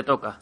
Te 0.00 0.04
toca. 0.04 0.38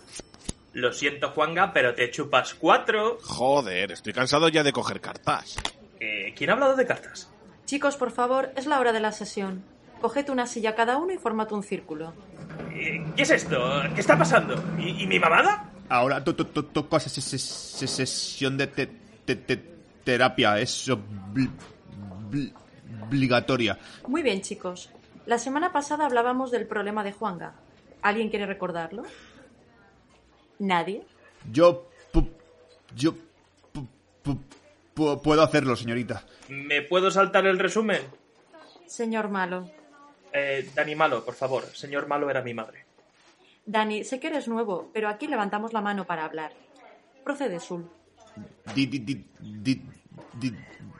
Lo 0.74 0.92
siento, 0.92 1.30
Juanga, 1.30 1.72
pero 1.72 1.92
te 1.92 2.08
chupas 2.12 2.54
cuatro. 2.54 3.18
Joder, 3.24 3.90
estoy 3.90 4.12
cansado 4.12 4.48
ya 4.48 4.62
de 4.62 4.72
coger 4.72 5.00
cartas. 5.00 5.56
Eh, 5.98 6.32
¿Quién 6.36 6.50
ha 6.50 6.52
hablado 6.52 6.76
de 6.76 6.86
cartas? 6.86 7.28
Chicos, 7.64 7.96
por 7.96 8.12
favor, 8.12 8.52
es 8.54 8.66
la 8.66 8.78
hora 8.78 8.92
de 8.92 9.00
la 9.00 9.10
sesión. 9.10 9.64
Coged 10.00 10.28
una 10.30 10.46
silla 10.46 10.76
cada 10.76 10.96
uno 10.96 11.12
y 11.12 11.18
formad 11.18 11.50
un 11.50 11.64
círculo. 11.64 12.12
Eh, 12.72 13.04
¿Qué 13.16 13.22
es 13.22 13.30
esto? 13.30 13.58
¿Qué 13.96 14.00
está 14.00 14.16
pasando? 14.16 14.54
¿Y, 14.78 15.02
y 15.02 15.06
mi 15.08 15.18
mamada? 15.18 15.72
Ahora 15.88 16.22
to- 16.22 16.36
to- 16.36 16.46
to- 16.46 16.66
toca 16.66 17.00
se- 17.00 17.10
se- 17.20 17.36
se- 17.38 17.86
sesión 17.88 18.56
de 18.56 18.68
te- 18.68 18.86
te- 19.24 19.34
te- 19.34 19.64
terapia. 20.04 20.60
Es 20.60 20.88
obli- 20.88 21.50
obli- 22.30 22.52
obligatoria. 23.02 23.76
Muy 24.06 24.22
bien, 24.22 24.40
chicos. 24.40 24.90
La 25.26 25.38
semana 25.38 25.72
pasada 25.72 26.06
hablábamos 26.06 26.52
del 26.52 26.68
problema 26.68 27.02
de 27.02 27.10
Juanga. 27.12 27.54
¿Alguien 28.02 28.28
quiere 28.30 28.46
recordarlo? 28.46 29.02
¿Nadie? 30.58 31.02
Yo... 31.52 31.88
pu- 32.12 32.28
yo... 32.94 33.12
pu- 33.72 33.86
pu- 34.24 34.38
pu- 34.94 35.22
puedo 35.22 35.42
hacerlo, 35.42 35.76
señorita. 35.76 36.24
¿Me 36.48 36.82
puedo 36.82 37.10
saltar 37.10 37.46
el 37.46 37.58
resumen? 37.58 38.02
Señor 38.86 39.28
Malo. 39.28 39.70
Eh, 40.32 40.68
Dani 40.74 40.94
Malo, 40.94 41.24
por 41.24 41.34
favor. 41.34 41.64
Señor 41.74 42.06
Malo 42.06 42.28
era 42.30 42.42
mi 42.42 42.54
madre. 42.54 42.84
Dani, 43.66 44.04
sé 44.04 44.18
que 44.18 44.28
eres 44.28 44.48
nuevo, 44.48 44.90
pero 44.92 45.08
aquí 45.08 45.26
levantamos 45.26 45.72
la 45.72 45.80
mano 45.80 46.06
para 46.06 46.24
hablar. 46.24 46.52
Procede, 47.24 47.60
Sul. 47.60 47.88
Di- 48.74 48.86
di- 48.86 48.98
di- 49.00 49.24
di- 49.40 49.82
di- 50.34 50.54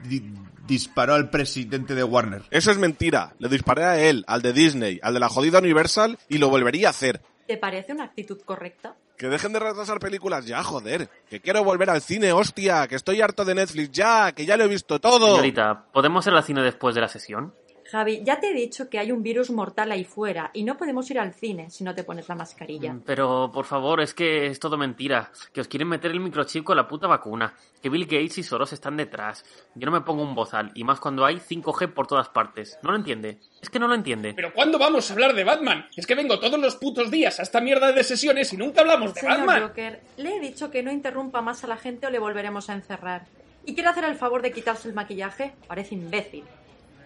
di- 0.05 0.35
disparó 0.67 1.15
al 1.15 1.31
presidente 1.31 1.95
de 1.95 2.05
Warner. 2.05 2.43
Eso 2.51 2.71
es 2.71 2.77
mentira. 2.79 3.35
Le 3.39 3.49
disparé 3.49 3.85
a 3.85 3.99
él, 3.99 4.25
al 4.29 4.43
de 4.43 4.53
Disney, 4.53 5.01
al 5.03 5.15
de 5.15 5.21
la 5.21 5.29
jodida 5.31 5.59
Universal 5.61 6.19
y 6.29 6.37
lo 6.39 6.51
volvería 6.51 6.89
a 6.89 6.91
hacer. 6.91 7.23
¿Te 7.49 7.57
parece 7.57 7.95
una 7.95 8.05
actitud 8.05 8.39
correcta? 8.43 8.95
Que 9.17 9.29
dejen 9.29 9.55
de 9.55 9.59
retrasar 9.59 9.99
películas 9.99 10.45
ya, 10.45 10.63
joder. 10.63 11.09
Que 11.31 11.41
quiero 11.41 11.65
volver 11.65 11.89
al 11.89 12.03
cine, 12.03 12.31
hostia. 12.31 12.87
Que 12.87 12.95
estoy 12.95 13.23
harto 13.23 13.43
de 13.47 13.55
Netflix 13.55 13.91
ya. 13.91 14.33
Que 14.33 14.45
ya 14.45 14.59
lo 14.59 14.65
he 14.65 14.69
visto 14.69 15.01
todo. 15.01 15.31
Señorita, 15.31 15.87
¿podemos 15.91 16.27
ir 16.27 16.35
al 16.35 16.45
cine 16.45 16.63
después 16.63 16.95
de 16.95 17.01
la 17.01 17.09
sesión? 17.09 17.55
Javi, 17.91 18.23
ya 18.23 18.39
te 18.39 18.51
he 18.51 18.55
dicho 18.55 18.91
que 18.91 18.99
hay 18.99 19.11
un 19.11 19.23
virus 19.23 19.51
mortal 19.51 19.91
ahí 19.93 20.05
fuera 20.05 20.51
y 20.53 20.63
no 20.63 20.77
podemos 20.77 21.11
ir 21.11 21.19
al 21.19 21.33
cine 21.33 21.71
si 21.71 21.85
no 21.85 21.95
te 21.95 22.05
pones 22.05 22.29
la 22.29 22.35
mascarilla. 22.35 22.93
Mm, 22.93 23.01
Pero, 23.07 23.51
por 23.51 23.65
favor, 23.65 24.03
es 24.03 24.13
que 24.13 24.47
es 24.49 24.61
todo 24.61 24.77
mentira. 24.77 25.31
Que 25.55 25.63
os 25.63 25.69
quieren 25.69 25.89
meter 25.89 26.11
el 26.11 26.21
microchip 26.21 26.65
con 26.65 26.77
la 26.77 26.87
puta 26.87 27.07
vacuna. 27.07 27.55
Que 27.81 27.89
Bill 27.89 28.05
Gates 28.05 28.37
y 28.39 28.43
Soros 28.43 28.75
están 28.75 28.99
detrás. 28.99 29.43
Yo 29.75 29.87
no 29.87 29.93
me 29.93 30.03
pongo 30.03 30.23
un 30.23 30.35
bozal, 30.35 30.71
y 30.75 30.85
más 30.85 31.01
cuando 31.01 31.25
hay 31.25 31.37
5G 31.37 31.95
por 31.95 32.07
todas 32.07 32.29
partes. 32.29 32.79
¿No 32.83 32.91
lo 32.91 32.97
entiende? 32.97 33.39
Es 33.63 33.71
que 33.71 33.79
no 33.79 33.89
lo 33.89 33.95
entiende. 33.95 34.35
¿Pero 34.35 34.53
cuándo 34.53 34.79
vamos 34.79 35.09
a 35.09 35.15
hablar 35.15 35.33
de 35.35 35.45
Batman? 35.45 35.87
Es 35.97 36.07
que 36.07 36.15
vengo 36.15 36.39
todos 36.41 36.59
los 36.61 36.77
putos 36.77 37.11
días 37.11 37.41
a 37.41 37.43
esta 37.43 37.61
mierda 37.63 37.93
de 37.93 38.05
sesiones 38.05 38.53
y 38.53 38.59
nunca 38.59 38.83
hablamos 38.83 39.15
de 39.15 39.21
Señor 39.21 39.39
Batman. 39.47 39.63
Joker, 39.69 40.01
le 40.19 40.37
he 40.37 40.41
dicho 40.41 40.71
que 40.71 40.83
no 40.83 40.93
interrumpa 40.93 41.41
más 41.41 41.65
a 41.65 41.67
la 41.69 41.79
gente 41.79 42.07
o 42.07 42.11
le 42.11 42.19
volveremos 42.19 42.69
a 42.69 42.75
encerrar. 42.75 43.25
¿Y 43.65 43.73
quiere 43.73 43.89
hacer 43.89 44.05
el 44.05 44.17
favor 44.17 44.43
de 44.43 44.53
quitarse 44.53 44.89
el 44.89 44.95
maquillaje? 44.95 45.55
Parece 45.67 45.95
imbécil. 45.95 46.45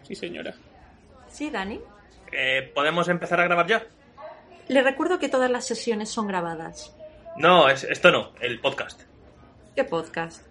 Sí, 0.03 0.17
señora. 0.17 0.55
¿Sí, 1.32 1.50
Dani? 1.50 1.81
Eh, 2.31 2.70
¿Podemos 2.75 3.09
empezar 3.09 3.41
a 3.41 3.44
grabar 3.44 3.66
ya? 3.66 3.87
Le 4.69 4.82
recuerdo 4.82 5.19
que 5.19 5.28
todas 5.28 5.50
las 5.50 5.65
sesiones 5.65 6.10
son 6.10 6.26
grabadas. 6.26 6.94
No, 7.37 7.69
es, 7.69 7.84
esto 7.84 8.10
no, 8.10 8.32
el 8.41 8.60
podcast. 8.60 9.03
¿Qué 9.75 9.84
podcast? 9.84 10.47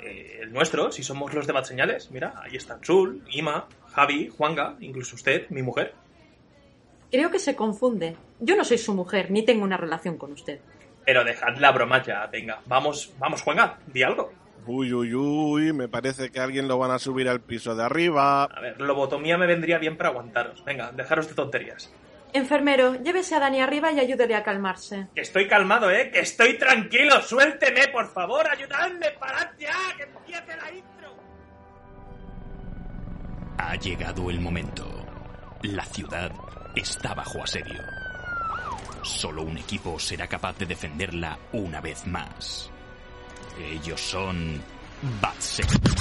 Eh, 0.00 0.40
el 0.42 0.52
nuestro, 0.52 0.90
si 0.90 1.04
somos 1.04 1.32
los 1.32 1.46
de 1.46 1.52
Bad 1.52 1.64
Señales. 1.64 2.10
Mira, 2.10 2.34
ahí 2.42 2.56
están 2.56 2.84
Sul, 2.84 3.24
Ima, 3.30 3.68
Javi, 3.92 4.28
Juanga, 4.28 4.76
incluso 4.80 5.14
usted, 5.14 5.48
mi 5.50 5.62
mujer. 5.62 5.94
Creo 7.10 7.30
que 7.30 7.38
se 7.38 7.54
confunde. 7.54 8.16
Yo 8.40 8.56
no 8.56 8.64
soy 8.64 8.78
su 8.78 8.94
mujer, 8.94 9.30
ni 9.30 9.44
tengo 9.44 9.62
una 9.62 9.76
relación 9.76 10.18
con 10.18 10.32
usted. 10.32 10.60
Pero 11.04 11.22
dejad 11.22 11.56
la 11.58 11.70
broma 11.70 12.02
ya, 12.02 12.26
venga. 12.26 12.60
Vamos, 12.66 13.12
vamos, 13.18 13.42
Juanga, 13.42 13.78
di 13.86 14.02
algo. 14.02 14.32
Uy, 14.66 14.92
uy, 14.92 15.14
uy. 15.14 15.72
Me 15.72 15.88
parece 15.88 16.30
que 16.30 16.40
alguien 16.40 16.68
lo 16.68 16.78
van 16.78 16.90
a 16.90 16.98
subir 16.98 17.28
al 17.28 17.40
piso 17.40 17.74
de 17.74 17.84
arriba. 17.84 18.44
A 18.44 18.60
ver, 18.60 18.80
lobotomía 18.80 19.38
me 19.38 19.46
vendría 19.46 19.78
bien 19.78 19.96
para 19.96 20.10
aguantaros. 20.10 20.64
Venga, 20.64 20.90
dejaros 20.92 21.28
de 21.28 21.34
tonterías. 21.34 21.92
Enfermero, 22.32 23.02
llévese 23.02 23.34
a 23.34 23.40
Dani 23.40 23.60
arriba 23.60 23.92
y 23.92 24.00
ayúdele 24.00 24.34
a 24.34 24.42
calmarse. 24.42 25.08
Que 25.14 25.22
estoy 25.22 25.46
calmado, 25.46 25.90
¿eh? 25.90 26.10
Que 26.10 26.20
estoy 26.20 26.58
tranquilo. 26.58 27.22
Suélteme, 27.22 27.88
por 27.88 28.08
favor. 28.12 28.46
Ayudadme. 28.46 29.10
Parad 29.18 29.50
ya. 29.58 29.96
Que 29.96 30.02
empiece 30.02 30.56
la 30.56 30.72
intro. 30.72 31.14
Ha 33.58 33.76
llegado 33.76 34.28
el 34.30 34.40
momento. 34.40 34.84
La 35.62 35.84
ciudad 35.84 36.30
está 36.74 37.14
bajo 37.14 37.42
asedio. 37.42 37.80
Solo 39.02 39.42
un 39.42 39.56
equipo 39.56 39.98
será 39.98 40.26
capaz 40.26 40.58
de 40.58 40.66
defenderla 40.66 41.38
una 41.52 41.80
vez 41.80 42.06
más. 42.06 42.70
Ellos 43.58 44.00
son 44.00 44.60
think. 45.56 45.96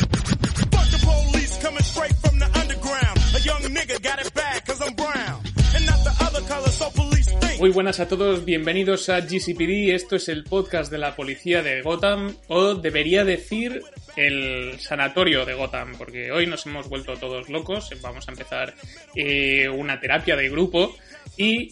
Muy 7.59 7.69
buenas 7.69 7.99
a 7.99 8.07
todos, 8.07 8.43
bienvenidos 8.43 9.07
a 9.09 9.21
GCPD. 9.21 9.93
Esto 9.93 10.17
es 10.17 10.27
el 10.27 10.43
podcast 10.43 10.91
de 10.91 10.97
la 10.97 11.15
policía 11.15 11.63
de 11.63 11.81
Gotham, 11.81 12.35
o 12.47 12.75
debería 12.75 13.23
decir 13.23 13.81
el 14.17 14.77
sanatorio 14.79 15.45
de 15.45 15.53
Gotham, 15.53 15.95
porque 15.97 16.31
hoy 16.31 16.47
nos 16.47 16.65
hemos 16.65 16.89
vuelto 16.89 17.15
todos 17.15 17.49
locos. 17.49 17.89
Vamos 18.01 18.27
a 18.27 18.31
empezar 18.31 18.75
eh, 19.15 19.69
una 19.69 19.99
terapia 19.99 20.35
de 20.35 20.49
grupo 20.49 20.95
y 21.37 21.69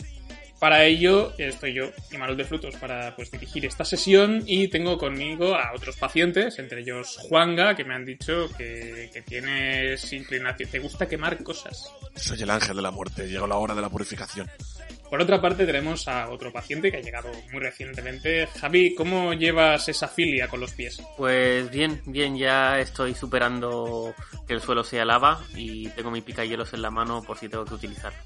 para 0.63 0.85
ello 0.85 1.33
estoy 1.37 1.73
yo, 1.73 1.91
Imanol 2.13 2.37
de 2.37 2.45
Frutos, 2.45 2.77
para 2.77 3.13
pues, 3.17 3.29
dirigir 3.29 3.65
esta 3.65 3.83
sesión 3.83 4.43
y 4.45 4.69
tengo 4.69 4.97
conmigo 4.97 5.55
a 5.55 5.73
otros 5.75 5.97
pacientes, 5.97 6.57
entre 6.57 6.79
ellos 6.79 7.17
Juanga, 7.27 7.75
que 7.75 7.83
me 7.83 7.93
han 7.93 8.05
dicho 8.05 8.47
que, 8.57 9.09
que 9.11 9.21
tienes 9.23 10.13
inclinación, 10.13 10.69
te 10.69 10.79
gusta 10.79 11.05
quemar 11.05 11.43
cosas. 11.43 11.91
Soy 12.15 12.43
el 12.43 12.49
ángel 12.49 12.77
de 12.77 12.81
la 12.81 12.91
muerte. 12.91 13.27
Llegó 13.27 13.45
la 13.45 13.57
hora 13.57 13.75
de 13.75 13.81
la 13.81 13.89
purificación. 13.89 14.49
Por 15.09 15.21
otra 15.21 15.41
parte, 15.41 15.65
tenemos 15.65 16.07
a 16.07 16.29
otro 16.29 16.53
paciente 16.53 16.89
que 16.89 16.95
ha 16.95 17.01
llegado 17.01 17.29
muy 17.51 17.59
recientemente. 17.59 18.47
Javi, 18.47 18.95
¿cómo 18.95 19.33
llevas 19.33 19.89
esa 19.89 20.07
filia 20.07 20.47
con 20.47 20.61
los 20.61 20.71
pies? 20.71 21.03
Pues 21.17 21.69
bien, 21.71 22.01
bien, 22.05 22.37
ya 22.37 22.79
estoy 22.79 23.15
superando 23.15 24.15
que 24.47 24.53
el 24.53 24.61
suelo 24.61 24.85
sea 24.85 25.03
lava 25.03 25.43
y 25.57 25.89
tengo 25.89 26.09
mi 26.09 26.21
picahielos 26.21 26.73
en 26.73 26.81
la 26.81 26.89
mano 26.89 27.21
por 27.21 27.37
si 27.37 27.49
tengo 27.49 27.65
que 27.65 27.73
utilizarlo. 27.73 28.17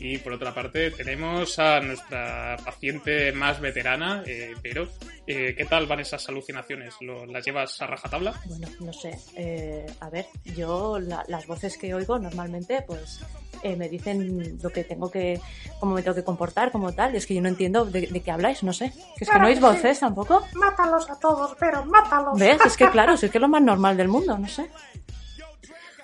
Y 0.00 0.18
por 0.18 0.32
otra 0.34 0.54
parte, 0.54 0.92
tenemos 0.92 1.58
a 1.58 1.80
nuestra 1.80 2.56
paciente 2.64 3.32
más 3.32 3.60
veterana, 3.60 4.22
eh, 4.26 4.54
pero 4.62 4.88
eh, 5.26 5.54
¿qué 5.56 5.64
tal 5.64 5.86
van 5.86 5.98
esas 6.00 6.28
alucinaciones? 6.28 6.94
¿Lo- 7.00 7.26
¿Las 7.26 7.44
llevas 7.44 7.82
a 7.82 7.86
rajatabla? 7.88 8.32
Bueno, 8.44 8.68
no 8.78 8.92
sé. 8.92 9.18
eh, 9.36 9.84
a 9.98 10.08
ver, 10.08 10.26
yo 10.56 11.00
la- 11.00 11.24
las 11.26 11.46
voces 11.48 11.76
que 11.76 11.92
oigo 11.94 12.16
normalmente, 12.18 12.82
pues 12.86 13.20
eh, 13.64 13.74
me 13.74 13.88
dicen 13.88 14.56
lo 14.62 14.70
que 14.70 14.84
tengo 14.84 15.10
que, 15.10 15.40
cómo 15.80 15.94
me 15.96 16.02
tengo 16.02 16.14
que 16.14 16.22
comportar, 16.22 16.70
como 16.70 16.92
tal. 16.92 17.16
Es 17.16 17.26
que 17.26 17.34
yo 17.34 17.42
no 17.42 17.48
entiendo 17.48 17.84
de, 17.84 18.06
de 18.06 18.20
qué 18.20 18.30
habláis, 18.30 18.62
no 18.62 18.72
sé. 18.72 18.92
Que 19.16 19.24
es 19.24 19.30
que 19.30 19.38
no 19.40 19.46
oís 19.48 19.60
voces 19.60 19.98
tampoco. 19.98 20.46
Mátalos 20.54 21.10
a 21.10 21.18
todos, 21.18 21.56
pero 21.58 21.84
mátalos. 21.84 22.38
¿Ves? 22.38 22.60
Es 22.64 22.76
que 22.76 22.88
claro, 22.88 23.14
es 23.14 23.20
que 23.20 23.26
es 23.26 23.34
lo 23.34 23.48
más 23.48 23.62
normal 23.62 23.96
del 23.96 24.06
mundo, 24.06 24.38
no 24.38 24.46
sé. 24.48 24.70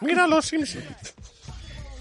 Mira 0.00 0.26
los 0.26 0.44
Simpsons. 0.46 0.84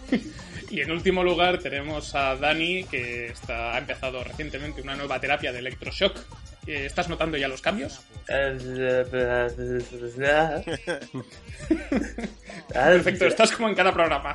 Y 0.73 0.81
en 0.81 0.91
último 0.91 1.23
lugar 1.23 1.59
tenemos 1.59 2.15
a 2.15 2.35
Dani, 2.35 2.83
que 2.85 3.27
está, 3.27 3.75
ha 3.75 3.77
empezado 3.77 4.23
recientemente 4.23 4.81
una 4.81 4.95
nueva 4.95 5.19
terapia 5.19 5.51
de 5.51 5.59
electroshock. 5.59 6.17
Eh, 6.65 6.87
¿Estás 6.87 7.09
notando 7.09 7.37
ya 7.37 7.47
los 7.47 7.61
cambios? 7.61 8.01
Perfecto, 12.73 13.27
estás 13.27 13.51
como 13.51 13.69
en 13.69 13.75
cada 13.75 13.93
programa. 13.93 14.33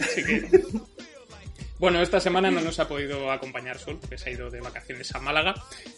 Así 0.00 0.24
que... 0.24 0.48
Bueno, 1.78 2.00
esta 2.00 2.20
semana 2.20 2.52
no 2.52 2.60
nos 2.60 2.78
ha 2.78 2.86
podido 2.86 3.32
acompañar 3.32 3.78
Sol, 3.78 3.98
porque 4.00 4.16
se 4.16 4.30
ha 4.30 4.32
ido 4.32 4.48
de 4.48 4.60
vacaciones 4.60 5.12
a 5.14 5.18
Málaga. 5.18 5.54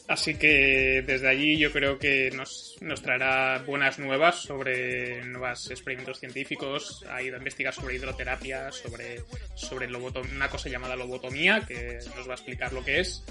Así 0.08 0.34
que 0.34 1.04
desde 1.06 1.28
allí 1.28 1.58
yo 1.58 1.70
creo 1.70 1.98
que 1.98 2.30
nos, 2.30 2.76
nos 2.80 3.02
traerá 3.02 3.62
buenas 3.66 3.98
nuevas 3.98 4.36
sobre 4.36 5.22
nuevos 5.26 5.70
experimentos 5.70 6.18
científicos. 6.18 7.04
Ha 7.10 7.22
ido 7.22 7.36
a 7.36 7.38
investigar 7.38 7.74
sobre 7.74 7.96
hidroterapia, 7.96 8.72
sobre, 8.72 9.22
sobre 9.54 9.86
una 9.86 10.48
cosa 10.48 10.70
llamada 10.70 10.96
lobotomía, 10.96 11.60
que 11.66 11.98
nos 12.16 12.26
va 12.26 12.32
a 12.32 12.36
explicar 12.36 12.72
lo 12.72 12.82
que 12.82 13.00
es. 13.00 13.22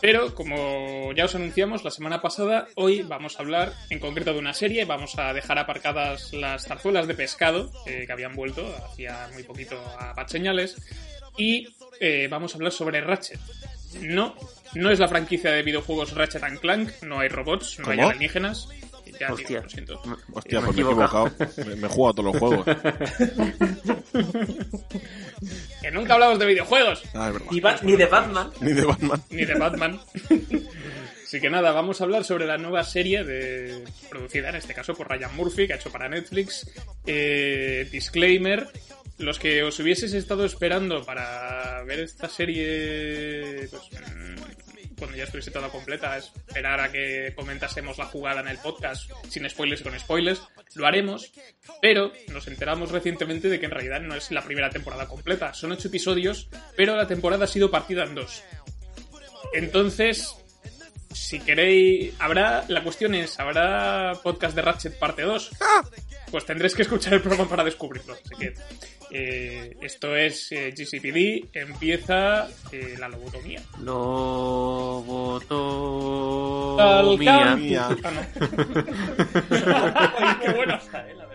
Pero, 0.00 0.34
como 0.34 1.12
ya 1.12 1.24
os 1.24 1.34
anunciamos 1.34 1.84
la 1.84 1.90
semana 1.90 2.20
pasada, 2.20 2.68
hoy 2.74 3.02
vamos 3.02 3.38
a 3.38 3.42
hablar 3.42 3.72
en 3.90 4.00
concreto 4.00 4.32
de 4.32 4.38
una 4.38 4.52
serie. 4.52 4.84
Vamos 4.84 5.18
a 5.18 5.32
dejar 5.32 5.58
aparcadas 5.58 6.32
las 6.32 6.66
zarzuelas 6.66 7.06
de 7.06 7.14
pescado 7.14 7.70
eh, 7.86 8.04
que 8.06 8.12
habían 8.12 8.34
vuelto 8.34 8.66
hacía 8.86 9.28
muy 9.32 9.44
poquito 9.44 9.78
a 9.98 10.12
Bad 10.12 10.28
Señales. 10.28 10.76
Y 11.36 11.68
eh, 12.00 12.28
vamos 12.30 12.52
a 12.52 12.56
hablar 12.56 12.72
sobre 12.72 13.00
Ratchet. 13.00 13.40
No, 14.00 14.34
no 14.74 14.90
es 14.90 14.98
la 14.98 15.08
franquicia 15.08 15.50
de 15.52 15.62
videojuegos 15.62 16.12
Ratchet 16.14 16.42
and 16.42 16.60
Clank. 16.60 16.90
No 17.02 17.20
hay 17.20 17.28
robots, 17.28 17.78
no 17.78 17.90
hay 17.90 18.00
alienígenas. 18.00 18.68
Ya, 19.20 19.28
tío, 19.28 19.34
Hostia. 19.34 19.60
lo 19.60 19.68
siento. 19.68 20.02
Hostia, 20.32 20.60
Me 20.60 20.70
he 20.70 20.72
pues 20.72 20.76
me 20.76 20.82
he 20.82 20.86
equivocado. 20.86 21.30
Me, 21.58 21.76
me 21.76 21.86
he 21.86 21.90
jugado 21.90 22.10
a 22.10 22.14
todos 22.14 22.34
los 22.34 22.38
juegos. 22.38 22.66
Que 25.80 25.90
nunca 25.90 26.14
hablamos 26.14 26.38
de 26.38 26.46
videojuegos. 26.46 27.02
Ah, 27.14 27.28
es 27.28 27.32
verdad. 27.34 27.80
Ni, 27.82 27.90
ni 27.90 27.96
de 27.98 28.06
Batman. 28.06 28.50
Ni 28.60 28.72
de 28.72 28.84
Batman. 28.84 29.22
ni 29.30 29.44
de 29.44 29.54
Batman. 29.54 30.00
Así 31.24 31.40
que 31.40 31.50
nada, 31.50 31.72
vamos 31.72 32.00
a 32.00 32.04
hablar 32.04 32.24
sobre 32.24 32.46
la 32.46 32.56
nueva 32.58 32.84
serie 32.84 33.24
de 33.24 33.84
producida 34.08 34.50
en 34.50 34.56
este 34.56 34.72
caso 34.72 34.94
por 34.94 35.08
Ryan 35.08 35.34
Murphy, 35.36 35.66
que 35.66 35.72
ha 35.74 35.76
hecho 35.76 35.90
para 35.90 36.08
Netflix. 36.08 36.70
Eh, 37.06 37.88
disclaimer. 37.90 38.68
Los 39.18 39.38
que 39.38 39.62
os 39.62 39.78
hubieseis 39.78 40.12
estado 40.12 40.44
esperando 40.44 41.04
para 41.04 41.82
ver 41.84 42.00
esta 42.00 42.28
serie, 42.28 43.68
pues, 43.70 43.82
mm, 43.92 44.94
cuando 44.98 45.16
ya 45.16 45.24
estuviese 45.24 45.50
toda 45.50 45.68
completa, 45.68 46.16
esperar 46.16 46.80
a 46.80 46.90
que 46.90 47.32
comentásemos 47.36 47.96
la 47.98 48.06
jugada 48.06 48.40
en 48.40 48.48
el 48.48 48.58
podcast, 48.58 49.10
sin 49.28 49.48
spoilers 49.48 49.80
y 49.80 49.84
con 49.84 49.98
spoilers, 49.98 50.42
lo 50.74 50.86
haremos, 50.86 51.32
pero 51.80 52.12
nos 52.32 52.48
enteramos 52.48 52.90
recientemente 52.90 53.48
de 53.48 53.60
que 53.60 53.66
en 53.66 53.72
realidad 53.72 54.00
no 54.00 54.16
es 54.16 54.30
la 54.30 54.42
primera 54.42 54.70
temporada 54.70 55.06
completa, 55.06 55.54
son 55.54 55.72
ocho 55.72 55.88
episodios, 55.88 56.48
pero 56.76 56.96
la 56.96 57.06
temporada 57.06 57.44
ha 57.44 57.48
sido 57.48 57.70
partida 57.70 58.04
en 58.04 58.14
dos. 58.14 58.42
Entonces, 59.52 60.34
si 61.12 61.38
queréis, 61.40 62.14
habrá, 62.18 62.64
la 62.68 62.82
cuestión 62.82 63.14
es, 63.14 63.38
¿habrá 63.38 64.14
podcast 64.22 64.56
de 64.56 64.62
Ratchet 64.62 64.98
parte 64.98 65.22
2? 65.22 65.50
Pues 66.30 66.44
tendréis 66.44 66.74
que 66.74 66.82
escuchar 66.82 67.14
el 67.14 67.22
programa 67.22 67.48
para 67.48 67.64
descubrirlo. 67.64 68.14
Así 68.14 68.34
que 68.36 68.54
eh, 69.10 69.76
esto 69.80 70.14
es 70.16 70.50
eh, 70.52 70.72
GCPD, 70.76 71.48
empieza 71.56 72.48
eh, 72.72 72.96
la 72.98 73.08
lobotomía. 73.08 73.62
Lobotomía. 73.80 75.54
Ah, 76.82 77.02
no. 77.02 77.14
Ay, 80.18 80.36
qué 80.42 80.52
bueno 80.52 80.74
está, 80.76 81.08
eh, 81.08 81.14
la 81.14 81.26
verdad. 81.26 81.33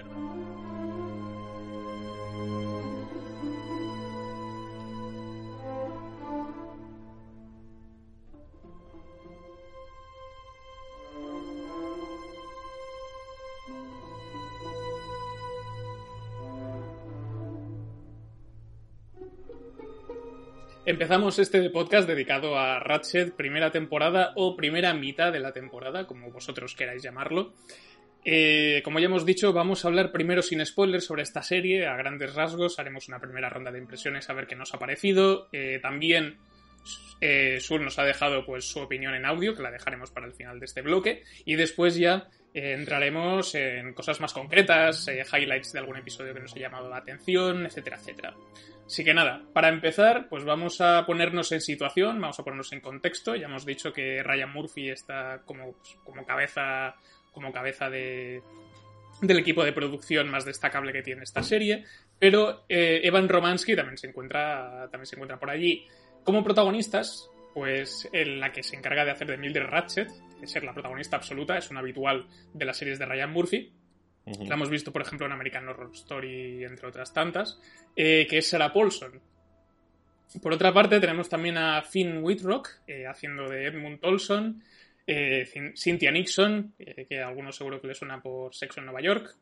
Empezamos 20.90 21.38
este 21.38 21.70
podcast 21.70 22.08
dedicado 22.08 22.58
a 22.58 22.80
Ratchet, 22.80 23.36
primera 23.36 23.72
temporada 23.72 24.34
o 24.36 24.56
primera 24.56 24.92
mitad 24.96 25.32
de 25.32 25.40
la 25.40 25.52
temporada, 25.52 26.08
como 26.08 26.32
vosotros 26.32 26.74
queráis 26.74 27.04
llamarlo. 27.04 27.54
Eh, 28.26 28.82
como 28.84 28.98
ya 28.98 29.06
hemos 29.06 29.24
dicho, 29.24 29.54
vamos 29.54 29.86
a 29.86 29.88
hablar 29.90 30.12
primero 30.12 30.42
sin 30.42 30.66
spoilers 30.66 31.06
sobre 31.06 31.22
esta 31.22 31.44
serie, 31.44 31.86
a 31.86 31.96
grandes 31.96 32.34
rasgos. 32.34 32.80
Haremos 32.80 33.08
una 33.08 33.20
primera 33.20 33.50
ronda 33.52 33.72
de 33.72 33.78
impresiones 33.78 34.32
a 34.32 34.34
ver 34.34 34.48
qué 34.48 34.56
nos 34.56 34.74
ha 34.74 34.80
parecido. 34.80 35.48
Eh, 35.52 35.78
también 35.80 36.40
eh, 37.22 37.60
Sur 37.62 37.82
nos 37.82 38.00
ha 38.00 38.04
dejado 38.04 38.44
pues, 38.44 38.66
su 38.66 38.80
opinión 38.80 39.14
en 39.14 39.28
audio, 39.28 39.54
que 39.54 39.62
la 39.62 39.70
dejaremos 39.70 40.10
para 40.10 40.26
el 40.26 40.34
final 40.34 40.60
de 40.60 40.66
este 40.66 40.82
bloque. 40.82 41.22
Y 41.46 41.54
después 41.54 41.98
ya 41.98 42.30
eh, 42.54 42.74
entraremos 42.74 43.54
en 43.56 43.94
cosas 43.94 44.20
más 44.20 44.34
concretas, 44.34 45.08
eh, 45.08 45.24
highlights 45.32 45.74
de 45.74 45.80
algún 45.80 45.98
episodio 45.98 46.34
que 46.34 46.40
nos 46.40 46.54
haya 46.54 46.68
llamado 46.68 46.90
la 46.90 46.98
atención, 46.98 47.66
etcétera, 47.66 47.98
etcétera. 47.98 48.36
Así 48.86 49.04
que 49.04 49.14
nada, 49.14 49.44
para 49.54 49.70
empezar, 49.70 50.28
pues 50.30 50.44
vamos 50.44 50.82
a 50.82 51.06
ponernos 51.06 51.52
en 51.52 51.62
situación, 51.62 52.20
vamos 52.20 52.40
a 52.40 52.44
ponernos 52.44 52.74
en 52.74 52.82
contexto. 52.82 53.36
Ya 53.36 53.46
hemos 53.46 53.64
dicho 53.64 53.94
que 53.94 54.24
Ryan 54.24 54.52
Murphy 54.52 54.90
está 54.90 55.44
como, 55.46 55.74
pues, 55.74 55.96
como 56.04 56.26
cabeza, 56.26 56.96
como 57.32 57.52
cabeza 57.52 57.88
de, 57.92 58.42
del 59.22 59.38
equipo 59.38 59.64
de 59.64 59.74
producción 59.74 60.28
más 60.30 60.44
destacable 60.44 60.92
que 60.92 61.04
tiene 61.04 61.22
esta 61.22 61.44
serie. 61.44 61.86
Pero 62.18 62.66
eh, 62.68 63.02
Evan 63.04 63.30
Romansky 63.30 63.76
también 63.76 64.00
se 64.00 64.08
encuentra, 64.08 64.88
también 64.90 65.06
se 65.06 65.16
encuentra 65.16 65.40
por 65.40 65.52
allí. 65.52 65.88
Como 66.24 66.44
protagonistas, 66.44 67.30
pues 67.54 68.08
en 68.12 68.40
la 68.40 68.52
que 68.52 68.64
se 68.64 68.76
encarga 68.76 69.06
de 69.06 69.12
hacer 69.12 69.28
de 69.28 69.38
Mildred 69.38 69.66
Ratchet, 69.66 70.10
de 70.40 70.48
ser 70.48 70.64
la 70.64 70.74
protagonista 70.74 71.18
absoluta, 71.18 71.58
es 71.58 71.70
una 71.70 71.80
habitual 71.80 72.28
de 72.54 72.66
las 72.66 72.78
series 72.78 73.00
de 73.00 73.06
Ryan 73.06 73.32
Murphy. 73.32 73.72
La 74.26 74.56
hemos 74.56 74.70
visto, 74.70 74.92
por 74.92 75.02
ejemplo, 75.02 75.26
en 75.26 75.32
American 75.32 75.68
Horror 75.68 75.92
Story, 75.94 76.64
entre 76.64 76.88
otras 76.88 77.12
tantas, 77.14 77.60
eh, 77.96 78.28
que 78.30 78.38
es 78.38 78.48
Sarah 78.48 78.72
Paulson. 78.72 79.20
Por 80.42 80.54
otra 80.54 80.72
parte, 80.72 81.00
tenemos 81.00 81.28
también 81.28 81.58
a 81.58 81.82
Finn 81.82 82.24
Whitrock, 82.24 82.70
eh, 82.86 83.08
haciendo 83.08 83.50
de 83.50 83.66
Edmund 83.66 84.00
Tolson, 84.00 84.62
eh, 85.08 85.50
Cynthia 85.76 86.12
Nixon, 86.12 86.76
que 86.78 87.20
a 87.20 87.28
algunos 87.28 87.56
seguro 87.56 87.82
que 87.82 87.88
le 87.88 87.96
suena 87.96 88.22
por 88.22 88.54
Sexo 88.54 88.80
en 88.80 88.86
Nueva 88.86 89.02
York. 89.02 89.36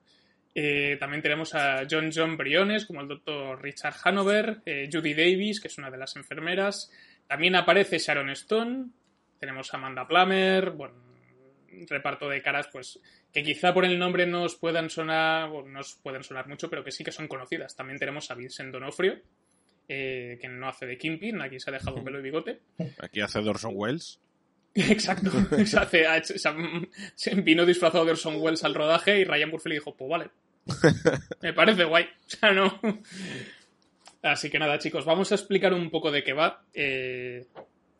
Eh, 0.59 0.97
también 0.99 1.21
tenemos 1.21 1.53
a 1.53 1.85
John 1.87 2.09
John 2.11 2.35
Briones, 2.35 2.87
como 2.87 3.01
el 3.01 3.07
doctor 3.07 3.61
Richard 3.61 3.93
Hanover, 4.03 4.57
eh, 4.65 4.89
Judy 4.91 5.13
Davis, 5.13 5.61
que 5.61 5.67
es 5.67 5.77
una 5.77 5.91
de 5.91 5.99
las 5.99 6.15
enfermeras. 6.15 6.91
También 7.27 7.55
aparece 7.55 7.97
Sharon 7.99 8.29
Stone, 8.31 8.87
tenemos 9.39 9.73
a 9.73 9.77
Amanda 9.77 10.07
Plummer, 10.07 10.71
bueno, 10.71 10.95
un 11.73 11.85
reparto 11.87 12.29
de 12.29 12.41
caras, 12.41 12.67
pues, 12.71 12.99
que 13.33 13.43
quizá 13.43 13.73
por 13.73 13.85
el 13.85 13.99
nombre 13.99 14.25
nos 14.25 14.55
puedan 14.55 14.89
sonar, 14.89 15.49
o 15.49 15.67
nos 15.67 15.95
pueden 16.01 16.23
sonar 16.23 16.47
mucho, 16.47 16.69
pero 16.69 16.83
que 16.83 16.91
sí 16.91 17.03
que 17.03 17.11
son 17.11 17.27
conocidas. 17.27 17.75
También 17.75 17.99
tenemos 17.99 18.31
a 18.31 18.35
Vincent 18.35 18.71
Donofrio, 18.71 19.19
eh, 19.89 20.37
que 20.41 20.47
no 20.47 20.67
hace 20.69 20.85
de 20.85 20.97
Kingpin, 20.97 21.41
aquí 21.41 21.59
se 21.59 21.69
ha 21.69 21.73
dejado 21.73 21.97
un 21.97 22.03
pelo 22.03 22.19
y 22.19 22.23
bigote. 22.23 22.59
Aquí 23.01 23.21
hace 23.21 23.41
Dorson 23.41 23.73
Wells. 23.75 24.19
Exacto, 24.75 25.31
se, 25.65 26.05
hace- 26.05 26.37
se 27.15 27.35
vino 27.35 27.65
disfrazado 27.65 28.05
de 28.05 28.11
Orson 28.11 28.35
Welles 28.39 28.63
al 28.63 28.75
rodaje 28.75 29.19
y 29.19 29.23
Ryan 29.25 29.49
Murphy 29.49 29.69
le 29.69 29.75
dijo, 29.75 29.95
pues 29.95 30.09
vale, 30.09 30.29
me 31.41 31.53
parece 31.53 31.83
guay. 31.85 32.03
O 32.05 32.29
sea, 32.29 32.51
no. 32.51 32.79
Así 34.21 34.49
que 34.49 34.59
nada, 34.59 34.79
chicos, 34.79 35.05
vamos 35.05 35.31
a 35.31 35.35
explicar 35.35 35.73
un 35.73 35.89
poco 35.89 36.11
de 36.11 36.23
qué 36.23 36.33
va. 36.33 36.63
Eh, 36.73 37.45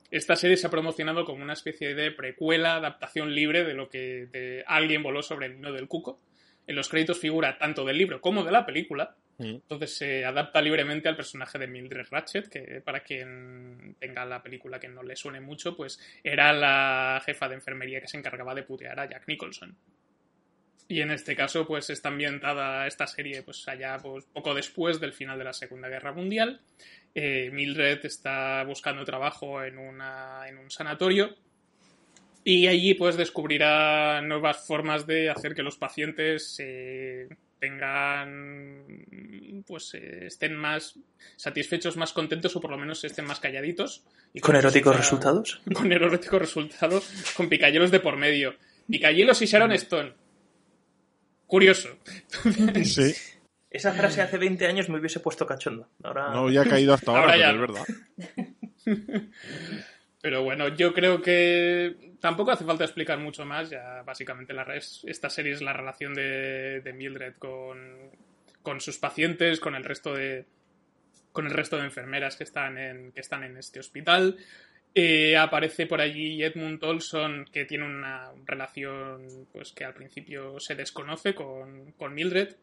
esta 0.10 0.36
serie 0.36 0.58
se 0.58 0.68
ha 0.68 0.72
promocionado 0.72 1.26
como 1.26 1.44
una 1.44 1.54
especie 1.54 1.94
de 1.94 2.12
precuela, 2.12 2.76
adaptación 2.76 3.34
libre 3.34 3.64
de 3.64 3.74
lo 3.74 3.90
que 3.90 4.28
de 4.32 4.64
alguien 4.66 5.04
voló 5.04 5.22
sobre 5.22 5.48
el 5.48 5.56
nino 5.56 5.72
del 5.72 5.88
cuco. 5.88 6.20
En 6.66 6.76
los 6.76 6.90
créditos 6.90 7.20
figura 7.20 7.58
tanto 7.58 7.86
del 7.86 7.98
libro 7.98 8.20
como 8.22 8.44
de 8.44 8.52
la 8.52 8.66
película. 8.66 9.16
Entonces 9.40 9.96
se 9.96 10.26
adapta 10.26 10.62
libremente 10.62 11.08
al 11.08 11.16
personaje 11.16 11.60
de 11.60 11.68
Mildred 11.68 12.08
Ratchet, 12.10 12.50
que 12.50 12.82
para 12.82 13.02
quien 13.02 13.96
tenga 14.00 14.26
la 14.26 14.42
película 14.42 14.80
que 14.80 14.88
no 14.88 15.04
le 15.04 15.16
suene 15.16 15.40
mucho, 15.40 15.76
pues 15.76 16.00
era 16.24 16.52
la 16.54 17.22
jefa 17.24 17.48
de 17.48 17.56
enfermería 17.56 18.02
que 18.02 18.08
se 18.08 18.18
encargaba 18.18 18.56
de 18.56 18.64
putear 18.64 19.00
a 19.00 19.08
Jack 19.08 19.28
Nicholson. 19.28 19.78
Y 20.90 21.02
en 21.02 21.12
este 21.12 21.36
caso, 21.36 21.68
pues 21.68 21.90
está 21.90 22.10
ambientada 22.10 22.88
esta 22.88 23.08
serie, 23.08 23.44
pues 23.44 23.68
allá 23.68 23.98
pues, 24.02 24.26
poco 24.26 24.54
después 24.54 25.00
del 25.00 25.14
final 25.14 25.38
de 25.38 25.44
la 25.44 25.54
Segunda 25.54 25.90
Guerra 25.90 26.14
Mundial. 26.14 26.62
Eh, 27.14 27.50
Mildred 27.52 28.06
está 28.06 28.64
buscando 28.64 29.04
trabajo 29.04 29.64
en, 29.64 29.78
una, 29.78 30.48
en 30.48 30.58
un 30.58 30.70
sanatorio 30.70 31.36
y 32.44 32.68
allí 32.68 32.94
pues 32.94 33.18
descubrirá 33.18 34.22
nuevas 34.22 34.66
formas 34.66 35.06
de 35.06 35.30
hacer 35.30 35.54
que 35.54 35.64
los 35.64 35.76
pacientes 35.76 36.56
eh, 36.60 37.28
tengan 37.60 39.64
pues 39.68 39.94
eh, 39.96 40.28
estén 40.28 40.56
más 40.56 40.98
satisfechos, 41.36 41.98
más 41.98 42.14
contentos 42.14 42.56
o 42.56 42.62
por 42.62 42.72
lo 42.72 42.78
menos 42.78 43.04
estén 43.04 43.26
más 43.26 43.42
calladitos. 43.42 44.06
Y 44.34 44.40
¿Con 44.40 44.56
eróticos 44.56 44.96
resultados? 44.96 45.62
Con 45.74 45.92
eróticos 45.92 46.40
resultados, 46.40 47.34
con 47.36 47.50
picayelos 47.50 47.92
de 47.92 48.00
por 48.00 48.16
medio. 48.16 48.56
Picayelos 48.90 49.42
y 49.42 49.46
Sharon 49.46 49.74
Stone. 49.74 50.27
Curioso. 51.48 51.98
Sí. 52.84 53.14
Esa 53.70 53.94
frase 53.94 54.22
hace 54.22 54.38
20 54.38 54.66
años 54.66 54.90
me 54.90 54.98
hubiese 55.00 55.20
puesto 55.20 55.46
cachondo. 55.46 55.90
Ahora... 56.04 56.30
No 56.32 56.40
había 56.48 56.64
caído 56.64 56.94
hasta 56.94 57.12
ahora, 57.12 57.34
Ahora 57.34 57.52
pero 57.52 57.52
es 57.52 57.60
verdad. 58.86 59.26
Pero 60.22 60.44
bueno, 60.44 60.70
yo 60.70 60.94
creo 60.94 61.22
que 61.22 62.16
tampoco 62.20 62.52
hace 62.52 62.66
falta 62.66 62.84
explicar 62.84 63.20
mucho 63.20 63.46
más. 63.46 63.70
Ya 63.70 64.02
básicamente 64.04 64.54
la 64.54 64.64
res- 64.64 65.04
esta 65.08 65.30
serie 65.30 65.54
es 65.54 65.62
la 65.62 65.74
relación 65.74 66.14
de, 66.14 66.82
de 66.82 66.94
Mildred 66.94 67.36
con, 67.38 67.78
con 68.64 68.82
sus 68.82 68.98
pacientes, 68.98 69.60
con 69.60 69.76
el 69.76 69.84
resto 69.84 70.14
de 70.14 70.46
con 71.32 71.46
el 71.46 71.54
resto 71.54 71.78
de 71.78 71.84
enfermeras 71.86 72.36
que 72.36 72.44
están 72.46 72.80
en, 72.80 73.12
que 73.12 73.22
están 73.22 73.44
en 73.44 73.58
este 73.58 73.80
hospital. 73.80 74.38
Eh, 75.00 75.38
aparece 75.38 75.86
por 75.86 76.02
allí 76.02 76.42
Edmund 76.42 76.84
Olson, 76.84 77.46
que 77.54 77.66
tiene 77.66 77.86
una 77.86 78.32
relación 78.48 79.48
pues 79.54 79.72
que 79.72 79.86
al 79.86 79.94
principio 79.94 80.60
se 80.60 80.74
desconoce 80.74 81.36
con, 81.36 81.92
con 81.92 82.16
Mildred. 82.16 82.56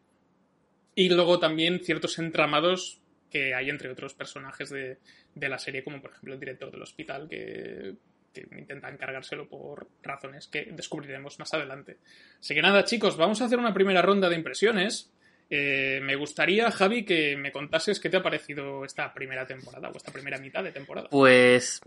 Y 0.95 1.07
luego 1.07 1.39
también 1.39 1.79
ciertos 1.79 2.19
entramados 2.19 2.99
que 3.31 3.55
hay 3.55 3.69
entre 3.69 3.89
otros 3.89 4.15
personajes 4.15 4.69
de, 4.69 4.97
de 5.33 5.47
la 5.47 5.57
serie, 5.59 5.81
como 5.81 6.01
por 6.01 6.11
ejemplo 6.11 6.33
el 6.33 6.39
director 6.41 6.69
del 6.69 6.81
hospital, 6.81 7.29
que, 7.29 7.93
que 8.33 8.45
deberán 8.49 8.97
cargárselo 8.97 9.47
por 9.47 9.87
razones 10.03 10.47
que 10.47 10.65
descubriremos 10.73 11.39
más 11.39 11.53
adelante. 11.53 11.99
Así 12.41 12.53
que 12.53 12.61
nada, 12.61 12.83
chicos, 12.83 13.15
vamos 13.15 13.41
a 13.41 13.45
hacer 13.45 13.59
una 13.59 13.73
primera 13.73 14.01
ronda 14.01 14.27
de 14.27 14.35
impresiones. 14.35 15.09
Eh, 15.49 16.01
me 16.03 16.17
gustaría, 16.17 16.69
Javi, 16.69 17.05
que 17.05 17.37
me 17.37 17.53
contases 17.53 18.01
qué 18.01 18.09
te 18.09 18.17
ha 18.17 18.23
parecido 18.23 18.83
esta 18.83 19.13
primera 19.13 19.47
temporada 19.47 19.89
o 19.89 19.95
esta 19.95 20.11
primera 20.11 20.37
mitad 20.37 20.65
de 20.65 20.73
temporada. 20.73 21.07
Pues 21.09 21.79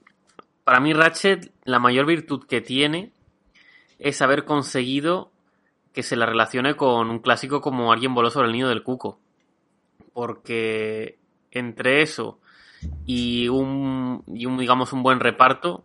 para 0.69 0.81
mí 0.81 0.93
Ratchet, 0.93 1.51
la 1.65 1.79
mayor 1.79 2.05
virtud 2.05 2.45
que 2.47 2.61
tiene 2.61 3.11
es 3.99 4.21
haber 4.21 4.45
conseguido 4.45 5.33
que 5.95 6.03
se 6.03 6.15
la 6.15 6.27
relacione 6.27 6.77
con 6.77 7.09
un 7.09 7.21
clásico 7.21 7.63
como 7.63 7.91
Alguien 7.91 8.13
voló 8.13 8.31
sobre 8.31 8.49
el 8.49 8.53
nido 8.53 8.69
del 8.69 8.83
cuco. 8.83 9.19
Porque 10.13 11.17
entre 11.53 12.03
eso 12.03 12.39
y 13.07 13.49
un, 13.49 14.23
y 14.27 14.45
digamos, 14.59 14.93
un 14.93 15.03
buen 15.03 15.21
reparto 15.21 15.85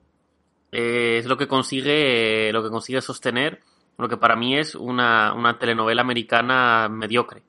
eh, 0.73 1.15
es 1.19 1.27
lo 1.27 1.37
que 1.37 1.47
consigue, 1.47 2.51
lo 2.51 2.61
que 2.61 2.69
consigue 2.69 2.99
sostener 2.99 3.61
lo 3.97 4.09
que 4.09 4.17
para 4.17 4.35
mí 4.35 4.57
es 4.57 4.75
una, 4.75 5.33
una 5.33 5.57
telenovela 5.59 6.01
americana 6.01 6.89
mediocre. 6.89 7.41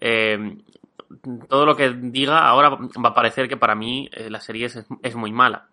Eh, 0.00 0.56
todo 1.48 1.66
lo 1.66 1.76
que 1.76 1.90
diga 1.90 2.48
ahora 2.48 2.70
va 2.70 3.10
a 3.10 3.14
parecer 3.14 3.48
que 3.48 3.56
para 3.56 3.76
mí 3.76 4.10
eh, 4.12 4.28
la 4.28 4.40
serie 4.40 4.66
es, 4.66 4.84
es 5.04 5.14
muy 5.14 5.30
mala. 5.30 5.68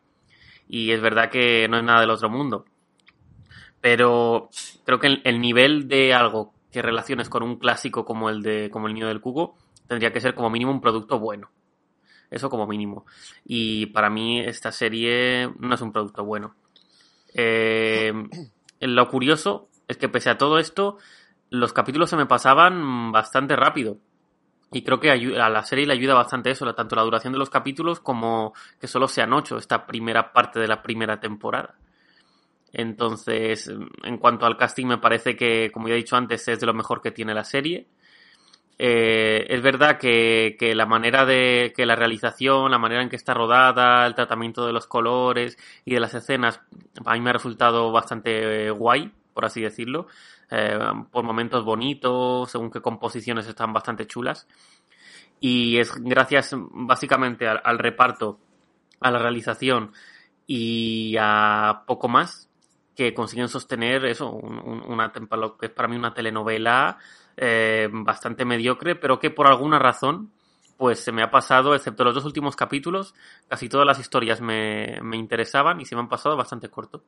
Y 0.68 0.92
es 0.92 1.02
verdad 1.02 1.30
que 1.30 1.68
no 1.68 1.78
es 1.78 1.84
nada 1.84 2.02
del 2.02 2.10
otro 2.10 2.30
mundo. 2.30 2.66
Pero 3.82 4.50
creo 4.84 5.00
que 5.00 5.08
el, 5.08 5.22
el 5.24 5.40
nivel 5.40 5.88
de 5.88 6.14
algo 6.14 6.54
que 6.72 6.82
relaciones 6.82 7.30
con 7.30 7.44
un 7.44 7.58
clásico 7.58 8.04
como 8.04 8.30
el 8.30 8.42
de 8.42 8.70
como 8.70 8.88
el 8.88 8.94
niño 8.94 9.08
del 9.08 9.22
cubo 9.22 9.56
tendría 9.88 10.12
que 10.12 10.20
ser 10.20 10.34
como 10.34 10.50
mínimo 10.50 10.72
un 10.72 10.82
producto 10.82 11.20
bueno. 11.20 11.50
Eso 12.30 12.50
como 12.50 12.68
mínimo. 12.68 13.06
Y 13.46 13.88
para 13.88 14.10
mí 14.10 14.40
esta 14.40 14.72
serie 14.72 15.50
no 15.60 15.76
es 15.76 15.82
un 15.82 15.92
producto 15.92 16.26
bueno. 16.26 16.56
Eh, 17.34 18.12
lo 18.80 19.10
curioso 19.10 19.70
es 19.88 19.98
que 19.98 20.10
pese 20.10 20.30
a 20.30 20.38
todo 20.38 20.60
esto, 20.60 20.98
los 21.50 21.74
capítulos 21.74 22.10
se 22.10 22.18
me 22.18 22.26
pasaban 22.26 23.12
bastante 23.12 23.56
rápido. 23.56 23.98
Y 24.76 24.82
creo 24.82 25.00
que 25.00 25.10
a 25.10 25.50
la 25.50 25.64
serie 25.64 25.86
le 25.86 25.94
ayuda 25.94 26.16
bastante 26.16 26.52
eso, 26.52 26.74
tanto 26.74 26.98
la 26.98 27.04
duración 27.04 27.32
de 27.32 27.40
los 27.40 27.50
capítulos 27.50 28.02
como 28.02 28.54
que 28.78 28.88
solo 28.88 29.08
sean 29.08 29.32
ocho, 29.32 29.56
esta 29.58 29.88
primera 29.88 30.34
parte 30.34 30.60
de 30.60 30.68
la 30.68 30.84
primera 30.84 31.18
temporada. 31.18 31.76
Entonces, 32.74 33.72
en 34.04 34.18
cuanto 34.18 34.46
al 34.46 34.58
casting, 34.58 34.86
me 34.86 34.98
parece 34.98 35.38
que, 35.38 35.72
como 35.72 35.88
ya 35.88 35.94
he 35.94 35.98
dicho 35.98 36.18
antes, 36.18 36.46
es 36.50 36.60
de 36.60 36.66
lo 36.66 36.74
mejor 36.74 37.02
que 37.02 37.12
tiene 37.12 37.34
la 37.34 37.46
serie. 37.46 37.88
Eh, 38.78 39.46
es 39.48 39.62
verdad 39.62 39.98
que, 39.98 40.58
que, 40.60 40.76
la 40.76 40.86
manera 40.86 41.26
de 41.26 41.72
que 41.74 41.86
la 41.86 41.96
realización, 41.96 42.70
la 42.70 42.78
manera 42.78 43.02
en 43.02 43.08
que 43.08 43.16
está 43.16 43.34
rodada, 43.34 44.06
el 44.06 44.14
tratamiento 44.14 44.66
de 44.68 44.74
los 44.74 44.88
colores 44.88 45.58
y 45.86 45.94
de 45.94 46.02
las 46.02 46.14
escenas, 46.16 46.60
a 47.06 47.14
mí 47.14 47.22
me 47.22 47.30
ha 47.30 47.34
resultado 47.34 47.94
bastante 47.94 48.66
eh, 48.68 48.72
guay, 48.72 49.10
por 49.36 49.46
así 49.46 49.62
decirlo. 49.62 50.08
Eh, 50.50 50.80
por 51.12 51.26
momentos 51.26 51.66
bonitos, 51.66 52.50
según 52.50 52.72
qué 52.72 52.82
composiciones 52.82 53.46
están 53.48 53.74
bastante 53.74 54.08
chulas. 54.08 54.48
Y 55.40 55.78
es 55.78 55.94
gracias 56.02 56.56
básicamente 56.58 57.48
al, 57.48 57.78
reparto, 57.78 58.40
a 59.02 59.12
la 59.12 59.20
realización 59.20 59.92
y 60.48 61.16
a 61.20 61.84
poco 61.86 62.08
más 62.08 62.50
que 62.96 63.14
consiguen 63.14 63.50
sostener 63.50 64.06
eso, 64.06 64.32
un, 64.32 64.58
un, 64.58 64.82
una, 64.88 65.12
lo 65.32 65.58
que 65.58 65.66
es 65.66 65.72
para 65.74 65.90
mí 65.90 65.98
una 65.98 66.14
telenovela 66.14 66.98
eh, 67.36 67.90
bastante 67.92 68.46
mediocre, 68.46 68.96
pero 68.96 69.20
que 69.20 69.32
por 69.32 69.48
alguna 69.48 69.78
razón 69.78 70.32
pues 70.78 71.00
se 71.00 71.12
me 71.12 71.24
ha 71.24 71.32
pasado, 71.32 71.76
excepto 71.76 72.04
los 72.06 72.16
dos 72.16 72.26
últimos 72.26 72.56
capítulos, 72.56 73.14
casi 73.50 73.68
todas 73.68 73.86
las 73.86 74.00
historias 74.00 74.40
me, 74.42 75.00
me 75.02 75.18
interesaban 75.18 75.82
y 75.82 75.86
se 75.86 75.96
me 75.96 76.02
han 76.02 76.10
pasado 76.10 76.38
bastante 76.38 76.70
corto. 76.70 77.04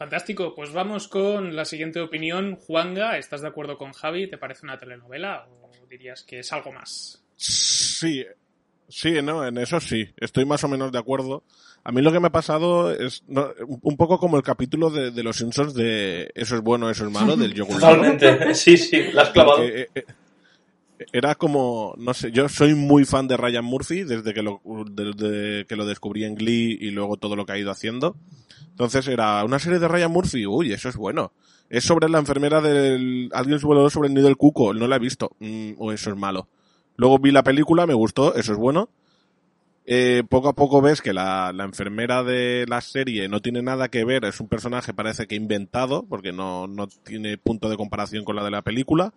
Fantástico, 0.00 0.54
pues 0.54 0.72
vamos 0.72 1.08
con 1.08 1.54
la 1.54 1.66
siguiente 1.66 2.00
opinión. 2.00 2.56
Juanga, 2.56 3.18
¿estás 3.18 3.42
de 3.42 3.48
acuerdo 3.48 3.76
con 3.76 3.92
Javi? 3.92 4.30
¿Te 4.30 4.38
parece 4.38 4.64
una 4.64 4.78
telenovela 4.78 5.46
o 5.60 5.70
dirías 5.90 6.22
que 6.22 6.38
es 6.38 6.50
algo 6.54 6.72
más? 6.72 7.22
Sí, 7.36 8.24
sí, 8.88 9.20
no, 9.22 9.46
en 9.46 9.58
eso 9.58 9.78
sí, 9.78 10.08
estoy 10.16 10.46
más 10.46 10.64
o 10.64 10.68
menos 10.68 10.90
de 10.90 10.98
acuerdo. 10.98 11.44
A 11.84 11.92
mí 11.92 12.00
lo 12.00 12.10
que 12.12 12.18
me 12.18 12.28
ha 12.28 12.32
pasado 12.32 12.90
es 12.90 13.22
no, 13.28 13.50
un 13.82 13.98
poco 13.98 14.18
como 14.18 14.38
el 14.38 14.42
capítulo 14.42 14.88
de, 14.88 15.10
de, 15.10 15.22
Los 15.22 15.36
Simpsons 15.36 15.74
de 15.74 16.30
Eso 16.34 16.56
es 16.56 16.62
bueno, 16.62 16.88
eso 16.88 17.04
es 17.04 17.12
malo, 17.12 17.36
del 17.36 17.52
yogur. 17.54 17.74
Totalmente, 17.74 18.54
sí, 18.54 18.78
sí, 18.78 19.12
la 19.12 19.20
has 19.20 19.30
clavado. 19.30 19.58
Porque, 19.58 19.88
eh, 19.94 20.04
era 21.12 21.34
como, 21.34 21.94
no 21.98 22.14
sé, 22.14 22.30
yo 22.30 22.48
soy 22.48 22.74
muy 22.74 23.04
fan 23.04 23.28
de 23.28 23.36
Ryan 23.36 23.64
Murphy 23.64 24.04
desde 24.04 24.34
que 24.34 24.42
lo, 24.42 24.60
desde 24.90 25.66
que 25.66 25.76
lo 25.76 25.86
descubrí 25.86 26.24
en 26.24 26.34
Glee 26.34 26.76
y 26.80 26.90
luego 26.90 27.16
todo 27.16 27.36
lo 27.36 27.46
que 27.46 27.52
ha 27.52 27.58
ido 27.58 27.70
haciendo. 27.70 28.16
Entonces 28.70 29.08
era 29.08 29.44
una 29.44 29.58
serie 29.58 29.78
de 29.78 29.88
Ryan 29.88 30.10
Murphy, 30.10 30.46
uy, 30.46 30.72
eso 30.72 30.88
es 30.88 30.96
bueno. 30.96 31.32
Es 31.68 31.84
sobre 31.84 32.08
la 32.08 32.18
enfermera 32.18 32.60
del... 32.60 33.30
Alguien 33.32 33.60
sobre 33.60 34.08
el 34.08 34.14
nido 34.14 34.26
del 34.26 34.36
cuco, 34.36 34.74
no 34.74 34.88
la 34.88 34.96
he 34.96 35.00
visto, 35.00 35.36
mm, 35.38 35.72
o 35.78 35.92
eso 35.92 36.10
es 36.10 36.16
malo. 36.16 36.48
Luego 36.96 37.18
vi 37.18 37.30
la 37.30 37.44
película, 37.44 37.86
me 37.86 37.94
gustó, 37.94 38.34
eso 38.34 38.52
es 38.52 38.58
bueno. 38.58 38.90
Eh, 39.86 40.22
poco 40.28 40.48
a 40.48 40.52
poco 40.54 40.82
ves 40.82 41.00
que 41.00 41.12
la, 41.12 41.52
la, 41.52 41.64
enfermera 41.64 42.22
de 42.22 42.64
la 42.68 42.80
serie 42.80 43.28
no 43.28 43.40
tiene 43.40 43.62
nada 43.62 43.88
que 43.88 44.04
ver, 44.04 44.24
es 44.24 44.38
un 44.38 44.48
personaje 44.48 44.92
parece 44.92 45.26
que 45.26 45.34
inventado, 45.34 46.04
porque 46.08 46.32
no, 46.32 46.66
no 46.66 46.86
tiene 46.86 47.38
punto 47.38 47.68
de 47.68 47.76
comparación 47.76 48.24
con 48.24 48.36
la 48.36 48.44
de 48.44 48.50
la 48.50 48.62
película. 48.62 49.14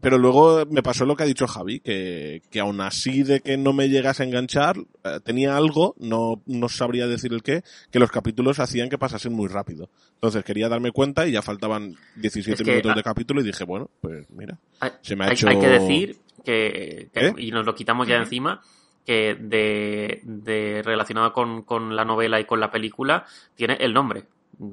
Pero 0.00 0.18
luego 0.18 0.66
me 0.70 0.82
pasó 0.82 1.06
lo 1.06 1.16
que 1.16 1.22
ha 1.22 1.26
dicho 1.26 1.46
Javi, 1.46 1.80
que, 1.80 2.42
que 2.50 2.60
aún 2.60 2.80
así 2.80 3.22
de 3.22 3.40
que 3.40 3.56
no 3.56 3.72
me 3.72 3.88
llegase 3.88 4.22
a 4.22 4.26
enganchar, 4.26 4.76
eh, 5.04 5.20
tenía 5.24 5.56
algo, 5.56 5.94
no, 5.98 6.42
no 6.44 6.68
sabría 6.68 7.06
decir 7.06 7.32
el 7.32 7.42
qué, 7.42 7.62
que 7.90 7.98
los 7.98 8.10
capítulos 8.10 8.60
hacían 8.60 8.90
que 8.90 8.98
pasasen 8.98 9.32
muy 9.32 9.48
rápido. 9.48 9.88
Entonces 10.14 10.44
quería 10.44 10.68
darme 10.68 10.92
cuenta 10.92 11.26
y 11.26 11.32
ya 11.32 11.40
faltaban 11.40 11.94
17 12.16 12.50
es 12.50 12.62
que, 12.62 12.70
minutos 12.70 12.94
de 12.94 13.02
capítulo 13.02 13.40
y 13.40 13.44
dije, 13.44 13.64
bueno, 13.64 13.90
pues 14.00 14.28
mira, 14.30 14.58
hay, 14.80 14.90
se 15.00 15.16
me 15.16 15.24
ha 15.24 15.28
hay, 15.28 15.32
hecho... 15.32 15.48
Hay 15.48 15.58
que 15.58 15.68
decir 15.68 16.16
que, 16.44 17.08
que 17.12 17.26
¿Eh? 17.28 17.34
y 17.38 17.50
nos 17.50 17.64
lo 17.64 17.74
quitamos 17.74 18.06
ya 18.06 18.16
encima, 18.16 18.60
que 19.06 19.34
de, 19.34 20.20
de 20.24 20.82
relacionado 20.84 21.32
con, 21.32 21.62
con 21.62 21.96
la 21.96 22.04
novela 22.04 22.38
y 22.38 22.44
con 22.44 22.60
la 22.60 22.70
película, 22.70 23.24
tiene 23.54 23.78
el 23.80 23.94
nombre 23.94 24.24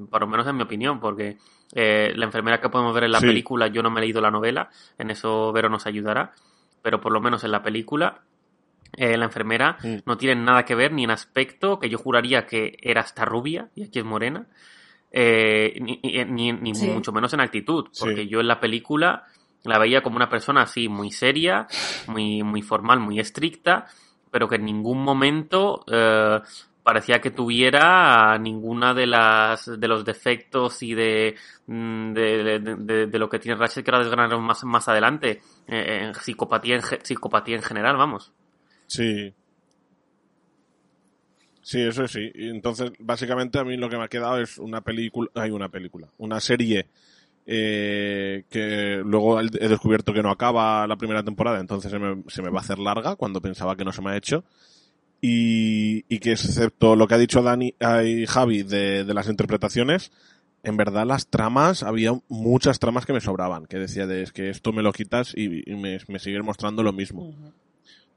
por 0.09 0.21
lo 0.21 0.27
menos 0.27 0.47
en 0.47 0.55
mi 0.55 0.63
opinión, 0.63 0.99
porque 0.99 1.37
eh, 1.73 2.13
la 2.15 2.25
enfermera 2.25 2.59
que 2.61 2.69
podemos 2.69 2.93
ver 2.93 3.05
en 3.05 3.11
la 3.11 3.19
sí. 3.19 3.25
película, 3.27 3.67
yo 3.67 3.81
no 3.83 3.89
me 3.89 3.99
he 3.99 4.03
leído 4.03 4.21
la 4.21 4.31
novela, 4.31 4.69
en 4.97 5.09
eso 5.09 5.51
Vero 5.51 5.69
nos 5.69 5.85
ayudará, 5.85 6.31
pero 6.81 7.01
por 7.01 7.11
lo 7.11 7.19
menos 7.21 7.43
en 7.43 7.51
la 7.51 7.61
película, 7.63 8.21
eh, 8.95 9.17
la 9.17 9.25
enfermera 9.25 9.77
Mm. 9.83 9.95
no 10.05 10.17
tiene 10.17 10.41
nada 10.41 10.65
que 10.65 10.75
ver 10.75 10.91
ni 10.91 11.03
en 11.03 11.11
aspecto, 11.11 11.79
que 11.79 11.89
yo 11.89 11.97
juraría 11.97 12.45
que 12.45 12.77
era 12.81 13.01
hasta 13.01 13.25
rubia 13.25 13.69
y 13.75 13.85
aquí 13.85 13.99
es 13.99 14.05
morena, 14.05 14.45
eh, 15.11 15.77
ni, 15.81 15.99
ni, 16.25 16.51
ni 16.53 16.75
Sí. 16.75 16.87
mucho 16.87 17.11
menos 17.11 17.33
en 17.33 17.39
actitud, 17.41 17.85
porque 17.99 18.23
Sí. 18.23 18.27
yo 18.29 18.39
en 18.39 18.47
la 18.47 18.59
película 18.59 19.23
la 19.63 19.77
veía 19.79 20.01
como 20.03 20.15
una 20.17 20.29
persona 20.29 20.63
así 20.63 20.89
muy 20.89 21.11
seria, 21.11 21.67
muy, 22.07 22.43
muy 22.43 22.61
formal, 22.61 22.99
muy 22.99 23.19
estricta, 23.19 23.85
pero 24.31 24.47
que 24.47 24.55
en 24.55 24.65
ningún 24.65 25.03
momento 25.03 25.83
eh, 25.91 26.39
parecía 26.83 27.19
que 27.21 27.31
tuviera 27.31 28.37
ninguna 28.37 28.93
de 28.93 29.07
las 29.07 29.79
de 29.79 29.87
los 29.87 30.03
defectos 30.03 30.83
y 30.83 30.93
de 30.93 31.35
mm, 31.67 32.13
de, 32.13 33.09
lo 33.19 33.29
que 33.29 33.39
tiene 33.39 33.57
Ratchet 33.57 33.83
que 33.83 33.91
ahora 33.91 34.03
desgranaremos 34.03 34.45
más, 34.45 34.63
más 34.65 34.87
adelante 34.87 35.41
eh, 35.67 36.01
en 36.03 36.13
psicopatía 36.13 36.75
en, 36.75 36.81
psicopatía 37.03 37.55
en 37.55 37.63
general 37.63 37.97
vamos 37.97 38.33
Sí. 38.87 39.33
Sí, 41.61 41.81
eso 41.81 42.07
sí. 42.07 42.29
Entonces, 42.35 42.91
básicamente 42.99 43.57
a 43.57 43.63
mí 43.63 43.77
lo 43.77 43.89
que 43.89 43.97
me 43.97 44.03
ha 44.03 44.09
quedado 44.09 44.39
es 44.39 44.57
una 44.57 44.81
película, 44.81 45.31
hay 45.33 45.49
una 45.49 45.69
película, 45.69 46.09
una 46.17 46.39
serie 46.41 46.87
eh, 47.45 48.43
que 48.49 49.01
luego 49.03 49.39
he 49.39 49.67
descubierto 49.67 50.13
que 50.13 50.21
no 50.21 50.29
acaba 50.29 50.85
la 50.87 50.97
primera 50.97 51.23
temporada, 51.23 51.59
entonces 51.59 51.89
se 51.89 51.99
me, 51.99 52.23
se 52.27 52.41
me 52.41 52.49
va 52.49 52.59
a 52.59 52.61
hacer 52.61 52.79
larga 52.79 53.15
cuando 53.15 53.41
pensaba 53.41 53.75
que 53.75 53.85
no 53.85 53.93
se 53.93 54.01
me 54.01 54.11
ha 54.11 54.17
hecho. 54.17 54.43
Y, 55.25 56.03
y 56.13 56.19
que 56.19 56.33
excepto 56.33 56.97
lo 56.97 57.07
que 57.07 57.15
ha 57.15 57.17
dicho 57.17 57.41
Dani 57.41 57.75
y 58.03 58.25
Javi 58.25 58.63
de, 58.63 59.05
de 59.05 59.13
las 59.13 59.29
interpretaciones, 59.29 60.11
en 60.63 60.75
verdad 60.75 61.05
las 61.05 61.27
tramas, 61.27 61.81
había 61.81 62.11
muchas 62.27 62.77
tramas 62.77 63.05
que 63.05 63.13
me 63.13 63.21
sobraban, 63.21 63.65
que 63.65 63.79
decía 63.79 64.05
de 64.05 64.21
es 64.21 64.33
que 64.33 64.49
esto 64.49 64.73
me 64.73 64.81
lo 64.81 64.91
quitas 64.91 65.33
y, 65.33 65.47
me, 65.77 65.99
me 66.09 66.19
sigue 66.19 66.41
mostrando 66.41 66.83
lo 66.83 66.91
mismo. 66.91 67.33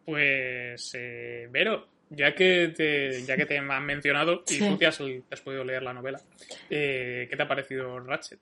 Pues, 0.04 0.92
eh, 0.94 1.48
Vero, 1.52 1.86
ya 2.10 2.34
que 2.34 2.72
te, 2.76 3.22
ya 3.24 3.36
que 3.36 3.46
te 3.46 3.58
han 3.58 3.84
mencionado 3.84 4.42
y 4.48 4.54
Sí. 4.54 4.68
tú 4.68 4.76
te 4.78 4.86
has, 4.86 4.98
te 4.98 5.22
has 5.32 5.40
podido 5.40 5.64
leer 5.64 5.82
la 5.82 5.92
novela, 5.92 6.20
eh, 6.70 7.26
¿qué 7.30 7.36
te 7.36 7.42
ha 7.42 7.48
parecido 7.48 7.98
Ratchet? 8.00 8.40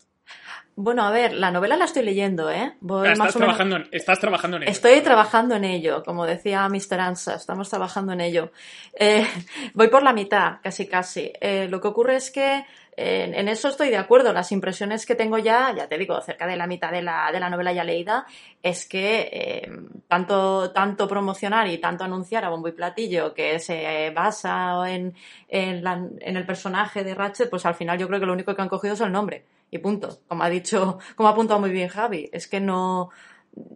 Bueno, 0.74 1.02
a 1.04 1.10
ver, 1.10 1.34
la 1.34 1.50
novela 1.50 1.76
la 1.76 1.84
estoy 1.84 2.02
leyendo, 2.02 2.50
¿eh? 2.50 2.72
Voy 2.80 3.06
estás, 3.08 3.18
más 3.18 3.36
o 3.36 3.38
menos- 3.38 3.56
trabajando 3.56 3.76
en, 3.76 3.88
estás 3.92 4.18
trabajando 4.20 4.56
en 4.56 4.62
ello. 4.64 4.72
Estoy 4.72 5.00
trabajando 5.02 5.54
en 5.54 5.64
ello, 5.64 6.02
como 6.02 6.24
decía 6.26 6.66
Mr. 6.68 6.98
Ansa, 7.00 7.34
estamos 7.34 7.68
trabajando 7.68 8.12
en 8.14 8.20
ello. 8.22 8.50
Eh, 8.98 9.24
voy 9.74 9.88
por 9.88 10.02
la 10.02 10.12
mitad, 10.14 10.60
casi 10.62 10.86
casi. 10.88 11.30
Eh, 11.40 11.68
lo 11.68 11.80
que 11.80 11.88
ocurre 11.88 12.16
es 12.16 12.30
que 12.30 12.64
en 12.96 13.48
eso 13.48 13.68
estoy 13.68 13.90
de 13.90 13.96
acuerdo. 13.96 14.32
Las 14.32 14.52
impresiones 14.52 15.06
que 15.06 15.14
tengo 15.14 15.38
ya, 15.38 15.74
ya 15.76 15.88
te 15.88 15.98
digo, 15.98 16.20
cerca 16.20 16.46
de 16.46 16.56
la 16.56 16.66
mitad 16.66 16.92
de 16.92 17.02
la, 17.02 17.30
de 17.32 17.40
la 17.40 17.50
novela 17.50 17.72
ya 17.72 17.84
leída, 17.84 18.26
es 18.62 18.86
que 18.86 19.28
eh, 19.32 19.72
tanto, 20.08 20.70
tanto 20.72 21.08
promocionar 21.08 21.68
y 21.68 21.78
tanto 21.78 22.04
anunciar 22.04 22.44
a 22.44 22.50
bombo 22.50 22.68
y 22.68 22.72
platillo 22.72 23.34
que 23.34 23.58
se 23.58 24.10
basa 24.10 24.90
en, 24.90 25.14
en, 25.48 26.36
el 26.36 26.46
personaje 26.46 27.04
de 27.04 27.14
Ratchet, 27.14 27.50
pues 27.50 27.66
al 27.66 27.74
final 27.74 27.98
yo 27.98 28.06
creo 28.08 28.20
que 28.20 28.26
lo 28.26 28.32
único 28.32 28.54
que 28.54 28.62
han 28.62 28.68
cogido 28.68 28.94
es 28.94 29.00
el 29.00 29.12
nombre. 29.12 29.44
Y 29.70 29.78
punto. 29.78 30.20
Como 30.28 30.42
ha 30.42 30.48
dicho, 30.48 30.98
como 31.16 31.28
ha 31.28 31.32
apuntado 31.32 31.60
muy 31.60 31.70
bien 31.70 31.88
Javi, 31.88 32.30
es 32.32 32.46
que 32.46 32.60
no, 32.60 33.10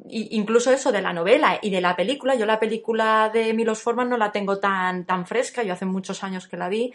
incluso 0.08 0.72
eso 0.72 0.92
de 0.92 1.02
la 1.02 1.12
novela 1.12 1.58
y 1.62 1.70
de 1.70 1.80
la 1.80 1.96
película, 1.96 2.34
yo 2.34 2.46
la 2.46 2.58
película 2.58 3.30
de 3.32 3.52
Milos 3.54 3.82
Forman 3.82 4.08
no 4.08 4.16
la 4.16 4.32
tengo 4.32 4.58
tan, 4.58 5.04
tan 5.04 5.26
fresca, 5.26 5.62
yo 5.62 5.72
hace 5.72 5.86
muchos 5.86 6.24
años 6.24 6.48
que 6.48 6.56
la 6.56 6.68
vi, 6.68 6.92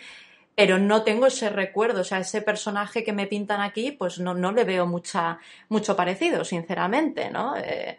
pero 0.56 0.78
no 0.78 1.04
tengo 1.04 1.28
ese 1.28 1.50
recuerdo, 1.50 2.02
o 2.02 2.04
sea, 2.04 2.20
ese 2.20 2.42
personaje 2.42 3.04
que 3.04 3.14
me 3.14 3.28
pintan 3.28 3.62
aquí, 3.62 3.92
pues 3.92 4.20
no, 4.20 4.34
no 4.34 4.52
le 4.52 4.64
veo 4.64 4.86
mucha, 4.86 5.40
mucho 5.70 5.96
parecido, 5.96 6.46
sinceramente, 6.46 7.32
¿no? 7.32 7.56
Eh, 7.58 7.98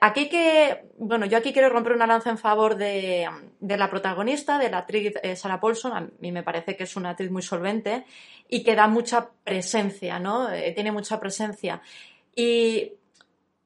aquí 0.00 0.28
que, 0.28 0.84
bueno, 0.98 1.26
yo 1.26 1.38
aquí 1.38 1.52
quiero 1.52 1.70
romper 1.70 1.92
una 1.92 2.06
lanza 2.06 2.30
en 2.30 2.38
favor 2.38 2.76
de, 2.76 3.28
de 3.60 3.76
la 3.76 3.88
protagonista, 3.88 4.58
de 4.58 4.70
la 4.70 4.78
actriz 4.78 5.14
eh, 5.22 5.36
Sarah 5.36 5.60
Paulson. 5.60 5.92
A 5.92 6.08
mí 6.20 6.32
me 6.32 6.42
parece 6.42 6.76
que 6.76 6.84
es 6.84 6.96
una 6.96 7.10
actriz 7.10 7.30
muy 7.30 7.42
solvente 7.42 8.04
y 8.48 8.62
que 8.62 8.74
da 8.74 8.86
mucha 8.86 9.30
presencia, 9.42 10.18
¿no? 10.18 10.52
Eh, 10.52 10.72
tiene 10.72 10.92
mucha 10.92 11.18
presencia. 11.18 11.80
Y, 12.34 12.92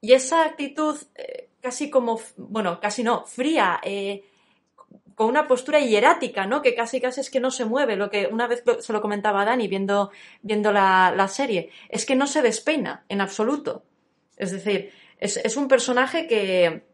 y 0.01 0.13
esa 0.13 0.45
actitud 0.45 0.97
eh, 1.15 1.49
casi 1.61 1.91
como, 1.91 2.21
bueno, 2.37 2.79
casi 2.81 3.03
no, 3.03 3.25
fría, 3.25 3.81
eh, 3.83 4.23
con 5.15 5.29
una 5.29 5.47
postura 5.47 5.81
hierática, 5.81 6.47
¿no? 6.47 6.63
Que 6.63 6.75
casi 6.75 7.01
casi 7.01 7.21
es 7.21 7.31
que 7.31 7.41
no 7.41 7.51
se 7.51 7.65
mueve, 7.65 7.97
lo 7.97 8.11
que 8.11 8.27
una 8.27 8.47
vez 8.47 8.63
se 8.81 8.93
lo 8.93 9.01
comentaba 9.01 9.43
a 9.43 9.45
Dani 9.45 9.69
viendo, 9.69 10.11
viendo 10.43 10.73
la, 10.73 11.13
la 11.17 11.29
serie, 11.29 11.71
es 11.89 12.07
que 12.07 12.17
no 12.17 12.27
se 12.27 12.43
despeina 12.43 13.05
en 13.09 13.21
absoluto. 13.21 13.85
Es 14.37 14.51
decir, 14.51 14.93
es, 15.19 15.37
es 15.37 15.57
un 15.57 15.69
personaje 15.69 16.27
que, 16.27 16.85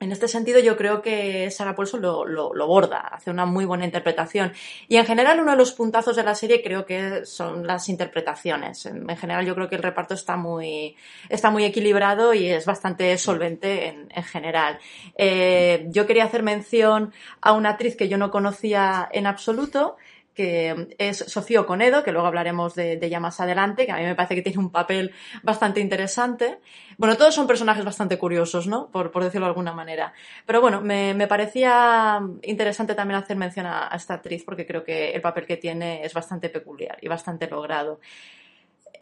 en 0.00 0.12
este 0.12 0.28
sentido, 0.28 0.58
yo 0.60 0.78
creo 0.78 1.02
que 1.02 1.50
Sarah 1.50 1.74
Paulson 1.74 2.00
lo, 2.00 2.24
lo, 2.24 2.54
lo 2.54 2.66
borda, 2.66 3.00
hace 3.00 3.30
una 3.30 3.44
muy 3.44 3.66
buena 3.66 3.84
interpretación. 3.84 4.54
Y 4.88 4.96
en 4.96 5.04
general, 5.04 5.40
uno 5.40 5.50
de 5.50 5.58
los 5.58 5.72
puntazos 5.72 6.16
de 6.16 6.22
la 6.22 6.34
serie 6.34 6.62
creo 6.62 6.86
que 6.86 7.26
son 7.26 7.66
las 7.66 7.90
interpretaciones. 7.90 8.86
En, 8.86 9.08
en 9.08 9.16
general, 9.18 9.44
yo 9.44 9.54
creo 9.54 9.68
que 9.68 9.76
el 9.76 9.82
reparto 9.82 10.14
está 10.14 10.38
muy, 10.38 10.96
está 11.28 11.50
muy 11.50 11.66
equilibrado 11.66 12.32
y 12.32 12.48
es 12.48 12.64
bastante 12.64 13.16
solvente 13.18 13.88
en, 13.88 14.08
en 14.10 14.22
general. 14.24 14.78
Eh, 15.16 15.84
yo 15.90 16.06
quería 16.06 16.24
hacer 16.24 16.42
mención 16.42 17.12
a 17.42 17.52
una 17.52 17.68
actriz 17.68 17.94
que 17.94 18.08
yo 18.08 18.16
no 18.16 18.30
conocía 18.30 19.06
en 19.12 19.26
absoluto, 19.26 19.98
que 20.34 20.94
es 20.98 21.18
Sofía 21.18 21.64
Conedo, 21.64 22.02
que 22.04 22.12
luego 22.12 22.26
hablaremos 22.26 22.74
de, 22.74 22.98
ella 23.02 23.20
más 23.20 23.40
adelante, 23.40 23.86
que 23.86 23.92
a 23.92 23.96
mí 23.96 24.04
me 24.04 24.14
parece 24.14 24.34
que 24.34 24.42
tiene 24.42 24.58
un 24.58 24.70
papel 24.70 25.12
bastante 25.42 25.80
interesante. 25.80 26.60
Bueno, 26.98 27.16
todos 27.16 27.34
son 27.34 27.46
personajes 27.46 27.84
bastante 27.84 28.18
curiosos, 28.18 28.66
¿no? 28.66 28.88
Por, 28.90 29.10
por 29.10 29.24
decirlo 29.24 29.46
de 29.46 29.50
alguna 29.50 29.72
manera. 29.72 30.12
Pero 30.46 30.60
bueno, 30.60 30.80
me, 30.80 31.14
me 31.14 31.26
parecía 31.26 32.20
interesante 32.42 32.94
también 32.94 33.20
hacer 33.20 33.36
mención 33.36 33.66
a, 33.66 33.90
esta 33.94 34.14
actriz 34.14 34.44
porque 34.44 34.66
creo 34.66 34.84
que 34.84 35.10
el 35.10 35.20
papel 35.20 35.46
que 35.46 35.56
tiene 35.56 36.04
es 36.04 36.14
bastante 36.14 36.48
peculiar 36.48 36.98
y 37.00 37.08
bastante 37.08 37.48
logrado. 37.48 38.00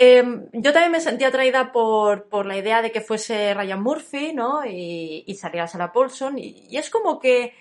Eh, 0.01 0.23
yo 0.53 0.73
también 0.73 0.93
me 0.93 1.01
sentí 1.01 1.25
atraída 1.25 1.73
por, 1.73 2.29
por 2.29 2.47
la 2.47 2.57
idea 2.57 2.83
de 2.83 2.93
que 2.93 3.01
fuese 3.01 3.53
Ryan 3.53 3.83
Murphy, 3.83 4.33
¿no? 4.33 4.65
Y, 4.65 5.25
y 5.27 5.35
saliera 5.35 5.67
Sarah 5.67 5.93
Paulson. 5.93 6.39
Y 6.39 6.77
es 6.77 6.89
como 6.89 7.19
que, 7.19 7.53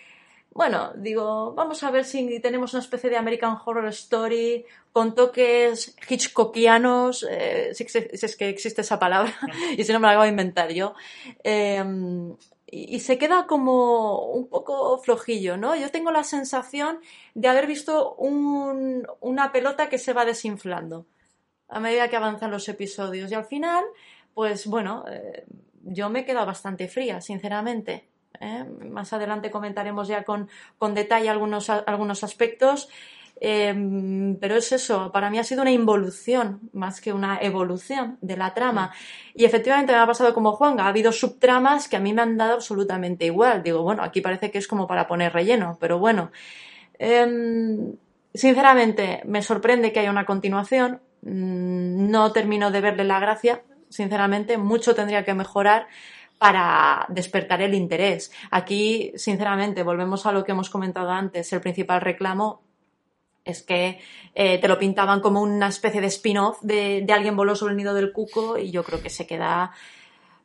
bueno, 0.57 0.91
digo, 0.95 1.53
vamos 1.53 1.83
a 1.83 1.91
ver 1.91 2.03
si 2.03 2.39
tenemos 2.39 2.73
una 2.73 2.81
especie 2.81 3.09
de 3.11 3.17
American 3.17 3.57
Horror 3.63 3.87
Story 3.89 4.65
con 4.91 5.13
toques 5.13 5.95
hitchcockianos, 6.09 7.25
eh, 7.29 7.69
si, 7.75 7.85
es 8.27 8.35
que 8.35 8.49
existe 8.49 8.81
esa 8.81 8.97
palabra, 8.97 9.31
y 9.77 9.83
si 9.83 9.93
no 9.93 9.99
me 9.99 10.07
la 10.07 10.13
acabo 10.13 10.23
de 10.23 10.29
inventar 10.29 10.71
yo. 10.73 10.95
Eh, 11.43 11.83
y, 12.69 12.95
y 12.95 12.99
se 12.99 13.17
queda 13.19 13.45
como 13.47 14.25
un 14.31 14.47
poco 14.49 14.97
flojillo, 14.97 15.57
¿no? 15.57 15.75
Yo 15.75 15.89
tengo 15.91 16.11
la 16.11 16.23
sensación 16.23 16.99
de 17.35 17.47
haber 17.47 17.67
visto 17.67 18.15
un- 18.15 19.07
una 19.21 19.51
pelota 19.51 19.89
que 19.89 19.99
se 19.99 20.13
va 20.13 20.25
desinflando 20.25 21.05
a 21.69 21.79
medida 21.79 22.09
que 22.09 22.15
avanzan 22.17 22.51
los 22.51 22.67
episodios. 22.67 23.31
Y 23.31 23.35
al 23.35 23.45
final, 23.45 23.83
pues 24.34 24.65
bueno, 24.67 25.05
eh, 25.10 25.45
yo 25.84 26.10
me 26.10 26.21
he 26.21 26.25
quedado 26.25 26.45
bastante 26.47 26.88
fría, 26.88 27.21
sinceramente. 27.21 28.08
¿Eh? 28.41 28.65
Más 28.89 29.12
adelante 29.13 29.52
comentaremos 29.52 30.08
ya 30.08 30.23
con, 30.23 30.50
con 30.78 30.93
detalle 30.93 31.30
algunos, 31.30 31.69
a- 31.69 31.80
algunos 31.80 32.23
aspectos. 32.23 32.89
Eh, 33.39 34.36
pero 34.41 34.56
es 34.56 34.71
eso, 34.71 35.12
para 35.12 35.30
mí 35.30 35.38
ha 35.38 35.43
sido 35.43 35.62
una 35.62 35.69
involución 35.71 36.60
más 36.73 37.00
que 37.02 37.13
una 37.13 37.38
evolución 37.39 38.17
de 38.21 38.36
la 38.36 38.56
trama. 38.56 38.91
Y 39.36 39.45
efectivamente 39.45 39.93
me 39.93 40.00
ha 40.00 40.08
pasado 40.08 40.34
como 40.34 40.54
Juan, 40.54 40.80
ha 40.80 40.88
habido 40.88 41.12
subtramas 41.12 41.88
que 41.88 41.97
a 41.97 42.00
mí 42.00 42.13
me 42.13 42.23
han 42.23 42.36
dado 42.38 42.54
absolutamente 42.54 43.26
igual. 43.26 43.62
Digo, 43.62 43.84
bueno, 43.84 44.02
aquí 44.04 44.21
parece 44.21 44.50
que 44.50 44.58
es 44.58 44.67
como 44.67 44.88
para 44.88 45.06
poner 45.08 45.34
relleno, 45.34 45.78
pero 45.80 46.00
bueno. 46.00 46.32
Em, 47.00 47.93
sinceramente, 48.34 49.21
me 49.26 49.41
sorprende 49.41 49.91
que 49.91 50.00
haya 50.00 50.12
una 50.12 50.26
continuación. 50.26 51.02
Mm, 51.21 52.10
No 52.10 52.32
termino 52.32 52.71
de 52.71 52.82
verle 52.82 53.04
la 53.04 53.19
gracia, 53.19 53.62
sinceramente. 53.89 54.58
Mucho 54.58 54.95
tendría 54.95 55.23
que 55.26 55.34
mejorar 55.34 55.88
para 56.38 57.06
despertar 57.10 57.62
el 57.62 57.73
interés. 57.73 58.32
Aquí, 58.52 59.12
sinceramente, 59.15 59.84
volvemos 59.84 60.26
a 60.26 60.32
lo 60.32 60.43
que 60.43 60.52
hemos 60.52 60.69
comentado 60.69 61.10
antes. 61.10 61.52
El 61.52 61.62
principal 61.62 62.02
reclamo 62.02 62.63
es 63.43 63.63
que 63.63 64.00
eh, 64.36 64.60
te 64.60 64.67
lo 64.67 64.78
pintaban 64.78 65.21
como 65.21 65.41
una 65.41 65.67
especie 65.67 66.02
de 66.02 66.08
spin-off 66.08 66.62
de, 66.62 67.06
alguien 67.10 67.36
voló 67.36 67.56
sobre 67.56 67.71
el 67.71 67.78
nido 67.78 67.93
del 67.93 68.12
cuco 68.12 68.58
y 68.58 68.71
yo 68.71 68.84
creo 68.84 69.02
que 69.02 69.10
se 69.10 69.26
queda 69.26 69.71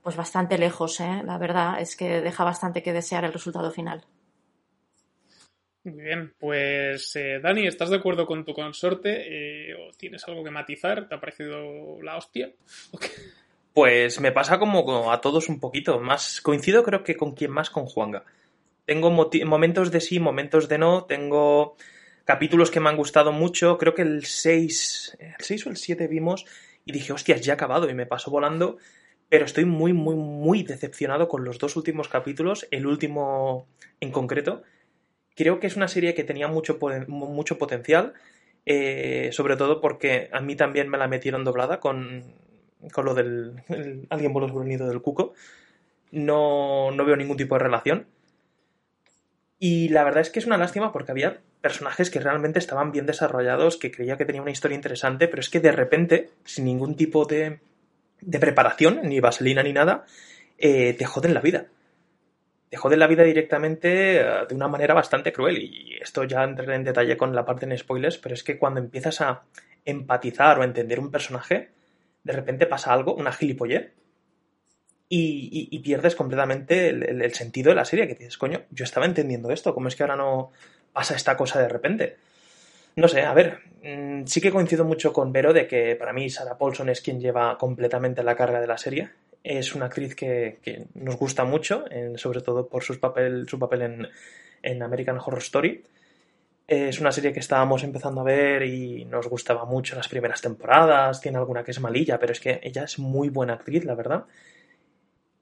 pues 0.02 0.16
bastante 0.16 0.58
lejos, 0.58 1.00
¿eh? 1.00 1.22
la 1.24 1.38
verdad 1.38 1.80
es 1.80 1.96
que 1.96 2.20
deja 2.20 2.42
bastante 2.42 2.82
que 2.82 2.92
desear 2.92 3.24
el 3.24 3.32
resultado 3.32 3.70
final. 3.70 4.04
Muy 5.84 6.00
bien, 6.00 6.32
pues 6.38 7.14
eh, 7.16 7.40
Dani, 7.40 7.66
¿estás 7.66 7.90
de 7.90 7.96
acuerdo 7.96 8.24
con 8.24 8.44
tu 8.44 8.54
consorte? 8.54 9.70
Eh, 9.70 9.74
¿O 9.74 9.90
tienes 9.96 10.26
algo 10.28 10.44
que 10.44 10.50
matizar? 10.50 11.08
¿Te 11.08 11.14
ha 11.16 11.20
parecido 11.20 12.00
la 12.02 12.16
hostia? 12.16 12.52
Pues 13.72 14.20
me 14.20 14.32
pasa 14.32 14.58
como 14.58 15.10
a 15.10 15.20
todos 15.20 15.48
un 15.48 15.58
poquito. 15.58 15.98
Más 15.98 16.40
coincido 16.42 16.82
creo 16.82 17.02
que 17.04 17.16
con 17.16 17.32
quien 17.32 17.50
más 17.50 17.70
con 17.70 17.86
Juanga. 17.86 18.24
Tengo 18.84 19.10
momentos 19.10 19.90
de 19.90 20.00
sí, 20.00 20.20
momentos 20.20 20.68
de 20.68 20.78
no. 20.78 21.04
Tengo 21.04 21.76
capítulos 22.24 22.70
que 22.70 22.80
me 22.80 22.90
han 22.90 22.96
gustado 22.96 23.32
mucho. 23.32 23.78
Creo 23.78 23.94
que 23.94 24.02
el 24.02 24.26
6, 24.26 25.16
el 25.20 25.34
6 25.38 25.66
o 25.66 25.70
el 25.70 25.76
7 25.76 26.06
vimos 26.06 26.44
y 26.84 26.92
dije, 26.92 27.12
hostias, 27.12 27.40
ya 27.40 27.54
ha 27.54 27.56
acabado 27.56 27.88
y 27.88 27.94
me 27.94 28.06
pasó 28.06 28.30
volando. 28.30 28.76
Pero 29.30 29.46
estoy 29.46 29.64
muy, 29.64 29.94
muy, 29.94 30.16
muy 30.16 30.62
decepcionado 30.62 31.28
con 31.28 31.44
los 31.44 31.58
dos 31.58 31.76
últimos 31.76 32.08
capítulos. 32.08 32.68
El 32.70 32.86
último 32.86 33.66
en 34.00 34.10
concreto. 34.12 34.62
Creo 35.34 35.60
que 35.60 35.66
es 35.66 35.76
una 35.76 35.88
serie 35.88 36.14
que 36.14 36.24
tenía 36.24 36.48
mucho, 36.48 36.78
mucho 37.08 37.56
potencial. 37.58 38.12
eh, 38.66 39.30
sobre 39.32 39.56
todo 39.56 39.80
porque 39.80 40.28
a 40.32 40.40
mí 40.40 40.54
también 40.56 40.88
me 40.88 40.98
la 40.98 41.08
metieron 41.08 41.44
doblada 41.44 41.80
con, 41.80 42.34
con 42.92 43.04
lo 43.04 43.14
del 43.14 43.62
el- 43.68 44.06
alguien 44.10 44.32
voló 44.32 44.48
sobre 44.48 44.64
el 44.64 44.68
nido 44.70 44.88
del 44.88 45.02
cuco. 45.02 45.34
No, 46.12 46.90
no 46.92 47.04
veo 47.04 47.16
ningún 47.16 47.36
tipo 47.36 47.54
de 47.56 47.60
relación. 47.64 48.06
Y 49.58 49.88
la 49.90 50.04
verdad 50.04 50.22
es 50.22 50.30
que 50.30 50.40
es 50.40 50.46
una 50.46 50.58
lástima 50.58 50.92
porque 50.92 51.12
había 51.12 51.40
personajes 51.60 52.10
que 52.10 52.18
realmente 52.20 52.58
estaban 52.58 52.90
bien 52.90 53.06
desarrollados, 53.06 53.76
que 53.76 53.92
creía 53.92 54.16
que 54.16 54.24
tenía 54.24 54.42
una 54.42 54.50
historia 54.50 54.74
interesante, 54.74 55.28
pero 55.28 55.40
es 55.40 55.48
que 55.48 55.60
de 55.60 55.70
repente, 55.72 56.30
sin 56.44 56.64
ningún 56.64 56.96
tipo 56.96 57.24
de, 57.24 57.60
de 58.20 58.38
preparación, 58.40 59.00
ni 59.04 59.20
vaselina 59.20 59.62
ni 59.62 59.72
nada, 59.72 60.04
eh, 60.58 60.94
te 60.94 61.04
joden 61.04 61.34
la 61.34 61.40
vida. 61.40 61.66
Te 62.70 62.76
joden 62.76 62.98
la 62.98 63.06
vida 63.06 63.22
directamente 63.22 64.20
eh, 64.20 64.24
de 64.48 64.54
una 64.54 64.66
manera 64.66 64.94
bastante 64.94 65.32
cruel. 65.32 65.58
Y 65.58 65.98
esto 66.00 66.24
ya 66.24 66.42
entraré 66.42 66.74
en 66.74 66.84
detalle 66.84 67.16
con 67.16 67.34
la 67.34 67.44
parte 67.44 67.66
en 67.66 67.76
spoilers, 67.78 68.18
pero 68.18 68.34
es 68.34 68.42
que 68.42 68.58
cuando 68.58 68.80
empiezas 68.80 69.20
a 69.20 69.42
empatizar 69.84 70.58
o 70.58 70.62
a 70.62 70.64
entender 70.64 70.98
un 70.98 71.10
personaje, 71.10 71.70
de 72.24 72.32
repente 72.32 72.66
pasa 72.66 72.92
algo, 72.92 73.14
una 73.14 73.32
gilipollez, 73.32 73.92
y, 75.14 75.78
pierdes 75.80 76.14
completamente 76.14 76.88
el, 76.88 77.34
sentido 77.34 77.68
de 77.68 77.74
la 77.74 77.84
serie, 77.84 78.06
que 78.06 78.14
dices, 78.14 78.38
coño, 78.38 78.62
yo 78.70 78.84
estaba 78.84 79.04
entendiendo 79.04 79.50
esto, 79.50 79.74
¿cómo 79.74 79.88
es 79.88 79.96
que 79.96 80.04
ahora 80.04 80.16
no 80.16 80.52
pasa 80.94 81.14
esta 81.14 81.36
cosa 81.36 81.60
de 81.60 81.68
repente? 81.68 82.16
No 82.96 83.08
sé, 83.08 83.20
a 83.20 83.34
ver, 83.34 83.58
mm, 83.82 84.24
sí 84.24 84.40
que 84.40 84.50
coincido 84.50 84.86
mucho 84.86 85.12
con 85.12 85.30
Vero 85.30 85.52
de 85.52 85.66
que 85.66 85.96
para 85.96 86.14
mí 86.14 86.30
Sarah 86.30 86.56
Paulson 86.56 86.88
es 86.88 87.02
quien 87.02 87.20
lleva 87.20 87.58
completamente 87.58 88.22
la 88.22 88.36
carga 88.36 88.60
de 88.60 88.66
la 88.66 88.78
serie. 88.78 89.10
Es 89.44 89.74
una 89.74 89.86
actriz 89.86 90.14
que, 90.14 90.86
nos 90.94 91.16
gusta 91.16 91.44
mucho, 91.44 91.84
sobre 92.16 92.40
todo 92.40 92.68
por 92.68 92.82
sus 92.82 92.98
papel, 92.98 93.46
su 93.48 93.58
papel 93.58 94.08
en 94.62 94.82
American 94.82 95.18
Horror 95.18 95.42
Story. 95.42 95.84
Es 96.66 97.00
una 97.00 97.12
serie 97.12 97.32
que 97.32 97.40
estábamos 97.40 97.82
empezando 97.82 98.20
a 98.20 98.24
ver 98.24 98.62
y 98.62 99.04
nos 99.04 99.28
gustaba 99.28 99.64
mucho 99.64 99.94
las 99.96 100.08
primeras 100.08 100.40
temporadas. 100.40 101.20
Tiene 101.20 101.38
alguna 101.38 101.64
que 101.64 101.72
es 101.72 101.80
malilla, 101.80 102.18
pero 102.18 102.32
es 102.32 102.40
que 102.40 102.60
ella 102.62 102.84
es 102.84 102.98
muy 102.98 103.28
buena 103.28 103.54
actriz, 103.54 103.84
la 103.84 103.94
verdad. 103.94 104.24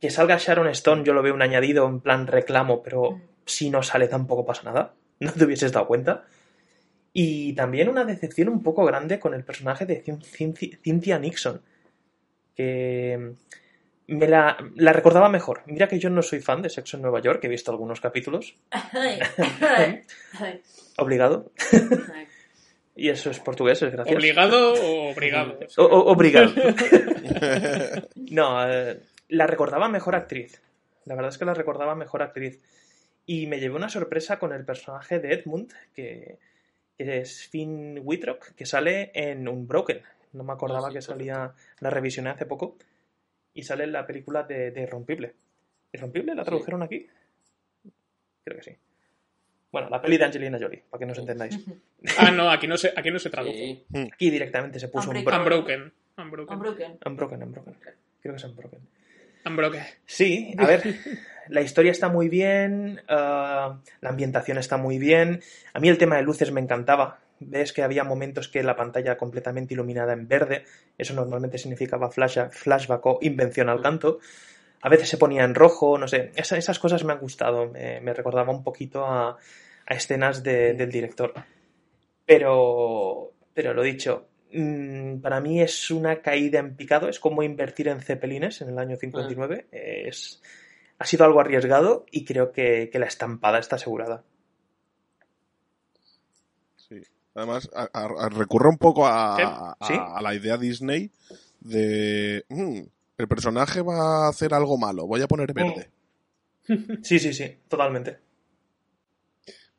Que 0.01 0.11
salga 0.11 0.39
Sharon 0.39 0.69
Stone, 0.69 1.05
yo 1.05 1.13
lo 1.13 1.23
veo 1.23 1.35
un 1.35 1.43
añadido 1.43 1.87
en 1.87 2.01
plan 2.01 2.27
reclamo, 2.27 2.83
pero 2.83 3.21
si 3.45 3.69
no 3.71 3.83
sale 3.83 4.09
tampoco 4.09 4.45
pasa 4.45 4.63
nada. 4.65 4.95
No 5.21 5.31
te 5.33 5.45
hubieses 5.45 5.71
dado 5.71 5.87
cuenta. 5.87 6.25
Y 7.13 7.53
también 7.53 7.91
una 7.91 8.07
decepción 8.07 8.49
un 8.49 8.63
poco 8.63 8.87
grande 8.87 9.21
con 9.21 9.35
el 9.35 9.45
personaje 9.45 9.85
de 9.85 10.03
Cyn- 10.03 10.23
Cyn- 10.25 10.79
Cynthia 10.83 11.19
Nixon. 11.19 11.61
Que 12.57 13.35
me 14.11 14.29
la, 14.29 14.57
la 14.77 14.92
recordaba 14.92 15.29
mejor. 15.29 15.62
Mira 15.66 15.88
que 15.88 15.99
yo 15.99 16.11
no 16.11 16.23
soy 16.23 16.40
fan 16.40 16.62
de 16.62 16.70
Sexo 16.70 16.96
en 16.96 17.03
Nueva 17.03 17.20
York, 17.20 17.42
he 17.44 17.49
visto 17.49 17.70
algunos 17.70 18.01
capítulos. 18.01 18.55
Obligado. 20.99 21.51
y 22.94 23.09
eso 23.09 23.31
es 23.31 23.40
portugués, 23.40 23.83
es 23.83 23.92
gracias. 23.92 24.16
¿Obligado 24.16 24.75
o 24.75 25.11
obligado? 25.12 25.59
O- 25.79 25.85
o- 25.85 26.12
obrigado. 26.12 26.53
no, 28.31 28.70
eh, 28.70 29.01
la 29.29 29.46
recordaba 29.46 29.88
mejor 29.88 30.14
actriz. 30.14 30.61
La 31.07 31.14
verdad 31.14 31.31
es 31.31 31.38
que 31.38 31.44
la 31.44 31.55
recordaba 31.55 31.94
mejor 31.94 32.23
actriz. 32.23 32.61
Y 33.27 33.46
me 33.46 33.61
llevé 33.61 33.77
una 33.77 33.88
sorpresa 33.88 34.38
con 34.38 34.53
el 34.53 34.64
personaje 34.64 35.18
de 35.20 35.33
Edmund, 35.35 35.73
que, 35.94 36.38
que 36.99 37.18
es 37.20 37.46
Finn 37.49 38.01
Wittrock, 38.03 38.55
que 38.55 38.66
sale 38.66 39.11
en 39.14 39.49
Unbroken. 39.49 40.03
No 40.33 40.44
me 40.44 40.53
acordaba 40.53 40.92
que 40.92 41.03
salía, 41.03 41.53
la 41.81 41.90
revisioné 41.90 42.31
hace 42.31 42.46
poco. 42.46 42.77
Y 43.55 43.63
sale 43.63 43.85
en 43.85 43.93
la 43.93 44.07
película 44.07 44.43
de, 44.45 44.71
de 44.71 44.83
Irrompible. 44.83 45.35
¿Irrompible 45.93 46.35
la 46.35 46.45
tradujeron 46.45 46.83
aquí? 46.83 47.07
Creo 48.45 48.57
que 48.57 48.63
sí. 48.63 48.77
Bueno, 49.73 49.89
la 49.89 50.03
peli 50.03 50.19
de 50.19 50.25
Angelina 50.25 50.59
Jolie, 50.61 50.83
para 50.91 50.99
que 50.99 51.07
nos 51.07 51.19
entendáis. 51.19 51.59
Ah, 52.19 52.31
no, 52.31 52.51
aquí 52.51 52.67
no 52.67 52.79
se, 52.79 52.95
aquí 52.97 53.11
no 53.11 53.19
se 53.19 53.29
tradujo. 53.29 53.55
Sí. 53.55 53.85
Aquí 54.11 54.31
directamente 54.31 54.81
se 54.81 54.89
puso. 54.89 55.11
Unbroken. 55.11 55.93
Unbroken. 56.17 56.57
Unbroken. 56.57 56.99
Unbroken, 57.05 57.43
Unbroken. 57.43 57.77
Creo 58.23 58.35
que 58.35 58.37
es 58.39 58.45
Unbroken. 58.45 58.81
Unbroken. 59.45 59.83
Sí, 60.07 60.55
a 60.57 60.67
ver, 60.67 60.97
la 61.49 61.61
historia 61.61 61.93
está 61.93 62.09
muy 62.09 62.31
bien, 62.31 63.03
ah, 63.09 63.81
la 64.01 64.09
ambientación 64.09 64.57
está 64.57 64.79
muy 64.79 64.99
bien. 64.99 65.43
A 65.75 65.81
mí 65.81 65.91
el 65.91 65.99
tema 65.99 66.17
de 66.17 66.23
luces 66.23 66.51
me 66.53 66.63
encantaba. 66.63 67.19
Ves 67.40 67.72
que 67.72 67.83
había 67.83 68.05
momentos 68.05 68.48
que 68.48 68.62
la 68.62 68.76
pantalla 68.76 69.16
completamente 69.16 69.74
iluminada 69.74 70.12
en 70.12 70.29
verde, 70.29 70.64
eso 70.98 71.14
normalmente 71.14 71.57
significaba 71.59 72.11
flash, 72.11 72.38
flashback 72.50 73.07
o 73.07 73.18
invención 73.22 73.68
al 73.70 73.81
canto. 73.81 74.18
A 74.83 74.88
veces 74.88 75.09
se 75.09 75.16
ponía 75.18 75.44
en 75.44 75.55
rojo, 75.55 75.98
no 75.98 76.07
sé, 76.09 76.33
esa- 76.37 76.57
esas 76.59 76.79
cosas 76.79 77.03
me 77.05 77.12
han 77.14 77.18
gustado, 77.20 77.66
me, 77.68 78.00
me 78.00 78.12
recordaba 78.14 78.53
un 78.53 78.62
poquito 78.62 79.05
a, 79.07 79.31
a 79.87 79.94
escenas 79.94 80.42
de- 80.42 80.74
del 80.74 80.90
director. 80.90 81.33
Pero, 82.26 83.33
pero 83.55 83.74
lo 83.74 83.83
dicho, 83.83 84.29
mm, 84.53 85.18
para 85.20 85.40
mí 85.40 85.61
es 85.61 85.90
una 85.90 86.20
caída 86.22 86.59
en 86.61 86.76
picado, 86.76 87.09
es 87.09 87.18
como 87.20 87.42
invertir 87.42 87.88
en 87.88 88.00
cepelines 88.00 88.61
en 88.61 88.68
el 88.70 88.79
año 88.79 88.96
59. 88.96 89.66
Es, 89.72 90.42
ha 90.98 91.07
sido 91.07 91.24
algo 91.24 91.40
arriesgado 91.40 92.05
y 92.11 92.24
creo 92.24 92.53
que, 92.53 92.90
que 92.92 92.98
la 92.98 93.07
estampada 93.07 93.59
está 93.59 93.76
asegurada. 93.76 94.22
Sí. 96.76 97.00
Además, 97.35 97.71
a- 97.75 97.88
a- 97.93 98.27
a- 98.27 98.29
recurre 98.29 98.69
un 98.69 98.79
poco 98.79 99.07
a, 99.07 99.37
a- 99.73 99.77
¿Sí? 99.87 99.95
a 99.97 100.21
la 100.21 100.35
idea 100.35 100.57
Disney 100.57 101.11
de... 101.61 102.45
"Mm, 102.49 102.81
el 103.19 103.29
personaje 103.29 103.83
va 103.83 104.27
a 104.27 104.29
hacer 104.29 104.55
algo 104.55 104.79
malo, 104.79 105.07
voy 105.07 105.21
a 105.23 105.29
poner 105.29 105.53
verde. 105.53 105.88
Sí, 107.03 107.19
sí, 107.19 107.33
sí, 107.33 107.57
totalmente. 107.69 108.19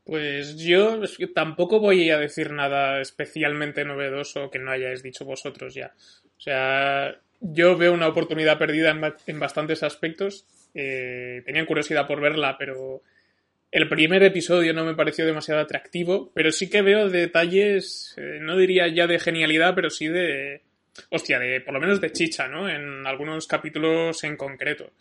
Pues 0.03 0.57
yo 0.57 0.99
tampoco 1.33 1.79
voy 1.79 2.09
a 2.09 2.17
decir 2.17 2.51
nada 2.51 2.99
especialmente 3.01 3.85
novedoso 3.85 4.49
que 4.49 4.59
no 4.59 4.71
hayáis 4.71 5.03
dicho 5.03 5.25
vosotros 5.25 5.73
ya. 5.73 5.93
O 6.37 6.41
sea, 6.41 7.15
yo 7.39 7.77
veo 7.77 7.93
una 7.93 8.07
oportunidad 8.07 8.57
perdida 8.57 8.89
en 9.27 9.39
bastantes 9.39 9.83
aspectos. 9.83 10.45
Eh, 10.73 11.43
tenía 11.45 11.65
curiosidad 11.67 12.07
por 12.07 12.19
verla, 12.19 12.57
pero 12.57 13.03
el 13.71 13.87
primer 13.87 14.21
episodio 14.23 14.73
no 14.73 14.83
me 14.83 14.95
pareció 14.95 15.25
demasiado 15.25 15.61
atractivo. 15.61 16.31
Pero 16.33 16.51
sí 16.51 16.69
que 16.69 16.81
veo 16.81 17.09
detalles, 17.09 18.13
eh, 18.17 18.39
no 18.41 18.57
diría 18.57 18.87
ya 18.87 19.07
de 19.07 19.19
genialidad, 19.19 19.73
pero 19.75 19.89
sí 19.89 20.07
de... 20.07 20.61
Hostia, 21.09 21.39
de 21.39 21.61
por 21.61 21.73
lo 21.73 21.79
menos 21.79 22.01
de 22.01 22.11
chicha, 22.11 22.49
¿no? 22.49 22.69
En 22.69 23.07
algunos 23.07 23.47
capítulos 23.47 24.23
en 24.25 24.35
concreto. 24.35 24.91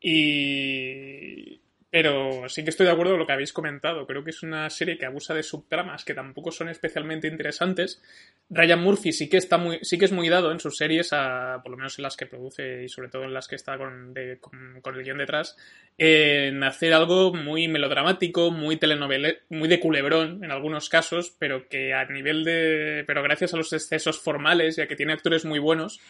Y... 0.00 1.61
Pero 1.92 2.48
sí 2.48 2.64
que 2.64 2.70
estoy 2.70 2.86
de 2.86 2.92
acuerdo 2.92 3.12
con 3.12 3.20
lo 3.20 3.26
que 3.26 3.34
habéis 3.34 3.52
comentado. 3.52 4.06
Creo 4.06 4.24
que 4.24 4.30
es 4.30 4.42
una 4.42 4.70
serie 4.70 4.96
que 4.96 5.04
abusa 5.04 5.34
de 5.34 5.42
subtramas 5.42 6.06
que 6.06 6.14
tampoco 6.14 6.50
son 6.50 6.70
especialmente 6.70 7.28
interesantes. 7.28 8.00
Ryan 8.48 8.80
Murphy 8.82 9.12
sí 9.12 9.28
que 9.28 9.36
está 9.36 9.58
muy, 9.58 9.78
sí 9.82 9.98
que 9.98 10.06
es 10.06 10.12
muy 10.12 10.30
dado 10.30 10.52
en 10.52 10.58
sus 10.58 10.78
series, 10.78 11.12
a, 11.12 11.60
por 11.62 11.70
lo 11.70 11.76
menos 11.76 11.98
en 11.98 12.04
las 12.04 12.16
que 12.16 12.24
produce 12.24 12.82
y 12.84 12.88
sobre 12.88 13.10
todo 13.10 13.24
en 13.24 13.34
las 13.34 13.46
que 13.46 13.56
está 13.56 13.76
con, 13.76 14.14
con- 14.40 14.94
el 14.96 15.02
guion 15.04 15.18
detrás, 15.18 15.54
en 15.98 16.64
hacer 16.64 16.94
algo 16.94 17.34
muy 17.34 17.68
melodramático, 17.68 18.50
muy 18.50 18.78
telenovela, 18.78 19.28
muy 19.50 19.68
de 19.68 19.78
culebrón 19.78 20.42
en 20.42 20.50
algunos 20.50 20.88
casos, 20.88 21.36
pero 21.38 21.68
que 21.68 21.92
a 21.92 22.06
nivel 22.06 22.42
de, 22.42 23.04
pero 23.06 23.22
gracias 23.22 23.52
a 23.52 23.58
los 23.58 23.70
excesos 23.74 24.18
formales 24.18 24.78
y 24.78 24.80
a 24.80 24.86
que 24.88 24.96
tiene 24.96 25.12
actores 25.12 25.44
muy 25.44 25.58
buenos, 25.58 26.00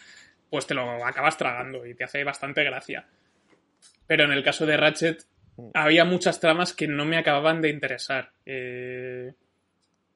pues 0.49 0.65
te 0.65 0.75
lo 0.75 1.05
acabas 1.05 1.37
tragando 1.37 1.85
y 1.85 1.93
te 1.93 2.05
hace 2.05 2.23
bastante 2.23 2.63
gracia. 2.63 3.05
Pero 4.07 4.23
en 4.23 4.31
el 4.31 4.43
caso 4.43 4.65
de 4.65 4.77
Ratchet 4.77 5.25
había 5.73 6.05
muchas 6.05 6.39
tramas 6.39 6.73
que 6.73 6.87
no 6.87 7.05
me 7.05 7.17
acababan 7.17 7.61
de 7.61 7.69
interesar. 7.69 8.31
Eh, 8.45 9.33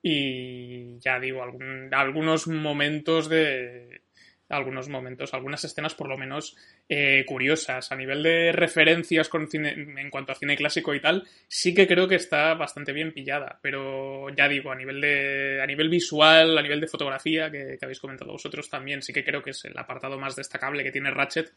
y 0.02 1.00
ya 1.00 1.20
digo, 1.20 1.44
algunos 1.92 2.48
momentos 2.48 3.30
de. 3.30 4.02
Algunos 4.50 4.90
momentos, 4.90 5.34
algunas 5.34 5.64
escenas 5.64 5.96
por 5.96 6.10
lo 6.10 6.18
menos 6.18 6.56
eh, 6.90 7.24
curiosas. 7.26 7.92
A 7.92 7.96
nivel 7.96 8.24
de 8.24 8.52
referencias 8.52 9.30
con 9.30 9.50
cine, 9.50 9.72
en 9.72 10.10
cuanto 10.10 10.32
a 10.32 10.36
cine 10.36 10.56
clásico 10.56 10.94
y 10.94 11.02
tal, 11.02 11.24
sí 11.48 11.74
que 11.74 11.88
creo 11.88 12.08
que 12.08 12.16
está 12.16 12.54
bastante 12.54 12.94
bien 12.94 13.14
pillada. 13.14 13.60
Pero 13.62 14.30
ya 14.30 14.48
digo, 14.48 14.72
a 14.72 14.76
nivel 14.76 15.02
de. 15.02 15.60
a 15.62 15.66
nivel 15.66 15.90
visual, 15.90 16.58
a 16.58 16.62
nivel 16.62 16.82
de 16.82 16.88
fotografía, 16.88 17.52
que, 17.52 17.78
que 17.80 17.86
habéis 17.86 18.00
comentado 18.00 18.32
vosotros 18.32 18.70
también, 18.70 19.02
sí 19.02 19.14
que 19.14 19.24
creo 19.24 19.42
que 19.42 19.52
es 19.52 19.66
el 19.66 19.78
apartado 19.78 20.18
más 20.18 20.36
destacable 20.36 20.84
que 20.84 20.92
tiene 20.92 21.12
Ratchet 21.12 21.52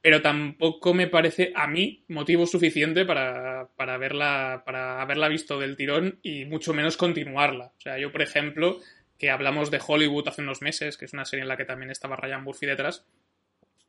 pero 0.00 0.22
tampoco 0.22 0.94
me 0.94 1.08
parece 1.08 1.52
a 1.54 1.66
mí 1.66 2.04
motivo 2.08 2.46
suficiente 2.46 3.04
para, 3.04 3.68
para, 3.76 3.94
haberla, 3.94 4.62
para 4.64 5.00
haberla 5.02 5.28
visto 5.28 5.58
del 5.58 5.76
tirón 5.76 6.18
y 6.22 6.44
mucho 6.44 6.72
menos 6.72 6.96
continuarla. 6.96 7.72
O 7.76 7.80
sea, 7.80 7.98
yo, 7.98 8.12
por 8.12 8.22
ejemplo, 8.22 8.78
que 9.18 9.30
hablamos 9.30 9.70
de 9.70 9.80
Hollywood 9.84 10.28
hace 10.28 10.42
unos 10.42 10.62
meses, 10.62 10.96
que 10.96 11.06
es 11.06 11.12
una 11.12 11.24
serie 11.24 11.42
en 11.42 11.48
la 11.48 11.56
que 11.56 11.64
también 11.64 11.90
estaba 11.90 12.16
Ryan 12.16 12.42
Murphy 12.42 12.66
detrás, 12.66 13.04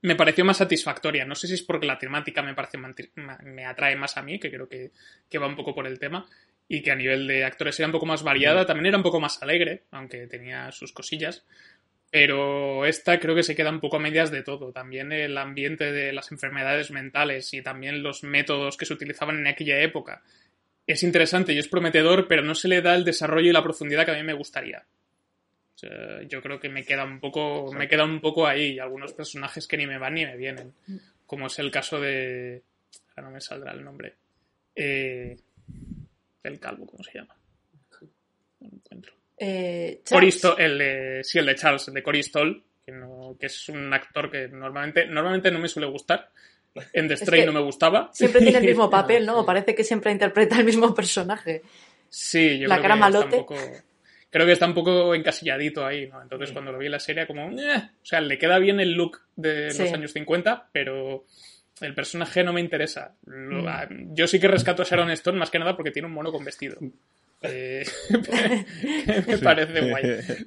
me 0.02 0.16
pareció 0.16 0.46
más 0.46 0.58
satisfactoria. 0.58 1.26
No 1.26 1.36
sé 1.36 1.48
si 1.48 1.56
es 1.56 1.64
porque 1.64 1.88
la 1.88 1.98
temática 1.98 2.42
me 2.42 2.54
parece 2.54 2.78
me 2.78 3.66
atrae 3.66 3.96
más 3.96 4.18
a 4.18 4.22
mí, 4.22 4.40
que 4.40 4.52
creo 4.52 4.68
que, 4.70 4.92
que 5.30 5.40
va 5.40 5.48
un 5.48 5.56
poco 5.56 5.74
por 5.74 5.88
el 5.88 6.00
tema, 6.00 6.28
y 6.68 6.82
que 6.82 6.92
a 6.92 6.96
nivel 6.96 7.28
de 7.28 7.46
actores 7.46 7.80
era 7.80 7.88
un 7.88 7.94
poco 7.94 8.06
más 8.06 8.24
variada, 8.24 8.66
también 8.66 8.88
era 8.88 8.98
un 8.98 9.04
poco 9.04 9.20
más 9.20 9.42
alegre, 9.42 9.84
aunque 9.92 10.28
tenía 10.28 10.72
sus 10.72 10.92
cosillas. 10.92 11.46
Pero 12.10 12.86
esta 12.86 13.20
creo 13.20 13.36
que 13.36 13.44
se 13.44 13.56
queda 13.56 13.70
un 13.70 13.82
poco 13.82 13.98
a 13.98 14.00
medias 14.00 14.32
de 14.32 14.44
todo. 14.44 14.72
También 14.72 15.12
el 15.12 15.38
ambiente 15.38 15.92
de 15.92 16.14
las 16.14 16.32
enfermedades 16.32 16.90
mentales 16.92 17.54
y 17.54 17.62
también 17.62 18.02
los 18.02 18.24
métodos 18.24 18.78
que 18.78 18.86
se 18.86 18.94
utilizaban 18.94 19.38
en 19.38 19.48
aquella 19.48 19.80
época 19.82 20.24
es 20.86 21.04
interesante 21.04 21.52
y 21.52 21.60
es 21.60 21.68
prometedor, 21.68 22.28
pero 22.30 22.44
no 22.44 22.56
se 22.56 22.70
le 22.70 22.82
da 22.82 22.96
el 22.96 23.04
desarrollo 23.04 23.50
y 23.50 23.54
la 23.54 23.64
profundidad 23.64 24.06
que 24.06 24.12
a 24.12 24.16
mí 24.16 24.24
me 24.24 24.34
gustaría. 24.34 24.86
O 25.78 25.80
sea, 25.80 26.24
yo 26.28 26.42
creo 26.42 26.60
que 26.60 26.70
me 26.70 26.84
queda 26.84 27.04
un 27.04 27.20
poco, 27.20 27.72
me 27.72 27.88
queda 27.88 28.04
un 28.04 28.20
poco 28.20 28.48
ahí. 28.48 28.80
Algunos 28.80 29.14
personajes 29.14 29.68
que 29.68 29.78
ni 29.78 29.86
me 29.86 30.00
van 30.00 30.16
ni 30.16 30.26
me 30.26 30.36
vienen. 30.36 30.74
Como 31.28 31.46
es 31.46 31.60
el 31.60 31.70
caso 31.70 32.02
de. 32.02 32.64
Ahora 33.16 33.30
no 33.30 33.36
me 33.36 33.42
saldrá 33.42 33.74
el 33.74 33.84
nombre. 33.84 34.16
Eh, 34.76 35.38
el 36.44 36.60
calvo, 36.60 36.88
¿cómo 36.88 37.04
se 37.04 37.20
llama? 37.20 37.36
No 38.60 38.70
lo 38.72 38.76
encuentro. 38.78 39.14
Eh, 39.38 40.02
el 40.58 40.78
de, 40.80 41.22
sí, 41.24 41.38
el 41.38 41.46
de 41.46 41.56
Charles, 41.56 41.88
el 41.90 41.94
de 41.94 42.02
Cory 42.02 42.24
Stoll, 42.24 42.64
que, 42.84 42.92
no- 42.92 43.36
que 43.40 43.46
es 43.46 43.70
un 43.70 43.94
actor 43.94 44.32
que 44.32 44.48
normalmente, 44.48 45.06
normalmente 45.06 45.52
no 45.52 45.60
me 45.60 45.68
suele 45.68 45.88
gustar. 45.88 46.32
En 46.94 47.08
The 47.08 47.16
Es 47.16 47.20
Stray 47.22 47.42
que 47.42 47.46
no 47.48 47.54
me 47.54 47.62
gustaba. 47.62 48.10
Siempre 48.14 48.42
tiene 48.42 48.58
el 48.60 48.66
mismo 48.66 48.90
papel, 48.90 49.26
¿no? 49.28 49.46
Parece 49.46 49.76
que 49.76 49.84
siempre 49.84 50.12
interpreta 50.12 50.58
el 50.58 50.66
mismo 50.66 50.94
personaje. 50.96 51.62
Sí, 52.10 52.58
yo 52.60 52.68
La 52.68 52.76
creo 52.76 52.84
cara 52.84 52.94
que 52.96 53.00
malote. 53.00 53.26
está 53.26 53.38
un 53.38 53.46
poco. 53.46 53.56
Creo 54.30 54.46
que 54.46 54.52
está 54.52 54.66
un 54.66 54.74
poco 54.74 55.16
encasilladito 55.16 55.86
ahí, 55.86 56.08
¿no? 56.08 56.22
Entonces 56.22 56.52
cuando 56.52 56.72
lo 56.72 56.78
vi 56.78 56.88
en 56.88 56.92
la 56.94 57.00
serie, 57.00 57.26
como. 57.28 57.50
"Eh". 57.60 57.78
O 57.78 58.06
sea, 58.06 58.20
le 58.22 58.38
queda 58.38 58.60
bien 58.60 58.80
el 58.80 58.92
look 58.94 59.22
de 59.36 59.72
Sí. 59.72 59.84
los 59.84 59.94
años 59.94 60.12
50, 60.12 60.70
pero 60.72 61.26
el 61.82 61.94
personaje 61.94 62.44
no 62.44 62.54
me 62.54 62.60
interesa. 62.62 63.16
Lo- 63.26 63.64
Mm. 63.64 63.68
a- 63.68 63.88
Yo 64.14 64.28
sí 64.28 64.40
que 64.40 64.48
rescato 64.48 64.82
a 64.82 64.86
Sharon 64.86 65.12
Stone 65.12 65.38
más 65.40 65.50
que 65.50 65.60
nada 65.60 65.76
porque 65.76 65.92
tiene 65.92 66.08
un 66.08 66.14
mono 66.14 66.32
con 66.32 66.44
vestido. 66.44 66.78
Eh, 67.42 67.86
me 69.28 69.38
parece 69.38 69.82
guay. 69.90 70.04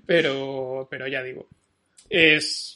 Pero, 0.06 0.86
pero 0.90 1.06
ya 1.08 1.22
digo. 1.22 1.48
Es. 2.08 2.74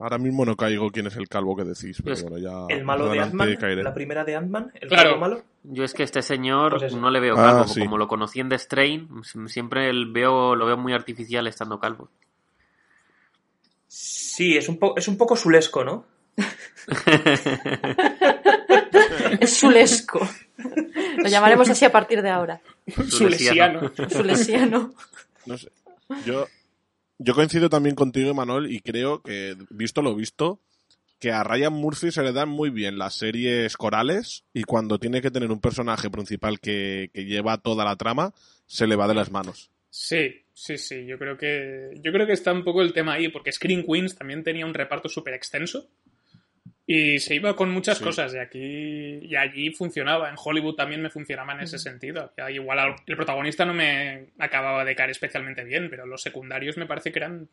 Ahora 0.00 0.16
mismo 0.18 0.44
no 0.46 0.56
caigo 0.56 0.90
quién 0.90 1.06
es 1.08 1.16
el 1.16 1.28
calvo 1.28 1.54
que 1.54 1.62
decís, 1.64 2.00
pero 2.02 2.14
Es 2.14 2.22
bueno, 2.22 2.38
ya. 2.38 2.74
El 2.74 2.84
malo 2.84 3.08
de 3.10 3.20
Ant-Man, 3.20 3.56
la 3.82 3.92
primera 3.94 4.24
de 4.24 4.34
Ant-Man, 4.34 4.72
el 4.80 4.88
Claro. 4.88 5.10
calvo 5.10 5.20
malo. 5.20 5.42
Yo 5.62 5.84
es 5.84 5.92
que 5.92 6.02
este 6.04 6.22
señor 6.22 6.78
Pues 6.78 6.94
no 6.94 7.10
le 7.10 7.20
veo 7.20 7.34
Ah, 7.38 7.50
calvo, 7.52 7.68
sí. 7.68 7.80
como 7.80 7.98
lo 7.98 8.08
conocí 8.08 8.40
en 8.40 8.48
The 8.48 8.58
Strain, 8.58 9.08
siempre 9.46 9.90
el 9.90 10.10
veo, 10.10 10.56
lo 10.56 10.64
veo 10.66 10.78
muy 10.78 10.94
artificial 10.94 11.46
estando 11.46 11.78
calvo. 11.78 12.08
Sí, 13.88 14.56
es 14.56 14.68
un, 14.70 14.78
po- 14.78 14.94
es 14.96 15.06
un 15.06 15.18
poco 15.18 15.36
sulesco, 15.36 15.84
¿no? 15.84 16.06
Es 19.40 19.56
sulesco. 19.58 20.20
Lo 21.18 21.28
llamaremos 21.28 21.68
así 21.70 21.84
a 21.84 21.92
partir 21.92 22.22
de 22.22 22.30
ahora. 22.30 22.60
Sulesiano. 23.08 23.90
Sulesiano. 24.08 24.92
No 25.46 25.56
sé. 25.56 25.70
Yo, 26.26 26.46
yo 27.22 27.34
coincido 27.34 27.68
también 27.68 27.94
contigo, 27.94 28.32
Manuel, 28.32 28.72
y 28.72 28.80
creo 28.80 29.22
que, 29.22 29.54
visto 29.68 30.00
lo 30.00 30.14
visto, 30.14 30.58
que 31.18 31.32
a 31.32 31.44
Ryan 31.44 31.74
Murphy 31.74 32.10
se 32.10 32.22
le 32.22 32.32
dan 32.32 32.48
muy 32.48 32.70
bien 32.70 32.96
las 32.96 33.14
series 33.14 33.76
corales 33.76 34.44
y 34.54 34.64
cuando 34.64 34.98
tiene 34.98 35.20
que 35.20 35.30
tener 35.30 35.50
un 35.50 35.60
personaje 35.60 36.08
principal 36.08 36.60
que, 36.60 37.10
que 37.12 37.26
lleva 37.26 37.58
toda 37.58 37.84
la 37.84 37.96
trama, 37.96 38.32
se 38.66 38.86
le 38.86 38.96
va 38.96 39.06
de 39.06 39.14
las 39.14 39.30
manos. 39.30 39.70
Sí, 39.90 40.44
sí, 40.54 40.78
sí. 40.78 41.04
Yo 41.04 41.18
creo 41.18 41.36
que. 41.36 41.90
Yo 42.02 42.10
creo 42.12 42.26
que 42.26 42.32
está 42.32 42.52
un 42.52 42.64
poco 42.64 42.80
el 42.80 42.94
tema 42.94 43.14
ahí, 43.14 43.28
porque 43.28 43.52
Screen 43.52 43.84
Queens 43.84 44.16
también 44.16 44.42
tenía 44.42 44.64
un 44.64 44.72
reparto 44.72 45.08
súper 45.08 45.34
extenso. 45.34 45.90
Y 46.92 47.20
se 47.20 47.36
iba 47.36 47.54
con 47.54 47.70
muchas 47.70 47.98
Sí. 47.98 48.04
cosas. 48.04 48.34
Y 48.34 48.38
aquí. 48.38 48.58
Y 49.22 49.36
allí 49.36 49.70
funcionaba. 49.70 50.28
En 50.28 50.34
Hollywood 50.42 50.74
también 50.74 51.00
me 51.00 51.08
funcionaba 51.10 51.52
en 51.52 51.60
ese 51.60 51.78
sentido. 51.78 52.32
Ya 52.36 52.50
igual 52.50 52.80
al- 52.80 52.96
el 53.06 53.16
protagonista 53.16 53.64
no 53.64 53.72
me 53.72 54.30
acababa 54.40 54.84
de 54.84 54.96
caer 54.96 55.10
especialmente 55.10 55.62
bien, 55.62 55.88
pero 55.88 56.04
los 56.04 56.20
secundarios 56.20 56.76
me 56.76 56.86
parece 56.86 57.12
que 57.12 57.20
eran 57.20 57.48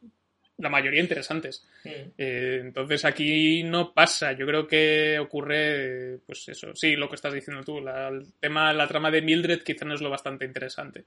la 0.58 0.70
mayoría 0.70 1.02
interesantes. 1.02 1.70
Eh, 1.86 2.62
entonces 2.64 3.06
aquí 3.06 3.62
no 3.62 3.94
pasa. 3.94 4.32
Yo 4.32 4.48
creo 4.48 4.66
que 4.66 5.20
ocurre, 5.20 6.18
pues 6.26 6.50
eso, 6.50 6.74
sí, 6.74 6.96
lo 6.96 7.08
que 7.08 7.16
estás 7.16 7.32
diciendo 7.36 7.64
tú. 7.64 7.80
La, 7.80 8.08
el 8.08 8.34
tema, 8.40 8.74
la 8.74 8.88
trama 8.88 9.12
de 9.12 9.22
Mildred 9.22 9.62
quizá 9.62 9.86
no 9.86 9.94
es 9.94 10.02
lo 10.02 10.10
bastante 10.10 10.46
interesante. 10.46 11.04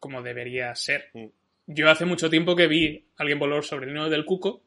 Como 0.00 0.20
debería 0.20 0.74
ser. 0.74 1.10
Mm. 1.12 1.26
Yo 1.68 1.88
hace 1.88 2.04
mucho 2.06 2.28
tiempo 2.28 2.56
que 2.56 2.66
vi 2.66 3.04
Alguien 3.18 3.38
voló 3.38 3.62
sobre 3.62 3.86
el 3.86 3.94
nido 3.94 4.10
del 4.10 4.24
cuco 4.24 4.63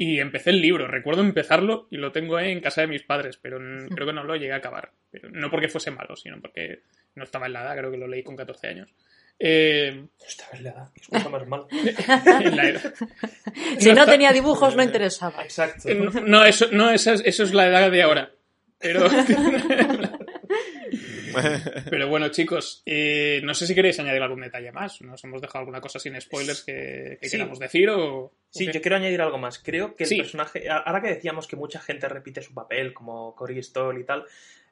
y 0.00 0.20
empecé 0.20 0.50
el 0.50 0.62
libro. 0.62 0.86
Recuerdo 0.86 1.20
empezarlo 1.20 1.88
y 1.90 1.96
lo 1.98 2.12
tengo 2.12 2.38
en 2.40 2.60
casa 2.60 2.80
de 2.80 2.86
mis 2.86 3.02
padres, 3.02 3.36
pero 3.36 3.58
creo 3.94 4.06
que 4.06 4.12
no 4.14 4.24
lo 4.24 4.36
llegué 4.36 4.52
a 4.52 4.56
acabar. 4.56 4.92
Pero 5.10 5.28
no 5.30 5.50
porque 5.50 5.68
fuese 5.68 5.90
malo, 5.90 6.16
sino 6.16 6.40
porque 6.40 6.82
no 7.16 7.24
estaba 7.24 7.46
en 7.46 7.52
la 7.52 7.62
edad, 7.62 7.76
creo 7.76 7.90
que 7.90 7.96
lo 7.98 8.06
leí 8.08 8.22
con 8.22 8.36
14 8.36 8.68
años. 8.68 8.88
Eh, 9.40 10.04
Estaba 10.26 10.56
en 10.58 10.64
la 10.64 10.70
edad, 10.70 10.92
que 10.94 11.00
es 11.00 11.08
cosa 11.08 11.28
más 11.28 11.46
mala. 11.46 11.66
en 12.42 12.56
la 12.56 12.68
edad. 12.68 12.94
Si 13.78 13.86
no 13.92 14.00
está- 14.00 14.06
tenía 14.12 14.32
dibujos, 14.32 14.74
no 14.76 14.82
interesaba. 14.82 15.42
Exacto. 15.42 15.88
No, 15.94 16.10
no, 16.22 16.44
eso, 16.44 16.66
no 16.72 16.90
eso, 16.90 17.12
es, 17.12 17.22
eso 17.24 17.42
es 17.44 17.52
la 17.54 17.66
edad 17.68 17.90
de 17.90 18.02
ahora. 18.02 18.30
Pero, 18.80 19.08
pero 21.90 22.08
bueno, 22.08 22.28
chicos, 22.28 22.82
eh, 22.86 23.40
no 23.44 23.54
sé 23.54 23.66
si 23.66 23.74
queréis 23.74 23.98
añadir 24.00 24.22
algún 24.22 24.40
detalle 24.40 24.72
más. 24.72 25.00
¿Nos 25.02 25.22
hemos 25.24 25.40
dejado 25.40 25.60
alguna 25.60 25.80
cosa 25.80 25.98
sin 25.98 26.20
spoilers 26.20 26.62
que, 26.64 27.18
que 27.20 27.28
Sí. 27.28 27.36
queramos 27.36 27.58
decir? 27.58 27.88
O, 27.90 28.32
Sí, 28.50 28.66
yo 28.72 28.80
quiero 28.80 28.96
añadir 28.96 29.20
algo 29.20 29.36
más. 29.38 29.58
Creo 29.58 29.94
que 29.94 30.04
el 30.04 30.08
Sí. 30.08 30.16
personaje, 30.16 30.68
ahora 30.70 31.02
que 31.02 31.08
decíamos 31.08 31.46
que 31.46 31.56
mucha 31.56 31.80
gente 31.80 32.08
repite 32.08 32.40
su 32.42 32.54
papel, 32.54 32.94
como 32.94 33.34
Cory 33.34 33.62
Stoll 33.62 34.00
y 34.00 34.04
tal, 34.04 34.24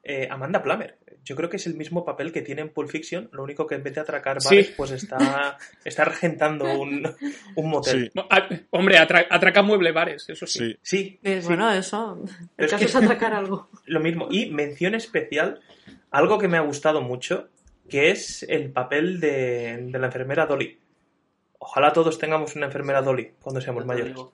eh, 0.08 0.28
Amanda 0.30 0.62
Plummer, 0.62 0.96
yo 1.24 1.34
creo 1.34 1.50
que 1.50 1.56
es 1.56 1.66
el 1.66 1.74
mismo 1.74 2.04
papel 2.04 2.30
que 2.32 2.40
tiene 2.40 2.62
en 2.62 2.68
Pulp 2.70 2.88
Fiction, 2.88 3.28
lo 3.32 3.42
único 3.42 3.66
que 3.66 3.74
en 3.74 3.82
vez 3.82 3.94
de 3.96 4.00
atracar 4.00 4.40
Sí. 4.40 4.48
bares, 4.48 4.72
pues 4.76 4.90
está, 4.92 5.58
está 5.84 6.04
regentando 6.04 6.64
un, 6.78 7.12
un 7.56 7.68
motel. 7.68 8.12
Sí, 8.14 8.20
hombre, 8.70 8.98
atra- 8.98 9.26
atraca 9.28 9.62
mueble 9.62 9.90
bares, 9.92 10.28
eso 10.28 10.46
sí. 10.46 10.58
sí. 10.70 10.78
Sí, 10.82 11.20
Eh, 11.24 11.42
Bueno, 11.44 11.70
eso. 11.72 12.22
El 12.56 12.64
es 12.66 12.70
caso 12.70 12.78
que- 12.84 12.84
es 12.88 12.94
atracar 12.96 13.34
algo. 13.34 13.68
lo 13.86 13.98
mismo. 14.00 14.28
Y 14.30 14.46
mención 14.50 14.94
especial, 14.94 15.60
algo 16.10 16.38
que 16.38 16.48
me 16.48 16.56
ha 16.56 16.60
gustado 16.62 17.02
mucho, 17.02 17.48
que 17.88 18.10
es 18.10 18.42
el 18.44 18.70
papel 18.72 19.20
de, 19.20 19.76
de 19.90 19.98
la 19.98 20.06
enfermera 20.06 20.46
Dolly. 20.46 20.78
Ojalá 21.58 21.92
todos 21.92 22.18
tengamos 22.18 22.56
una 22.56 22.66
enfermera 22.66 23.02
Dolly 23.02 23.32
cuando 23.40 23.60
seamos 23.60 23.84
Ya 23.84 23.88
mayores. 23.88 24.14
digo. 24.14 24.32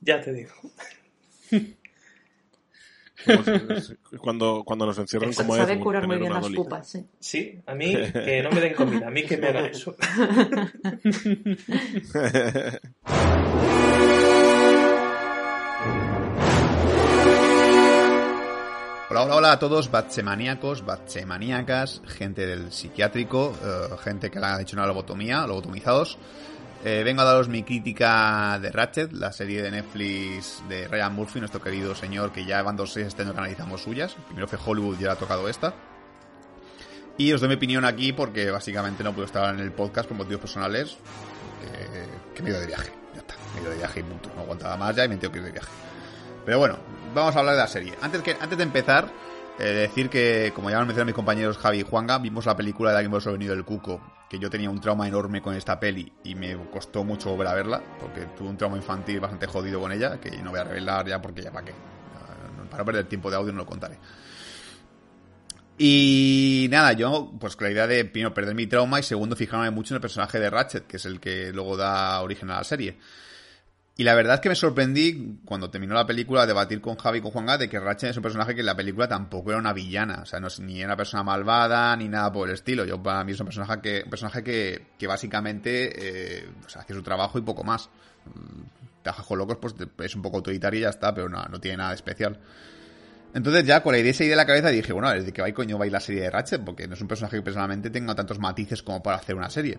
Ya 0.00 0.20
te 0.20 0.32
digo. 0.32 0.52
Cuando, 4.18 4.64
cuando 4.64 4.86
nos 4.86 4.98
encierran 4.98 5.32
como 5.32 5.56
Sabe 5.56 5.78
curar 5.80 6.06
muy 6.06 6.18
bien 6.18 6.32
las 6.32 6.42
Dolly. 6.42 6.56
pupas, 6.56 6.90
sí. 6.90 7.06
Sí, 7.18 7.58
a 7.64 7.74
mí 7.74 7.94
que 8.12 8.42
no 8.42 8.50
me 8.50 8.60
den 8.60 8.74
comida, 8.74 9.08
a 9.08 9.10
mí 9.10 9.24
que 9.24 9.38
me 9.38 9.48
hagan 9.48 9.66
eso. 9.66 9.96
Hola, 19.14 19.26
hola, 19.26 19.36
hola 19.36 19.52
a 19.52 19.58
todos, 19.60 19.92
batchemaníacos, 19.92 20.84
batchemaníacas, 20.84 22.02
gente 22.04 22.48
del 22.48 22.72
psiquiátrico, 22.72 23.54
eh, 23.62 23.96
gente 24.02 24.28
que 24.28 24.40
le 24.40 24.46
ha 24.46 24.60
hecho 24.60 24.74
una 24.74 24.88
lobotomía, 24.88 25.46
lobotomizados. 25.46 26.18
Eh, 26.84 27.02
vengo 27.04 27.22
a 27.22 27.24
daros 27.24 27.48
mi 27.48 27.62
crítica 27.62 28.58
de 28.60 28.72
Ratchet, 28.72 29.12
la 29.12 29.30
serie 29.30 29.62
de 29.62 29.70
Netflix 29.70 30.64
de 30.68 30.88
Ryan 30.88 31.14
Murphy, 31.14 31.38
nuestro 31.38 31.62
querido 31.62 31.94
señor 31.94 32.32
que 32.32 32.44
ya 32.44 32.60
van 32.64 32.74
dos 32.74 32.92
series 32.92 33.10
este 33.10 33.22
año 33.22 33.34
que 33.34 33.38
analizamos 33.38 33.82
suyas. 33.82 34.16
Primero 34.26 34.48
fue 34.48 34.58
Hollywood 34.66 34.98
y 34.98 35.04
ahora 35.04 35.12
ha 35.12 35.18
tocado 35.18 35.48
esta. 35.48 35.72
Y 37.16 37.32
os 37.32 37.40
doy 37.40 37.50
mi 37.50 37.54
opinión 37.54 37.84
aquí 37.84 38.12
porque 38.12 38.50
básicamente 38.50 39.04
no 39.04 39.12
puedo 39.12 39.26
estar 39.26 39.54
en 39.54 39.60
el 39.60 39.70
podcast 39.70 40.08
por 40.08 40.18
motivos 40.18 40.40
personales. 40.40 40.96
que 42.34 42.42
me 42.42 42.50
he 42.50 42.52
de 42.52 42.66
viaje. 42.66 42.90
Ya 43.14 43.20
está, 43.20 43.34
me 43.54 43.60
ido 43.60 43.70
de 43.70 43.76
viaje 43.76 44.00
y 44.00 44.02
punto. 44.02 44.28
No 44.34 44.42
aguantaba 44.42 44.76
más 44.76 44.96
ya 44.96 45.04
y 45.04 45.08
me 45.08 45.18
tengo 45.18 45.32
que 45.32 45.38
ir 45.38 45.44
de 45.44 45.52
viaje. 45.52 45.70
Pero 46.44 46.58
bueno, 46.58 46.78
vamos 47.14 47.34
a 47.36 47.38
hablar 47.38 47.54
de 47.54 47.60
la 47.60 47.68
serie. 47.68 47.94
Antes, 48.00 48.22
que, 48.22 48.36
antes 48.38 48.58
de 48.58 48.64
empezar, 48.64 49.10
eh, 49.58 49.64
decir 49.64 50.10
que, 50.10 50.52
como 50.54 50.70
ya 50.70 50.78
han 50.78 50.86
mencionado 50.86 51.06
mis 51.06 51.14
compañeros 51.14 51.58
Javi 51.58 51.80
y 51.80 51.82
Juanga, 51.82 52.18
vimos 52.18 52.46
la 52.46 52.56
película 52.56 52.90
de 52.90 52.98
Alguien 52.98 53.12
por 53.12 53.32
venido 53.32 53.54
del 53.54 53.64
cuco, 53.64 54.00
que 54.28 54.38
yo 54.38 54.50
tenía 54.50 54.68
un 54.68 54.80
trauma 54.80 55.06
enorme 55.06 55.40
con 55.40 55.54
esta 55.54 55.78
peli 55.78 56.12
y 56.24 56.34
me 56.34 56.56
costó 56.70 57.04
mucho 57.04 57.30
volver 57.30 57.46
a 57.46 57.54
verla, 57.54 57.82
porque 58.00 58.22
tuve 58.36 58.48
un 58.48 58.56
trauma 58.56 58.76
infantil 58.76 59.20
bastante 59.20 59.46
jodido 59.46 59.80
con 59.80 59.92
ella, 59.92 60.18
que 60.20 60.30
no 60.38 60.50
voy 60.50 60.60
a 60.60 60.64
revelar 60.64 61.06
ya 61.06 61.22
porque 61.22 61.42
ya 61.42 61.52
para 61.52 61.66
qué. 61.66 61.72
Para 62.70 62.84
perder 62.84 63.04
tiempo 63.06 63.30
de 63.30 63.36
audio 63.36 63.52
no 63.52 63.58
lo 63.58 63.66
contaré. 63.66 63.98
Y 65.78 66.68
nada, 66.70 66.92
yo, 66.92 67.32
pues 67.38 67.56
con 67.56 67.66
la 67.66 67.72
idea 67.72 67.86
de, 67.86 68.04
primero, 68.04 68.32
perder 68.34 68.54
mi 68.54 68.66
trauma 68.66 69.00
y 69.00 69.02
segundo, 69.02 69.34
fijarme 69.34 69.70
mucho 69.70 69.94
en 69.94 69.96
el 69.96 70.00
personaje 70.00 70.38
de 70.38 70.50
Ratchet, 70.50 70.86
que 70.86 70.96
es 70.98 71.04
el 71.04 71.20
que 71.20 71.52
luego 71.52 71.76
da 71.76 72.20
origen 72.22 72.50
a 72.50 72.58
la 72.58 72.64
serie. 72.64 72.98
Y 73.96 74.02
la 74.02 74.14
verdad 74.14 74.34
es 74.34 74.40
que 74.40 74.48
me 74.48 74.56
sorprendí 74.56 75.38
cuando 75.44 75.70
terminó 75.70 75.94
la 75.94 76.04
película 76.04 76.42
a 76.42 76.46
debatir 76.46 76.80
con 76.80 76.96
Javi 76.96 77.18
y 77.18 77.20
con 77.20 77.30
Juan 77.30 77.58
de 77.58 77.68
que 77.68 77.78
Ratchet 77.78 78.10
es 78.10 78.16
un 78.16 78.24
personaje 78.24 78.52
que 78.52 78.60
en 78.60 78.66
la 78.66 78.74
película 78.74 79.06
tampoco 79.06 79.50
era 79.50 79.58
una 79.60 79.72
villana. 79.72 80.20
O 80.22 80.26
sea, 80.26 80.40
no 80.40 80.48
es 80.48 80.58
ni 80.58 80.82
una 80.84 80.96
persona 80.96 81.22
malvada 81.22 81.96
ni 81.96 82.08
nada 82.08 82.32
por 82.32 82.48
el 82.48 82.54
estilo. 82.54 82.84
Yo 82.84 83.00
para 83.00 83.22
mí 83.22 83.32
es 83.32 83.40
un 83.40 83.46
personaje 83.46 83.80
que, 83.80 84.02
un 84.04 84.10
personaje 84.10 84.42
que, 84.42 84.86
que 84.98 85.06
básicamente 85.06 86.38
eh, 86.40 86.48
hace 86.74 86.92
su 86.92 87.02
trabajo 87.02 87.38
y 87.38 87.42
poco 87.42 87.62
más. 87.62 87.88
Mm, 88.26 88.62
Tajajo 89.02 89.36
Locos 89.36 89.58
pues 89.60 89.74
es 89.98 90.16
un 90.16 90.22
poco 90.22 90.38
autoritario 90.38 90.80
y 90.80 90.82
ya 90.82 90.88
está, 90.88 91.14
pero 91.14 91.28
no, 91.28 91.44
no 91.44 91.60
tiene 91.60 91.76
nada 91.76 91.90
de 91.90 91.96
especial. 91.96 92.40
Entonces 93.32 93.64
ya 93.64 93.82
con 93.82 93.92
la 93.92 93.98
idea 93.98 94.10
esa 94.10 94.24
de 94.24 94.34
la 94.34 94.46
cabeza 94.46 94.70
dije, 94.70 94.92
bueno, 94.92 95.10
¿de 95.12 95.32
qué 95.32 95.42
va 95.42 95.52
coño 95.52 95.78
va 95.78 95.84
a 95.84 95.86
ir 95.86 95.92
la 95.92 96.00
serie 96.00 96.22
de 96.22 96.30
Ratchet? 96.30 96.64
Porque 96.64 96.88
no 96.88 96.94
es 96.94 97.00
un 97.00 97.08
personaje 97.08 97.36
que 97.36 97.42
personalmente 97.42 97.90
tenga 97.90 98.14
tantos 98.14 98.38
matices 98.38 98.82
como 98.82 99.02
para 99.02 99.18
hacer 99.18 99.34
una 99.36 99.50
serie. 99.50 99.78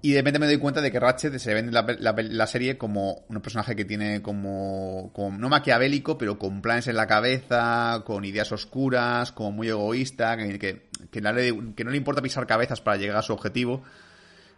Y 0.00 0.12
de 0.12 0.20
repente 0.20 0.38
me 0.38 0.46
doy 0.46 0.58
cuenta 0.58 0.80
de 0.80 0.92
que 0.92 1.00
Ratchet 1.00 1.38
se 1.38 1.54
vende 1.54 1.72
la, 1.72 1.84
la, 2.16 2.46
serie 2.46 2.78
como 2.78 3.24
un 3.28 3.40
personaje 3.40 3.74
que 3.74 3.84
tiene 3.84 4.22
como, 4.22 5.10
no 5.36 5.48
maquiavélico, 5.48 6.16
pero 6.16 6.38
con 6.38 6.62
planes 6.62 6.86
en 6.86 6.94
la 6.94 7.08
cabeza, 7.08 8.02
con 8.06 8.24
ideas 8.24 8.52
oscuras, 8.52 9.32
como 9.32 9.50
muy 9.50 9.68
egoísta, 9.68 10.36
que, 10.36 10.56
que, 10.56 10.88
que, 11.10 11.20
no, 11.20 11.32
le, 11.32 11.74
que 11.74 11.82
no 11.82 11.90
le 11.90 11.96
importa 11.96 12.22
pisar 12.22 12.46
cabezas 12.46 12.80
para 12.80 12.96
llegar 12.96 13.16
a 13.16 13.22
su 13.22 13.32
objetivo, 13.32 13.82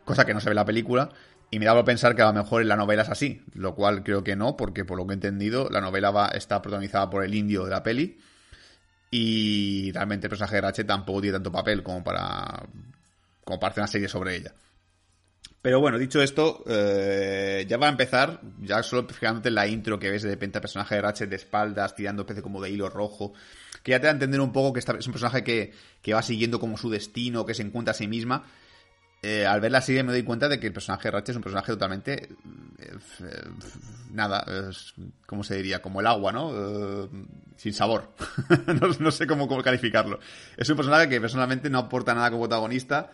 cosa 0.05 0.27
que 0.27 0.35
no 0.35 0.41
se 0.41 0.51
ve 0.51 0.53
en 0.53 0.57
la 0.57 0.67
película. 0.67 1.09
Y 1.51 1.59
me 1.59 1.65
daba 1.65 1.81
a 1.81 1.85
pensar 1.85 2.15
que 2.15 2.21
a 2.23 2.27
lo 2.27 2.35
mejor 2.35 2.61
en 2.61 2.69
la 2.69 2.77
novela 2.77 3.03
es 3.03 3.09
así, 3.09 3.43
lo 3.55 3.75
cual 3.75 4.05
creo 4.05 4.23
que 4.23 4.37
no, 4.37 4.59
porque 4.59 4.85
por 4.85 4.99
lo 4.99 5.07
que 5.07 5.13
he 5.13 5.15
entendido, 5.15 5.69
la 5.71 5.81
novela 5.81 6.11
va, 6.11 6.29
está 6.29 6.61
protagonizada 6.61 7.09
por 7.09 7.25
el 7.25 7.35
indio 7.35 7.65
de 7.65 7.71
la 7.71 7.83
peli. 7.83 8.19
Y 9.11 9.91
realmente 9.93 10.27
el 10.27 10.29
personaje 10.29 10.57
de 10.57 10.61
Ratchet 10.61 10.87
tampoco 10.87 11.23
tiene 11.23 11.37
tanto 11.37 11.51
papel 11.51 11.83
como 11.83 12.05
para, 12.05 12.63
como 13.43 13.59
para 13.59 13.71
hacer 13.71 13.81
una 13.81 13.89
serie 13.89 14.07
sobre 14.07 14.37
ella. 14.37 14.53
Pero 15.63 15.79
bueno, 15.79 15.99
dicho 15.99 16.23
esto, 16.23 16.65
eh, 16.67 17.67
ya 17.69 17.77
va 17.77 17.87
a 17.87 17.91
empezar, 17.91 18.41
ya 18.61 18.83
solo 18.83 19.07
fijándote 19.07 19.49
en 19.49 19.57
la 19.57 19.67
intro 19.67 19.99
que 19.99 20.11
ves 20.11 20.23
de 20.23 20.31
repente 20.31 20.57
al 20.57 20.63
personaje 20.63 20.95
de 20.95 21.03
Ratchet 21.03 21.29
de 21.29 21.37
espaldas, 21.37 21.95
tirando 21.95 22.23
especie 22.23 22.43
como 22.43 22.63
de 22.63 22.71
hilo 22.71 22.89
rojo, 22.89 23.35
que 23.83 23.91
ya 23.91 24.01
te 24.01 24.07
da 24.07 24.11
a 24.11 24.15
entender 24.15 24.41
un 24.41 24.53
poco 24.53 24.73
que 24.73 24.81
es 24.81 25.07
un 25.07 25.13
personaje 25.13 25.45
que, 25.45 25.73
que 26.01 26.15
va 26.15 26.23
siguiendo 26.23 26.59
como 26.59 26.79
su 26.79 26.89
destino, 26.89 27.45
que 27.45 27.53
se 27.53 27.63
encuentra 27.63 27.93
a 27.93 27.95
sí 27.95 28.09
misma. 28.09 28.45
Eh, 29.23 29.45
al 29.45 29.61
ver 29.61 29.71
la 29.71 29.83
serie 29.83 30.03
me 30.03 30.13
doy 30.13 30.23
cuenta 30.23 30.49
de 30.49 30.59
que 30.59 30.69
el 30.69 30.73
personaje 30.73 31.09
de 31.09 31.13
Ratchet 31.13 31.31
es 31.31 31.37
un 31.37 31.43
personaje 31.43 31.73
totalmente... 31.73 32.31
Eh, 32.79 32.97
nada, 34.13 34.43
es, 34.71 34.95
¿cómo 35.27 35.45
se 35.45 35.57
diría? 35.57 35.83
Como 35.83 36.01
el 36.01 36.07
agua, 36.07 36.33
¿no? 36.33 36.53
Eh, 36.55 37.09
sin 37.57 37.75
sabor. 37.75 38.15
no, 38.81 38.89
no, 38.99 39.11
sé 39.11 39.27
cómo, 39.27 39.47
cómo 39.47 39.63
calificarlo. 39.63 40.21
Es 40.57 40.71
un 40.71 40.77
personaje 40.77 41.07
que 41.11 41.21
personalmente 41.21 41.69
no 41.69 41.81
aporta 41.81 42.15
nada 42.15 42.31
como 42.31 42.45
protagonista. 42.45 43.11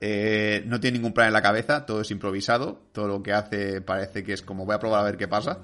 Eh, 0.00 0.62
no 0.66 0.78
tiene 0.78 0.98
ningún 0.98 1.12
plan 1.12 1.28
en 1.28 1.32
la 1.32 1.42
cabeza, 1.42 1.86
todo 1.86 2.02
es 2.02 2.10
improvisado, 2.10 2.82
todo 2.92 3.08
lo 3.08 3.22
que 3.22 3.32
hace 3.32 3.80
parece 3.80 4.22
que 4.22 4.34
es 4.34 4.42
como 4.42 4.66
voy 4.66 4.74
a 4.74 4.78
probar 4.78 5.00
a 5.00 5.04
ver 5.04 5.16
qué 5.16 5.26
pasa. 5.28 5.60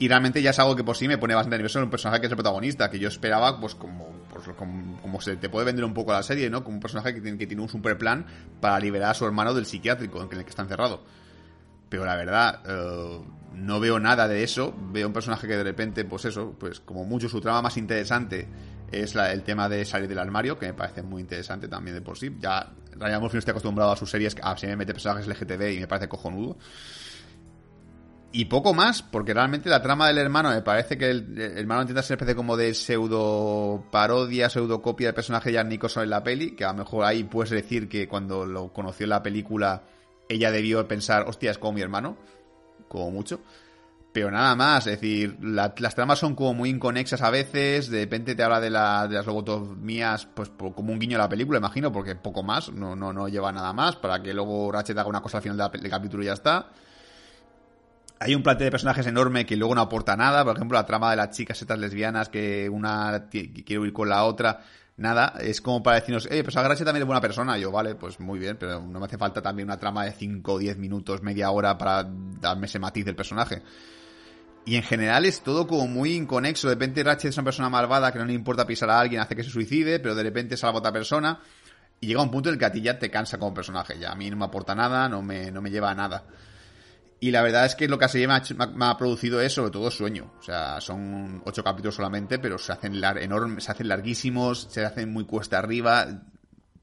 Y 0.00 0.08
realmente 0.08 0.42
ya 0.42 0.50
es 0.50 0.58
algo 0.58 0.76
que 0.76 0.84
por 0.84 0.96
sí 0.96 1.08
me 1.08 1.18
pone 1.18 1.34
bastante 1.34 1.56
nervioso 1.56 1.78
en 1.78 1.84
un 1.84 1.90
personaje 1.90 2.20
que 2.20 2.26
es 2.26 2.32
el 2.32 2.36
protagonista, 2.36 2.88
que 2.88 3.00
yo 3.00 3.08
esperaba, 3.08 3.60
pues 3.60 3.74
como, 3.74 4.08
pues, 4.32 4.48
como, 4.56 5.00
como 5.00 5.20
se 5.20 5.36
te 5.36 5.48
puede 5.48 5.66
vender 5.66 5.84
un 5.84 5.94
poco 5.94 6.12
la 6.12 6.22
serie, 6.22 6.48
¿no? 6.50 6.62
Como 6.62 6.76
un 6.76 6.80
personaje 6.80 7.14
que 7.14 7.20
tiene, 7.20 7.36
que 7.36 7.46
tiene 7.48 7.62
un 7.62 7.68
super 7.68 7.98
plan 7.98 8.24
para 8.60 8.78
liberar 8.78 9.10
a 9.10 9.14
su 9.14 9.24
hermano 9.24 9.54
del 9.54 9.66
psiquiátrico 9.66 10.22
en 10.22 10.38
el 10.38 10.44
que 10.44 10.50
está 10.50 10.62
encerrado. 10.62 11.02
Pero 11.88 12.04
la 12.04 12.14
verdad, 12.14 12.60
eh, 12.64 13.20
no 13.54 13.80
veo 13.80 13.98
nada 13.98 14.28
de 14.28 14.44
eso. 14.44 14.74
Veo 14.92 15.08
un 15.08 15.12
personaje 15.12 15.48
que 15.48 15.56
de 15.56 15.64
repente, 15.64 16.04
pues 16.04 16.24
eso, 16.26 16.54
pues 16.58 16.78
como 16.80 17.04
mucho 17.04 17.28
su 17.28 17.40
trama 17.40 17.62
más 17.62 17.76
interesante 17.76 18.46
es 18.90 19.14
el 19.14 19.42
tema 19.42 19.68
de 19.68 19.84
salir 19.84 20.08
del 20.08 20.18
armario, 20.18 20.58
que 20.58 20.66
me 20.66 20.74
parece 20.74 21.02
muy 21.02 21.22
interesante 21.22 21.68
también 21.68 21.96
de 21.96 22.02
por 22.02 22.18
sí. 22.18 22.34
Ya 22.38 22.72
Ryan 22.92 23.20
Murphy 23.20 23.36
no 23.36 23.38
está 23.40 23.52
acostumbrado 23.52 23.92
a 23.92 23.96
sus 23.96 24.10
series 24.10 24.36
a 24.42 24.56
se 24.56 24.66
me 24.66 24.76
mete 24.76 24.92
personajes 24.92 25.26
LGTB 25.26 25.76
y 25.76 25.80
me 25.80 25.86
parece 25.86 26.08
cojonudo. 26.08 26.56
Y 28.30 28.44
poco 28.44 28.74
más, 28.74 29.02
porque 29.02 29.32
realmente 29.32 29.70
la 29.70 29.80
trama 29.80 30.06
del 30.06 30.18
hermano 30.18 30.50
me 30.50 30.60
parece 30.60 30.98
que 30.98 31.10
el, 31.10 31.40
hermano 31.56 31.82
intenta 31.82 32.02
ser 32.02 32.16
especie 32.16 32.34
como 32.34 32.58
de 32.58 32.74
pseudo 32.74 33.86
parodia, 33.90 34.50
pseudo 34.50 34.82
copia 34.82 35.08
del 35.08 35.14
personaje 35.14 35.48
de 35.48 35.54
Jack 35.54 35.66
Nicholson 35.66 36.02
en 36.02 36.10
la 36.10 36.22
peli, 36.22 36.54
que 36.54 36.64
a 36.64 36.72
lo 36.72 36.78
mejor 36.78 37.06
ahí 37.06 37.24
puedes 37.24 37.50
decir 37.50 37.88
que 37.88 38.06
cuando 38.06 38.44
lo 38.44 38.70
conoció 38.72 39.04
en 39.04 39.10
la 39.10 39.22
película 39.22 39.82
ella 40.28 40.50
debió 40.50 40.86
pensar, 40.86 41.26
hostia, 41.26 41.50
es 41.50 41.58
como 41.58 41.72
mi 41.72 41.80
hermano, 41.80 42.18
como 42.86 43.10
mucho. 43.10 43.40
Pero 44.12 44.30
nada 44.30 44.56
más, 44.56 44.86
es 44.86 45.00
decir, 45.00 45.36
la- 45.42 45.74
las 45.78 45.94
tramas 45.94 46.18
son 46.18 46.34
como 46.34 46.54
muy 46.54 46.70
inconexas 46.70 47.20
a 47.22 47.30
veces, 47.30 47.88
de 47.90 48.00
repente 48.00 48.34
te 48.34 48.42
habla 48.42 48.60
de, 48.60 48.70
la, 48.70 49.06
de 49.06 49.14
las 49.16 49.26
lobotomías, 49.26 50.26
pues 50.26 50.50
como 50.74 50.92
un 50.92 50.98
guiño 50.98 51.16
a 51.18 51.20
la 51.20 51.28
película, 51.28 51.58
imagino, 51.58 51.92
porque 51.92 52.16
poco 52.16 52.42
más, 52.42 52.72
no, 52.72 52.96
no, 52.96 53.12
no 53.12 53.28
lleva 53.28 53.52
nada 53.52 53.72
más, 53.72 53.96
para 53.96 54.22
que 54.22 54.32
luego 54.34 54.72
Ratchet 54.72 54.96
haga 54.98 55.08
una 55.08 55.20
cosa 55.20 55.36
al 55.38 55.42
final 55.42 55.70
del 55.70 55.90
capítulo 55.90 56.22
y 56.22 56.26
ya 56.26 56.32
está. 56.32 56.68
Hay 58.20 58.34
un 58.34 58.42
plantel 58.42 58.64
de 58.66 58.70
personajes 58.72 59.06
enorme 59.06 59.46
que 59.46 59.56
luego 59.56 59.74
no 59.74 59.80
aporta 59.82 60.16
nada. 60.16 60.44
Por 60.44 60.56
ejemplo, 60.56 60.76
la 60.76 60.86
trama 60.86 61.10
de 61.10 61.16
las 61.16 61.30
chicas 61.30 61.60
estas 61.60 61.78
lesbianas 61.78 62.28
que 62.28 62.68
una 62.68 63.28
que 63.30 63.52
quiere 63.52 63.78
huir 63.78 63.92
con 63.92 64.08
la 64.08 64.24
otra. 64.24 64.60
Nada, 64.96 65.34
es 65.40 65.60
como 65.60 65.80
para 65.84 66.00
decirnos, 66.00 66.26
eh, 66.28 66.42
pues 66.42 66.56
Agrache 66.56 66.84
también 66.84 67.02
es 67.02 67.06
buena 67.06 67.20
persona. 67.20 67.56
Yo, 67.58 67.70
vale, 67.70 67.94
pues 67.94 68.18
muy 68.18 68.40
bien, 68.40 68.56
pero 68.58 68.80
no 68.80 68.98
me 68.98 69.06
hace 69.06 69.16
falta 69.16 69.40
también 69.40 69.68
una 69.68 69.78
trama 69.78 70.04
de 70.04 70.10
5 70.10 70.54
o 70.54 70.58
10 70.58 70.76
minutos, 70.78 71.22
media 71.22 71.52
hora 71.52 71.78
para 71.78 72.04
darme 72.40 72.66
ese 72.66 72.80
matiz 72.80 73.04
del 73.04 73.14
personaje. 73.14 73.62
Y 74.68 74.76
en 74.76 74.82
general 74.82 75.24
es 75.24 75.40
todo 75.40 75.66
como 75.66 75.86
muy 75.86 76.12
inconexo. 76.12 76.68
De 76.68 76.74
repente 76.74 77.02
Ratchet 77.02 77.30
es 77.30 77.36
una 77.38 77.44
persona 77.44 77.70
malvada 77.70 78.12
que 78.12 78.18
no 78.18 78.26
le 78.26 78.34
importa 78.34 78.66
pisar 78.66 78.90
a 78.90 79.00
alguien, 79.00 79.18
hace 79.22 79.34
que 79.34 79.42
se 79.42 79.48
suicide, 79.48 79.98
pero 79.98 80.14
de 80.14 80.22
repente 80.22 80.58
salva 80.58 80.76
a 80.76 80.80
otra 80.80 80.92
persona. 80.92 81.40
Y 82.00 82.08
llega 82.08 82.20
un 82.20 82.30
punto 82.30 82.50
en 82.50 82.54
el 82.54 82.58
que 82.58 82.66
a 82.66 82.72
ti 82.72 82.82
ya 82.82 82.98
te 82.98 83.10
cansa 83.10 83.38
como 83.38 83.54
personaje. 83.54 83.98
Ya 83.98 84.12
a 84.12 84.14
mí 84.14 84.28
no 84.28 84.36
me 84.36 84.44
aporta 84.44 84.74
nada, 84.74 85.08
no 85.08 85.22
me, 85.22 85.50
no 85.50 85.62
me 85.62 85.70
lleva 85.70 85.90
a 85.90 85.94
nada. 85.94 86.24
Y 87.18 87.30
la 87.30 87.40
verdad 87.40 87.64
es 87.64 87.74
que 87.76 87.88
lo 87.88 87.98
que 87.98 88.08
se 88.08 88.18
me 88.28 88.40
me 88.74 88.84
ha- 88.84 88.96
producido 88.98 89.40
es 89.40 89.54
sobre 89.54 89.70
todo 89.70 89.90
sueño. 89.90 90.32
O 90.38 90.42
sea, 90.42 90.82
son 90.82 91.42
ocho 91.46 91.64
capítulos 91.64 91.94
solamente, 91.94 92.38
pero 92.38 92.58
se 92.58 92.70
hacen 92.72 93.00
lar- 93.00 93.22
enormes, 93.22 93.64
se 93.64 93.72
hacen 93.72 93.88
larguísimos, 93.88 94.68
se 94.70 94.84
hacen 94.84 95.10
muy 95.10 95.24
cuesta 95.24 95.58
arriba. 95.58 96.06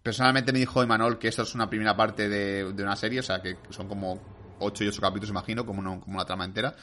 Personalmente 0.02 0.52
me 0.52 0.58
dijo 0.60 0.82
Emanuel 0.82 1.19
que 1.19 1.28
esto 1.28 1.43
es 1.43 1.54
una 1.54 1.69
primera 1.69 1.95
parte 1.95 2.28
de, 2.30 2.74
de 2.74 2.84
una 2.84 2.95
serie, 2.95 3.19
o 3.19 3.24
sea, 3.24 3.43
que 3.43 3.58
son 3.69 3.88
como 3.88 4.19
ocho 4.60 4.84
y 4.84 4.88
ocho 4.88 5.02
capítulos, 5.02 5.30
imagino, 5.30 5.65
como, 5.67 5.80
una- 5.82 6.00
como 6.02 6.15
una 6.15 6.26
trama 6.26 6.45
entera. 6.45 6.76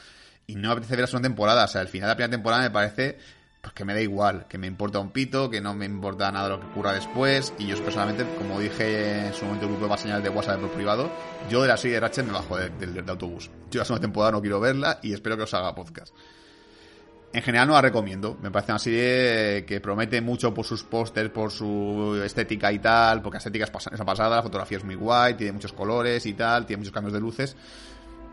Y 0.47 0.55
no 0.55 0.67
me 0.69 0.73
apetece 0.73 0.93
ver 0.95 1.01
la 1.01 1.07
segunda 1.07 1.29
temporada. 1.29 1.65
O 1.65 1.67
sea, 1.67 1.81
el 1.81 1.87
final 1.87 2.07
de 2.07 2.11
la 2.11 2.15
primera 2.15 2.31
temporada 2.31 2.61
me 2.63 2.71
parece 2.71 3.17
pues 3.61 3.73
que 3.73 3.85
me 3.85 3.93
da 3.93 4.01
igual, 4.01 4.45
que 4.49 4.57
me 4.57 4.67
importa 4.67 4.99
un 4.99 5.11
pito, 5.11 5.49
que 5.49 5.61
no 5.61 5.73
me 5.73 5.85
importa 5.85 6.29
nada 6.33 6.49
lo 6.49 6.59
que 6.59 6.65
ocurra 6.67 6.91
después. 6.91 7.53
Y 7.59 7.67
yo 7.67 7.81
personalmente, 7.81 8.25
como 8.37 8.59
dije 8.59 9.27
en 9.27 9.33
su 9.33 9.45
momento 9.45 9.65
en 9.67 9.71
el 9.71 9.77
grupo 9.77 9.93
de 9.93 10.01
señales 10.01 10.23
de 10.23 10.29
WhatsApp 10.29 10.59
por 10.59 10.71
privado, 10.71 11.09
yo 11.49 11.61
de 11.61 11.69
la 11.69 11.77
serie 11.77 11.95
de 11.95 12.01
Ratchet 12.01 12.25
me 12.25 12.33
bajo 12.33 12.57
de- 12.57 12.69
del 12.71 12.93
del 12.93 13.09
autobús. 13.09 13.49
Yo 13.71 13.79
la 13.79 13.85
segunda 13.85 14.01
temporada 14.01 14.33
no 14.33 14.41
quiero 14.41 14.59
verla 14.59 14.99
y 15.01 15.13
espero 15.13 15.37
que 15.37 15.43
os 15.43 15.53
haga 15.53 15.73
podcast. 15.73 16.13
En 17.31 17.41
general 17.41 17.67
no 17.69 17.73
la 17.73 17.81
recomiendo. 17.81 18.37
Me 18.41 18.51
parece 18.51 18.73
una 18.73 18.79
serie 18.79 19.65
que 19.65 19.79
promete 19.81 20.19
mucho 20.21 20.53
por 20.53 20.65
sus 20.65 20.83
pósters, 20.83 21.29
por 21.31 21.49
su 21.49 22.21
estética 22.23 22.71
y 22.71 22.79
tal, 22.79 23.21
porque 23.21 23.35
la 23.35 23.39
estética 23.39 23.65
es 23.65 23.71
esa 23.93 24.05
pasada, 24.05 24.35
la 24.35 24.43
fotografía 24.43 24.77
es 24.77 24.83
muy 24.83 24.95
guay, 24.95 25.35
tiene 25.35 25.53
muchos 25.53 25.71
colores 25.73 26.25
y 26.25 26.33
tal, 26.33 26.65
tiene 26.65 26.79
muchos 26.81 26.93
cambios 26.93 27.13
de 27.13 27.19
luces. 27.21 27.55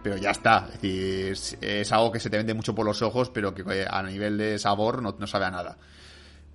Pero 0.03 0.17
ya 0.17 0.31
está, 0.31 0.67
es 0.73 0.81
decir, 0.81 1.59
es, 1.61 1.93
algo 1.93 2.11
que 2.11 2.21
se 2.21 2.31
te 2.31 2.39
vende 2.39 2.55
mucho 2.55 2.75
por 2.75 2.87
los 2.87 3.03
ojos, 3.03 3.29
pero 3.31 3.55
que 3.55 3.63
eh, 3.71 3.87
a 3.89 4.03
nivel 4.03 4.39
de 4.39 4.59
sabor 4.59 5.03
no, 5.03 5.15
no 5.19 5.27
sabe 5.27 5.45
a 5.45 5.51
nada. 5.51 5.77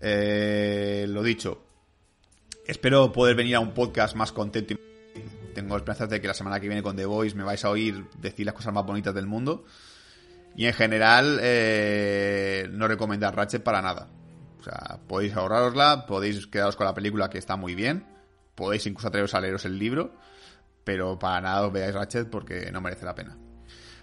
Eh, 0.02 1.06
lo 1.08 1.22
dicho, 1.22 1.64
espero 2.66 3.12
poder 3.12 3.36
venir 3.36 3.56
a 3.56 3.60
un 3.60 3.74
podcast 3.74 4.16
más 4.16 4.32
contento 4.32 4.74
y 4.74 4.80
tengo 5.54 5.78
esperanzas 5.78 6.10
de 6.10 6.20
que 6.20 6.28
la 6.28 6.34
semana 6.34 6.60
que 6.60 6.68
viene 6.68 6.84
con 6.84 6.96
The 6.96 7.06
Voice 7.06 7.36
me 7.36 7.44
vais 7.44 7.64
a 7.64 7.70
oír 7.70 8.06
decir 8.18 8.46
las 8.46 8.56
cosas 8.56 8.74
más 8.74 8.86
bonitas 8.86 9.14
del 9.14 9.28
mundo. 9.28 9.66
Y 10.56 10.66
en 10.68 10.74
general, 10.74 11.40
eh, 11.42 12.68
no 12.72 12.88
recomendar 12.88 13.36
Ratchet 13.36 13.62
para 13.62 13.82
nada. 13.82 14.08
O 14.60 14.64
sea, 14.64 15.00
podéis 15.08 15.36
ahorrarosla, 15.36 16.06
podéis 16.08 16.48
quedaros 16.48 16.76
con 16.76 16.86
la 16.86 16.94
película 16.94 17.30
que 17.30 17.38
está 17.38 17.56
muy 17.56 17.76
bien, 17.76 18.06
podéis 18.56 18.86
incluso 18.88 19.10
atreveros 19.10 19.34
a 19.36 19.42
leeros 19.42 19.66
el 19.66 19.78
libro, 19.78 20.16
pero 20.86 21.20
para 21.20 21.42
nada 21.42 21.68
os 21.68 21.74
veáis 21.74 21.94
Ratchet 21.94 22.30
porque 22.30 22.72
no 22.72 22.80
merece 22.80 23.06
la 23.06 23.16
pena. 23.16 23.36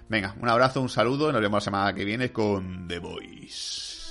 Venga, 0.08 0.34
un 0.38 0.48
abrazo, 0.48 0.82
un 0.82 0.90
saludo 0.90 1.32
nos 1.32 1.40
vemos 1.40 1.62
la 1.62 1.64
semana 1.64 1.94
que 1.94 2.04
viene 2.04 2.30
con 2.32 2.86
The 2.86 2.98
Voice. 2.98 4.02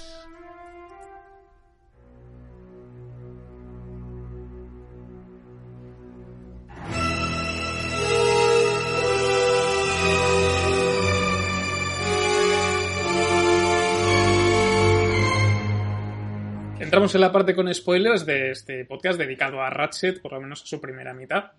Entramos 16.80 17.16
en 17.16 17.22
la 17.22 17.32
parte 17.32 17.56
con 17.56 17.74
spoilers 17.74 18.26
de 18.26 18.52
este 18.52 18.84
podcast 18.84 19.18
dedicado 19.18 19.62
a 19.62 19.70
Ratchet, 19.70 20.22
por 20.22 20.34
lo 20.34 20.42
menos 20.42 20.62
a 20.64 20.66
su 20.66 20.82
primera 20.82 21.14
mitad. 21.14 21.52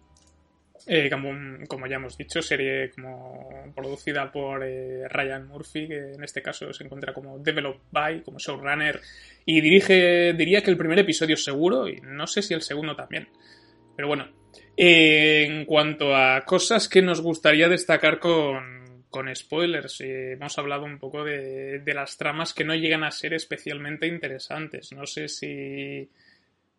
Eh, 0.87 1.09
como, 1.11 1.87
ya 1.87 1.97
hemos 1.97 2.17
dicho, 2.17 2.43
serie 2.43 2.91
como 2.91 3.73
producida 3.75 4.33
por 4.33 4.65
eh, 4.65 5.07
Ryan 5.09 5.47
Murphy, 5.47 5.87
que 5.87 6.13
en 6.15 6.25
este 6.25 6.43
caso 6.43 6.73
se 6.73 6.85
encuentra 6.85 7.13
como 7.13 7.39
Developed 7.39 7.83
by, 7.91 8.23
como 8.23 8.39
showrunner, 8.39 9.01
y 9.45 9.61
dirige, 9.61 10.33
diría 10.33 10.63
que 10.63 10.71
el 10.71 10.77
primer 10.77 10.99
episodio 10.99 11.37
seguro, 11.37 11.89
y 11.89 12.01
no 12.03 12.27
sé 12.27 12.43
si 12.43 12.55
el 12.55 12.63
segundo 12.63 12.97
también. 12.97 13.29
Pero 13.95 14.09
bueno, 14.09 14.29
eh, 14.77 15.45
en 15.49 15.65
cuanto 15.67 16.17
a 16.17 16.45
cosas 16.45 16.89
que 16.89 17.03
nos 17.03 17.21
gustaría 17.21 17.69
destacar 17.69 18.19
con, 18.19 19.05
con 19.09 19.35
spoilers, 19.35 20.01
eh, 20.01 20.33
hemos 20.33 20.59
hablado 20.59 20.85
un 20.85 20.99
poco 20.99 21.23
de, 21.23 21.79
de 21.79 21.95
las 21.95 22.17
tramas 22.17 22.55
que 22.55 22.65
no 22.65 22.75
llegan 22.75 23.05
a 23.05 23.11
ser 23.13 23.35
especialmente 23.35 24.09
interesantes. 24.09 24.91
No 24.93 25.07
sé 25.07 25.29
si 25.29 26.09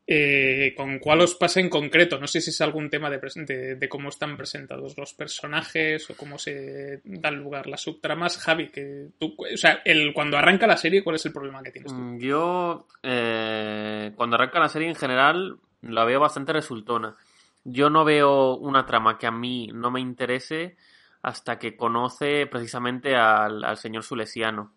eh, 0.06 0.74
con 0.76 1.00
cuál 1.00 1.22
os 1.22 1.36
pasa 1.36 1.60
en 1.62 1.70
concreto. 1.70 2.20
No 2.20 2.28
sé 2.28 2.42
si 2.42 2.50
es 2.50 2.60
algún 2.62 2.90
tema 2.90 3.10
de, 3.10 3.22
pres- 3.22 3.46
de- 3.46 3.76
de 3.76 3.90
cómo 3.90 4.10
están 4.10 4.36
presentados 4.36 4.98
los 4.98 5.14
personajes 5.14 6.10
o 6.10 6.16
cómo 6.18 6.38
se 6.38 7.02
dan 7.06 7.36
lugar 7.38 7.68
las 7.68 7.82
subtramas. 7.82 8.38
Javi, 8.38 8.70
que 8.70 9.08
tú, 9.18 9.36
o 9.38 9.58
sea, 9.58 9.82
el, 9.86 10.14
cuando 10.14 10.38
arranca 10.38 10.68
la 10.68 10.78
serie, 10.78 11.04
¿cuál 11.04 11.16
es 11.16 11.26
el 11.26 11.32
problema 11.34 11.64
que 11.64 11.72
tienes 11.72 11.92
tú? 11.94 11.98
Mm, 11.98 12.20
Yo, 12.20 12.88
eh, 13.02 14.12
cuando 14.16 14.36
arranca 14.36 14.60
la 14.60 14.70
serie 14.70 14.90
en 14.90 14.96
general, 14.96 15.58
la 15.82 16.04
veo 16.06 16.20
bastante 16.20 16.54
resultona. 16.54 17.16
Yo 17.64 17.90
no 17.90 18.04
veo 18.04 18.56
una 18.58 18.86
trama 18.86 19.18
que 19.18 19.28
a 19.28 19.32
mí 19.32 19.70
no 19.74 19.90
me 19.90 20.02
interese 20.02 20.76
hasta 21.22 21.58
que 21.58 21.78
conoce 21.78 22.46
precisamente 22.48 23.16
al, 23.16 23.64
al 23.64 23.78
señor 23.78 24.04
Sulesiano. 24.04 24.74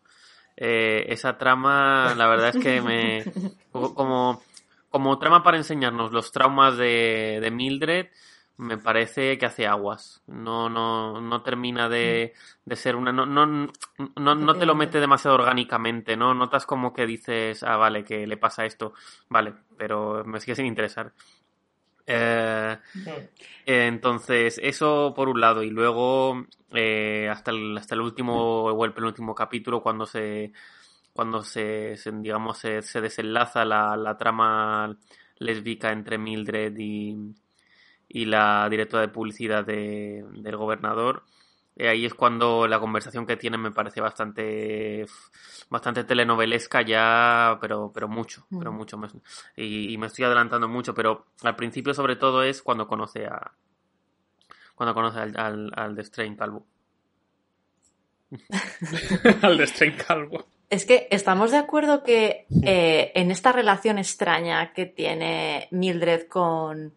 Eh, 0.56 1.04
esa 1.08 1.36
trama, 1.36 2.14
la 2.16 2.28
verdad 2.28 2.50
es 2.50 2.56
que 2.62 2.80
me. 2.80 3.24
Como, 3.72 4.40
como 4.96 5.18
trama 5.18 5.42
para 5.42 5.58
enseñarnos 5.58 6.10
los 6.10 6.32
traumas 6.32 6.78
de, 6.78 7.38
de 7.42 7.50
Mildred, 7.50 8.06
me 8.56 8.78
parece 8.78 9.36
que 9.36 9.44
hace 9.44 9.66
aguas. 9.66 10.22
No, 10.26 10.70
no, 10.70 11.20
no 11.20 11.42
termina 11.42 11.90
de, 11.90 12.32
de 12.64 12.76
ser 12.76 12.96
una. 12.96 13.12
No, 13.12 13.26
no, 13.26 13.44
no, 13.44 14.34
no 14.34 14.54
te 14.54 14.64
lo 14.64 14.74
mete 14.74 14.98
demasiado 14.98 15.34
orgánicamente, 15.34 16.16
¿no? 16.16 16.32
Notas 16.32 16.64
como 16.64 16.94
que 16.94 17.04
dices, 17.04 17.62
ah, 17.62 17.76
vale, 17.76 18.04
que 18.04 18.26
le 18.26 18.38
pasa 18.38 18.64
esto. 18.64 18.94
Vale, 19.28 19.52
pero 19.76 20.24
me 20.24 20.40
sigue 20.40 20.54
sin 20.54 20.64
interesar. 20.64 21.12
Eh, 22.06 22.78
entonces, 23.66 24.58
eso 24.62 25.12
por 25.14 25.28
un 25.28 25.42
lado. 25.42 25.62
Y 25.62 25.68
luego, 25.68 26.46
eh, 26.72 27.28
hasta, 27.30 27.50
el, 27.50 27.76
hasta 27.76 27.94
el 27.94 28.00
último 28.00 28.64
o 28.64 28.84
el 28.86 28.94
penúltimo 28.94 29.34
capítulo, 29.34 29.82
cuando 29.82 30.06
se. 30.06 30.52
Cuando 31.16 31.42
se, 31.42 31.96
se, 31.98 32.12
digamos, 32.12 32.58
se, 32.58 32.82
se 32.82 33.00
desenlaza 33.02 33.64
la, 33.64 33.96
la 33.96 34.18
trama 34.18 34.96
lésbica 35.38 35.92
entre 35.92 36.18
Mildred 36.18 36.74
y, 36.78 37.34
y 38.08 38.24
la 38.26 38.68
directora 38.70 39.02
de 39.02 39.08
publicidad 39.08 39.64
de- 39.64 40.24
del 40.32 40.56
gobernador, 40.56 41.24
Eh, 41.78 41.88
ahí 41.88 42.06
es 42.06 42.14
cuando 42.14 42.66
la 42.68 42.80
conversación 42.80 43.26
que 43.26 43.36
tienen 43.36 43.60
me 43.60 43.70
parece 43.70 44.00
bastante 44.00 45.04
bastante 45.70 46.04
telenovelesca 46.04 46.82
ya, 46.82 47.58
pero 47.60 47.92
pero 47.94 48.08
mucho, 48.08 48.46
pero 48.58 48.72
mucho. 48.72 48.98
Y, 49.56 49.92
y 49.92 49.98
me 49.98 50.06
estoy 50.08 50.24
adelantando 50.26 50.68
mucho, 50.68 50.94
pero 50.94 51.26
al 51.42 51.56
principio 51.56 51.94
sobre 51.94 52.16
todo 52.16 52.42
es 52.44 52.62
cuando 52.62 52.86
conoce 52.88 53.26
a 53.26 53.52
cuando 54.76 54.94
conoce 54.94 55.18
al, 55.18 55.36
al, 55.36 55.72
al 55.74 55.96
de 55.96 56.04
Strain 56.04 56.36
Calvo. 56.36 56.64
Al 59.42 59.56
de 59.58 59.66
Strain 59.66 59.96
Calvo. 59.96 60.46
Es 60.68 60.84
que 60.84 61.06
estamos 61.10 61.52
de 61.52 61.58
acuerdo 61.58 62.02
que 62.02 62.46
eh, 62.64 63.12
en 63.14 63.30
esta 63.30 63.52
relación 63.52 63.98
extraña 63.98 64.72
que 64.72 64.86
tiene 64.86 65.68
Mildred 65.70 66.26
con, 66.26 66.92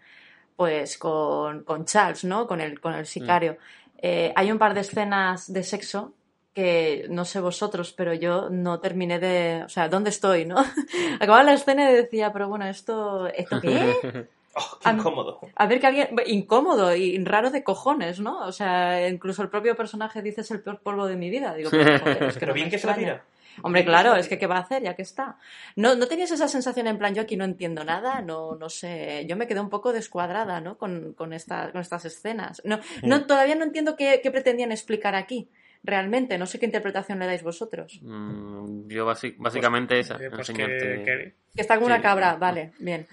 pues, 0.56 0.98
con, 0.98 1.64
con 1.64 1.86
Charles, 1.86 2.24
¿no? 2.24 2.48
Con 2.48 2.62
el, 2.62 2.80
con 2.80 2.94
el 2.96 3.06
sicario. 3.06 3.58
eh, 4.02 4.34
hay 4.36 4.52
un 4.52 4.58
par 4.58 4.74
de 4.74 4.82
escenas 4.82 5.52
de 5.52 5.64
sexo 5.64 6.14
que 6.54 7.06
no 7.10 7.26
sé 7.26 7.40
vosotros, 7.42 7.94
pero 7.94 8.14
yo 8.14 8.50
no 8.50 8.80
terminé 8.80 9.20
de, 9.20 9.62
o 9.66 9.70
sea, 9.70 9.88
¿dónde 9.88 10.10
estoy, 10.10 10.46
no? 10.46 10.58
Acababa 11.20 11.44
la 11.44 11.54
escena 11.54 11.92
y 11.92 11.94
decía, 11.94 12.34
pero 12.34 12.50
bueno, 12.50 12.66
esto, 12.66 13.28
¿esto 13.28 13.62
qué? 13.62 14.28
Oh, 14.56 14.80
qué 14.82 14.90
incómodo. 14.90 15.40
A 15.56 15.68
ver 15.68 15.80
que 15.80 15.86
alguien, 15.86 16.10
incómodo 16.26 16.94
y 16.96 17.24
raro 17.24 17.52
de 17.52 17.64
cojones, 17.64 18.20
¿no? 18.20 18.40
O 18.48 18.52
sea, 18.52 19.08
incluso 19.08 19.44
el 19.44 19.50
propio 19.50 19.76
personaje 19.76 20.24
dice 20.24 20.42
es 20.42 20.50
el 20.50 20.60
peor 20.60 20.80
polvo 20.82 21.06
de 21.06 21.16
mi 21.16 21.30
vida. 21.30 21.54
Digo, 21.54 21.70
joder, 21.70 22.24
es 22.24 22.34
que 22.34 22.40
Pero 22.40 22.48
no 22.48 22.54
me 22.56 22.62
bien 22.62 22.70
que 22.72 22.80
se 22.80 22.88
la 22.88 22.96
tira. 22.96 23.24
Hombre, 23.64 23.84
claro, 23.86 24.16
es 24.16 24.28
que. 24.28 24.38
¿qué 24.38 24.48
va 24.48 24.58
a 24.58 24.62
hacer 24.62 24.84
ya 24.84 24.96
que 24.96 25.02
está? 25.02 25.38
¿No, 25.76 25.96
¿No 25.96 26.08
tenías 26.08 26.32
esa 26.32 26.48
sensación 26.48 26.88
en 26.88 26.98
plan, 26.98 27.14
yo 27.14 27.22
aquí 27.22 27.36
no 27.38 27.46
entiendo 27.46 27.84
nada? 27.84 28.22
No, 28.22 28.56
no 28.56 28.70
sé, 28.70 29.26
yo 29.28 29.36
me 29.36 29.48
quedé 29.48 29.60
un 29.60 29.70
poco 29.70 29.92
descuadrada, 29.94 30.62
¿no? 30.62 30.78
Con, 30.78 31.14
con, 31.14 31.34
esta, 31.34 31.72
con 31.72 31.82
estas 31.82 32.06
escenas. 32.06 32.62
No, 32.66 32.80
no, 33.04 33.26
todavía 33.26 33.56
no 33.56 33.64
entiendo 33.64 33.96
qué, 33.96 34.20
qué 34.24 34.32
pretendían 34.32 34.72
explicar 34.72 35.16
aquí, 35.16 35.50
realmente. 35.84 36.38
No 36.38 36.46
sé 36.46 36.60
qué 36.60 36.66
interpretación 36.66 37.20
le 37.20 37.26
dais 37.26 37.44
vosotros. 37.44 38.00
Mm, 38.02 38.88
yo 38.88 39.06
basi- 39.08 39.36
básicamente 39.38 40.00
esa, 40.00 40.16
Eh, 40.16 40.30
pues 40.30 40.50
enseñarte 40.50 40.78
que- 40.78 41.04
que- 41.04 41.36
Que 41.56 41.62
está 41.62 41.76
como 41.76 41.88
una 41.88 42.02
cabra, 42.02 42.36
vale, 42.36 42.72
bien. 42.80 43.08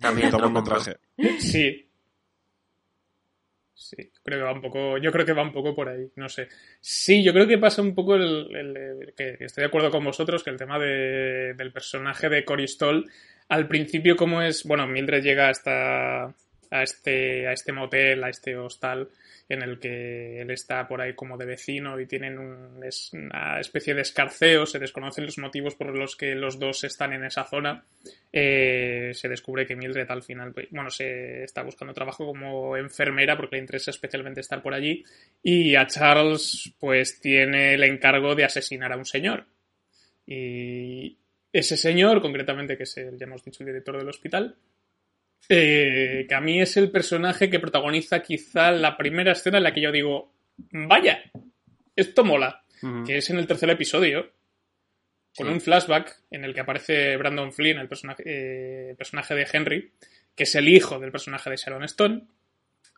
también 0.00 0.30
compro. 0.30 0.50
metraje. 0.50 0.96
Sí. 1.38 1.89
Sí, 3.82 3.96
creo 4.22 4.38
que 4.40 4.44
va 4.44 4.52
un 4.52 4.60
poco. 4.60 4.98
Yo 4.98 5.10
creo 5.10 5.24
que 5.24 5.32
va 5.32 5.42
un 5.42 5.52
poco 5.52 5.74
por 5.74 5.88
ahí, 5.88 6.06
no 6.16 6.28
sé. 6.28 6.48
Sí, 6.80 7.22
yo 7.24 7.32
creo 7.32 7.46
que 7.48 7.56
pasa 7.56 7.80
un 7.80 7.94
poco 7.94 8.14
el. 8.14 9.14
que 9.16 9.36
estoy 9.40 9.62
de 9.62 9.68
acuerdo 9.68 9.90
con 9.90 10.04
vosotros 10.04 10.44
que 10.44 10.50
el 10.50 10.58
tema 10.58 10.78
de- 10.78 11.54
del 11.56 11.72
personaje 11.72 12.28
de 12.28 12.44
Cory 12.44 12.68
Stoll, 12.68 13.10
al 13.48 13.66
principio, 13.68 14.16
como 14.16 14.42
es. 14.42 14.64
Bueno, 14.64 14.86
Mildred 14.86 15.22
llega 15.22 15.48
hasta. 15.48 16.34
A 16.72 16.82
este, 16.84 17.48
a 17.48 17.52
este 17.52 17.72
motel, 17.72 18.22
a 18.22 18.28
este 18.28 18.56
hostal, 18.56 19.08
en 19.50 19.62
el 19.62 19.80
que 19.80 20.40
él 20.40 20.50
está 20.52 20.86
por 20.86 21.00
ahí 21.00 21.14
como 21.14 21.36
de 21.36 21.44
vecino 21.44 21.98
y 21.98 22.06
tienen 22.06 22.38
una 22.38 23.58
especie 23.58 23.94
de 23.94 24.02
escarceo, 24.02 24.64
se 24.64 24.78
desconocen 24.78 25.26
los 25.26 25.38
motivos 25.38 25.74
por 25.74 25.98
los 25.98 26.14
que 26.14 26.36
los 26.36 26.60
dos 26.60 26.84
están 26.84 27.12
en 27.12 27.24
esa 27.24 27.44
zona. 27.44 27.84
Eh, 28.32 29.10
se 29.12 29.28
descubre 29.28 29.66
que 29.66 29.74
Mildred 29.74 30.08
al 30.08 30.22
final, 30.22 30.52
pues, 30.52 30.68
bueno, 30.70 30.88
se 30.88 31.42
está 31.42 31.64
buscando 31.64 31.92
trabajo 31.92 32.24
como 32.24 32.76
enfermera 32.76 33.36
porque 33.36 33.56
le 33.56 33.62
interesa 33.62 33.90
especialmente 33.90 34.40
estar 34.40 34.62
por 34.62 34.72
allí. 34.72 35.04
Y 35.42 35.74
a 35.74 35.84
Charles, 35.88 36.72
pues, 36.78 37.20
tiene 37.20 37.74
el 37.74 37.82
encargo 37.82 38.36
de 38.36 38.44
asesinar 38.44 38.92
a 38.92 38.96
un 38.96 39.04
señor. 39.04 39.46
Y 40.24 41.18
ese 41.52 41.76
señor, 41.76 42.22
concretamente, 42.22 42.76
que 42.76 42.84
es 42.84 42.96
el, 42.98 43.18
ya 43.18 43.26
hemos 43.26 43.42
dicho, 43.42 43.64
el 43.64 43.66
director 43.66 43.98
del 43.98 44.08
hospital, 44.08 44.54
eh, 45.48 46.26
que 46.28 46.34
a 46.34 46.40
mí 46.40 46.60
es 46.60 46.76
el 46.76 46.90
personaje 46.90 47.50
que 47.50 47.58
protagoniza 47.60 48.22
quizá 48.22 48.70
la 48.70 48.96
primera 48.96 49.32
escena 49.32 49.58
en 49.58 49.64
la 49.64 49.72
que 49.72 49.80
yo 49.80 49.92
digo, 49.92 50.32
vaya, 50.72 51.22
esto 51.96 52.24
mola, 52.24 52.64
que 53.06 53.18
es 53.18 53.30
en 53.30 53.38
el 53.38 53.46
tercer 53.46 53.70
episodio, 53.70 54.32
con 55.36 55.46
Sí. 55.46 55.52
un 55.52 55.60
flashback 55.60 56.22
en 56.30 56.44
el 56.44 56.54
que 56.54 56.60
aparece 56.60 57.16
Brandon 57.16 57.52
Flynn, 57.52 57.78
el 57.78 57.88
personaje, 57.88 58.22
eh, 58.26 58.94
personaje 58.96 59.34
de 59.34 59.46
Henry, 59.52 59.92
que 60.34 60.44
es 60.44 60.54
el 60.54 60.68
hijo 60.68 60.98
del 60.98 61.12
personaje 61.12 61.50
de 61.50 61.56
Sharon 61.56 61.84
Stone, 61.84 62.22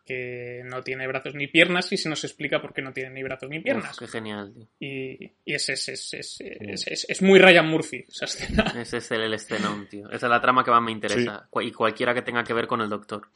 que 0.05 0.61
no 0.65 0.81
tiene 0.83 1.07
brazos 1.07 1.33
ni 1.35 1.47
piernas 1.47 1.91
y 1.91 1.97
se 1.97 2.09
nos 2.09 2.23
explica 2.23 2.61
por 2.61 2.73
qué 2.73 2.81
no 2.81 2.91
tiene 2.93 3.09
ni 3.11 3.23
brazos 3.23 3.49
ni 3.49 3.59
piernas. 3.59 3.91
Uf, 3.93 3.99
qué 3.99 4.07
genial, 4.07 4.53
tío. 4.53 4.67
Y, 4.79 5.31
y 5.45 5.53
es, 5.53 5.69
es, 5.69 5.87
es, 5.89 6.13
es, 6.13 6.41
es- 6.41 6.87
es- 6.87 7.05
es 7.09 7.21
muy 7.21 7.39
Ryan 7.39 7.67
Murphy 7.67 8.05
esa 8.07 8.25
escena. 8.25 8.73
Ese 8.77 8.97
es 8.97 9.11
el, 9.11 9.21
el 9.21 9.33
escenón, 9.33 9.87
tío. 9.87 10.07
Esa 10.11 10.25
es 10.25 10.29
la 10.29 10.41
trama 10.41 10.63
que 10.63 10.71
más 10.71 10.81
me 10.81 10.91
interesa. 10.91 11.47
Y 11.61 11.71
cualquiera 11.71 12.13
que 12.13 12.21
tenga 12.21 12.43
que 12.43 12.53
ver 12.53 12.67
con 12.67 12.81
el 12.81 12.89
doctor. 12.89 13.27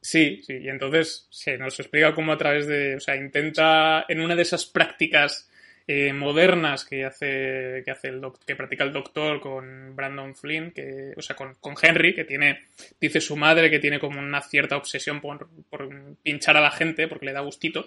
Sí, 0.00 0.40
sí, 0.46 0.58
y 0.62 0.68
entonces 0.68 1.26
se 1.30 1.58
nos 1.58 1.80
explica 1.80 2.14
cómo 2.14 2.32
a 2.32 2.38
través 2.38 2.66
de, 2.68 2.94
o 2.94 3.00
sea, 3.00 3.16
intenta 3.16 4.04
en 4.08 4.20
una 4.20 4.36
de 4.36 4.42
esas 4.42 4.64
prácticas 4.66 5.50
eh, 5.88 6.12
modernas 6.12 6.84
que 6.84 7.04
hace, 7.04 7.82
que 7.84 7.90
hace 7.92 8.08
el 8.08 8.20
doc- 8.20 8.44
que 8.44 8.56
practica 8.56 8.82
el 8.84 8.92
doctor 8.92 9.40
con 9.40 9.94
Brandon 9.94 10.34
Flynn, 10.34 10.72
que, 10.72 11.12
o 11.16 11.22
sea, 11.22 11.36
con, 11.36 11.54
con 11.60 11.74
Henry, 11.80 12.14
que 12.14 12.24
tiene, 12.24 12.60
dice 13.00 13.20
su 13.20 13.36
madre 13.36 13.70
que 13.70 13.78
tiene 13.78 13.98
como 14.00 14.18
una 14.18 14.42
cierta 14.42 14.76
obsesión 14.76 15.20
por, 15.20 15.48
por 15.70 15.88
pinchar 16.22 16.56
a 16.56 16.60
la 16.60 16.70
gente 16.72 17.06
porque 17.08 17.26
le 17.26 17.32
da 17.32 17.40
gustito. 17.40 17.86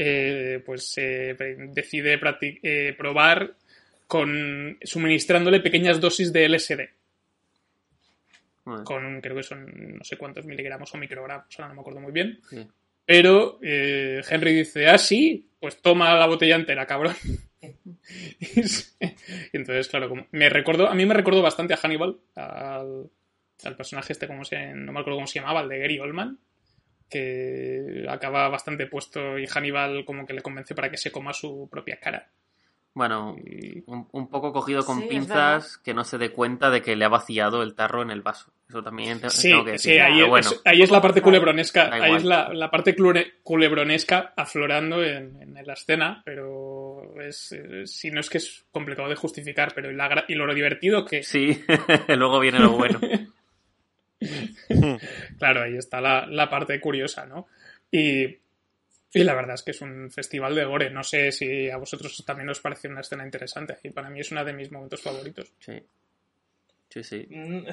Eh, 0.00 0.62
pues 0.64 0.94
eh, 0.96 1.34
decide 1.72 2.20
eh, 2.62 2.94
probar 2.96 3.54
con 4.06 4.78
suministrándole 4.82 5.58
pequeñas 5.60 6.00
dosis 6.00 6.32
de 6.32 6.44
LSD 6.48 6.80
Bueno, 8.64 8.84
con 8.84 9.20
creo 9.20 9.34
que 9.36 9.42
son 9.42 9.96
no 9.98 10.04
sé 10.04 10.16
cuántos 10.16 10.46
miligramos 10.46 10.94
o 10.94 10.98
microgramos, 10.98 11.46
ahora 11.58 11.68
no 11.68 11.74
me 11.74 11.80
acuerdo 11.80 12.00
muy 12.00 12.12
bien. 12.12 12.40
sí. 12.48 12.64
Pero 13.04 13.58
Henry 13.62 14.54
dice, 14.54 14.86
ah, 14.86 14.98
sí, 14.98 15.47
pues 15.60 15.80
toma 15.82 16.14
la 16.14 16.26
botella 16.26 16.56
entera, 16.56 16.86
cabrón. 16.86 17.14
y 17.60 19.56
entonces, 19.56 19.88
claro, 19.88 20.08
como 20.08 20.26
me 20.30 20.48
recordó, 20.48 20.88
a 20.88 20.94
mí 20.94 21.04
me 21.06 21.14
recordó 21.14 21.42
bastante 21.42 21.74
a 21.74 21.76
Hannibal, 21.76 22.18
al, 22.36 23.10
al 23.64 23.76
personaje 23.76 24.12
este, 24.12 24.26
como 24.26 24.44
se, 24.44 24.74
no 24.74 24.92
me 24.92 25.00
acuerdo 25.00 25.18
cómo 25.18 25.26
se 25.26 25.40
llamaba, 25.40 25.60
el 25.62 25.68
de 25.68 25.78
Gary 25.78 25.98
Oldman, 25.98 26.38
que 27.08 28.06
acaba 28.08 28.48
bastante 28.48 28.86
puesto 28.86 29.38
y 29.38 29.46
Hannibal 29.46 30.04
como 30.04 30.26
que 30.26 30.34
le 30.34 30.42
convence 30.42 30.74
para 30.74 30.90
que 30.90 30.96
se 30.96 31.10
coma 31.10 31.32
su 31.32 31.68
propia 31.70 31.98
cara. 31.98 32.30
Bueno, 32.94 33.36
un, 33.86 34.08
un 34.10 34.28
poco 34.28 34.52
cogido 34.52 34.84
con 34.84 34.98
Sí, 35.00 35.06
pinzas 35.08 35.78
que 35.78 35.94
no 35.94 36.02
se 36.04 36.18
dé 36.18 36.30
cuenta 36.32 36.70
de 36.70 36.82
que 36.82 36.96
le 36.96 37.04
ha 37.04 37.08
vaciado 37.08 37.62
el 37.62 37.74
tarro 37.74 38.02
en 38.02 38.10
el 38.10 38.22
vaso. 38.22 38.50
Eso 38.68 38.82
también 38.82 39.20
te- 39.20 39.28
Sí, 39.30 39.50
tengo 39.50 39.64
que 39.64 39.70
decir. 39.72 39.92
sí, 39.92 39.98
ahí, 39.98 40.14
Pero 40.14 40.24
es, 40.26 40.30
bueno, 40.30 40.50
ahí 40.64 40.82
es 40.82 40.90
la 40.90 41.00
parte 41.00 41.22
culebronesca, 41.22 41.88
Da 41.88 41.94
ahí 41.94 42.14
es 42.16 42.24
la, 42.24 42.52
la 42.52 42.70
parte 42.70 42.96
culebronesca 43.44 44.32
aflorando 44.36 45.02
en, 45.04 45.40
en 45.40 45.66
la 45.66 45.72
escena, 45.74 46.22
pero 46.24 47.20
es, 47.20 47.54
si 47.84 48.10
no 48.10 48.20
es 48.20 48.28
que 48.28 48.38
es 48.38 48.64
complicado 48.72 49.08
de 49.08 49.14
justificar, 49.14 49.72
pero 49.74 49.90
y, 49.90 49.94
la 49.94 50.08
gra- 50.10 50.24
y 50.28 50.34
lo 50.34 50.52
divertido 50.52 51.04
que 51.04 51.22
sí, 51.22 51.62
luego 52.08 52.40
viene 52.40 52.58
lo 52.58 52.72
bueno. 52.72 52.98
Claro, 55.38 55.62
ahí 55.62 55.76
está 55.76 56.00
la, 56.00 56.26
la 56.26 56.50
parte 56.50 56.80
curiosa, 56.80 57.26
¿no? 57.26 57.46
Y, 57.90 58.36
y 59.12 59.24
la 59.24 59.34
verdad 59.34 59.54
es 59.54 59.62
que 59.62 59.70
es 59.70 59.80
un 59.80 60.10
festival 60.10 60.54
de 60.54 60.64
gore. 60.64 60.90
No 60.90 61.02
sé 61.02 61.32
si 61.32 61.70
a 61.70 61.76
vosotros 61.78 62.22
también 62.26 62.48
os 62.50 62.60
parece 62.60 62.88
una 62.88 63.00
escena 63.00 63.24
interesante. 63.24 63.78
Y 63.82 63.90
para 63.90 64.10
mí 64.10 64.20
es 64.20 64.30
uno 64.32 64.44
de 64.44 64.52
mis 64.52 64.70
momentos 64.70 65.00
favoritos. 65.02 65.52
Sí, 65.60 65.82
sí, 66.90 67.02
sí. 67.02 67.26
Mm, 67.30 67.64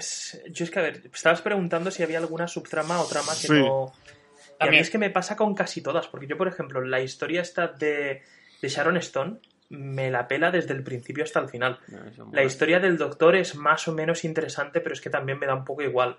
Yo 0.51 0.63
es 0.65 0.71
que, 0.71 0.79
a 0.79 0.83
ver, 0.83 1.01
estabas 1.13 1.41
preguntando 1.41 1.91
si 1.91 2.03
había 2.03 2.19
alguna 2.19 2.47
subtrama 2.47 3.01
o 3.01 3.07
trama 3.07 3.31
que 3.33 3.47
Sí. 3.47 3.53
no... 3.53 3.91
Y 4.61 4.67
a 4.67 4.71
mí 4.71 4.77
es 4.77 4.89
que 4.89 4.97
me 4.97 5.09
pasa 5.09 5.35
con 5.35 5.53
casi 5.53 5.81
todas, 5.81 6.07
porque 6.07 6.27
yo, 6.27 6.37
por 6.37 6.47
ejemplo, 6.47 6.79
la 6.81 7.01
historia 7.01 7.41
esta 7.41 7.67
de, 7.67 8.21
de 8.61 8.69
Sharon 8.69 8.95
Stone 8.97 9.39
me 9.67 10.09
la 10.11 10.29
pela 10.29 10.49
desde 10.51 10.73
el 10.73 10.81
principio 10.83 11.25
hasta 11.25 11.41
el 11.41 11.49
final. 11.49 11.79
No, 11.89 12.29
La 12.31 12.43
historia 12.43 12.79
del 12.79 12.97
doctor 12.97 13.35
es 13.35 13.55
más 13.55 13.87
o 13.89 13.93
menos 13.93 14.23
interesante, 14.23 14.79
pero 14.79 14.93
es 14.93 15.01
que 15.01 15.09
también 15.09 15.39
me 15.39 15.45
da 15.47 15.55
un 15.55 15.65
poco 15.65 15.81
igual. 15.81 16.15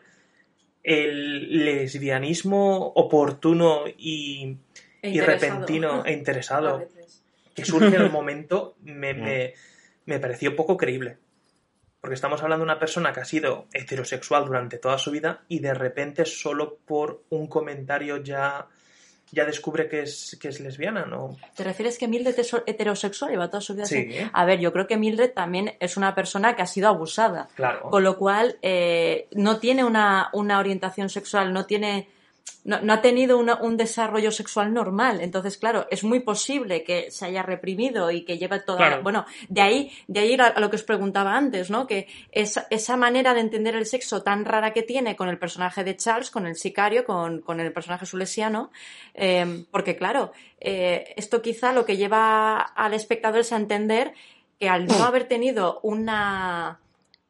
El 0.82 1.64
lesbianismo 1.64 2.88
oportuno 2.94 3.84
y, 3.96 4.58
E 5.02 5.10
y 5.10 5.18
interesado. 5.18 5.54
repentino 5.56 6.04
e 6.04 6.12
interesado 6.12 6.78
veces. 6.78 7.22
que 7.54 7.64
surge 7.64 7.88
en 7.96 8.02
el 8.02 8.10
momento 8.10 8.76
me, 8.82 9.14
me, 9.14 9.54
me 10.06 10.18
pareció 10.18 10.54
poco 10.56 10.76
creíble. 10.76 11.18
Porque 12.00 12.14
estamos 12.14 12.40
hablando 12.42 12.64
de 12.64 12.70
una 12.70 12.78
persona 12.78 13.12
que 13.12 13.20
ha 13.20 13.24
sido 13.24 13.66
heterosexual 13.72 14.44
durante 14.44 14.78
toda 14.78 14.96
su 14.98 15.10
vida 15.10 15.42
y 15.48 15.58
de 15.58 15.74
repente 15.74 16.24
solo 16.24 16.76
por 16.86 17.24
un 17.30 17.48
comentario 17.48 18.18
ya, 18.18 18.68
ya 19.32 19.44
descubre 19.44 19.88
que 19.88 20.02
es, 20.02 20.38
que 20.40 20.48
es 20.48 20.60
lesbiana, 20.60 21.04
¿no? 21.04 21.36
¿Te 21.56 21.64
refieres 21.64 21.98
que 21.98 22.06
Mildred 22.06 22.38
es 22.38 22.54
heterosexual 22.66 23.32
y 23.32 23.36
va 23.36 23.48
toda 23.50 23.60
su 23.60 23.74
vida 23.74 23.86
Sí. 23.86 24.06
así? 24.08 24.30
A 24.32 24.44
ver, 24.44 24.60
yo 24.60 24.72
creo 24.72 24.86
que 24.86 24.96
Mildred 24.96 25.32
también 25.32 25.72
es 25.80 25.96
una 25.96 26.14
persona 26.14 26.54
que 26.54 26.62
ha 26.62 26.66
sido 26.66 26.86
abusada. 26.88 27.48
Claro. 27.56 27.90
Con 27.90 28.04
lo 28.04 28.16
cual, 28.18 28.56
eh, 28.62 29.26
no 29.32 29.58
tiene 29.58 29.82
una, 29.82 30.28
una 30.32 30.60
orientación 30.60 31.08
sexual, 31.08 31.52
no 31.52 31.66
tiene 31.66 32.08
no, 32.64 32.80
no 32.80 32.92
ha 32.94 33.00
tenido 33.00 33.38
una- 33.38 33.56
un 33.62 33.76
desarrollo 33.76 34.32
sexual 34.32 34.74
normal. 34.74 35.20
Entonces, 35.20 35.56
claro, 35.56 35.86
es 35.90 36.02
muy 36.02 36.20
posible 36.20 36.82
que 36.82 37.10
se 37.12 37.24
haya 37.26 37.42
reprimido 37.42 38.10
y 38.10 38.24
que 38.24 38.38
lleve 38.38 38.58
toda. 38.60 38.78
Claro. 38.78 39.02
Bueno, 39.02 39.24
de 39.48 39.60
ahí, 39.60 39.92
de 40.08 40.20
ahí 40.20 40.34
a, 40.34 40.46
a 40.46 40.60
lo 40.60 40.68
que 40.68 40.76
os 40.76 40.82
preguntaba 40.82 41.36
antes, 41.36 41.70
¿no? 41.70 41.86
Que 41.86 42.08
esa, 42.32 42.66
esa 42.70 42.96
manera 42.96 43.34
de 43.34 43.40
entender 43.40 43.76
el 43.76 43.86
sexo 43.86 44.22
tan 44.22 44.44
rara 44.44 44.72
que 44.72 44.82
tiene 44.82 45.14
con 45.14 45.28
el 45.28 45.38
personaje 45.38 45.84
de 45.84 45.96
Charles, 45.96 46.30
con 46.30 46.46
el 46.46 46.56
sicario, 46.56 47.04
con, 47.04 47.40
con 47.40 47.60
el 47.60 47.72
personaje 47.72 48.04
sulesiano, 48.06 48.70
eh, 49.14 49.64
porque, 49.70 49.96
claro, 49.96 50.32
eh, 50.60 51.14
esto 51.16 51.42
quizá 51.42 51.72
lo 51.72 51.84
que 51.84 51.96
lleva 51.96 52.58
al 52.58 52.94
espectador 52.94 53.40
es 53.40 53.52
a 53.52 53.56
entender 53.56 54.12
que 54.58 54.68
al 54.68 54.86
no 54.86 55.04
haber 55.04 55.28
tenido 55.28 55.80
una, 55.82 56.80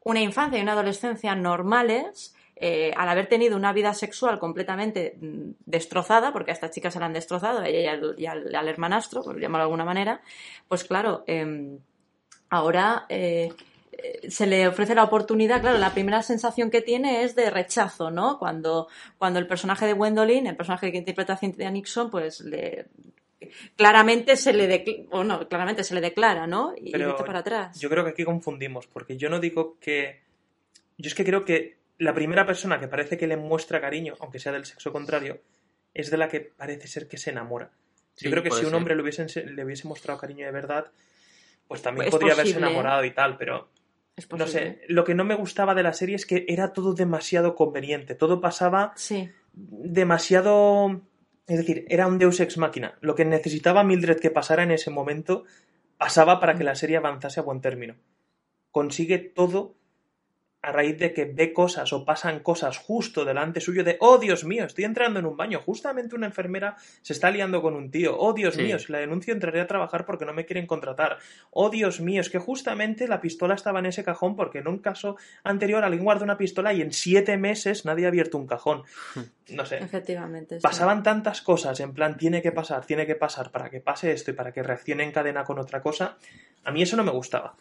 una 0.04 0.20
infancia 0.20 0.58
y 0.58 0.62
una 0.62 0.72
adolescencia 0.72 1.34
normales, 1.34 2.35
eh, 2.58 2.92
al 2.96 3.08
haber 3.08 3.26
tenido 3.26 3.56
una 3.56 3.72
vida 3.72 3.92
sexual 3.94 4.38
completamente 4.38 5.16
mm, 5.20 5.50
destrozada, 5.66 6.32
porque 6.32 6.50
a 6.50 6.54
esta 6.54 6.70
chica 6.70 6.90
se 6.90 6.98
la 6.98 7.06
han 7.06 7.12
destrozado, 7.12 7.60
a 7.60 7.68
ella 7.68 7.80
y 7.80 7.86
al, 7.86 8.14
y 8.18 8.26
al- 8.26 8.54
al 8.54 8.68
hermanastro, 8.68 9.22
por 9.22 9.38
llamarlo 9.38 9.64
de 9.64 9.68
alguna 9.68 9.84
manera, 9.84 10.20
pues 10.68 10.84
claro, 10.84 11.22
em, 11.26 11.78
ahora 12.48 13.04
eh, 13.08 13.52
se 14.28 14.46
le 14.46 14.68
ofrece 14.68 14.94
la 14.94 15.04
oportunidad, 15.04 15.60
claro, 15.60 15.78
la 15.78 15.92
primera 15.92 16.22
sensación 16.22 16.70
que 16.70 16.80
tiene 16.82 17.24
es 17.24 17.34
de 17.34 17.50
rechazo, 17.50 18.10
¿no? 18.10 18.38
Cuando, 18.38 18.88
cuando 19.18 19.38
el 19.38 19.46
personaje 19.46 19.86
de 19.86 19.92
Gwendolyn, 19.94 20.46
el 20.46 20.56
personaje 20.56 20.92
que 20.92 20.98
interpreta 20.98 21.36
Cynthia 21.36 21.70
Nixon, 21.70 22.10
pues 22.10 22.40
le 22.40 22.86
claramente 23.76 24.36
se 24.36 24.52
le 24.52 24.66
declara, 24.66 25.02
o 25.10 25.24
no, 25.24 25.48
claramente 25.48 25.84
se 25.84 25.94
le 25.94 26.00
declara, 26.00 26.46
¿no? 26.46 26.74
Y, 26.76 26.88
y 26.88 26.92
Pero 26.92 27.08
vete 27.12 27.24
para 27.24 27.40
atrás. 27.40 27.78
Yo 27.80 27.88
creo 27.88 28.04
que 28.04 28.10
aquí 28.10 28.24
confundimos, 28.24 28.86
porque 28.86 29.16
yo 29.16 29.28
no 29.28 29.40
digo 29.40 29.76
que. 29.80 30.20
Yo 30.98 31.08
es 31.08 31.14
que 31.14 31.24
creo 31.24 31.44
que 31.44 31.76
la 31.98 32.14
primera 32.14 32.44
persona 32.46 32.78
que 32.80 32.88
parece 32.88 33.16
que 33.16 33.26
le 33.26 33.36
muestra 33.36 33.80
cariño, 33.80 34.14
aunque 34.20 34.38
sea 34.38 34.52
del 34.52 34.64
sexo 34.66 34.92
contrario, 34.92 35.40
es 35.94 36.10
de 36.10 36.16
la 36.18 36.28
que 36.28 36.40
parece 36.40 36.88
ser 36.88 37.08
que 37.08 37.16
se 37.16 37.30
enamora. 37.30 37.70
Sí, 38.14 38.26
yo 38.26 38.30
creo 38.30 38.42
que 38.42 38.50
si 38.50 38.60
un 38.60 38.66
ser. 38.66 38.74
hombre 38.74 38.94
le 38.96 39.02
hubiese, 39.02 39.44
le 39.46 39.64
hubiese 39.64 39.88
mostrado 39.88 40.18
cariño 40.20 40.46
de 40.46 40.52
verdad, 40.52 40.90
pues 41.68 41.82
también 41.82 42.06
Es 42.08 42.12
podría 42.12 42.32
haberse 42.34 42.52
posible, 42.52 42.68
enamorado 42.68 43.04
y 43.04 43.10
tal, 43.12 43.36
pero 43.36 43.68
Es 44.16 44.30
no 44.30 44.38
posible. 44.38 44.60
sé. 44.62 44.80
Lo 44.88 45.04
que 45.04 45.14
no 45.14 45.24
me 45.24 45.34
gustaba 45.34 45.74
de 45.74 45.82
la 45.82 45.92
serie 45.92 46.16
es 46.16 46.26
que 46.26 46.44
era 46.48 46.72
todo 46.72 46.94
demasiado 46.94 47.54
conveniente. 47.54 48.14
Todo 48.14 48.40
pasaba 48.40 48.92
Sí. 48.96 49.30
demasiado. 49.54 51.02
Es 51.46 51.58
decir, 51.58 51.86
era 51.88 52.06
un 52.06 52.18
Deus 52.18 52.40
ex 52.40 52.58
máquina. 52.58 52.98
Lo 53.00 53.14
que 53.14 53.24
necesitaba 53.24 53.84
Mildred 53.84 54.18
que 54.18 54.30
pasara 54.30 54.62
en 54.64 54.72
ese 54.72 54.90
momento 54.90 55.44
pasaba 55.96 56.40
para 56.40 56.54
que 56.56 56.64
la 56.64 56.74
serie 56.74 56.96
avanzase 56.96 57.40
a 57.40 57.44
buen 57.44 57.60
término. 57.60 57.94
Consigue 58.70 59.18
todo 59.18 59.76
a 60.62 60.72
raíz 60.72 60.98
de 60.98 61.12
que 61.12 61.26
ve 61.26 61.52
cosas 61.52 61.92
o 61.92 62.04
pasan 62.04 62.40
cosas 62.40 62.76
justo 62.78 63.24
delante 63.24 63.60
suyo 63.60 63.84
de, 63.84 63.96
oh 64.00 64.18
Dios 64.18 64.42
mío, 64.44 64.64
estoy 64.64 64.82
entrando 64.84 65.20
en 65.20 65.26
un 65.26 65.36
baño, 65.36 65.60
justamente 65.60 66.16
una 66.16 66.26
enfermera 66.26 66.74
se 67.02 67.12
está 67.12 67.30
liando 67.30 67.62
con 67.62 67.74
un 67.74 67.90
tío, 67.90 68.18
oh 68.18 68.32
Dios 68.32 68.54
Sí. 68.56 68.62
mío, 68.62 68.78
si 68.80 68.90
la 68.90 68.98
denuncio 68.98 69.32
entraré 69.32 69.60
a 69.60 69.66
trabajar 69.68 70.04
porque 70.06 70.24
no 70.24 70.32
me 70.32 70.44
quieren 70.44 70.66
contratar, 70.66 71.18
oh 71.50 71.70
Dios 71.70 72.00
mío, 72.00 72.20
es 72.20 72.30
que 72.30 72.38
justamente 72.40 73.06
la 73.06 73.20
pistola 73.20 73.54
estaba 73.54 73.78
en 73.78 73.86
ese 73.86 74.02
cajón 74.02 74.34
porque 74.34 74.58
en 74.58 74.66
un 74.66 74.78
caso 74.78 75.16
anterior 75.44 75.84
alguien 75.84 76.02
guardó 76.02 76.24
una 76.24 76.36
pistola 76.38 76.72
y 76.72 76.82
en 76.82 76.92
siete 76.92 77.36
meses 77.36 77.84
nadie 77.84 78.06
ha 78.06 78.08
abierto 78.08 78.36
un 78.36 78.46
cajón. 78.48 78.82
No 79.50 79.64
sé. 79.64 79.76
Efectivamente. 79.78 80.56
sí. 80.56 80.62
Pasaban 80.62 81.04
tantas 81.04 81.42
cosas, 81.42 81.78
en 81.78 81.92
plan, 81.94 82.16
tiene 82.16 82.42
que 82.42 82.50
pasar, 82.50 82.84
tiene 82.84 83.06
que 83.06 83.14
pasar 83.14 83.52
para 83.52 83.70
que 83.70 83.80
pase 83.80 84.10
esto 84.10 84.32
y 84.32 84.34
para 84.34 84.50
que 84.50 84.64
reaccione 84.64 85.04
en 85.04 85.12
cadena 85.12 85.44
con 85.44 85.60
otra 85.60 85.80
cosa. 85.80 86.16
A 86.64 86.72
mí 86.72 86.82
eso 86.82 86.96
no 86.96 87.04
me 87.04 87.12
gustaba. 87.12 87.54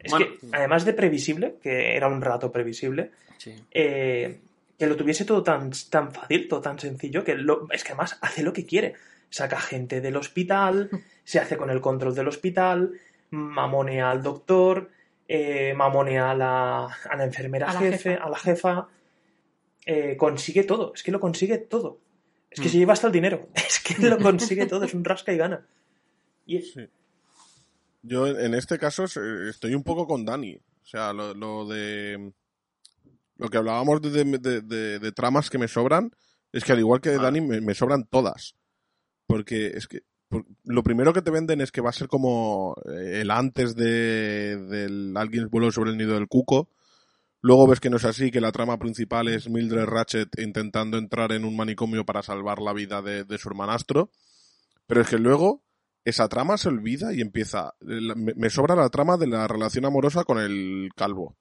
Es 0.00 0.10
Bueno. 0.10 0.26
que, 0.40 0.46
además 0.52 0.84
de 0.84 0.92
previsible, 0.92 1.56
que 1.62 1.96
era 1.96 2.08
un 2.08 2.20
rato 2.22 2.52
previsible, 2.52 3.10
Sí. 3.38 3.54
eh, 3.72 4.40
que 4.78 4.86
lo 4.86 4.96
tuviese 4.96 5.24
todo 5.24 5.42
tan, 5.42 5.70
tan 5.90 6.12
fácil, 6.12 6.46
todo 6.48 6.60
tan 6.60 6.78
sencillo, 6.78 7.24
que 7.24 7.34
lo- 7.34 7.66
es 7.72 7.82
que 7.82 7.90
además 7.92 8.18
hace 8.20 8.42
lo 8.42 8.52
que 8.52 8.64
quiere. 8.64 8.94
Saca 9.30 9.58
gente 9.60 10.00
del 10.00 10.16
hospital, 10.16 10.88
se 11.24 11.38
hace 11.40 11.56
con 11.56 11.70
el 11.70 11.80
control 11.80 12.14
del 12.14 12.28
hospital, 12.28 12.92
mamonea 13.30 14.10
al 14.10 14.22
doctor, 14.22 14.90
eh, 15.26 15.74
mamonea 15.76 16.30
a 16.30 16.34
la, 16.34 16.84
a 16.86 17.16
la 17.16 17.24
enfermera 17.24 17.68
A 17.68 17.72
jefe, 17.78 18.14
a 18.14 18.28
la 18.30 18.38
jefa. 18.38 18.88
eh, 19.84 20.16
consigue 20.16 20.64
todo, 20.64 20.92
es 20.94 21.02
que 21.02 21.10
lo 21.12 21.18
consigue 21.20 21.58
todo. 21.58 21.98
Es 22.50 22.60
que 22.60 22.68
Mm. 22.68 22.70
se 22.70 22.78
lleva 22.78 22.92
hasta 22.94 23.06
el 23.08 23.12
dinero. 23.12 23.48
Es 23.54 23.80
que 23.80 23.94
lo 24.08 24.18
consigue 24.18 24.66
todo, 24.66 24.84
es 24.84 24.94
un 24.94 25.04
rasca 25.04 25.32
y 25.32 25.36
gana. 25.38 25.66
Y 26.46 26.56
es, 26.58 26.72
Sí. 26.72 26.88
Yo 28.02 28.26
en 28.26 28.54
este 28.54 28.78
caso 28.78 29.04
estoy 29.04 29.74
un 29.74 29.82
poco 29.82 30.06
con 30.06 30.24
Dani. 30.24 30.56
O 30.56 30.86
sea, 30.86 31.12
lo, 31.12 31.34
lo 31.34 31.66
de. 31.66 32.32
Lo 33.36 33.48
que 33.48 33.58
hablábamos 33.58 34.00
de, 34.02 34.10
de- 34.10 34.38
de- 34.38 34.60
de- 34.62 34.98
de 34.98 35.12
tramas 35.12 35.48
que 35.50 35.58
me 35.58 35.68
sobran, 35.68 36.10
es 36.52 36.64
que 36.64 36.72
al 36.72 36.78
igual 36.80 37.00
que 37.00 37.10
de. 37.10 37.18
Dani, 37.18 37.40
me, 37.40 37.60
me 37.60 37.74
sobran 37.74 38.04
todas. 38.04 38.54
Porque 39.26 39.68
es 39.68 39.88
que. 39.88 40.02
por- 40.28 40.46
lo 40.64 40.82
primero 40.82 41.12
que 41.12 41.22
te 41.22 41.30
venden 41.30 41.60
es 41.60 41.72
que 41.72 41.80
va 41.80 41.90
a 41.90 41.94
ser 41.94 42.08
como 42.08 42.74
eh, 42.86 43.20
el 43.22 43.30
antes 43.30 43.74
de, 43.76 44.56
del 44.58 45.16
Alguien 45.16 45.48
voló 45.50 45.70
sobre 45.72 45.90
el 45.90 45.98
nido 45.98 46.14
del 46.14 46.28
cuco. 46.28 46.70
Luego 47.42 47.68
ves 47.68 47.80
que 47.80 47.90
no 47.90 47.98
es 47.98 48.04
así, 48.04 48.30
que 48.32 48.40
la 48.40 48.52
trama 48.52 48.78
principal 48.78 49.28
es 49.28 49.48
Mildred 49.48 49.86
Ratchet 49.86 50.28
intentando 50.40 50.98
entrar 50.98 51.32
en 51.32 51.44
un 51.44 51.56
manicomio 51.56 52.04
para 52.04 52.22
salvar 52.22 52.60
la 52.60 52.72
vida 52.72 53.02
de, 53.02 53.24
de 53.24 53.38
su 53.38 53.48
hermanastro. 53.48 54.10
Pero 54.86 55.02
es 55.02 55.08
que 55.08 55.18
luego 55.18 55.62
esa 56.08 56.28
trama 56.28 56.56
se 56.58 56.68
olvida 56.68 57.12
y 57.14 57.20
empieza. 57.20 57.74
Me, 57.80 58.50
sobra 58.50 58.74
la 58.76 58.88
trama 58.88 59.16
de 59.16 59.26
la 59.26 59.46
relación 59.48 59.84
amorosa 59.84 60.24
con 60.24 60.38
el 60.38 60.90
calvo. 60.96 61.36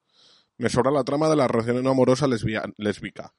Me 0.57 0.69
sobra 0.69 0.91
la 0.91 1.03
trama 1.03 1.29
de 1.29 1.35
la 1.35 1.47
relación 1.47 1.85
amorosa 1.87 2.27
lesbia- 2.27 2.71
lésbica. 2.77 3.33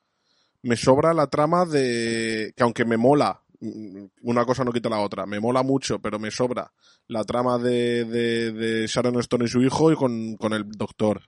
Me 0.63 0.77
sobra 0.77 1.15
la 1.15 1.27
trama 1.29 1.65
de. 1.67 2.53
que 2.57 2.63
aunque 2.63 2.85
me 2.85 2.97
mola, 2.97 3.43
mm, 3.61 4.05
una 4.23 4.45
cosa 4.45 4.65
no 4.65 4.73
quita 4.73 4.89
la 4.89 5.01
otra, 5.01 5.27
me 5.27 5.41
mola 5.41 5.63
mucho, 5.63 6.01
pero 6.01 6.19
me 6.19 6.31
sobra 6.31 6.73
la 7.07 7.25
trama 7.25 7.59
de, 7.59 8.05
de, 8.05 8.53
de 8.53 8.87
Sharon 8.87 9.19
Stone 9.21 9.45
y 9.45 9.49
su 9.49 9.63
hijo 9.63 9.93
y 9.93 9.97
con, 9.97 10.37
con 10.37 10.53
el 10.53 10.69
doctor. 10.71 11.23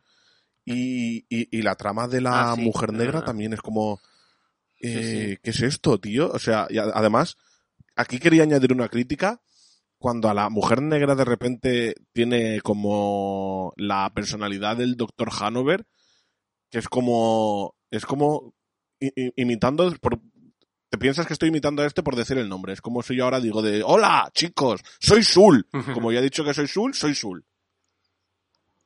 Y, 0.65 1.25
y, 1.29 1.49
y 1.59 1.63
la 1.63 1.75
trama 1.75 2.07
de 2.07 2.21
la 2.21 2.53
Ah, 2.53 2.55
sí, 2.57 2.63
mujer 2.63 2.93
negra 2.93 3.07
verdad. 3.15 3.25
también 3.27 3.53
es 3.53 3.61
como. 3.63 4.01
Eh, 4.81 5.33
sí. 5.35 5.39
¿Qué 5.43 5.51
es 5.51 5.61
esto, 5.63 5.99
tío? 5.99 6.31
O 6.31 6.39
sea, 6.39 6.67
y 6.71 6.79
además, 6.79 7.37
aquí 7.97 8.19
quería 8.19 8.43
añadir 8.45 8.73
una 8.73 8.89
crítica. 8.89 9.41
Cuando 10.01 10.31
a 10.31 10.35
la 10.35 10.49
mujer 10.49 10.81
negra 10.81 11.15
de 11.15 11.27
repente 11.27 11.95
tiene 12.15 12.63
como 12.63 13.75
la 13.77 14.11
personalidad 14.15 14.79
del 14.79 14.97
doctor 14.97 15.29
Hanover, 15.39 15.85
que 16.71 16.79
es 16.79 16.89
como. 16.89 17.75
Es 17.91 18.07
como. 18.07 18.55
imitando. 19.37 19.95
Por, 20.01 20.19
te 20.89 20.97
piensas 20.97 21.27
que 21.27 21.35
estoy 21.35 21.51
imitando 21.51 21.83
a 21.83 21.87
este 21.87 22.03
por 22.03 22.17
decir 22.17 22.39
el 22.39 22.49
nombre. 22.49 22.73
Es 22.73 22.81
como 22.81 23.03
si 23.03 23.15
yo 23.15 23.25
ahora 23.25 23.41
digo 23.41 23.61
de. 23.61 23.83
¡Hola, 23.85 24.31
chicos! 24.33 24.81
¡Soy 25.01 25.23
Sul! 25.23 25.69
Como 25.93 26.11
ya 26.13 26.21
he 26.21 26.23
dicho 26.23 26.45
que 26.45 26.55
soy 26.55 26.67
Sul, 26.67 26.95
soy 26.95 27.15
Sul. 27.15 27.45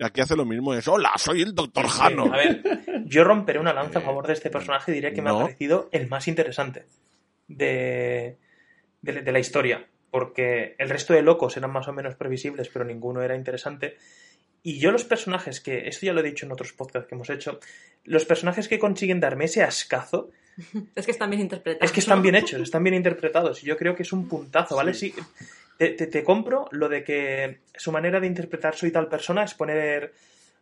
Y 0.00 0.04
aquí 0.04 0.20
hace 0.20 0.34
lo 0.34 0.44
mismo: 0.44 0.74
es. 0.74 0.88
¡Hola, 0.88 1.12
soy 1.16 1.42
el 1.42 1.54
doctor 1.54 1.88
Sí, 1.88 1.98
Hano! 2.02 2.24
A 2.24 2.36
ver, 2.36 3.04
yo 3.06 3.22
romperé 3.22 3.60
una 3.60 3.72
lanza 3.72 4.00
a 4.00 4.02
favor 4.02 4.26
de 4.26 4.32
este 4.32 4.50
personaje 4.50 4.90
y 4.90 4.94
diré 4.96 5.12
que 5.14 5.22
me 5.22 5.30
No. 5.30 5.38
ha 5.38 5.42
parecido 5.44 5.88
el 5.92 6.08
más 6.08 6.26
interesante 6.26 6.86
de, 7.46 8.36
de, 9.00 9.22
de 9.22 9.32
la 9.32 9.38
historia. 9.38 9.88
Porque 10.14 10.76
el 10.78 10.88
resto 10.90 11.12
de 11.12 11.22
locos 11.22 11.56
eran 11.56 11.72
más 11.72 11.88
o 11.88 11.92
menos 11.92 12.14
previsibles, 12.14 12.68
pero 12.68 12.84
ninguno 12.84 13.20
era 13.20 13.34
interesante. 13.34 13.96
Y 14.62 14.78
yo 14.78 14.92
los 14.92 15.02
personajes 15.02 15.60
que, 15.60 15.88
esto 15.88 16.06
ya 16.06 16.12
lo 16.12 16.20
he 16.20 16.22
dicho 16.22 16.46
en 16.46 16.52
otros 16.52 16.72
podcasts 16.72 17.08
que 17.08 17.16
hemos 17.16 17.30
hecho, 17.30 17.58
los 18.04 18.24
personajes 18.24 18.68
que 18.68 18.78
consiguen 18.78 19.18
darme 19.18 19.46
ese 19.46 19.64
ascazo, 19.64 20.30
Es 20.94 21.04
que 21.04 21.10
están 21.10 21.30
bien 21.30 21.42
interpretados. 21.42 21.84
es 21.84 21.92
que 21.92 21.98
están 21.98 22.22
bien 22.22 22.36
hechos, 22.36 22.60
están 22.62 22.84
bien 22.84 22.94
interpretados. 22.94 23.64
Y 23.64 23.66
yo 23.66 23.76
creo 23.76 23.96
que 23.96 24.04
es 24.04 24.12
un 24.12 24.28
puntazo, 24.28 24.76
¿vale? 24.76 24.94
Sí. 24.94 25.12
te, 25.78 25.88
te- 25.90 26.06
te 26.06 26.22
compro 26.22 26.68
lo 26.70 26.88
de 26.88 27.02
que 27.02 27.58
su 27.74 27.90
manera 27.90 28.20
de 28.20 28.28
interpretar 28.28 28.76
soy 28.76 28.92
tal 28.92 29.08
persona 29.08 29.42
es 29.42 29.54
poner, 29.54 30.12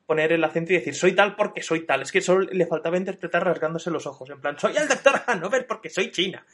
poner 0.06 0.32
el 0.32 0.42
acento 0.44 0.72
y 0.72 0.76
decir 0.76 0.94
soy 0.94 1.12
tal 1.14 1.36
porque 1.36 1.62
soy 1.62 1.86
tal. 1.86 2.02
Es 2.02 2.12
que 2.12 2.20
solo 2.20 2.48
le 2.50 2.66
faltaba 2.66 2.96
interpretar 2.96 3.44
rasgándose 3.44 3.90
los 3.90 4.06
ojos. 4.06 4.28
En 4.30 4.40
plan, 4.40 4.58
soy 4.58 4.76
el 4.76 4.88
doctor 4.88 5.20
Hanover 5.26 5.66
porque 5.66 5.90
soy 5.90 6.10
china. 6.10 6.44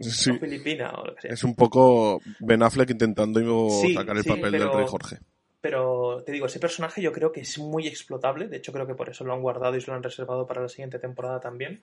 Sí. 0.00 0.30
O 0.34 0.38
filipina 0.38 0.90
o 0.92 1.04
lo 1.06 1.14
que 1.14 1.22
sea. 1.22 1.32
Es 1.32 1.44
un 1.44 1.54
poco 1.54 2.20
Ben 2.38 2.62
Affleck 2.62 2.90
intentando 2.90 3.68
Sí, 3.70 3.94
sacar 3.94 4.16
el 4.16 4.22
sí, 4.22 4.28
papel 4.28 4.52
pero- 4.52 4.64
del 4.66 4.72
Rey 4.78 4.86
Jorge. 4.86 5.18
Pero 5.60 6.22
te 6.24 6.32
digo, 6.32 6.46
ese 6.46 6.58
personaje 6.58 7.02
yo 7.02 7.12
creo 7.12 7.30
que 7.32 7.40
es 7.42 7.58
muy 7.58 7.86
explotable. 7.86 8.48
De 8.48 8.56
hecho, 8.56 8.72
creo 8.72 8.86
que 8.86 8.94
por 8.94 9.10
eso 9.10 9.24
lo 9.24 9.34
han 9.34 9.42
guardado 9.42 9.76
y 9.76 9.80
se 9.82 9.90
lo 9.90 9.96
han 9.96 10.02
reservado 10.02 10.46
para 10.46 10.62
la 10.62 10.68
siguiente 10.70 10.98
temporada 10.98 11.38
también. 11.38 11.82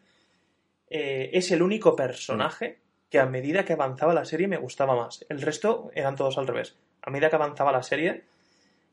Eh, 0.89 1.29
es 1.33 1.51
el 1.51 1.61
único 1.61 1.95
personaje 1.95 2.79
que 3.11 3.19
a 3.19 3.25
medida 3.27 3.63
que 3.65 3.73
avanzaba 3.73 4.13
la 4.15 4.25
serie 4.25 4.47
me 4.47 4.57
gustaba 4.57 4.95
más. 4.95 5.25
El 5.29 5.41
resto 5.41 5.91
eran 5.93 6.15
todos 6.15 6.37
al 6.39 6.47
revés. 6.47 6.75
A 7.03 7.11
medida 7.11 7.29
que 7.29 7.35
avanzaba 7.35 7.71
la 7.71 7.83
serie, 7.83 8.23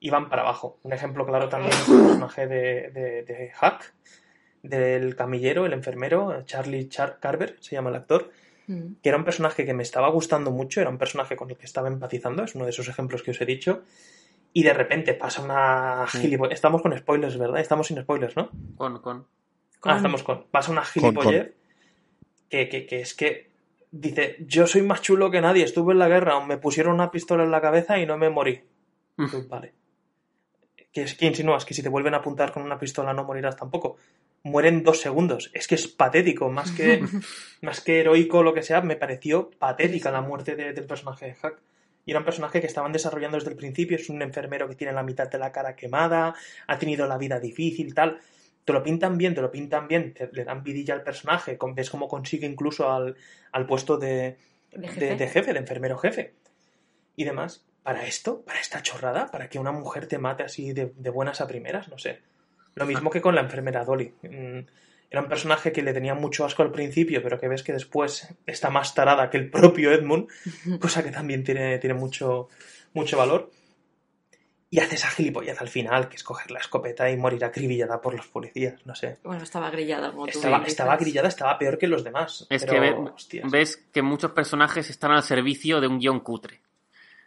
iban 0.04 0.28
para 0.28 0.42
abajo. 0.42 0.78
Un 0.82 0.92
ejemplo 0.92 1.26
claro 1.26 1.48
también 1.48 1.72
es 1.72 1.88
el 1.88 2.00
personaje 2.02 2.46
de, 2.46 2.90
de, 2.90 3.22
de 3.22 3.52
Huck, 3.60 3.92
del 4.62 5.16
camillero, 5.16 5.66
el 5.66 5.72
enfermero, 5.72 6.42
Charlie 6.44 6.88
Char 6.88 7.18
Carver, 7.20 7.56
se 7.60 7.74
llama 7.74 7.90
el 7.90 7.96
actor 7.96 8.30
Mm. 8.66 8.94
que 9.02 9.10
era 9.10 9.18
un 9.18 9.24
personaje 9.24 9.66
que 9.66 9.74
me 9.74 9.82
estaba 9.82 10.08
gustando 10.08 10.50
mucho, 10.50 10.80
era 10.80 10.88
un 10.88 10.96
personaje 10.96 11.36
con 11.36 11.50
el 11.50 11.56
que 11.58 11.66
estaba 11.66 11.88
empatizando, 11.88 12.44
es 12.44 12.54
uno 12.54 12.64
de 12.64 12.70
esos 12.70 12.88
ejemplos 12.88 13.22
que 13.22 13.32
os 13.32 13.40
he 13.40 13.44
dicho, 13.44 13.82
y 14.54 14.62
de 14.62 14.72
repente 14.72 15.12
pasa 15.12 15.42
una 15.42 16.06
gilipollez. 16.08 16.54
Estamos 16.54 16.80
con 16.80 16.96
spoilers, 16.96 17.36
¿verdad? 17.36 17.60
Estamos 17.60 17.88
sin 17.88 18.00
spoilers, 18.00 18.36
¿no? 18.36 18.50
Con, 18.76 19.02
con. 19.02 19.26
Ah, 19.82 19.96
estamos 19.96 20.22
con. 20.22 20.44
Pasa 20.50 20.72
una 20.72 20.80
Con, 20.80 20.90
gilipollez 20.92 21.52
que, 22.48 22.68
que, 22.70 22.86
que 22.86 23.00
es 23.00 23.14
que 23.14 23.50
dice, 23.90 24.36
yo 24.46 24.66
soy 24.66 24.80
más 24.80 25.02
chulo 25.02 25.30
que 25.30 25.42
nadie, 25.42 25.64
estuve 25.64 25.92
en 25.92 25.98
la 25.98 26.08
guerra, 26.08 26.42
me 26.46 26.56
pusieron 26.56 26.94
una 26.94 27.10
pistola 27.10 27.44
en 27.44 27.50
la 27.50 27.60
cabeza 27.60 27.98
y 27.98 28.06
no 28.06 28.16
me 28.16 28.30
morí. 28.30 28.62
Pues 29.16 29.46
vale. 29.46 29.74
¿Qué, 30.94 31.02
es- 31.02 31.14
qué 31.16 31.26
insinúas? 31.26 31.64
Que 31.66 31.74
si 31.74 31.82
te 31.82 31.88
vuelven 31.90 32.14
a 32.14 32.18
apuntar 32.18 32.52
con 32.52 32.62
una 32.62 32.78
pistola 32.78 33.12
no 33.12 33.24
morirás 33.24 33.56
tampoco. 33.56 33.98
Mueren 34.44 34.82
dos 34.82 35.00
segundos. 35.00 35.50
Es 35.52 35.66
que 35.68 35.74
es 35.74 35.88
patético. 35.88 36.48
Más 36.50 36.70
que, 36.70 37.02
más 37.62 37.80
que 37.82 38.00
heroico 38.00 38.38
o 38.38 38.42
lo 38.42 38.54
que 38.54 38.62
sea, 38.62 38.80
me 38.80 38.96
pareció 38.96 39.50
patética 39.58 40.10
la 40.10 40.20
muerte 40.22 40.54
de- 40.56 40.72
del 40.72 40.86
personaje 40.86 41.26
de 41.26 41.34
Hack. 41.34 41.58
Y 42.06 42.10
era 42.10 42.20
un 42.20 42.24
personaje 42.26 42.60
que 42.60 42.66
estaban 42.66 42.92
desarrollando 42.92 43.36
desde 43.38 43.50
el 43.50 43.56
principio. 43.56 43.96
Es 43.96 44.08
un 44.08 44.22
enfermero 44.22 44.68
que 44.68 44.74
tiene 44.76 44.92
la 44.92 45.02
mitad 45.02 45.28
de 45.30 45.38
la 45.38 45.50
cara 45.52 45.74
quemada, 45.74 46.34
ha 46.66 46.78
tenido 46.78 47.06
la 47.06 47.18
vida 47.18 47.40
difícil, 47.40 47.94
tal. 47.94 48.20
Te 48.64 48.72
lo 48.72 48.82
pintan 48.82 49.18
bien, 49.18 49.34
te 49.34 49.40
lo 49.42 49.50
pintan 49.50 49.88
bien, 49.88 50.14
te- 50.14 50.30
le 50.32 50.44
dan 50.44 50.62
vidilla 50.62 50.94
al 50.94 51.02
personaje, 51.02 51.58
con- 51.58 51.74
ves 51.74 51.90
cómo 51.90 52.06
consigue 52.08 52.46
incluso 52.46 52.90
al, 52.92 53.16
al 53.52 53.66
puesto 53.66 53.96
de, 53.98 54.36
De 54.72 54.78
de, 54.80 54.88
jefe. 54.88 55.16
de 55.16 55.28
jefe, 55.28 55.52
de 55.54 55.58
enfermero 55.58 55.96
jefe. 55.98 56.34
Y 57.16 57.24
demás, 57.24 57.64
para 57.84 58.04
esto, 58.06 58.42
para 58.42 58.58
esta 58.58 58.82
chorrada, 58.82 59.30
para 59.30 59.48
que 59.48 59.60
una 59.60 59.70
mujer 59.70 60.06
te 60.08 60.18
mate 60.18 60.42
así 60.42 60.72
de, 60.72 60.92
de 60.96 61.10
buenas 61.10 61.40
a 61.40 61.46
primeras, 61.46 61.88
no 61.88 61.98
sé. 61.98 62.20
Lo 62.74 62.86
mismo 62.86 63.10
que 63.10 63.20
con 63.20 63.36
la 63.36 63.42
enfermera 63.42 63.84
Dolly. 63.84 64.12
Mm, 64.22 64.58
Era 65.10 65.20
un 65.22 65.28
personaje 65.28 65.70
que 65.70 65.82
le 65.82 65.92
tenía 65.92 66.14
mucho 66.16 66.44
asco 66.44 66.62
al 66.62 66.72
principio, 66.72 67.22
pero 67.22 67.38
que 67.38 67.46
ves 67.46 67.62
que 67.62 67.72
después 67.72 68.34
está 68.46 68.70
más 68.70 68.94
tarada 68.94 69.30
que 69.30 69.36
el 69.36 69.48
propio 69.50 69.92
Edmund, 69.92 70.26
cosa 70.80 71.04
que 71.04 71.12
también 71.12 71.44
tiene, 71.44 71.78
tiene 71.78 71.94
mucho, 71.94 72.48
mucho 72.94 73.16
valor. 73.18 73.50
Y 74.70 74.80
hace 74.80 74.96
esa 74.96 75.08
gilipollez 75.08 75.60
al 75.60 75.68
final, 75.68 76.08
que 76.08 76.16
es 76.16 76.24
coger 76.24 76.50
la 76.50 76.58
escopeta 76.58 77.08
y 77.08 77.16
morir 77.16 77.44
acribillada 77.44 78.00
por 78.00 78.14
los 78.14 78.26
policías, 78.26 78.84
no 78.86 78.96
sé. 78.96 79.18
Bueno, 79.22 79.44
estaba 79.44 79.70
grillada, 79.70 80.10
como 80.10 80.26
tú 80.26 80.40
Estaba, 80.66 80.96
grillada, 80.96 81.28
estaba 81.28 81.56
peor 81.58 81.78
que 81.78 81.86
los 81.86 82.02
demás. 82.02 82.44
Es 82.50 82.62
pero, 82.64 82.72
que 82.72 82.80
ve- 82.80 82.94
hostias. 83.14 83.48
ves 83.52 83.76
que 83.92 84.02
muchos 84.02 84.32
personajes 84.32 84.90
están 84.90 85.12
al 85.12 85.22
servicio 85.22 85.80
de 85.80 85.86
un 85.86 86.00
guion 86.00 86.18
cutre. 86.18 86.60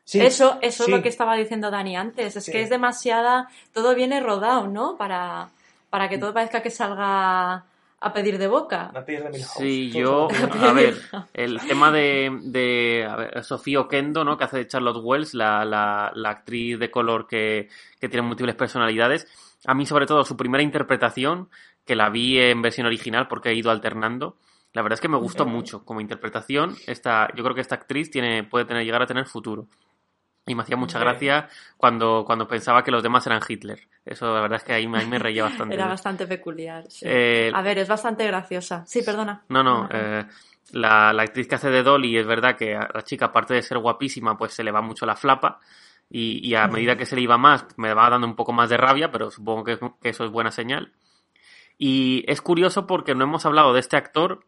Sí, 0.07 0.21
eso 0.21 0.57
eso 0.61 0.85
sí. 0.85 0.91
es 0.91 0.97
lo 0.97 1.03
que 1.03 1.09
estaba 1.09 1.35
diciendo 1.35 1.69
Dani 1.69 1.97
antes. 1.97 2.37
Es 2.37 2.45
Sí. 2.45 2.51
que 2.53 2.61
es 2.61 2.69
demasiada. 2.69 3.49
Todo 3.73 3.93
viene 3.93 4.21
rodado, 4.21 4.67
¿no? 4.67 4.95
Para, 4.95 5.49
para 5.89 6.07
que 6.07 6.17
todo 6.17 6.33
parezca 6.33 6.61
que 6.61 6.69
salga 6.69 7.65
a 7.99 8.13
pedir 8.13 8.37
de 8.37 8.47
boca. 8.47 8.89
De. 9.05 9.33
Sí, 9.57 9.91
yo, 9.91 10.29
a 10.61 10.71
ver, 10.71 10.95
el 11.33 11.59
tema 11.59 11.91
de, 11.91 12.39
de 12.43 13.43
Sofía 13.43 13.81
Okendo, 13.81 14.23
¿no? 14.23 14.37
Que 14.37 14.45
hace 14.45 14.57
de 14.59 14.67
Charlotte 14.67 15.01
Wells, 15.03 15.33
la, 15.33 15.65
la, 15.65 16.11
la 16.15 16.29
actriz 16.29 16.79
de 16.79 16.89
color 16.89 17.27
que, 17.27 17.67
que 17.99 18.07
tiene 18.07 18.25
múltiples 18.25 18.55
personalidades. 18.55 19.27
A 19.65 19.73
mí, 19.73 19.85
sobre 19.85 20.05
todo, 20.05 20.23
su 20.23 20.37
primera 20.37 20.63
interpretación, 20.63 21.49
que 21.85 21.95
la 21.97 22.09
vi 22.09 22.39
en 22.39 22.61
versión 22.61 22.87
original 22.87 23.27
porque 23.27 23.49
he 23.49 23.55
ido 23.55 23.71
alternando, 23.71 24.37
la 24.71 24.83
verdad 24.83 24.93
es 24.95 25.01
que 25.01 25.09
me 25.09 25.17
gustó 25.17 25.45
mucho 25.45 25.83
como 25.83 25.99
interpretación. 25.99 26.77
Esta, 26.85 27.27
yo 27.35 27.43
creo 27.43 27.55
que 27.55 27.61
esta 27.61 27.75
actriz 27.75 28.09
tiene, 28.09 28.43
puede 28.43 28.63
tener, 28.65 28.85
llegar 28.85 29.01
a 29.01 29.05
tener 29.07 29.25
futuro. 29.25 29.65
Y 30.47 30.55
me 30.55 30.63
hacía 30.63 30.77
mucha 30.77 30.97
gracia 30.97 31.49
cuando, 31.75 32.23
cuando 32.25 32.47
pensaba 32.47 32.83
que 32.83 32.89
los 32.91 33.03
demás 33.03 33.27
eran 33.27 33.41
Hitler. 33.47 33.79
Eso, 34.05 34.33
la 34.33 34.41
verdad 34.41 34.57
es 34.57 34.63
que 34.63 34.73
ahí, 34.73 34.87
me- 34.87 34.99
ahí 34.99 35.05
me 35.05 35.19
reía 35.19 35.43
bastante. 35.43 35.75
Era 35.75 35.87
bastante 35.87 36.25
peculiar. 36.25 36.85
sí. 36.89 37.05
Eh, 37.07 37.51
A 37.53 37.61
ver, 37.61 37.77
es 37.79 37.87
bastante 37.89 38.25
graciosa. 38.25 38.85
Sí, 38.87 39.01
perdona. 39.03 39.43
no, 39.49 39.61
no. 39.61 39.87
Eh, 39.91 40.25
la, 40.71 41.11
la 41.13 41.23
actriz 41.23 41.47
que 41.47 41.55
hace 41.55 41.69
de 41.69 41.83
Dolly 41.83 42.17
es 42.17 42.25
verdad 42.25 42.55
que 42.57 42.75
a 42.75 42.89
la 42.93 43.01
chica, 43.03 43.25
aparte 43.25 43.53
de 43.53 43.61
ser 43.61 43.77
guapísima, 43.79 44.37
pues 44.37 44.53
se 44.53 44.63
le 44.63 44.71
va 44.71 44.81
mucho 44.81 45.05
la 45.05 45.15
flapa. 45.15 45.59
Y, 46.09 46.47
y 46.47 46.55
a 46.55 46.67
medida 46.67 46.95
que 46.95 47.05
se 47.05 47.15
le 47.17 47.21
iba 47.23 47.37
más, 47.37 47.65
me 47.75 47.93
va 47.93 48.09
dando 48.09 48.25
un 48.27 48.35
poco 48.37 48.53
más 48.53 48.69
de 48.69 48.77
rabia, 48.77 49.11
pero 49.11 49.29
supongo 49.29 49.65
que, 49.65 49.77
que 50.01 50.09
eso 50.09 50.23
es 50.23 50.31
buena 50.31 50.51
señal. 50.51 50.93
Y 51.77 52.23
es 52.31 52.41
curioso 52.41 52.87
porque 52.87 53.13
no 53.15 53.23
hemos 53.25 53.45
hablado 53.45 53.73
de 53.73 53.81
este 53.81 53.97
actor 53.97 54.45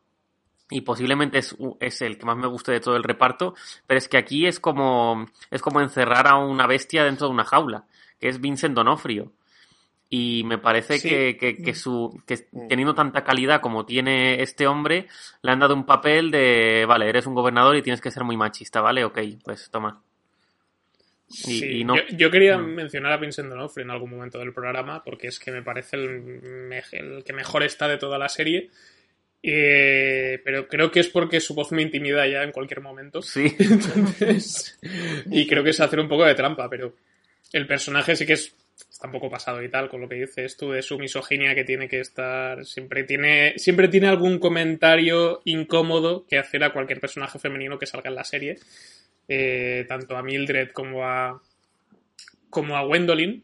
y 0.70 0.82
posiblemente 0.82 1.40
es, 1.40 1.56
es 1.80 2.02
el 2.02 2.18
que 2.18 2.26
más 2.26 2.38
me 2.38 2.48
guste 2.48 2.72
de 2.72 2.80
todo 2.80 2.96
el 2.96 3.04
reparto, 3.04 3.56
pero 3.88 3.98
es 3.98 4.08
que 4.08 4.18
aquí 4.18 4.46
es 4.46 4.60
como, 4.60 5.26
es 5.52 5.62
como 5.62 5.82
encerrar 5.82 6.28
a 6.28 6.36
una 6.36 6.68
bestia 6.68 7.04
dentro 7.04 7.28
de 7.28 7.34
una 7.34 7.46
jaula, 7.46 7.86
que 8.20 8.28
es 8.30 8.40
Vincent 8.40 8.76
Donofrio. 8.76 9.32
Y 10.12 10.44
me 10.46 10.58
parece 10.58 10.98
Sí. 10.98 11.08
que, 11.08 11.38
que, 11.38 11.58
que 11.58 11.76
su, 11.76 12.20
que 12.26 12.38
teniendo 12.68 12.96
tanta 12.96 13.24
calidad 13.24 13.62
como 13.62 13.86
tiene 13.86 14.42
este 14.42 14.66
hombre, 14.66 15.08
le 15.44 15.52
han 15.52 15.60
dado 15.60 15.76
un 15.76 15.86
papel 15.86 16.32
de, 16.32 16.86
vale, 16.88 17.08
eres 17.10 17.28
un 17.28 17.36
gobernador 17.36 17.76
y 17.76 17.84
tienes 17.84 18.02
que 18.02 18.10
ser 18.10 18.24
muy 18.24 18.36
machista, 18.36 18.82
¿vale? 18.82 19.04
Ok, 19.06 19.20
pues 19.44 19.70
toma. 19.70 20.02
Y, 21.30 21.34
Sí, 21.60 21.66
y 21.82 21.84
no, 21.84 21.96
yo, 21.96 22.02
yo 22.18 22.32
quería 22.32 22.58
Mm. 22.58 22.74
mencionar 22.74 23.12
a 23.12 23.18
Vincent 23.18 23.50
D'Onofrio 23.50 23.84
en 23.86 23.92
algún 23.92 24.10
momento 24.10 24.40
del 24.40 24.52
programa 24.52 25.04
porque 25.04 25.28
es 25.28 25.38
que 25.40 25.52
me 25.52 25.62
parece 25.62 25.96
el, 25.98 26.72
el 26.92 27.24
que 27.24 27.34
mejor 27.34 27.62
está 27.62 27.88
de 27.88 27.98
toda 28.00 28.18
la 28.18 28.30
serie. 28.30 28.72
Eh, 29.42 30.42
pero 30.44 30.68
creo 30.68 30.92
que 30.92 31.00
es 31.00 31.08
porque 31.08 31.40
su 31.40 31.56
voz 31.56 31.72
me 31.72 31.82
intimida 31.82 32.28
ya 32.28 32.44
en 32.44 32.52
cualquier 32.52 32.82
momento. 32.82 33.22
sí, 33.22 33.56
Entonces, 33.60 34.78
y 35.32 35.48
creo 35.48 35.64
que 35.64 35.70
es 35.70 35.80
hacer 35.80 36.00
un 36.00 36.10
poco 36.10 36.26
de 36.26 36.36
trampa, 36.36 36.70
pero 36.70 36.94
el 37.54 37.66
personaje 37.66 38.16
sí 38.16 38.26
que 38.26 38.34
es 38.34 38.54
está 38.90 39.08
un 39.08 39.14
poco 39.14 39.30
pasado 39.30 39.62
y 39.62 39.70
tal 39.70 39.90
con 39.90 40.02
lo 40.02 40.08
que 40.08 40.16
dices 40.16 40.56
tú 40.56 40.72
de 40.72 40.82
su 40.82 40.98
misoginia 40.98 41.54
que 41.54 41.64
tiene 41.64 41.90
que 41.90 42.00
estar 42.00 42.66
siempre 42.66 43.04
tiene 43.04 43.54
siempre 43.58 43.88
tiene 43.88 44.08
algún 44.08 44.40
comentario 44.40 45.42
incómodo 45.46 46.26
que 46.28 46.38
hacer 46.38 46.64
a 46.64 46.72
cualquier 46.72 47.00
personaje 47.00 47.40
femenino 47.40 47.78
que 47.78 47.86
salga 47.86 48.10
en 48.10 48.16
la 48.16 48.24
serie. 48.24 48.58
Eh, 49.28 49.86
tanto 49.88 50.18
a 50.18 50.24
Mildred 50.24 50.72
como 50.72 51.06
a 51.06 51.42
como 52.50 52.76
a 52.76 52.84
Gwendolyn 52.84 53.44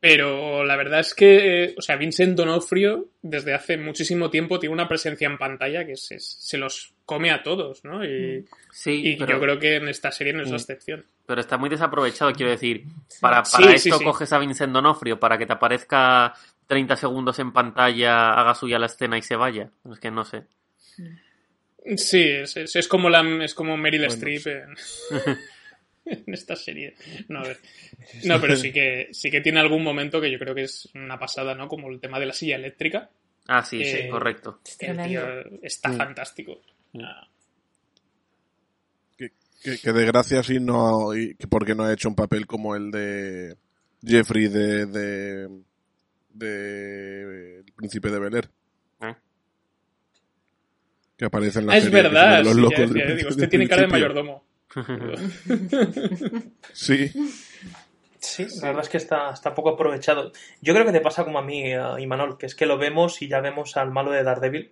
pero 0.00 0.64
la 0.64 0.76
verdad 0.76 1.00
es 1.00 1.14
que, 1.14 1.64
eh, 1.64 1.74
o 1.76 1.82
sea, 1.82 1.96
Vincent 1.96 2.34
Donofrio 2.34 3.08
desde 3.20 3.52
hace 3.52 3.76
muchísimo 3.76 4.30
tiempo 4.30 4.58
tiene 4.58 4.72
una 4.72 4.88
presencia 4.88 5.26
en 5.26 5.36
pantalla 5.36 5.84
que 5.84 5.96
se, 5.96 6.18
se 6.18 6.56
los 6.56 6.94
come 7.04 7.30
a 7.30 7.42
todos, 7.42 7.84
¿no? 7.84 8.02
Y, 8.02 8.46
sí, 8.72 9.02
y 9.04 9.16
pero, 9.16 9.32
yo 9.34 9.40
creo 9.40 9.58
que 9.58 9.76
en 9.76 9.88
esta 9.88 10.10
serie 10.10 10.32
no 10.32 10.42
es 10.42 10.50
la 10.50 10.56
excepción. 10.56 11.04
pero 11.26 11.42
está 11.42 11.58
muy 11.58 11.68
desaprovechado, 11.68 12.32
quiero 12.32 12.50
decir. 12.50 12.84
Para, 13.20 13.44
Sí, 13.44 13.62
para 13.62 13.78
sí, 13.78 13.88
esto 13.88 13.98
sí. 13.98 14.04
coges 14.04 14.32
a 14.32 14.38
Vincent 14.38 14.72
Donofrio 14.72 15.20
para 15.20 15.36
que 15.36 15.44
te 15.44 15.52
aparezca 15.52 16.32
30 16.66 16.96
segundos 16.96 17.38
en 17.38 17.52
pantalla, 17.52 18.30
haga 18.30 18.54
suya 18.54 18.78
la 18.78 18.86
escena 18.86 19.18
y 19.18 19.22
se 19.22 19.36
vaya. 19.36 19.70
Es 19.92 19.98
que 20.00 20.10
no 20.10 20.24
sé. 20.24 20.44
Sí, 21.96 22.22
es, 22.22 22.56
es, 22.56 22.76
es 22.76 22.88
como 22.88 23.10
la 23.10 23.22
es 23.44 23.54
como 23.54 23.76
Meryl 23.76 24.06
Bueno, 24.06 24.14
Streep 24.14 24.46
en, 24.46 24.74
en 26.06 26.34
esta 26.34 26.56
serie. 26.56 26.94
No, 27.28 27.40
a 27.40 27.42
ver. 27.42 27.58
no, 28.24 28.40
pero 28.40 28.56
sí 28.56 28.72
que 28.72 29.08
sí 29.12 29.30
que 29.30 29.40
tiene 29.40 29.60
algún 29.60 29.82
momento 29.84 30.20
que 30.20 30.30
yo 30.30 30.38
creo 30.38 30.54
que 30.54 30.62
es 30.64 30.88
una 30.94 31.18
pasada, 31.18 31.54
¿no? 31.54 31.68
Como 31.68 31.88
el 31.90 32.00
tema 32.00 32.18
de 32.18 32.26
la 32.26 32.32
silla 32.32 32.56
eléctrica. 32.56 33.10
Ah, 33.46 33.64
sí, 33.64 33.84
sí, 33.84 33.96
Eh, 33.96 34.08
correcto. 34.10 34.60
El 34.78 35.02
tío 35.02 35.22
está 35.62 35.88
Mm. 35.90 35.96
fantástico. 35.96 36.60
Ah, 37.00 37.26
Que, 39.16 39.32
que, 39.62 39.78
que 39.78 39.92
de 39.92 40.06
gracia 40.06 40.42
sí 40.42 40.58
no, 40.60 41.14
y 41.14 41.34
que 41.34 41.46
porque 41.46 41.74
no 41.74 41.84
ha 41.84 41.92
hecho 41.92 42.08
un 42.08 42.14
papel 42.16 42.46
como 42.46 42.74
el 42.76 42.90
de 42.90 43.56
Jeffrey 44.04 44.48
de, 44.48 44.86
de, 44.86 45.48
de 46.32 47.58
El 47.60 47.72
Príncipe 47.76 48.10
de 48.10 48.18
Bel 48.18 48.34
Air. 48.36 48.50
¿Eh? 49.02 49.14
Que 51.16 51.24
aparece 51.26 51.58
en 51.58 51.66
la 51.66 51.72
Ah, 51.74 51.76
es 51.78 51.84
serie, 51.84 52.02
verdad. 52.02 52.42
los 52.44 52.54
sí, 52.54 52.60
locos 52.60 52.78
ya 52.78 52.84
del 52.86 52.92
decía, 52.94 53.14
digo, 53.14 53.28
usted 53.30 53.48
tiene 53.48 53.68
cara 53.68 53.82
de 53.82 53.88
mayordomo. 53.88 54.44
Sí, 56.72 57.10
Sí, 58.22 58.46
la 58.60 58.68
verdad 58.68 58.82
es 58.82 58.88
que 58.90 58.98
está, 58.98 59.30
está 59.30 59.54
poco 59.54 59.70
aprovechado. 59.70 60.30
Yo 60.60 60.74
creo 60.74 60.84
que 60.84 60.92
te 60.92 61.00
pasa 61.00 61.24
como 61.24 61.38
a 61.38 61.42
mí, 61.42 61.72
a 61.72 61.98
Imanol, 61.98 62.36
que 62.36 62.44
es 62.46 62.54
que 62.54 62.66
lo 62.66 62.76
vemos 62.76 63.22
y 63.22 63.28
ya 63.28 63.40
vemos 63.40 63.78
al 63.78 63.90
malo 63.92 64.10
de 64.10 64.22
Daredevil. 64.22 64.70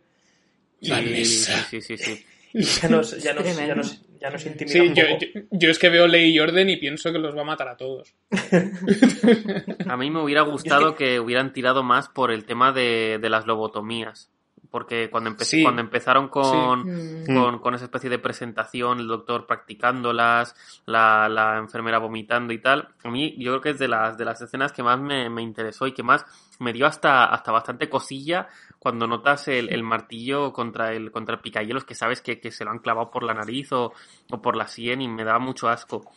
Sí, 0.83 0.91
Vanessa. 0.91 1.65
sí, 1.71 1.81
sí, 1.81 1.97
sí, 1.97 2.05
sí. 2.05 2.27
Y 2.53 2.63
ya 2.63 2.89
nos, 2.91 3.11
ya 3.23 3.33
nos, 3.33 3.45
ya 3.45 3.53
Tremendo. 3.55 3.75
nos, 3.77 4.03
ya 4.21 4.31
nos 4.31 4.45
intimida 4.47 4.73
Sí, 4.75 4.81
un 4.81 4.95
yo, 4.95 5.05
poco. 5.09 5.21
yo, 5.35 5.41
yo 5.51 5.71
es 5.71 5.79
que 5.79 5.89
veo 5.89 6.07
Ley 6.07 6.31
y 6.31 6.39
Orden 6.41 6.69
y 6.69 6.77
pienso 6.77 7.11
que 7.11 7.19
los 7.19 7.35
va 7.37 7.41
a 7.41 7.45
matar 7.45 7.69
a 7.69 7.77
todos. 7.79 8.15
A 9.87 9.97
mí 9.97 10.11
me 10.11 10.23
hubiera 10.23 10.43
gustado 10.43 10.95
que 10.95 11.19
hubieran 11.19 11.53
tirado 11.55 11.83
más 11.83 12.09
por 12.09 12.31
el 12.31 12.45
tema 12.45 12.73
de, 12.73 13.19
de 13.21 13.31
las 13.31 13.47
lobotomías. 13.47 14.31
Porque 14.71 15.09
cuando, 15.09 15.31
empe- 15.31 15.45
Sí. 15.45 15.63
cuando 15.63 15.81
empezaron 15.81 16.29
con, 16.29 16.81
Mm. 17.23 17.35
con, 17.35 17.59
con 17.59 17.75
esa 17.75 17.85
especie 17.87 18.11
de 18.11 18.19
presentación, 18.19 19.01
el 19.01 19.07
doctor 19.09 19.47
practicándolas, 19.47 20.55
la, 20.87 21.29
la 21.29 21.57
enfermera 21.57 21.99
vomitando 21.99 22.53
y 22.53 22.59
tal, 22.61 22.89
a 23.03 23.09
mí 23.11 23.35
yo 23.39 23.53
creo 23.53 23.61
que 23.63 23.71
es 23.71 23.79
de 23.79 23.89
las, 23.89 24.19
de 24.19 24.25
las 24.27 24.41
escenas 24.43 24.73
que 24.73 24.83
más 24.83 25.01
me, 25.01 25.31
me 25.31 25.41
interesó 25.43 25.87
y 25.87 25.93
que 25.93 26.03
más 26.03 26.25
me 26.59 26.73
dio 26.75 26.87
hasta, 26.87 27.25
hasta 27.27 27.51
bastante 27.53 27.89
cosilla 27.89 28.49
cuando 28.79 29.07
notas 29.07 29.49
el, 29.49 29.71
el 29.73 29.83
martillo 29.83 30.53
contra 30.53 30.93
el, 30.93 31.11
contra 31.13 31.37
el 31.37 31.41
picahielos 31.41 31.85
que 31.85 31.95
sabes 31.95 32.21
que, 32.21 32.39
que 32.39 32.51
se 32.51 32.65
lo 32.65 32.71
han 32.71 32.79
clavado 32.81 33.11
por 33.11 33.23
la 33.23 33.33
nariz 33.35 33.73
o, 33.73 33.93
o 34.31 34.43
por 34.43 34.55
la 34.55 34.67
sien 34.69 35.01
y 35.01 35.09
me 35.09 35.25
daba 35.25 35.39
mucho 35.39 35.69
asco. 35.69 36.11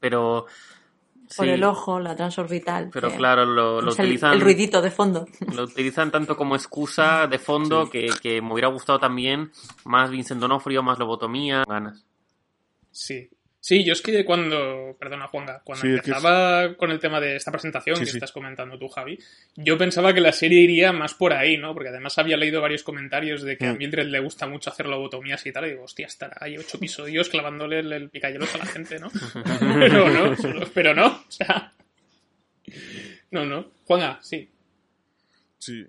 Pero... 0.00 0.46
Por 1.36 1.46
sí, 1.46 1.52
el 1.52 1.64
ojo, 1.64 1.98
la 2.00 2.14
transorbital. 2.14 2.90
Pero 2.92 3.10
que 3.10 3.16
claro, 3.16 3.44
lo, 3.44 3.80
lo 3.80 3.90
es 3.90 3.98
el, 3.98 4.06
utilizan... 4.06 4.32
el 4.34 4.40
ruidito 4.40 4.82
de 4.82 4.90
fondo. 4.90 5.26
Lo 5.54 5.62
utilizan 5.64 6.10
tanto 6.10 6.36
como 6.36 6.54
excusa 6.54 7.26
de 7.26 7.38
fondo 7.38 7.88
que, 7.88 8.10
que 8.22 8.42
me 8.42 8.52
hubiera 8.52 8.68
gustado 8.68 8.98
también 8.98 9.50
más 9.84 10.10
Vincent 10.10 10.40
Donofrio, 10.40 10.82
más 10.82 10.98
lobotomía, 10.98 11.64
ganas. 11.66 12.04
Sí. 12.90 13.28
Sí, 13.66 13.82
yo 13.82 13.94
es 13.94 14.02
que 14.02 14.26
cuando, 14.26 14.94
perdona 15.00 15.26
Juanga, 15.26 15.62
cuando 15.64 15.80
Sí, 15.86 15.94
es 15.94 16.02
que 16.02 16.10
empezaba 16.10 16.74
con 16.74 16.90
el 16.90 16.98
tema 16.98 17.18
de 17.18 17.36
esta 17.36 17.50
presentación 17.50 17.96
Sí, 17.96 18.04
que 18.04 18.10
sí. 18.10 18.16
estás 18.18 18.30
comentando 18.30 18.78
tú, 18.78 18.88
Javi, 18.88 19.18
yo 19.56 19.78
pensaba 19.78 20.12
que 20.12 20.20
la 20.20 20.32
serie 20.32 20.60
iría 20.60 20.92
más 20.92 21.14
por 21.14 21.32
ahí, 21.32 21.56
¿no? 21.56 21.72
Porque 21.72 21.88
además 21.88 22.18
había 22.18 22.36
leído 22.36 22.60
varios 22.60 22.82
comentarios 22.82 23.42
de 23.42 23.56
que 23.56 23.64
a 23.64 23.72
Mm. 23.72 23.78
Mildred 23.78 24.06
le 24.08 24.20
gusta 24.20 24.46
mucho 24.46 24.68
hacer 24.68 24.84
lobotomías 24.84 25.46
y 25.46 25.52
tal, 25.52 25.64
y 25.64 25.70
digo, 25.70 25.84
hostia, 25.84 26.06
estará 26.08 26.36
ahí 26.42 26.58
ocho 26.58 26.76
episodios 26.76 27.30
clavándole 27.30 27.78
el, 27.78 27.90
el 27.90 28.10
picayelos 28.10 28.54
a 28.54 28.58
la 28.58 28.66
gente, 28.66 28.98
¿no? 28.98 29.10
pero 29.80 30.10
no, 30.10 30.36
pero 30.74 30.94
no, 30.94 31.06
o 31.06 31.30
sea... 31.30 31.72
No, 33.30 33.46
no. 33.46 33.70
Juanga, 33.86 34.18
sí. 34.20 34.46
Sí. 35.58 35.86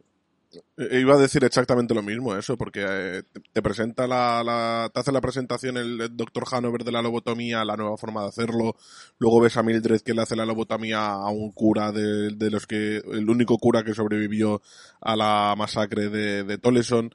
Eh, 0.78 1.00
Iba 1.00 1.16
a 1.16 1.18
decir 1.18 1.44
exactamente 1.44 1.94
lo 1.94 2.02
mismo, 2.02 2.36
eso, 2.36 2.58
porque 2.58 2.86
eh, 2.88 3.24
te- 3.54 3.62
presenta 3.62 4.08
la, 4.08 4.44
la- 4.44 4.90
te 4.94 5.00
hace 5.00 5.12
la 5.12 5.22
presentación 5.22 5.78
el, 5.78 6.16
doctor 6.16 6.44
Hanover 6.52 6.84
de 6.84 6.92
la 6.92 7.02
lobotomía, 7.02 7.66
la 7.66 7.76
nueva 7.76 7.98
forma 7.98 8.22
de 8.24 8.30
hacerlo, 8.30 8.76
luego 9.20 9.42
ves 9.42 9.58
a 9.58 9.64
Mildred 9.64 10.02
que 10.02 10.14
le 10.14 10.22
hace 10.22 10.36
la 10.36 10.46
lobotomía 10.46 11.06
a 11.06 11.30
un 11.30 11.52
cura 11.52 11.92
de, 11.92 12.32
los 12.52 12.68
que, 12.68 12.98
el 12.98 13.30
único 13.30 13.58
cura 13.58 13.84
que 13.84 13.94
sobrevivió 13.94 14.62
a 15.02 15.16
la 15.16 15.56
masacre 15.58 16.10
de, 16.10 16.44
de 16.44 16.58
Toleson, 16.58 17.14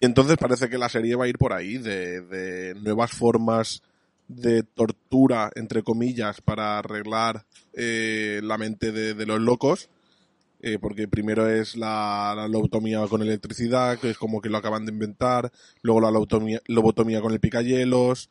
y 0.00 0.06
entonces 0.06 0.36
parece 0.36 0.68
que 0.68 0.78
la 0.78 0.88
serie 0.88 1.16
va 1.16 1.24
a 1.24 1.28
ir 1.28 1.38
por 1.38 1.52
ahí, 1.52 1.78
de, 1.78 2.74
nuevas 2.82 3.12
formas 3.12 3.82
de 4.28 4.62
tortura, 4.62 5.50
entre 5.54 5.82
comillas, 5.82 6.40
para 6.40 6.78
arreglar 6.78 7.44
eh, 7.74 8.40
la 8.42 8.58
mente 8.58 8.90
de 8.92 9.26
los 9.26 9.40
locos, 9.40 9.88
eh, 10.66 10.78
porque 10.80 11.08
primero 11.08 11.46
es 11.46 11.76
la, 11.76 12.32
la 12.34 12.48
lobotomía 12.48 13.06
con 13.06 13.20
electricidad, 13.20 13.98
que 13.98 14.08
es 14.08 14.16
como 14.16 14.40
que 14.40 14.48
lo 14.48 14.56
acaban 14.56 14.86
de 14.86 14.92
inventar, 14.92 15.52
luego 15.82 16.00
la 16.00 16.10
lobotomía, 16.10 16.58
lobotomía 16.68 17.20
con 17.20 17.32
el 17.32 17.38
picayelos, 17.38 18.30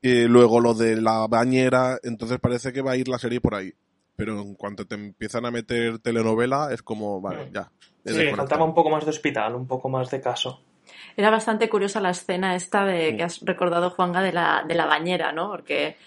eh, 0.00 0.24
luego 0.26 0.60
lo 0.60 0.72
de 0.72 0.98
la 0.98 1.26
bañera, 1.26 1.98
entonces 2.02 2.38
parece 2.40 2.72
que 2.72 2.80
va 2.80 2.92
a 2.92 2.96
ir 2.96 3.08
la 3.08 3.18
serie 3.18 3.42
por 3.42 3.54
ahí. 3.54 3.74
Pero 4.16 4.40
en 4.40 4.54
cuanto 4.54 4.86
te 4.86 4.94
empiezan 4.94 5.44
a 5.44 5.50
meter 5.50 5.98
telenovela, 5.98 6.72
es 6.72 6.82
como, 6.82 7.20
vale, 7.20 7.50
ya. 7.52 7.70
he 8.06 8.14
Sí, 8.14 8.34
faltaba 8.34 8.64
un 8.64 8.74
poco 8.74 8.88
más 8.88 9.04
de 9.04 9.10
hospital, 9.10 9.54
un 9.54 9.66
poco 9.66 9.90
más 9.90 10.10
de 10.10 10.22
caso. 10.22 10.62
Era 11.14 11.28
bastante 11.28 11.68
curiosa 11.68 12.00
la 12.00 12.10
escena 12.10 12.56
esta 12.56 12.86
de 12.86 13.12
Mm. 13.12 13.16
que 13.18 13.22
has 13.22 13.40
recordado, 13.42 13.90
Juanga, 13.90 14.22
de 14.22 14.32
la, 14.32 14.64
de 14.66 14.74
la 14.74 14.86
bañera, 14.86 15.30
¿no? 15.32 15.50
Porque, 15.50 15.98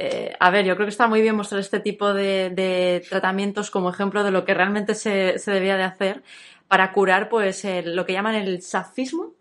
eh, 0.00 0.36
a 0.40 0.50
ver, 0.50 0.64
yo 0.64 0.74
creo 0.76 0.86
que 0.86 0.90
está 0.90 1.08
muy 1.08 1.20
bien 1.22 1.36
mostrar 1.36 1.60
este 1.60 1.80
tipo 1.80 2.12
de, 2.14 3.02
tratamientos 3.08 3.70
como 3.70 3.90
ejemplo 3.90 4.24
de 4.24 4.30
lo 4.30 4.44
que 4.44 4.54
realmente 4.54 4.94
se, 4.94 5.38
se 5.38 5.50
debía 5.52 5.76
de 5.76 5.84
hacer 5.84 6.22
para 6.68 6.92
curar, 6.92 7.28
pues, 7.28 7.64
el- 7.64 7.96
lo 7.96 8.06
que 8.06 8.12
llaman 8.12 8.34
el 8.36 8.62
safismo, 8.62 9.34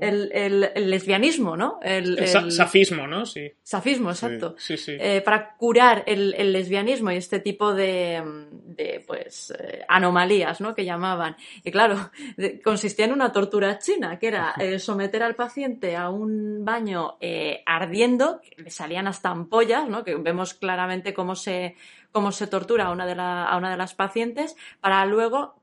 el, 0.00 0.30
el- 0.32 0.70
el 0.74 0.90
lesbianismo, 0.90 1.56
¿no? 1.56 1.78
El, 1.82 2.18
El 2.18 2.28
sa- 2.28 2.40
el- 2.40 2.52
safismo, 2.52 3.06
¿no? 3.06 3.24
Sí. 3.24 3.50
Safismo, 3.62 4.10
exacto. 4.10 4.54
Sí, 4.58 4.76
sí. 4.76 4.96
Eh, 5.00 5.22
para 5.24 5.56
curar 5.56 6.04
el, 6.06 6.34
el 6.36 6.52
lesbianismo 6.52 7.10
y 7.10 7.16
este 7.16 7.40
tipo 7.40 7.72
de, 7.72 8.22
de, 8.50 9.02
pues 9.06 9.50
eh, 9.58 9.82
anomalías, 9.88 10.60
¿no? 10.60 10.74
Que 10.74 10.84
llamaban. 10.84 11.36
Y 11.64 11.70
claro, 11.70 12.10
de- 12.36 12.60
consistía 12.60 13.06
en 13.06 13.12
una 13.12 13.32
tortura 13.32 13.78
china, 13.78 14.18
que 14.18 14.28
era 14.28 14.54
eh, 14.58 14.78
someter 14.78 15.22
al 15.22 15.34
paciente 15.36 15.96
a 15.96 16.10
un 16.10 16.64
baño 16.64 17.16
eh, 17.20 17.62
ardiendo, 17.64 18.40
que 18.42 18.62
le 18.64 18.70
salían 18.70 19.06
hasta 19.06 19.30
ampollas, 19.30 19.88
¿no? 19.88 20.04
Que 20.04 20.16
vemos 20.16 20.52
claramente 20.52 21.14
cómo 21.14 21.34
se, 21.34 21.76
cómo 22.10 22.30
se 22.32 22.46
tortura 22.46 22.86
a 22.88 22.90
una 22.92 23.06
de, 23.06 23.14
la- 23.14 23.44
a 23.46 23.56
una 23.56 23.70
de 23.70 23.76
las 23.78 23.94
pacientes, 23.94 24.54
para 24.80 25.06
luego 25.06 25.54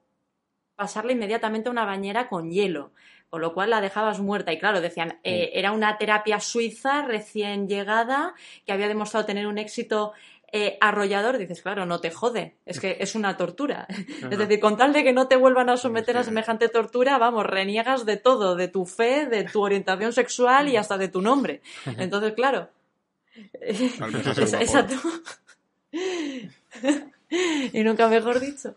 pasarle 0.75 1.13
inmediatamente 1.13 1.69
a 1.69 1.71
una 1.71 1.85
bañera 1.85 2.27
con 2.29 2.49
hielo. 2.49 2.91
Con 3.29 3.41
lo 3.41 3.53
cual 3.53 3.69
la 3.69 3.81
dejabas 3.81 4.19
muerta. 4.19 4.51
Y 4.51 4.59
claro, 4.59 4.81
decían, 4.81 5.19
eh, 5.23 5.51
era 5.53 5.71
una 5.71 5.97
terapia 5.97 6.39
suiza 6.39 7.03
recién 7.03 7.67
llegada 7.67 8.33
que 8.65 8.71
había 8.71 8.87
demostrado 8.87 9.25
tener 9.25 9.45
un 9.45 9.57
éxito 9.57 10.13
eh, 10.51 10.77
arrollador. 10.81 11.37
Dices, 11.37 11.61
claro, 11.61 11.85
no 11.85 11.99
te 11.99 12.09
jode. 12.09 12.55
Es 12.65 12.79
que 12.79 12.97
es 12.99 13.13
una 13.15 13.37
tortura. 13.37 13.87
Es 14.31 14.37
decir, 14.37 14.59
con 14.59 14.77
tal 14.77 14.93
de 14.93 15.03
que 15.03 15.13
no 15.13 15.27
te 15.27 15.35
vuelvan 15.35 15.69
a 15.69 15.77
someter 15.77 16.17
a 16.17 16.23
semejante 16.23 16.69
tortura, 16.69 17.17
vamos, 17.17 17.45
reniegas 17.45 18.05
de 18.05 18.17
todo, 18.17 18.55
de 18.55 18.67
tu 18.67 18.85
fe, 18.85 19.27
de 19.27 19.43
tu 19.43 19.61
orientación 19.61 20.13
sexual 20.13 20.67
y 20.67 20.77
hasta 20.77 20.97
de 20.97 21.07
tu 21.07 21.21
nombre. 21.21 21.61
Entonces, 21.97 22.33
claro. 22.33 22.69
Exacto. 23.61 24.95
y 27.73 27.83
nunca 27.83 28.07
mejor 28.07 28.39
dicho. 28.39 28.75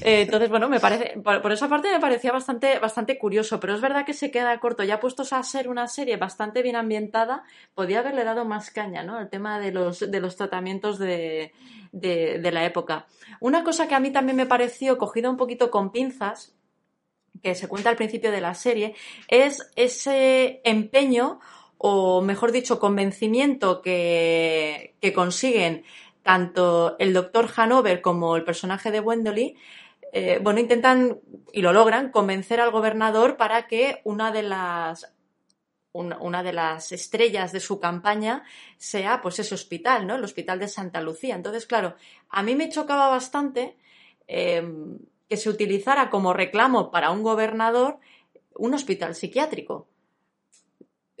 Eh, 0.00 0.22
entonces, 0.22 0.48
bueno, 0.48 0.68
me 0.68 0.80
parece, 0.80 1.20
por, 1.20 1.52
esa 1.52 1.68
parte 1.68 1.92
me 1.92 2.00
parecía 2.00 2.32
bastante, 2.32 2.78
bastante 2.78 3.18
curioso, 3.18 3.60
pero 3.60 3.74
es 3.74 3.80
verdad 3.80 4.06
que 4.06 4.14
se 4.14 4.30
queda 4.30 4.58
corto. 4.58 4.82
Ya 4.84 5.00
puestos 5.00 5.32
a 5.32 5.42
ser 5.42 5.68
una 5.68 5.86
serie 5.88 6.16
bastante 6.16 6.62
bien 6.62 6.76
ambientada, 6.76 7.44
podía 7.74 8.00
haberle 8.00 8.24
dado 8.24 8.44
más 8.44 8.70
caña, 8.70 9.02
¿no? 9.02 9.20
El 9.20 9.28
tema 9.28 9.58
de 9.58 9.72
los, 9.72 10.10
de 10.10 10.20
los 10.20 10.36
tratamientos 10.36 10.98
de, 10.98 11.52
de, 11.92 12.38
de 12.38 12.52
la 12.52 12.64
época. 12.64 13.06
Una 13.40 13.64
cosa 13.64 13.86
que 13.86 13.94
a 13.94 14.00
mí 14.00 14.10
también 14.10 14.36
me 14.36 14.46
pareció 14.46 14.96
cogida 14.96 15.28
un 15.28 15.36
poquito 15.36 15.70
con 15.70 15.92
pinzas, 15.92 16.54
que 17.42 17.54
se 17.54 17.68
cuenta 17.68 17.90
al 17.90 17.96
principio 17.96 18.32
de 18.32 18.40
la 18.40 18.54
serie, 18.54 18.94
es 19.28 19.70
ese 19.76 20.62
empeño, 20.64 21.40
o 21.76 22.22
mejor 22.22 22.52
dicho, 22.52 22.78
convencimiento 22.78 23.82
que, 23.82 24.94
que 25.00 25.12
consiguen 25.12 25.84
tanto 26.24 26.96
el 26.98 27.12
doctor 27.12 27.48
Hanover 27.54 28.00
como 28.00 28.34
el 28.34 28.42
personaje 28.42 28.90
de 28.90 28.98
Wendoley, 28.98 29.56
eh, 30.12 30.40
bueno, 30.42 30.58
intentan 30.58 31.20
y 31.52 31.60
lo 31.62 31.72
logran 31.72 32.10
convencer 32.10 32.60
al 32.60 32.70
gobernador 32.70 33.36
para 33.36 33.66
que 33.66 34.00
una 34.04 34.32
de 34.32 34.42
las 34.42 35.12
de 35.92 36.52
las 36.52 36.90
estrellas 36.90 37.52
de 37.52 37.60
su 37.60 37.78
campaña 37.78 38.42
sea 38.76 39.22
pues 39.22 39.38
ese 39.38 39.54
hospital, 39.54 40.08
¿no? 40.08 40.16
El 40.16 40.24
hospital 40.24 40.58
de 40.58 40.66
Santa 40.66 41.00
Lucía. 41.00 41.36
Entonces, 41.36 41.66
claro, 41.66 41.94
a 42.30 42.42
mí 42.42 42.56
me 42.56 42.68
chocaba 42.68 43.08
bastante 43.08 43.76
eh, 44.26 44.64
que 45.28 45.36
se 45.36 45.48
utilizara 45.48 46.10
como 46.10 46.32
reclamo 46.32 46.90
para 46.90 47.12
un 47.12 47.22
gobernador 47.22 48.00
un 48.56 48.74
hospital 48.74 49.14
psiquiátrico. 49.14 49.86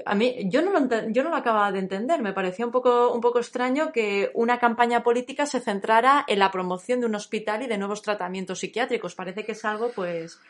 A 0.04 0.14
mí, 0.14 0.36
yo 0.46 0.60
no, 0.62 0.72
lo, 0.72 1.08
yo 1.10 1.22
no 1.22 1.30
lo 1.30 1.36
acababa 1.36 1.70
de 1.70 1.78
entender. 1.78 2.20
Me 2.20 2.32
parecía 2.32 2.66
un 2.66 2.72
poco, 2.72 3.12
un 3.12 3.20
poco 3.20 3.38
extraño 3.38 3.92
que 3.92 4.30
una 4.34 4.58
campaña 4.58 5.02
política 5.02 5.46
se 5.46 5.60
centrara 5.60 6.24
en 6.26 6.40
la 6.40 6.50
promoción 6.50 7.00
de 7.00 7.06
un 7.06 7.14
hospital 7.14 7.62
y 7.62 7.68
de 7.68 7.78
nuevos 7.78 8.02
tratamientos 8.02 8.58
psiquiátricos. 8.58 9.14
Parece 9.14 9.44
que 9.44 9.52
es 9.52 9.64
algo, 9.64 9.92
pues, 9.94 10.40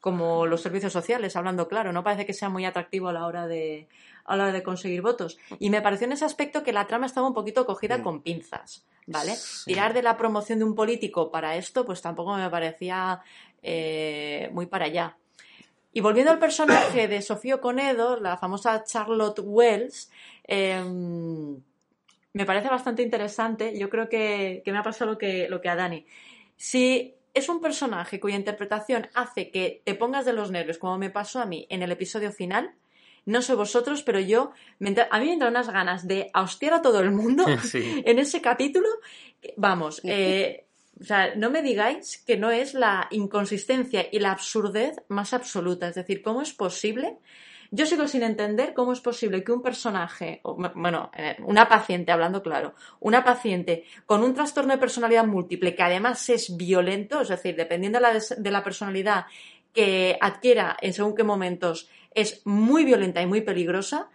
como 0.00 0.46
los 0.46 0.60
servicios 0.60 0.92
sociales, 0.92 1.34
hablando 1.34 1.66
claro. 1.66 1.92
No 1.92 2.04
parece 2.04 2.26
que 2.26 2.34
sea 2.34 2.50
muy 2.50 2.66
atractivo 2.66 3.08
a 3.08 3.12
la 3.14 3.26
hora 3.26 3.46
de, 3.46 3.88
a 4.24 4.36
la 4.36 4.44
hora 4.44 4.52
de 4.52 4.62
conseguir 4.62 5.02
votos. 5.02 5.38
Y 5.58 5.70
me 5.70 5.82
pareció 5.82 6.06
en 6.06 6.12
ese 6.12 6.24
aspecto 6.24 6.62
que 6.62 6.72
la 6.72 6.86
trama 6.86 7.06
estaba 7.06 7.26
un 7.26 7.34
poquito 7.34 7.66
cogida 7.66 8.02
con 8.02 8.22
pinzas, 8.22 8.86
¿vale? 9.06 9.34
Tirar 9.64 9.94
de 9.94 10.02
la 10.02 10.16
promoción 10.16 10.58
de 10.58 10.64
un 10.66 10.74
político 10.74 11.30
para 11.30 11.56
esto, 11.56 11.84
pues 11.84 12.02
tampoco 12.02 12.36
me 12.36 12.50
parecía 12.50 13.22
eh, 13.62 14.50
muy 14.52 14.66
para 14.66 14.86
allá. 14.86 15.16
Y 15.92 16.00
volviendo 16.00 16.30
al 16.30 16.38
personaje 16.38 17.08
de 17.08 17.20
Sofía 17.20 17.58
Conedo, 17.58 18.18
la 18.20 18.36
famosa 18.36 18.84
Charlotte 18.84 19.40
Wells, 19.42 20.10
eh, 20.44 20.80
me 22.32 22.46
parece 22.46 22.68
bastante 22.68 23.02
interesante. 23.02 23.76
Yo 23.78 23.90
creo 23.90 24.08
que, 24.08 24.62
que 24.64 24.72
me 24.72 24.78
ha 24.78 24.82
pasado 24.82 25.12
lo 25.12 25.18
que, 25.18 25.48
lo 25.48 25.60
que 25.60 25.68
a 25.68 25.74
Dani. 25.76 26.06
Si 26.56 27.14
es 27.34 27.48
un 27.48 27.60
personaje 27.60 28.20
cuya 28.20 28.36
interpretación 28.36 29.08
hace 29.14 29.50
que 29.50 29.82
te 29.84 29.94
pongas 29.94 30.24
de 30.24 30.32
los 30.32 30.50
nervios, 30.50 30.78
como 30.78 30.98
me 30.98 31.10
pasó 31.10 31.40
a 31.40 31.46
mí 31.46 31.66
en 31.70 31.82
el 31.82 31.92
episodio 31.92 32.32
final, 32.32 32.74
no 33.26 33.42
sé 33.42 33.54
vosotros, 33.54 34.02
pero 34.02 34.20
yo, 34.20 34.52
a 34.52 35.18
mí 35.18 35.26
me 35.26 35.32
entran 35.32 35.50
unas 35.50 35.70
ganas 35.70 36.06
de 36.06 36.30
hostiar 36.34 36.74
a 36.74 36.82
todo 36.82 37.00
el 37.00 37.10
mundo 37.10 37.44
Sí. 37.62 38.02
en 38.04 38.18
ese 38.18 38.40
capítulo. 38.40 38.88
Vamos, 39.56 40.00
eh, 40.04 40.66
o 41.00 41.04
sea, 41.04 41.34
no 41.34 41.50
me 41.50 41.62
digáis 41.62 42.22
que 42.26 42.36
no 42.36 42.50
es 42.50 42.74
la 42.74 43.08
inconsistencia 43.10 44.06
y 44.12 44.18
la 44.18 44.32
absurdez 44.32 44.96
más 45.08 45.32
absoluta. 45.32 45.88
Es 45.88 45.94
decir, 45.94 46.22
¿cómo 46.22 46.42
es 46.42 46.52
posible? 46.52 47.18
Yo 47.70 47.86
sigo 47.86 48.06
sin 48.06 48.22
entender 48.22 48.74
cómo 48.74 48.92
es 48.92 49.00
posible 49.00 49.42
que 49.42 49.52
un 49.52 49.62
personaje, 49.62 50.40
o, 50.42 50.56
bueno, 50.74 51.10
eh, 51.16 51.36
una 51.44 51.68
paciente, 51.68 52.12
hablando 52.12 52.42
claro, 52.42 52.74
una 52.98 53.24
paciente 53.24 53.84
con 54.04 54.22
un 54.22 54.34
trastorno 54.34 54.74
de 54.74 54.78
personalidad 54.78 55.24
múltiple 55.24 55.74
que 55.74 55.82
además 55.82 56.28
es 56.28 56.56
violento, 56.56 57.22
es 57.22 57.28
decir, 57.28 57.56
dependiendo 57.56 57.98
de 57.98 58.02
la, 58.02 58.20
de 58.36 58.50
la 58.50 58.64
personalidad 58.64 59.26
que 59.72 60.18
adquiera 60.20 60.76
en 60.82 60.92
según 60.92 61.14
qué 61.14 61.22
momentos, 61.22 61.88
es 62.12 62.42
muy 62.44 62.84
violenta 62.84 63.22
y 63.22 63.26
muy 63.26 63.40
peligrosa, 63.40 64.10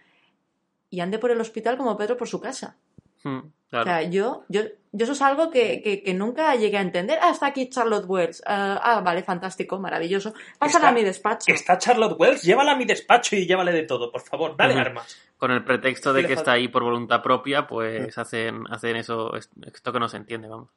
y 0.88 1.00
ande 1.00 1.18
por 1.18 1.30
el 1.30 1.40
hospital 1.40 1.76
como 1.76 1.96
Pedro 1.96 2.16
por 2.16 2.28
su 2.28 2.40
casa. 2.40 2.76
Mm, 3.24 3.38
O 3.72 3.82
sea, 3.82 4.02
yo, 4.02 4.44
yo, 4.48 4.62
yo 4.92 5.04
eso 5.04 5.12
es 5.12 5.22
algo 5.22 5.50
que, 5.50 5.82
que- 5.82 6.02
que 6.02 6.14
nunca 6.14 6.54
llegué 6.54 6.78
a 6.78 6.82
entender. 6.82 7.18
Ah, 7.20 7.30
está 7.30 7.46
aquí 7.46 7.68
Charlotte 7.68 8.04
Wells. 8.08 8.42
Ah, 8.46 8.80
ah, 8.82 9.00
vale, 9.00 9.22
fantástico, 9.24 9.78
maravilloso. 9.78 10.32
Pásala 10.58 10.78
Está- 10.84 10.88
a 10.88 10.92
mi 10.92 11.02
despacho. 11.02 11.52
Está 11.52 11.76
Charlotte 11.76 12.16
Wells, 12.18 12.42
llévala 12.42 12.72
a 12.72 12.76
mi 12.76 12.84
despacho 12.84 13.34
y 13.36 13.46
llévale 13.46 13.72
de 13.72 13.82
todo, 13.82 14.12
por 14.12 14.22
favor, 14.22 14.56
dale 14.56 14.74
armas. 14.74 15.16
Con 15.36 15.50
el 15.50 15.64
pretexto 15.64 16.12
de 16.12 16.26
que 16.26 16.32
está 16.34 16.52
ahí 16.52 16.68
por 16.68 16.84
voluntad 16.84 17.22
propia, 17.22 17.66
pues 17.66 18.16
hacen, 18.16 18.62
hacen 18.70 18.96
eso, 18.96 19.34
esto 19.36 19.92
que 19.92 19.98
no 20.00 20.08
se 20.08 20.16
entiende, 20.18 20.48
vamos. 20.48 20.70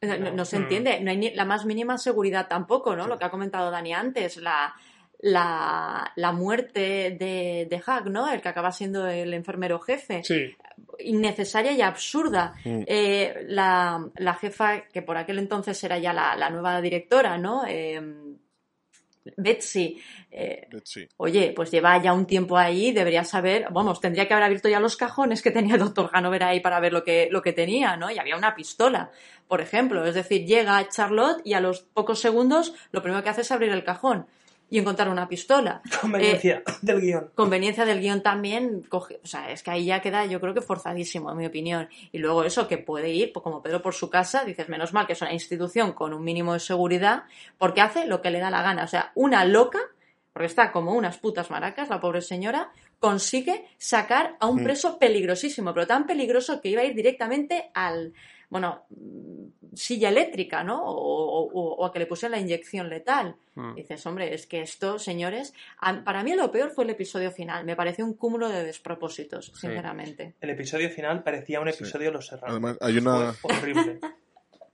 No, 0.00 0.16
no- 0.18 0.30
no 0.32 0.44
se 0.44 0.58
Mm. 0.58 0.62
entiende, 0.62 1.00
no 1.00 1.10
hay 1.10 1.16
ni 1.16 1.30
la 1.34 1.44
más 1.44 1.64
mínima 1.66 1.96
seguridad 1.98 2.48
tampoco, 2.48 2.96
¿no? 2.96 3.06
Lo 3.06 3.18
que 3.18 3.24
ha 3.26 3.30
comentado 3.30 3.70
Dani 3.70 3.92
antes, 3.94 4.36
la, 4.38 4.74
la, 5.20 6.12
la 6.16 6.32
muerte 6.32 7.16
de, 7.18 7.66
de 7.68 7.78
Hack, 7.80 8.06
¿no? 8.06 8.30
El 8.30 8.40
que 8.40 8.48
acaba 8.48 8.72
siendo 8.72 9.06
el 9.06 9.32
enfermero 9.34 9.78
jefe. 9.80 10.22
Sí. 10.24 10.54
Innecesaria 10.98 11.72
y 11.72 11.80
absurda. 11.80 12.54
Mm. 12.64 12.82
Eh, 12.86 13.44
la, 13.48 14.06
la 14.16 14.34
jefa, 14.34 14.82
que 14.92 15.02
por 15.02 15.16
aquel 15.16 15.38
entonces 15.38 15.82
era 15.84 15.98
ya 15.98 16.12
la, 16.12 16.36
la 16.36 16.50
nueva 16.50 16.80
directora, 16.80 17.38
¿no? 17.38 17.64
Eh, 17.66 18.00
Betsy. 19.36 20.00
eh, 20.30 20.68
Sí. 20.84 21.08
Oye, 21.16 21.52
pues 21.56 21.70
lleva 21.70 22.00
ya 22.00 22.12
un 22.12 22.26
tiempo 22.26 22.56
ahí, 22.56 22.92
debería 22.92 23.24
saber, 23.24 23.66
vamos, 23.72 24.00
tendría 24.00 24.28
que 24.28 24.34
haber 24.34 24.44
abierto 24.44 24.68
ya 24.68 24.78
los 24.78 24.96
cajones 24.96 25.42
que 25.42 25.50
tenía 25.50 25.74
el 25.74 25.80
doctor 25.80 26.10
Hanover 26.12 26.44
ahí 26.44 26.60
para 26.60 26.78
ver 26.78 26.92
lo 26.92 27.02
que, 27.02 27.28
lo 27.32 27.42
que 27.42 27.52
tenía, 27.52 27.96
¿no? 27.96 28.08
Y 28.10 28.18
había 28.18 28.36
una 28.36 28.54
pistola, 28.54 29.10
por 29.48 29.60
ejemplo. 29.60 30.06
Es 30.06 30.14
decir, 30.14 30.44
llega 30.46 30.88
Charlotte 30.88 31.40
y 31.44 31.54
a 31.54 31.60
los 31.60 31.80
pocos 31.80 32.20
segundos 32.20 32.72
lo 32.92 33.02
primero 33.02 33.24
que 33.24 33.30
hace 33.30 33.40
es 33.40 33.50
abrir 33.50 33.72
el 33.72 33.82
cajón 33.82 34.26
y 34.68 34.78
encontrar 34.78 35.08
una 35.08 35.28
pistola. 35.28 35.80
Conveniencia 36.00 36.62
del 36.82 37.00
guion. 37.00 37.30
Conveniencia 37.34 37.84
del 37.84 38.00
guion 38.00 38.22
también, 38.22 38.82
coge- 38.88 39.20
o 39.22 39.26
sea, 39.26 39.50
es 39.50 39.62
que 39.62 39.70
ahí 39.70 39.86
ya 39.86 40.00
queda, 40.02 40.26
yo 40.26 40.40
creo 40.40 40.54
que 40.54 40.60
forzadísimo, 40.60 41.30
en 41.30 41.36
mi 41.38 41.46
opinión. 41.46 41.88
Y 42.12 42.18
luego 42.18 42.42
eso, 42.44 42.66
que 42.66 42.78
puede 42.78 43.10
ir, 43.10 43.32
pues 43.32 43.42
como 43.44 43.62
Pedro 43.62 43.80
por 43.82 43.94
su 43.94 44.10
casa, 44.10 44.44
dices, 44.44 44.68
menos 44.68 44.92
mal 44.92 45.06
que 45.06 45.12
es 45.12 45.22
una 45.22 45.32
institución 45.32 45.92
con 45.92 46.12
un 46.12 46.24
mínimo 46.24 46.52
de 46.52 46.60
seguridad, 46.60 47.24
porque 47.58 47.80
hace 47.80 48.06
lo 48.06 48.22
que 48.22 48.30
le 48.30 48.40
da 48.40 48.50
la 48.50 48.62
gana. 48.62 48.84
O 48.84 48.88
sea, 48.88 49.12
una 49.14 49.44
loca, 49.44 49.78
porque 50.32 50.46
está 50.46 50.72
como 50.72 50.92
unas 50.94 51.18
putas 51.18 51.50
maracas, 51.50 51.88
la 51.88 52.00
pobre 52.00 52.20
señora, 52.20 52.70
consigue 52.98 53.66
sacar 53.78 54.36
a 54.40 54.46
un 54.46 54.60
Mm. 54.60 54.64
preso 54.64 54.98
peligrosísimo, 54.98 55.72
pero 55.74 55.86
tan 55.86 56.06
peligroso 56.06 56.60
que 56.60 56.70
iba 56.70 56.82
a 56.82 56.84
ir 56.84 56.94
directamente 56.94 57.70
al, 57.74 58.14
bueno, 58.48 58.84
mm, 58.90 59.74
silla 59.74 60.08
eléctrica, 60.08 60.62
¿no? 60.64 60.82
O, 60.84 61.42
o- 61.52 61.74
o 61.76 61.84
a 61.84 61.92
que 61.92 61.98
le 61.98 62.06
pusieran 62.06 62.32
la 62.32 62.40
inyección 62.40 62.88
letal. 62.88 63.36
Mm. 63.54 63.74
Dices, 63.74 64.04
hombre, 64.06 64.32
es 64.34 64.46
que 64.46 64.60
esto, 64.62 64.98
señores, 64.98 65.52
a- 65.78 66.02
para 66.04 66.22
mí 66.22 66.34
lo 66.34 66.50
peor 66.50 66.70
fue 66.70 66.84
el 66.84 66.90
episodio 66.90 67.30
final. 67.30 67.64
Me 67.64 67.76
pareció 67.76 68.04
un 68.04 68.14
cúmulo 68.14 68.48
de 68.48 68.64
despropósitos, 68.64 69.52
sinceramente. 69.54 70.34
El 70.40 70.50
episodio 70.50 70.88
final 70.90 71.22
parecía 71.22 71.60
un 71.60 71.68
episodio 71.68 72.06
de 72.06 72.12
Los 72.12 72.26
Serranos. 72.28 72.50
Además, 72.52 72.78
hay 72.80 72.98
una, 72.98 73.32
Fue 73.32 73.54
horrible. 73.56 73.98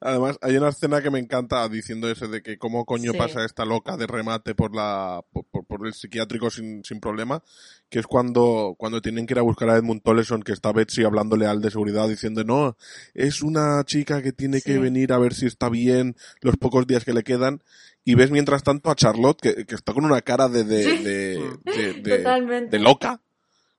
además, 0.00 0.38
hay 0.42 0.56
una 0.56 0.68
escena 0.68 1.00
que 1.02 1.10
me 1.10 1.18
encanta 1.18 1.68
diciendo 1.68 2.10
ese 2.10 2.26
de 2.28 2.42
que 2.42 2.58
cómo 2.58 2.84
coño 2.84 3.12
Sí. 3.12 3.18
pasa 3.18 3.44
esta 3.44 3.64
loca 3.64 3.96
de 3.96 4.06
remate 4.06 4.54
por 4.54 4.74
la, 4.74 5.22
por, 5.32 5.44
por- 5.46 5.64
por 5.64 5.86
el 5.86 5.94
psiquiátrico 5.94 6.50
sin, 6.50 6.84
sin 6.84 7.00
problema, 7.00 7.42
que 7.90 7.98
es 7.98 8.06
cuando, 8.06 8.74
cuando 8.78 9.00
tienen 9.00 9.26
que 9.26 9.34
ir 9.34 9.38
a 9.38 9.42
buscar 9.42 9.70
a 9.70 9.76
Edmund 9.76 10.02
Toleson, 10.02 10.42
que 10.42 10.52
está 10.52 10.72
Betsy 10.72 11.04
hablándole 11.04 11.46
al 11.46 11.60
de 11.60 11.70
seguridad 11.70 12.08
diciendo, 12.08 12.44
no, 12.44 12.76
es 13.14 13.42
una 13.42 13.82
chica 13.84 14.22
que 14.22 14.32
tiene 14.32 14.60
que 14.62 14.78
venir 14.78 15.12
a 15.12 15.18
ver 15.18 15.34
si 15.34 15.46
está 15.46 15.68
bien 15.68 16.16
los 16.40 16.56
pocos 16.56 16.86
días 16.86 17.04
que 17.04 17.12
le 17.12 17.22
quedan, 17.22 17.62
y 18.04 18.14
ves 18.14 18.30
mientras 18.30 18.62
tanto 18.62 18.90
a 18.90 18.94
Charlotte, 18.94 19.40
que, 19.40 19.66
que 19.66 19.74
está 19.74 19.92
con 19.92 20.04
una 20.04 20.20
cara 20.22 20.48
de, 20.48 20.64
de, 20.64 20.82
Sí. 20.84 21.02
de, 21.02 21.92
de- 22.02 22.66
de- 22.70 22.78
loca, 22.78 23.20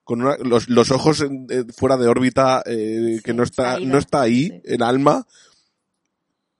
con 0.04 0.22
una- 0.22 0.36
los, 0.38 0.68
los 0.68 0.90
ojos 0.90 1.20
en- 1.20 1.46
eh, 1.50 1.64
fuera 1.76 1.96
de 1.96 2.08
órbita, 2.08 2.62
eh, 2.66 3.20
que 3.24 3.32
no 3.34 3.42
está, 3.42 3.74
caída. 3.74 3.90
no 3.92 3.98
está 3.98 4.20
ahí, 4.22 4.46
Sí. 4.48 4.60
el 4.64 4.82
alma, 4.82 5.26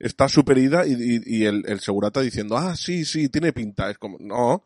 está 0.01 0.29
súper 0.29 0.59
ida 0.59 0.85
y, 0.87 0.93
y- 0.95 1.23
y 1.25 1.45
el, 1.45 1.63
el 1.69 1.79
segurata 1.81 2.21
diciendo, 2.21 2.57
ah, 2.57 2.75
sí, 2.75 3.05
sí, 3.05 3.29
tiene 3.29 3.53
pinta. 3.53 3.89
Es 3.91 3.99
como, 3.99 4.17
no, 4.19 4.55
o 4.55 4.65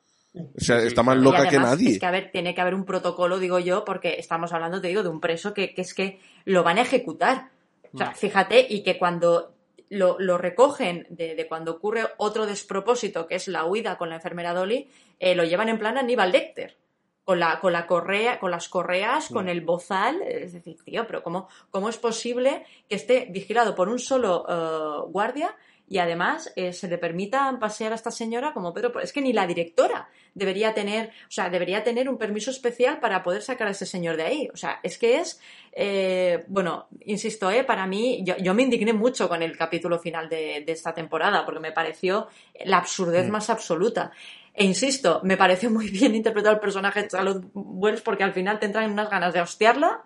sea, 0.56 0.78
está 0.78 1.02
más 1.02 1.16
loca 1.18 1.48
que 1.48 1.58
nadie. 1.58 1.90
Es 1.90 1.98
que, 1.98 2.06
a 2.06 2.10
ver, 2.10 2.30
tiene 2.32 2.54
que 2.54 2.60
haber 2.60 2.74
un 2.74 2.84
protocolo, 2.84 3.38
digo 3.38 3.58
yo, 3.58 3.84
porque 3.84 4.16
estamos 4.18 4.52
hablando, 4.52 4.80
te 4.80 4.88
digo, 4.88 5.02
de 5.02 5.08
un 5.10 5.20
preso 5.20 5.52
que, 5.52 5.74
que 5.74 5.82
es 5.82 5.92
que 5.94 6.18
lo 6.46 6.62
van 6.62 6.78
a 6.78 6.82
ejecutar. 6.82 7.50
O 7.92 7.98
sea, 7.98 8.10
Mm. 8.10 8.14
fíjate, 8.14 8.66
y 8.68 8.82
que 8.82 8.98
cuando 8.98 9.54
lo, 9.90 10.16
lo 10.18 10.38
recogen 10.38 11.06
de, 11.10 11.34
de 11.36 11.46
cuando 11.46 11.72
ocurre 11.72 12.02
otro 12.16 12.46
despropósito, 12.46 13.26
que 13.28 13.36
es 13.36 13.46
la 13.48 13.64
huida 13.64 13.96
con 13.98 14.08
la 14.08 14.16
enfermera 14.16 14.52
Dolly, 14.54 14.88
eh, 15.20 15.34
lo 15.36 15.44
llevan 15.44 15.68
en 15.68 15.78
plan 15.78 15.98
Aníbal 15.98 16.32
Lecter. 16.32 16.76
Con 17.24 17.38
la, 17.40 17.58
con 17.58 17.72
la 17.72 17.86
correa, 17.86 18.38
con 18.38 18.50
las 18.50 18.68
correas, 18.68 19.30
con 19.30 19.48
el 19.48 19.62
bozal, 19.62 20.20
es 20.22 20.52
decir, 20.52 20.76
tío, 20.84 21.06
pero 21.06 21.22
¿cómo, 21.22 21.48
cómo 21.70 21.88
es 21.88 21.96
posible 21.96 22.66
que 22.86 22.96
esté 22.96 23.28
vigilado 23.30 23.74
por 23.74 23.88
un 23.88 23.98
solo 23.98 24.44
eh, 24.46 25.08
guardia 25.10 25.56
y 25.88 25.98
además 25.98 26.52
eh, 26.56 26.72
se 26.74 26.86
le 26.88 26.98
permita 26.98 27.56
pasear 27.58 27.92
a 27.92 27.94
esta 27.94 28.10
señora 28.10 28.52
como 28.52 28.74
Pedro? 28.74 29.00
Es 29.00 29.12
que 29.14 29.22
ni 29.22 29.32
la 29.32 29.46
directora 29.46 30.08
debería 30.34 30.74
tener, 30.74 31.08
o 31.28 31.30
sea, 31.30 31.48
debería 31.48 31.82
tener 31.82 32.10
un 32.10 32.18
permiso 32.18 32.50
especial 32.50 33.00
para 33.00 33.22
poder 33.22 33.40
sacar 33.40 33.68
a 33.68 33.70
ese 33.70 33.86
señor 33.86 34.16
de 34.18 34.24
ahí. 34.24 34.48
O 34.52 34.56
sea, 34.56 34.80
es 34.82 34.98
que 34.98 35.16
es, 35.18 35.40
eh, 35.72 36.44
bueno, 36.48 36.88
insisto, 37.06 37.50
eh, 37.50 37.64
para 37.64 37.86
mí, 37.86 38.22
yo, 38.24 38.36
yo 38.36 38.52
me 38.52 38.64
indigné 38.64 38.92
mucho 38.92 39.28
con 39.30 39.42
el 39.42 39.56
capítulo 39.56 39.98
final 39.98 40.28
de, 40.28 40.62
de 40.66 40.72
esta 40.72 40.92
temporada 40.92 41.44
porque 41.46 41.60
me 41.60 41.72
pareció 41.72 42.28
la 42.66 42.78
absurdez 42.78 43.28
Mm. 43.28 43.32
más 43.32 43.48
absoluta. 43.48 44.10
E 44.56 44.64
insisto, 44.64 45.20
me 45.24 45.36
pareció 45.36 45.68
muy 45.68 45.90
bien 45.90 46.14
interpretado 46.14 46.54
el 46.54 46.60
personaje 46.60 47.02
de 47.02 47.08
Charlotte 47.08 47.44
Wells 47.54 48.00
porque 48.02 48.22
al 48.22 48.32
final 48.32 48.60
te 48.60 48.66
entran 48.66 48.90
unas 48.92 49.10
ganas 49.10 49.34
de 49.34 49.40
hostiarla 49.40 50.00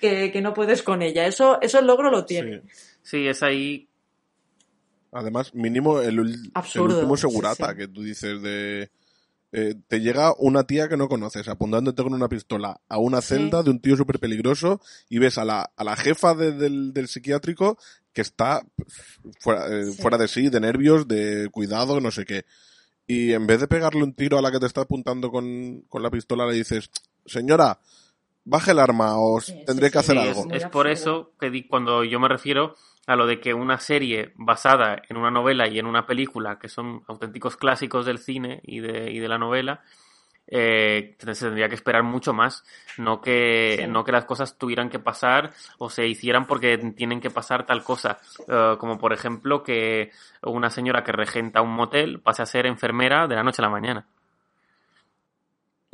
que, 0.00 0.30
que 0.30 0.40
no 0.40 0.54
puedes 0.54 0.82
con 0.84 1.02
ella. 1.02 1.26
Eso, 1.26 1.60
eso 1.60 1.80
el 1.80 1.86
logro 1.86 2.10
lo 2.10 2.24
tiene. 2.24 2.62
Sí. 2.62 2.68
Sí, 3.02 3.26
es 3.26 3.42
ahí. 3.42 3.88
Además, 5.10 5.54
mínimo 5.54 6.00
el, 6.00 6.18
el 6.18 6.80
último 6.80 7.16
segurata 7.16 7.70
sí. 7.72 7.76
que 7.76 7.88
tú 7.88 8.02
dices 8.02 8.40
de... 8.40 8.90
eh, 9.52 9.74
te 9.88 10.00
llega 10.00 10.32
una 10.38 10.64
tía 10.64 10.88
que 10.88 10.96
no 10.96 11.08
conoces 11.08 11.48
apuntándote 11.48 12.02
con 12.02 12.14
una 12.14 12.28
pistola 12.28 12.80
a 12.88 12.98
una 12.98 13.20
Sí. 13.20 13.34
celda 13.34 13.62
de 13.62 13.70
un 13.70 13.80
tío 13.80 13.96
súper 13.96 14.18
peligroso 14.20 14.80
y 15.10 15.18
ves 15.18 15.36
a 15.38 15.44
la, 15.44 15.70
a 15.76 15.84
la 15.84 15.96
jefa 15.96 16.34
de- 16.34 16.52
del, 16.52 16.94
del 16.94 17.08
psiquiátrico 17.08 17.76
que 18.14 18.22
está 18.22 18.62
fuera, 19.40 19.66
eh, 19.68 19.86
Sí. 19.86 20.00
fuera 20.00 20.16
de 20.18 20.28
sí, 20.28 20.48
de 20.48 20.60
nervios, 20.60 21.06
de 21.08 21.48
cuidado, 21.50 22.00
no 22.00 22.10
sé 22.10 22.24
qué. 22.24 22.44
Y 23.06 23.32
en 23.32 23.46
vez 23.46 23.60
de 23.60 23.68
pegarle 23.68 24.02
un 24.02 24.14
tiro 24.14 24.38
a 24.38 24.42
la 24.42 24.50
que 24.50 24.60
te 24.60 24.66
está 24.66 24.82
apuntando 24.82 25.30
con, 25.30 25.82
con 25.88 26.02
la 26.02 26.10
pistola, 26.10 26.46
le 26.46 26.54
dices, 26.54 26.90
señora, 27.26 27.78
baje 28.44 28.70
el 28.72 28.78
arma 28.78 29.18
o 29.18 29.40
Sí, 29.40 29.52
sí, 29.52 29.62
tendré 29.66 29.90
que 29.90 29.98
sí, 29.98 30.04
hacer 30.04 30.18
Sí, 30.18 30.28
algo. 30.28 30.46
es, 30.54 30.64
por 30.64 30.86
eso 30.88 31.32
que 31.38 31.50
di- 31.50 31.64
cuando 31.66 32.04
yo 32.04 32.20
me 32.20 32.28
refiero 32.28 32.74
a 33.06 33.16
lo 33.16 33.26
de 33.26 33.40
que 33.40 33.52
una 33.54 33.78
serie 33.80 34.32
basada 34.36 35.02
en 35.08 35.16
una 35.16 35.30
novela 35.30 35.66
y 35.68 35.78
en 35.78 35.86
una 35.86 36.06
película, 36.06 36.58
que 36.58 36.68
son 36.68 37.02
auténticos 37.08 37.56
clásicos 37.56 38.06
del 38.06 38.18
cine 38.18 38.60
y 38.64 38.80
de, 38.80 39.10
y 39.10 39.18
de 39.18 39.28
la 39.28 39.38
novela, 39.38 39.82
eh, 40.46 41.16
se 41.18 41.34
tendría 41.46 41.68
que 41.68 41.74
esperar 41.76 42.02
mucho 42.02 42.32
más. 42.32 42.64
No 42.98 43.20
que, 43.20 43.76
Sí. 43.80 43.86
no 43.86 44.04
que 44.04 44.12
las 44.12 44.24
cosas 44.24 44.58
tuvieran 44.58 44.90
que 44.90 44.98
pasar 44.98 45.52
o 45.78 45.88
se 45.88 46.06
hicieran 46.06 46.46
porque 46.46 46.76
tienen 46.96 47.20
que 47.20 47.30
pasar 47.30 47.64
tal 47.66 47.82
cosa. 47.82 48.18
Eh, 48.48 48.76
como 48.78 48.98
por 48.98 49.12
ejemplo 49.12 49.62
que 49.62 50.10
una 50.42 50.68
señora 50.70 51.02
que 51.04 51.12
regenta 51.12 51.62
un 51.62 51.70
motel 51.74 52.20
pase 52.20 52.42
a 52.42 52.46
ser 52.46 52.66
enfermera 52.66 53.26
de 53.26 53.34
la 53.36 53.42
noche 53.42 53.62
a 53.62 53.66
la 53.66 53.70
mañana. 53.70 54.06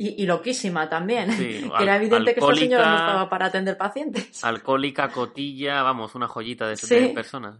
Y, 0.01 0.23
y 0.23 0.25
loquísima 0.25 0.87
también. 0.89 1.31
Sí, 1.33 1.69
que 1.77 1.83
era 1.83 1.97
evidente 1.97 2.33
que 2.33 2.39
esta 2.39 2.55
señora 2.55 2.85
no 2.89 2.95
estaba 2.97 3.29
para 3.29 3.47
atender 3.47 3.77
pacientes. 3.77 4.43
Alcohólica, 4.43 5.09
cotilla, 5.09 5.83
vamos, 5.83 6.15
una 6.15 6.27
joyita 6.27 6.67
de, 6.67 6.77
Sí. 6.77 6.95
de 6.95 7.09
personas. 7.09 7.57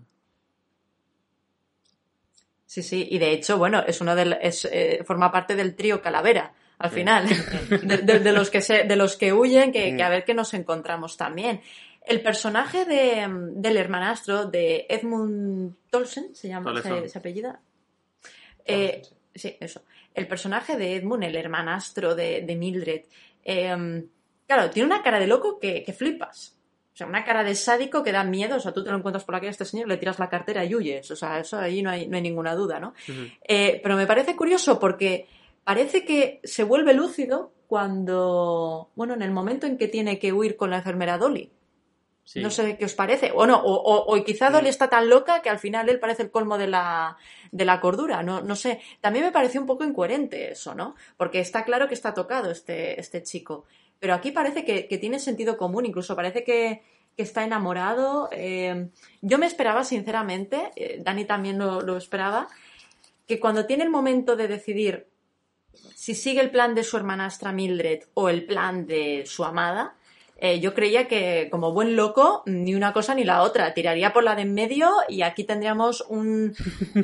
Sí, 2.66 2.84
sí, 2.84 3.08
y 3.10 3.18
de 3.18 3.32
hecho, 3.32 3.58
bueno, 3.58 3.84
es 3.86 4.00
uno 4.00 4.16
del, 4.16 4.38
es, 4.42 4.66
eh, 4.66 5.04
forma 5.06 5.32
parte 5.32 5.56
del 5.56 5.76
trío 5.76 6.02
Calavera, 6.02 6.54
al 6.80 6.90
final, 6.92 7.28
de, 7.84 7.98
de- 7.98 8.20
de 8.20 8.32
los 8.32 8.50
que 8.50 8.62
se, 8.62 8.84
de 8.86 8.96
los 8.96 9.16
que 9.18 9.32
huyen, 9.34 9.72
que, 9.72 9.96
que 9.96 10.04
a 10.04 10.10
ver 10.10 10.24
qué 10.26 10.34
nos 10.34 10.54
encontramos 10.54 11.16
también. 11.18 11.62
El 12.06 12.22
personaje 12.22 12.86
de, 12.86 13.28
del 13.54 13.78
hermanastro 13.78 14.46
de 14.46 14.88
Edmund 14.90 15.76
Tolson, 15.92 16.34
se 16.34 16.48
llama, 16.48 16.72
se, 16.82 17.10
se 17.10 17.18
apellida. 17.20 17.60
Eh, 18.66 19.02
sí, 19.36 19.56
eso. 19.60 19.84
El 20.14 20.28
personaje 20.28 20.76
de 20.78 20.96
Edmund, 20.96 21.24
el 21.24 21.36
hermanastro 21.36 22.16
de, 22.16 22.42
de 22.42 22.56
Mildred, 22.56 23.02
eh, 23.44 24.04
claro, 24.48 24.70
tiene 24.70 24.88
una 24.88 25.04
cara 25.04 25.20
de 25.20 25.28
loco 25.28 25.60
que, 25.60 25.84
que 25.84 25.94
flipas. 25.94 26.56
O 26.94 26.98
sea, 27.00 27.08
una 27.08 27.24
cara 27.24 27.44
de 27.44 27.56
sádico 27.56 28.04
que 28.04 28.12
da 28.12 28.24
miedo. 28.24 28.58
O 28.58 28.60
sea, 28.60 28.74
tú 28.74 28.84
te 28.84 28.90
lo 28.92 28.98
encuentras 28.98 29.24
por 29.24 29.36
aquí 29.36 29.48
a 29.48 29.52
este 29.52 29.64
señor, 29.66 29.88
le 29.88 29.98
tiras 29.98 30.20
la 30.20 30.30
cartera 30.30 30.66
y 30.66 30.76
huyes. 30.76 31.10
O 31.12 31.16
sea, 31.16 31.40
eso 31.40 31.58
ahí 31.58 31.82
no 31.82 31.90
hay, 31.92 32.08
no 32.08 32.18
hay 32.18 32.22
ninguna 32.24 32.56
duda, 32.56 32.80
¿no? 32.80 32.94
Eh, 33.48 33.80
pero 33.82 33.96
me 33.96 34.06
parece 34.08 34.36
curioso 34.36 34.80
porque 34.80 35.28
parece 35.70 36.04
que 36.04 36.40
se 36.44 36.64
vuelve 36.64 36.96
lúcido 36.96 37.54
cuando, 37.68 38.90
bueno, 38.96 39.14
en 39.14 39.22
el 39.22 39.30
momento 39.30 39.68
en 39.68 39.78
que 39.78 39.88
tiene 39.88 40.18
que 40.18 40.34
huir 40.34 40.56
con 40.58 40.72
la 40.72 40.78
enfermera 40.78 41.20
Dolly. 41.20 41.52
Sí. 42.24 42.42
No 42.42 42.50
sé 42.50 42.76
qué 42.78 42.86
os 42.86 42.96
parece. 42.96 43.32
O 43.36 43.46
no, 43.46 43.58
o, 43.62 43.74
o- 43.74 44.04
o 44.18 44.24
quizá 44.24 44.50
Dolly 44.50 44.70
está 44.70 44.88
tan 44.90 45.10
loca 45.10 45.42
que 45.44 45.50
al 45.50 45.60
final 45.60 45.88
él 45.90 46.00
parece 46.00 46.24
el 46.24 46.32
colmo 46.32 46.58
de 46.58 46.66
la, 46.68 47.18
de 47.52 47.66
la 47.66 47.80
cordura. 47.82 48.24
No, 48.24 48.42
no 48.42 48.56
sé. 48.56 48.82
También 49.00 49.26
me 49.26 49.32
pareció 49.32 49.62
un 49.62 49.68
poco 49.68 49.84
incoherente 49.84 50.52
eso, 50.52 50.74
¿no? 50.74 50.96
Porque 51.18 51.40
está 51.40 51.64
claro 51.64 51.88
que 51.88 51.94
está 51.94 52.14
tocado 52.16 52.50
este, 52.50 53.00
este 53.00 53.22
chico. 53.22 53.66
Pero 54.00 54.16
aquí 54.16 54.32
parece 54.32 54.66
que, 54.66 54.88
que 54.88 54.98
tiene 54.98 55.20
sentido 55.20 55.56
común, 55.56 55.86
incluso 55.86 56.16
parece 56.16 56.44
que, 56.44 56.82
que 57.16 57.24
está 57.24 57.44
enamorado. 57.44 58.30
Eh, 58.32 58.90
yo 59.22 59.38
me 59.38 59.46
esperaba, 59.46 59.84
sinceramente, 59.84 60.72
eh, 60.76 61.00
Dani 61.04 61.26
también 61.26 61.60
lo, 61.60 61.82
lo 61.82 61.96
esperaba, 61.98 62.48
que 63.28 63.40
cuando 63.40 63.66
tiene 63.68 63.84
el 63.84 63.92
momento 63.92 64.36
de 64.36 64.48
decidir 64.48 65.08
si 65.96 66.16
sigue 66.16 66.42
el 66.42 66.50
plan 66.52 66.76
de 66.76 66.84
su 66.84 66.98
hermanastra 66.98 67.52
Mildred 67.52 68.02
o 68.14 68.30
el 68.30 68.46
plan 68.46 68.86
de 68.86 69.24
su 69.26 69.44
amada, 69.44 69.96
eh, 70.42 70.62
yo 70.62 70.74
creía 70.74 71.08
que 71.10 71.50
como 71.52 71.74
buen 71.74 71.98
loco, 71.98 72.44
ni 72.46 72.74
una 72.74 72.94
cosa 72.94 73.14
ni 73.14 73.26
la 73.26 73.42
otra. 73.42 73.74
Tiraría 73.74 74.14
por 74.14 74.24
la 74.24 74.36
de 74.36 74.44
en 74.44 74.54
medio 74.54 74.90
y 75.10 75.22
aquí 75.22 75.44
tendríamos 75.44 76.02
un, 76.08 76.56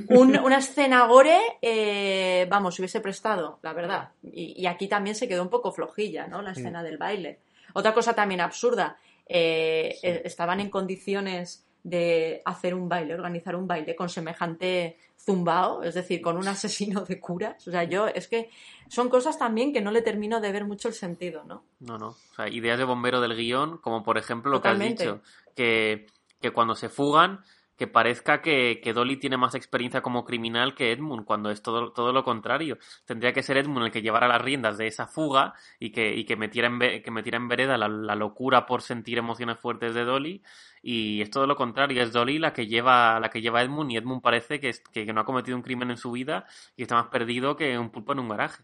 un- 0.08 0.38
una 0.44 0.60
escena 0.60 1.06
gore, 1.08 1.38
eh, 1.62 2.48
vamos, 2.50 2.76
si 2.76 2.82
hubiese 2.82 3.02
prestado, 3.02 3.60
la 3.62 3.74
verdad. 3.74 4.10
Y, 4.24 4.54
y 4.62 4.66
aquí 4.68 4.88
también 4.88 5.16
se 5.18 5.28
quedó 5.28 5.42
un 5.42 5.50
poco 5.50 5.74
flojilla, 5.74 6.28
¿no? 6.28 6.42
La 6.42 6.52
escena 6.52 6.82
del 6.82 6.98
baile. 6.98 7.40
Otra 7.74 7.94
cosa 7.94 8.14
también 8.14 8.40
absurda, 8.40 8.98
eh, 9.28 9.98
eh, 10.02 10.22
estaban 10.24 10.62
en 10.62 10.70
condiciones 10.70 11.66
de 11.84 12.42
hacer 12.46 12.74
un 12.74 12.88
baile, 12.88 13.14
organizar 13.16 13.56
un 13.58 13.68
baile 13.68 13.96
con 13.98 14.08
semejante 14.08 14.98
zumbao, 15.26 15.84
es 15.84 15.96
decir, 15.96 16.22
con 16.22 16.38
un 16.38 16.48
asesino 16.48 17.02
de 17.02 17.20
curas. 17.20 17.68
O 17.68 17.72
sea, 17.72 17.84
yo 17.84 18.08
es 18.08 18.28
que 18.28 18.50
son 18.88 19.10
cosas 19.10 19.38
también 19.38 19.74
que 19.74 19.82
no 19.82 19.92
le 19.92 20.02
termino 20.02 20.40
de 20.40 20.52
ver 20.52 20.66
mucho 20.66 20.88
el 20.88 20.94
sentido, 20.94 21.44
¿no? 21.44 21.64
No, 21.80 21.98
no. 21.98 22.10
O 22.10 22.36
sea, 22.36 22.48
ideas 22.48 22.78
de 22.78 22.84
bombero 22.84 23.22
del 23.22 23.36
guion, 23.36 23.78
como 23.80 24.04
por 24.04 24.18
ejemplo 24.18 24.52
lo 24.52 24.62
que 24.62 24.68
has 24.68 24.80
dicho, 24.80 25.22
que, 25.56 26.08
que 26.40 26.52
cuando 26.52 26.76
se 26.76 26.90
fugan, 26.90 27.44
que 27.78 27.88
parezca 27.88 28.42
que, 28.42 28.80
que 28.84 28.94
Dolly 28.94 29.18
tiene 29.18 29.38
más 29.38 29.56
experiencia 29.56 30.02
como 30.02 30.24
criminal 30.26 30.76
que 30.76 30.92
Edmund, 30.92 31.26
cuando 31.26 31.52
es 31.52 31.62
todo, 31.62 31.92
todo 31.94 32.14
lo 32.14 32.24
contrario. 32.24 32.78
Tendría 33.06 33.34
que 33.34 33.44
ser 33.44 33.58
Edmund 33.58 33.86
el 33.88 33.92
que 33.92 34.02
llevara 34.02 34.28
las 34.28 34.42
riendas 34.42 34.78
de 34.78 34.88
esa 34.88 35.08
fuga 35.08 35.54
y 35.80 35.92
que, 35.92 36.16
y 36.16 36.26
que, 36.26 36.36
metiera, 36.38 36.68
en, 36.68 36.80
que 37.04 37.12
metiera 37.12 37.38
en 37.38 37.48
vereda 37.48 37.78
la, 37.78 37.88
locura 38.16 38.66
por 38.66 38.82
sentir 38.82 39.18
emociones 39.18 39.60
fuertes 39.60 39.94
de 39.94 40.06
Dolly. 40.06 40.42
Y 40.82 41.22
es 41.22 41.30
todo 41.32 41.48
lo 41.48 41.56
contrario, 41.56 42.02
es 42.04 42.12
Dolly 42.14 42.40
la 42.40 42.54
que 42.54 42.68
lleva, 42.68 43.20
la 43.20 43.30
que 43.30 43.42
lleva 43.42 43.60
a 43.60 43.64
Edmund 43.64 43.92
y 43.92 43.98
Edmund 43.98 44.22
parece 44.22 44.60
que, 44.60 44.70
es- 44.70 44.82
que 44.92 45.06
no 45.14 45.22
ha 45.22 45.26
cometido 45.26 45.58
un 45.58 45.64
crimen 45.64 45.92
en 45.92 45.98
su 45.98 46.12
vida 46.12 46.46
y 46.76 46.84
está 46.84 46.96
más 46.96 47.08
perdido 47.08 47.56
que 47.56 47.78
un 47.78 47.90
pulpo 47.92 48.14
en 48.14 48.20
un 48.20 48.30
garaje. 48.30 48.64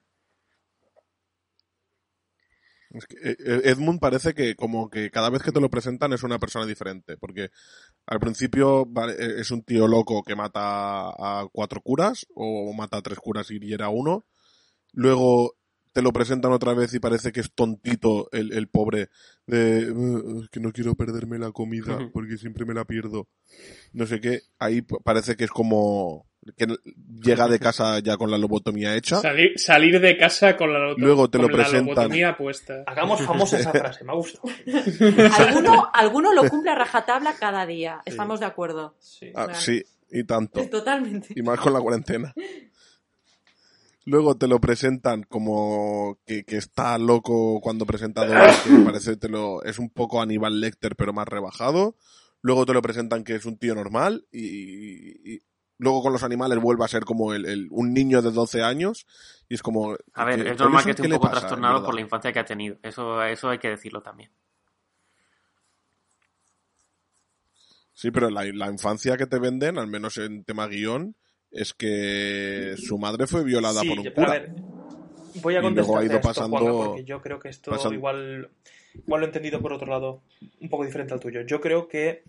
Es 2.93 3.05
que, 3.05 3.15
eh, 3.17 3.37
eh, 3.39 3.61
Edmund 3.65 3.99
parece 3.99 4.33
que 4.33 4.55
como 4.55 4.89
que 4.89 5.09
cada 5.11 5.29
vez 5.29 5.41
que 5.43 5.51
te 5.51 5.61
lo 5.61 5.69
presentan 5.69 6.11
es 6.13 6.23
una 6.23 6.39
persona 6.39 6.65
diferente, 6.65 7.17
porque 7.17 7.49
al 8.05 8.19
principio 8.19 8.83
eh, 9.17 9.35
es 9.39 9.51
un 9.51 9.63
tío 9.63 9.87
loco 9.87 10.23
que 10.23 10.35
mata 10.35 11.09
a 11.09 11.47
cuatro 11.51 11.81
curas 11.81 12.25
o 12.35 12.73
mata 12.73 12.97
a 12.97 13.01
tres 13.01 13.19
curas 13.19 13.49
y 13.51 13.59
hiera 13.59 13.85
a 13.85 13.89
uno, 13.89 14.25
luego 14.91 15.55
te 15.93 16.01
lo 16.01 16.13
presentan 16.13 16.53
otra 16.53 16.73
vez 16.73 16.93
y 16.93 16.99
parece 16.99 17.31
que 17.33 17.41
es 17.41 17.51
tontito 17.53 18.29
el, 18.31 18.53
el 18.53 18.69
pobre 18.69 19.09
de 19.45 19.91
"Uh, 19.91 20.43
es 20.43 20.49
que 20.49 20.61
no 20.61 20.71
quiero 20.71 20.95
perderme 20.95 21.37
la 21.37 21.51
comida 21.51 22.09
porque 22.13 22.37
siempre 22.37 22.65
me 22.65 22.73
la 22.73 22.85
pierdo. 22.85 23.27
No 23.91 24.05
sé 24.05 24.21
qué, 24.21 24.41
ahí 24.57 24.81
parece 24.81 25.35
que 25.35 25.43
es 25.43 25.51
como 25.51 26.30
que 26.57 26.65
llega 27.23 27.47
de 27.47 27.59
casa 27.59 27.99
ya 27.99 28.17
con 28.17 28.31
la 28.31 28.37
lobotomía 28.37 28.95
hecha. 28.95 29.21
Salir, 29.21 29.59
salir 29.59 29.99
de 29.99 30.17
casa 30.17 30.57
con 30.57 30.73
la, 30.73 30.79
loto- 30.79 30.99
Luego 30.99 31.29
te 31.29 31.37
lo 31.37 31.47
la 31.47 31.53
presentan. 31.57 31.85
lobotomía 31.85 32.35
puesta. 32.37 32.83
Hagamos 32.87 33.21
famosa 33.21 33.59
esa 33.59 33.71
frase, 33.71 34.03
me 34.03 34.11
ha 34.11 34.15
gustado. 34.15 34.43
Alguno, 35.37 35.89
alguno 35.93 36.33
lo 36.33 36.49
cumple 36.49 36.71
a 36.71 36.75
rajatabla 36.75 37.33
cada 37.39 37.65
día, 37.65 38.01
estamos 38.05 38.39
de 38.39 38.45
acuerdo. 38.47 38.95
Sí. 38.99 39.27
Ah, 39.35 39.45
Claro. 39.45 39.59
sí, 39.61 39.83
y 40.09 40.23
tanto. 40.23 40.65
Totalmente. 40.67 41.27
Y 41.35 41.41
más 41.43 41.59
con 41.59 41.73
la 41.73 41.79
cuarentena. 41.81 42.33
Luego 44.05 44.35
te 44.35 44.47
lo 44.47 44.59
presentan 44.59 45.21
como 45.23 46.17
que, 46.25 46.43
que 46.43 46.57
está 46.57 46.97
loco 46.97 47.61
cuando 47.61 47.85
presentado, 47.85 48.33
que 48.63 48.69
me 48.71 48.83
parece 48.83 49.15
te 49.15 49.29
lo, 49.29 49.63
es 49.63 49.77
un 49.77 49.91
poco 49.91 50.21
Aníbal 50.21 50.59
Lecter 50.59 50.95
pero 50.95 51.13
más 51.13 51.27
rebajado. 51.27 51.95
Luego 52.41 52.65
te 52.65 52.73
lo 52.73 52.81
presentan 52.81 53.23
que 53.23 53.35
es 53.35 53.45
un 53.45 53.57
tío 53.59 53.75
normal 53.75 54.25
y, 54.31 55.35
y 55.35 55.41
luego 55.81 56.03
con 56.03 56.13
los 56.13 56.21
animales 56.23 56.59
vuelve 56.59 56.85
a 56.85 56.87
ser 56.87 57.03
como 57.05 57.33
el, 57.33 57.45
el- 57.45 57.67
un 57.71 57.91
niño 57.93 58.21
de 58.21 58.31
12 58.31 58.61
años 58.61 59.07
y 59.49 59.55
es 59.55 59.61
como... 59.63 59.97
A 60.13 60.25
ver, 60.25 60.43
¿qué- 60.43 60.51
es 60.51 60.59
normal 60.59 60.85
que 60.85 60.91
esté 60.91 61.01
un 61.01 61.09
poco 61.09 61.27
pasa, 61.27 61.39
trastornado 61.39 61.83
por 61.83 61.95
la 61.95 62.01
infancia 62.01 62.31
que 62.31 62.39
ha 62.39 62.45
tenido. 62.45 62.77
Eso, 62.83 63.21
eso 63.23 63.49
hay 63.49 63.57
que 63.57 63.69
decirlo 63.69 64.01
también. 64.01 64.29
Sí, 67.93 68.11
pero 68.11 68.29
la, 68.29 68.43
la 68.45 68.67
infancia 68.71 69.17
que 69.17 69.27
te 69.27 69.39
venden, 69.39 69.77
al 69.77 69.87
menos 69.87 70.17
en 70.17 70.43
tema 70.43 70.67
guion, 70.67 71.15
es 71.51 71.73
que 71.73 72.75
su 72.77 72.97
madre 72.97 73.27
fue 73.27 73.43
violada 73.43 73.81
Sí, 73.81 73.89
por 73.89 73.99
un 73.99 74.03
pero 74.05 74.21
a 74.21 74.25
cura. 74.25 74.39
ver, 74.39 74.51
voy 75.41 75.55
a 75.55 75.61
contestar 75.61 75.97
ha 76.01 76.05
ido 76.05 76.15
esto, 76.15 76.27
pasando- 76.27 76.57
Juanma, 76.57 76.85
porque 76.85 77.03
yo 77.03 77.21
creo 77.21 77.39
que 77.39 77.49
esto 77.49 77.71
pasan- 77.71 77.93
igual, 77.93 78.49
igual 79.05 79.21
lo 79.21 79.25
he 79.25 79.29
entendido 79.29 79.61
por 79.61 79.73
otro 79.73 79.87
lado, 79.87 80.21
un 80.61 80.69
poco 80.69 80.85
diferente 80.85 81.13
al 81.13 81.19
tuyo. 81.19 81.41
Yo 81.41 81.59
creo 81.59 81.87
que 81.87 82.23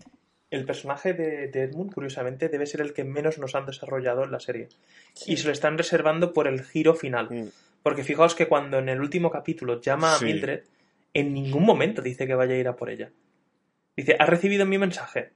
el 0.55 0.65
personaje 0.65 1.13
de, 1.13 1.47
de 1.47 1.63
Edmund, 1.63 1.93
curiosamente, 1.93 2.49
debe 2.49 2.65
ser 2.65 2.81
el 2.81 2.93
que 2.93 3.03
menos 3.03 3.37
nos 3.39 3.55
han 3.55 3.65
desarrollado 3.65 4.23
en 4.23 4.31
la 4.31 4.39
serie. 4.39 4.69
Y 5.25 5.37
se 5.37 5.47
lo 5.47 5.51
están 5.53 5.77
reservando 5.77 6.33
por 6.33 6.47
el 6.47 6.63
giro 6.63 6.93
final. 6.95 7.27
Mm. 7.29 7.49
Porque 7.81 8.03
fijaos 8.03 8.35
que 8.35 8.47
cuando 8.47 8.77
en 8.79 8.89
el 8.89 9.01
último 9.01 9.29
capítulo 9.31 9.81
llama 9.81 10.15
Sí. 10.17 10.23
a 10.23 10.27
Mildred, 10.27 10.63
en 11.13 11.33
ningún 11.33 11.63
momento 11.65 12.01
dice 12.01 12.25
que 12.27 12.35
vaya 12.35 12.55
a 12.55 12.57
ir 12.57 12.67
a 12.67 12.75
por 12.75 12.89
ella. 12.89 13.11
Dice, 13.95 14.15
has 14.17 14.29
recibido 14.29 14.65
mi 14.65 14.77
mensaje. 14.77 15.31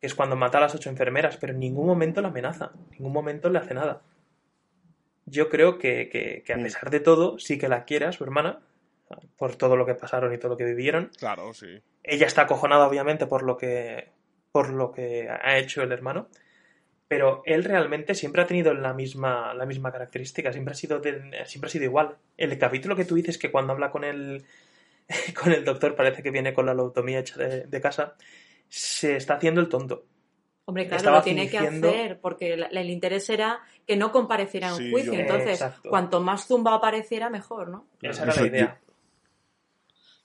Que 0.00 0.06
es 0.06 0.14
cuando 0.14 0.34
mata 0.36 0.58
a 0.58 0.62
las 0.62 0.74
ocho 0.74 0.88
enfermeras, 0.90 1.36
pero 1.36 1.52
en 1.52 1.58
ningún 1.60 1.86
momento 1.86 2.20
la 2.22 2.28
amenaza. 2.28 2.70
En 2.74 2.90
ningún 2.92 3.12
momento 3.12 3.50
le 3.50 3.58
hace 3.58 3.74
nada. 3.74 4.00
Yo 5.26 5.48
creo 5.48 5.78
que, 5.78 6.08
que- 6.08 6.42
que 6.44 6.52
a 6.52 6.56
Mm. 6.56 6.62
pesar 6.62 6.90
de 6.90 7.00
todo, 7.00 7.38
sí 7.38 7.58
que 7.58 7.68
la 7.68 7.84
quiere 7.84 8.06
a 8.06 8.12
su 8.12 8.24
hermana, 8.24 8.60
por 9.36 9.56
todo 9.56 9.76
lo 9.76 9.84
que 9.86 9.94
pasaron 9.94 10.32
y 10.32 10.38
todo 10.38 10.50
lo 10.52 10.56
que 10.56 10.64
vivieron. 10.64 11.10
Claro, 11.18 11.52
sí. 11.52 11.80
Ella 12.02 12.26
está 12.26 12.42
acojonada, 12.42 12.86
obviamente, 12.88 13.26
por 13.26 13.42
lo 13.42 13.56
que, 13.56 14.08
por 14.52 14.70
lo 14.70 14.90
que 14.92 15.28
ha 15.28 15.58
hecho 15.58 15.82
el 15.82 15.92
hermano. 15.92 16.28
Pero 17.08 17.42
él 17.44 17.64
realmente 17.64 18.14
siempre 18.14 18.42
ha 18.42 18.46
tenido 18.46 18.72
la 18.72 18.92
misma, 18.94 19.52
la 19.54 19.66
misma 19.66 19.90
característica, 19.90 20.52
siempre 20.52 20.72
ha 20.72 20.76
sido 20.76 21.00
de- 21.00 21.44
siempre 21.44 21.66
ha 21.66 21.70
sido 21.70 21.84
igual. 21.84 22.16
El 22.36 22.56
capítulo 22.56 22.94
que 22.94 23.04
tú 23.04 23.16
dices 23.16 23.36
que 23.36 23.50
cuando 23.50 23.72
habla 23.72 23.90
con 23.90 24.04
el, 24.04 24.44
con 25.42 25.52
el 25.52 25.64
doctor 25.64 25.96
parece 25.96 26.22
que 26.22 26.30
viene 26.30 26.54
con 26.54 26.66
la 26.66 26.74
lobotomía 26.74 27.18
hecha 27.18 27.36
de, 27.36 27.64
de 27.66 27.80
casa, 27.80 28.14
se 28.68 29.16
está 29.16 29.34
haciendo 29.34 29.60
el 29.60 29.68
tonto. 29.68 30.04
Hombre, 30.66 30.84
claro, 30.86 30.98
Estaba 30.98 31.16
lo 31.18 31.24
tiene 31.24 31.48
fingiendo- 31.48 31.90
que 31.90 31.98
hacer, 31.98 32.20
porque 32.20 32.52
el 32.54 32.90
interés 32.90 33.28
era 33.28 33.58
que 33.84 33.96
no 33.96 34.12
compareciera 34.12 34.68
en 34.68 34.76
Sí, 34.76 34.90
juicio. 34.92 35.12
yo- 35.14 35.18
Entonces, 35.18 35.60
Exacto. 35.60 35.88
cuanto 35.90 36.20
más 36.20 36.46
zumba 36.46 36.74
apareciera, 36.76 37.28
mejor, 37.28 37.70
¿no? 37.70 37.88
Esa 38.02 38.22
era 38.22 38.36
la 38.36 38.46
idea. 38.46 38.80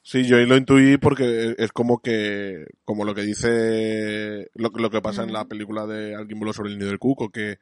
Sí, 0.07 0.23
yo 0.27 0.37
ahí 0.37 0.45
lo 0.45 0.55
intuí 0.55 0.97
porque 0.97 1.55
es 1.57 1.71
como 1.71 1.99
que, 1.99 2.67
como 2.83 3.05
lo 3.05 3.15
que 3.15 3.23
dice, 3.23 4.49
lo, 4.53 4.69
lo 4.69 4.91
que 4.91 5.01
pasa 5.01 5.23
en 5.23 5.33
la 5.33 5.45
película 5.45 5.87
de 5.87 6.13
Alguien 6.13 6.39
voló 6.39 6.53
sobre 6.53 6.69
el 6.69 6.77
nido 6.77 6.89
del 6.89 6.99
cuco, 6.99 7.29
que, 7.31 7.57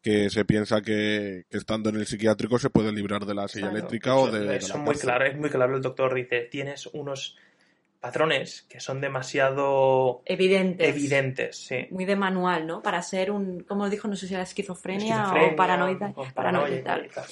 que 0.00 0.30
se 0.30 0.46
piensa 0.46 0.80
que, 0.80 1.44
que 1.50 1.58
estando 1.58 1.90
en 1.90 1.96
el 1.96 2.06
psiquiátrico 2.06 2.58
se 2.58 2.70
puede 2.70 2.92
librar 2.92 3.26
de 3.26 3.34
la 3.34 3.46
silla 3.46 3.64
Claro. 3.66 3.76
eléctrica 3.76 4.14
o 4.16 4.28
Eso- 4.28 4.32
de, 4.38 4.46
de 4.46 4.56
eso 4.56 4.78
la 4.78 4.82
muy 4.84 4.94
claro, 4.94 5.26
es 5.26 5.36
muy 5.36 5.50
claro. 5.50 5.76
El 5.76 5.82
doctor 5.82 6.14
dice, 6.14 6.48
tienes 6.50 6.86
unos 6.94 7.36
patrones 8.00 8.62
que 8.70 8.80
son 8.80 9.02
demasiado 9.02 10.22
Evidentes. 10.24 10.88
evidentes. 10.88 11.56
Sí. 11.56 11.88
Muy 11.90 12.06
de 12.06 12.16
manual, 12.16 12.66
¿no? 12.66 12.82
Para 12.82 13.02
ser 13.02 13.30
un, 13.30 13.60
como 13.64 13.90
dijo, 13.90 14.08
no 14.08 14.16
sé 14.16 14.26
si 14.26 14.32
era 14.32 14.44
esquizofrenia, 14.44 15.16
Esquizofrenia, 15.16 15.52
o 15.52 15.56
paranoia, 15.56 16.12
con 16.14 16.32
paranoia 16.32 16.78
y 16.78 16.82
tal. 16.82 17.04
y 17.04 17.08
tal. 17.10 17.24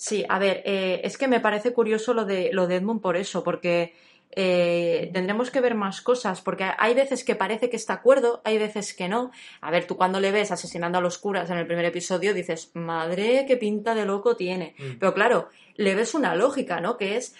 Sí, 0.00 0.24
a 0.28 0.38
ver, 0.38 0.62
eh, 0.64 1.00
es 1.02 1.18
que 1.18 1.26
me 1.26 1.40
parece 1.40 1.72
curioso 1.72 2.14
lo 2.14 2.24
de, 2.24 2.50
lo 2.52 2.68
de 2.68 2.76
Edmund 2.76 3.00
por 3.00 3.16
eso, 3.16 3.42
porque 3.42 3.94
eh, 4.30 5.10
tendremos 5.12 5.50
que 5.50 5.60
ver 5.60 5.74
más 5.74 6.02
cosas, 6.02 6.40
porque 6.40 6.70
hay 6.78 6.94
veces 6.94 7.24
que 7.24 7.34
parece 7.34 7.68
que 7.68 7.74
está 7.74 7.94
acuerdo, 7.94 8.40
hay 8.44 8.58
veces 8.58 8.94
que 8.94 9.08
no. 9.08 9.32
A 9.60 9.72
ver, 9.72 9.88
tú 9.88 9.96
cuando 9.96 10.20
le 10.20 10.30
ves 10.30 10.52
asesinando 10.52 10.98
a 10.98 11.00
los 11.00 11.18
curas 11.18 11.50
en 11.50 11.58
el 11.58 11.66
primer 11.66 11.84
episodio 11.84 12.32
dices, 12.32 12.70
madre, 12.74 13.44
qué 13.48 13.56
pinta 13.56 13.96
de 13.96 14.04
loco 14.04 14.36
tiene. 14.36 14.76
Mm. 14.78 14.98
Pero 15.00 15.14
claro, 15.14 15.48
le 15.74 15.96
ves 15.96 16.14
una 16.14 16.36
lógica, 16.36 16.80
¿no? 16.80 16.96
Que 16.96 17.16
es, 17.16 17.34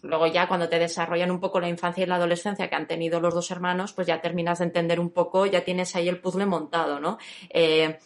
luego 0.00 0.26
ya 0.26 0.48
cuando 0.48 0.70
te 0.70 0.78
desarrollan 0.78 1.30
un 1.30 1.38
poco 1.38 1.60
la 1.60 1.68
infancia 1.68 2.02
y 2.02 2.06
la 2.06 2.16
adolescencia 2.16 2.70
que 2.70 2.76
han 2.76 2.86
tenido 2.86 3.20
los 3.20 3.34
dos 3.34 3.50
hermanos, 3.50 3.92
pues 3.92 4.06
ya 4.06 4.22
terminas 4.22 4.60
de 4.60 4.64
entender 4.64 5.00
un 5.00 5.10
poco, 5.10 5.44
ya 5.44 5.64
tienes 5.64 5.94
ahí 5.96 6.08
el 6.08 6.18
puzzle 6.18 6.46
montado, 6.46 6.98
¿no? 6.98 7.18
Eh, 7.50 7.98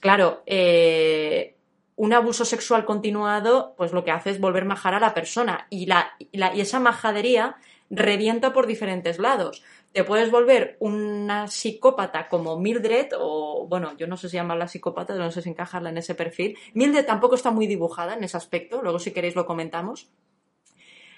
claro, 0.00 0.42
eh, 0.46 1.54
un 1.96 2.12
abuso 2.12 2.44
sexual 2.44 2.84
continuado, 2.84 3.74
pues 3.76 3.92
lo 3.92 4.04
que 4.04 4.10
hace 4.10 4.30
es 4.30 4.40
volver 4.40 4.64
majar 4.64 4.94
a 4.94 5.00
la 5.00 5.14
persona 5.14 5.66
y, 5.70 5.86
la, 5.86 6.12
y, 6.18 6.36
la- 6.38 6.54
y 6.54 6.60
esa 6.60 6.80
majadería 6.80 7.56
revienta 7.90 8.52
por 8.52 8.66
diferentes 8.66 9.18
lados. 9.18 9.62
Te 9.92 10.02
puedes 10.02 10.30
volver 10.32 10.76
una 10.80 11.46
psicópata 11.46 12.28
como 12.28 12.58
Mildred, 12.58 13.10
o 13.16 13.66
bueno, 13.68 13.96
yo 13.96 14.08
no 14.08 14.16
sé 14.16 14.28
si 14.28 14.36
llamarla 14.36 14.66
psicópata, 14.66 15.14
no 15.14 15.30
sé 15.30 15.40
si 15.42 15.50
encajarla 15.50 15.90
en 15.90 15.98
ese 15.98 16.16
perfil. 16.16 16.58
Mildred 16.72 17.06
tampoco 17.06 17.36
está 17.36 17.52
muy 17.52 17.68
dibujada 17.68 18.14
en 18.14 18.24
ese 18.24 18.36
aspecto, 18.36 18.82
luego 18.82 18.98
si 18.98 19.12
queréis 19.12 19.36
lo 19.36 19.46
comentamos. 19.46 20.08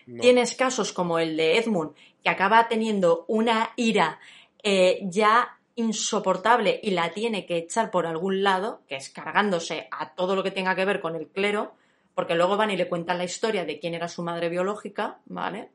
No. 0.07 0.20
Tienes 0.20 0.55
casos 0.55 0.93
como 0.93 1.18
el 1.18 1.37
de 1.37 1.57
Edmund, 1.59 1.93
que 2.22 2.29
acaba 2.29 2.68
teniendo 2.68 3.24
una 3.29 3.70
ira 3.77 4.18
eh, 4.62 5.01
ya 5.05 5.55
insoportable 5.77 6.81
y 6.83 6.91
la 6.91 7.11
tiene 7.12 7.47
que 7.47 7.57
echar 7.59 7.91
por 7.91 8.07
algún 8.07 8.43
lado, 8.43 8.81
que 8.89 8.97
es 8.97 9.11
cargándose 9.11 9.89
a 9.91 10.14
todo 10.14 10.35
lo 10.35 10.43
que 10.43 10.51
tenga 10.51 10.74
que 10.74 10.85
ver 10.85 11.01
con 11.01 11.14
el 11.16 11.29
clero, 11.29 11.74
porque 12.14 12.35
luego 12.35 12.57
van 12.57 12.70
y 12.70 12.77
le 12.77 12.89
cuentan 12.89 13.18
la 13.18 13.24
historia 13.24 13.64
de 13.64 13.79
quién 13.79 13.95
era 13.95 14.09
su 14.09 14.22
madre 14.22 14.49
biológica, 14.49 15.18
¿vale? 15.27 15.70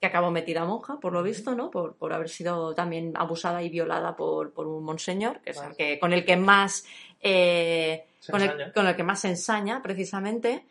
Que 0.00 0.06
acabó 0.06 0.30
metida 0.30 0.64
monja, 0.64 0.98
por 1.00 1.12
lo 1.12 1.22
visto, 1.22 1.54
¿no? 1.54 1.70
Por, 1.70 1.94
por 1.96 2.12
haber 2.12 2.28
sido 2.28 2.74
también 2.74 3.12
abusada 3.16 3.62
y 3.62 3.68
violada 3.68 4.16
por, 4.16 4.52
por 4.52 4.66
un 4.66 4.84
monseñor, 4.84 5.40
que 5.40 5.50
es 5.50 5.60
el 5.60 5.76
que, 5.76 5.98
con 5.98 6.12
el 6.12 6.24
que 6.24 6.36
más 6.36 6.86
eh, 7.20 8.06
con 8.30 8.40
el, 8.40 8.50
ensaña. 8.50 8.72
con 8.72 8.86
el 8.86 8.96
que 8.96 9.02
más 9.02 9.20
se 9.20 9.28
ensaña, 9.28 9.82
precisamente. 9.82 10.66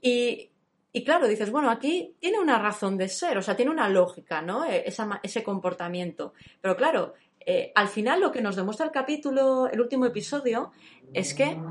Y 0.00 0.50
y 0.96 1.02
claro, 1.02 1.26
dices, 1.26 1.50
bueno, 1.50 1.70
aquí 1.70 2.14
tiene 2.20 2.38
una 2.38 2.56
razón 2.56 2.96
de 2.96 3.08
ser, 3.08 3.36
o 3.36 3.42
sea, 3.42 3.56
tiene 3.56 3.72
una 3.72 3.88
lógica, 3.88 4.40
¿no? 4.42 4.64
Esa 4.64 5.04
ma- 5.04 5.18
ese 5.24 5.42
comportamiento. 5.42 6.34
Pero 6.60 6.76
claro, 6.76 7.14
eh, 7.46 7.72
al 7.74 7.88
final 7.88 8.20
lo 8.20 8.32
que 8.32 8.42
nos 8.42 8.56
demuestra 8.56 8.86
el 8.86 8.92
capítulo, 8.92 9.68
el 9.68 9.80
último 9.80 10.06
episodio, 10.06 10.72
es 11.12 11.34
que 11.34 11.62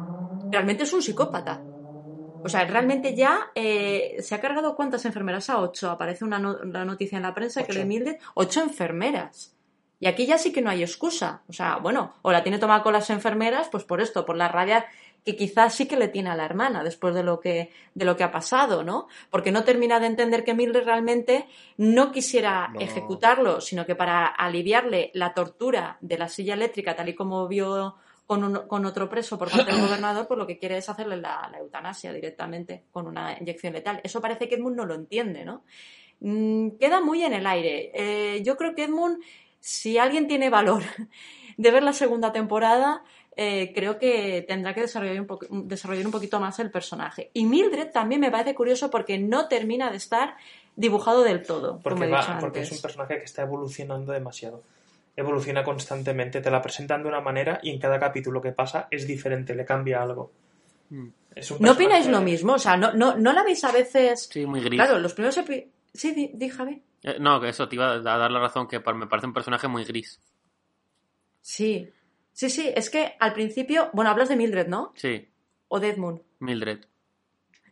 realmente 0.52 0.84
es 0.84 0.94
un 0.94 1.02
psicópata. 1.02 1.68
O 2.42 2.50
sea, 2.50 2.66
realmente 2.66 3.16
ya 3.16 3.52
eh, 3.56 4.18
se 4.22 4.36
ha 4.36 4.42
cargado 4.42 4.76
cuántas 4.76 5.06
enfermeras 5.06 5.50
a 5.50 5.60
ocho. 5.62 5.90
Aparece 5.90 6.26
una, 6.26 6.40
no- 6.40 6.58
una 6.62 6.84
noticia 6.86 7.16
en 7.18 7.24
la 7.24 7.34
prensa 7.34 7.66
que 7.66 7.74
le 7.74 7.86
Mildred, 7.86 8.18
ocho 8.36 8.62
enfermeras. 8.62 9.56
Y 10.00 10.08
aquí 10.08 10.26
ya 10.26 10.38
sí 10.38 10.52
que 10.52 10.62
no 10.62 10.70
hay 10.70 10.82
excusa. 10.84 11.44
O 11.48 11.54
sea, 11.54 11.78
bueno, 11.78 12.14
o 12.22 12.32
la 12.34 12.44
tiene 12.44 12.60
tomada 12.60 12.84
con 12.84 12.92
las 12.94 13.10
enfermeras, 13.10 13.70
pues 13.70 13.86
por 13.86 14.02
esto, 14.02 14.26
por 14.26 14.36
la 14.38 14.50
rabia 14.50 14.86
que 15.26 15.36
quizás 15.36 15.74
sí 15.76 15.88
que 15.88 15.96
le 15.98 16.08
tiene 16.10 16.30
a 16.30 16.36
la 16.36 16.46
hermana 16.46 16.84
después 16.84 17.14
de 17.16 17.24
lo 17.24 17.40
que, 17.40 17.72
de 17.94 18.06
lo 18.06 18.16
que 18.18 18.24
ha 18.24 18.32
pasado, 18.32 18.84
¿no? 18.84 19.08
Porque 19.30 19.52
no 19.52 19.64
termina 19.64 20.00
de 20.00 20.08
entender 20.08 20.44
que 20.44 20.54
Mildred 20.54 20.84
realmente 20.86 21.48
no 21.78 22.12
quisiera 22.12 22.70
No. 22.74 22.80
ejecutarlo, 22.82 23.62
sino 23.62 23.86
que 23.86 23.96
para 23.96 24.26
aliviarle 24.28 25.12
la 25.14 25.34
tortura 25.34 25.98
de 26.02 26.18
la 26.18 26.28
silla 26.28 26.54
eléctrica, 26.56 26.96
tal 26.96 27.10
y 27.10 27.16
como 27.16 27.48
vio 27.48 27.96
con, 28.26 28.44
un- 28.44 28.68
con 28.68 28.86
otro 28.86 29.10
preso 29.10 29.38
por 29.38 29.50
parte 29.52 29.72
del 29.72 29.80
gobernador, 29.82 30.28
pues 30.28 30.38
lo 30.38 30.48
que 30.48 30.58
quiere 30.58 30.78
es 30.78 30.90
hacerle 30.90 31.18
la, 31.18 31.48
la 31.52 31.60
eutanasia 31.60 32.12
directamente 32.14 32.84
con 32.92 33.08
una 33.08 33.38
inyección 33.40 33.74
letal. 33.74 34.02
Eso 34.04 34.22
parece 34.22 34.48
que 34.50 34.56
Edmund 34.56 34.76
no 34.78 34.86
lo 34.86 34.94
entiende, 34.96 35.46
¿no? 35.46 35.64
Mm, 36.20 36.72
queda 36.80 37.02
muy 37.02 37.24
en 37.24 37.34
el 37.34 37.46
aire. 37.46 37.92
Eh, 37.94 38.44
yo 38.44 38.56
creo 38.58 38.76
que 38.76 38.84
Edmund, 38.86 39.22
si 39.60 39.98
alguien 39.98 40.28
tiene 40.28 40.50
valor 40.50 40.84
de 41.58 41.72
ver 41.72 41.84
la 41.84 41.94
segunda 41.94 42.32
temporada, 42.32 43.04
eh, 43.36 43.72
creo 43.74 43.98
que 43.98 44.44
tendrá 44.48 44.74
que 44.74 44.82
desarrollar 44.82 45.20
un, 45.20 45.28
poco- 45.28 45.48
desarrollar 45.50 46.06
un 46.06 46.12
poquito 46.12 46.40
más 46.40 46.60
el 46.60 46.70
personaje. 46.72 47.30
Y 47.34 47.46
Mildred 47.46 47.92
también 47.92 48.22
me 48.22 48.30
parece 48.32 48.54
curioso 48.56 48.90
porque 48.90 49.18
no 49.18 49.48
termina 49.48 49.90
de 49.90 49.98
estar 49.98 50.36
dibujado 50.76 51.24
del 51.24 51.44
todo, 51.44 51.80
Porque, 51.84 51.96
como 52.00 52.04
he 52.06 52.10
va- 52.12 52.22
dicho 52.22 52.38
porque 52.40 52.60
antes. 52.60 52.72
es 52.72 52.78
un 52.78 52.82
personaje 52.82 53.18
que 53.20 53.26
está 53.26 53.42
evolucionando 53.44 54.12
demasiado. 54.12 54.62
Evoluciona 55.16 55.64
constantemente, 55.64 56.42
te 56.42 56.50
la 56.50 56.62
presentan 56.62 57.04
de 57.04 57.10
una 57.10 57.22
manera 57.22 57.60
y 57.62 57.70
en 57.70 57.80
cada 57.80 58.00
capítulo 58.00 58.42
que 58.42 58.52
pasa 58.52 58.88
es 58.90 59.06
diferente, 59.06 59.54
le 59.54 59.64
cambia 59.66 60.02
algo. 60.02 60.32
Mm. 60.90 61.08
Es 61.36 61.52
un 61.52 61.58
¿No 61.62 61.72
opináis 61.74 62.08
lo 62.08 62.22
mismo? 62.22 62.54
O 62.54 62.60
sea, 62.60 62.78
¿no, 62.78 62.94
no, 62.94 63.16
no 63.16 63.32
la 63.34 63.44
veis 63.44 63.64
a 63.64 63.72
veces...? 63.72 64.30
Sí, 64.32 64.46
muy 64.46 64.62
gris. 64.62 64.80
Claro, 64.80 64.98
los 65.00 65.14
primeros 65.14 65.38
epi- 65.38 65.68
Sí, 65.94 66.12
di, 66.14 66.32
di, 66.34 66.50
Javi. 66.50 66.82
Eh, 67.04 67.18
no, 67.20 67.40
que 67.40 67.50
eso, 67.50 67.68
te 67.70 67.76
iba 67.76 67.94
a 67.94 68.00
dar 68.00 68.32
la 68.32 68.40
razón, 68.40 68.68
que 68.68 68.80
me 68.80 69.06
parece 69.08 69.28
un 69.28 69.34
personaje 69.34 69.68
muy 69.68 69.84
gris. 69.84 70.20
Sí. 71.42 71.90
Sí, 72.34 72.50
sí, 72.50 72.72
es 72.76 72.90
que 72.90 73.14
al 73.20 73.34
principio... 73.34 73.90
Bueno, 73.94 74.12
hablas 74.12 74.30
de 74.30 74.36
Mildred, 74.36 74.68
¿no? 74.68 74.92
Sí, 74.96 75.28
O 75.68 75.80
de 75.80 75.90
Edmund. 75.90 76.22
Mildred. 76.40 76.80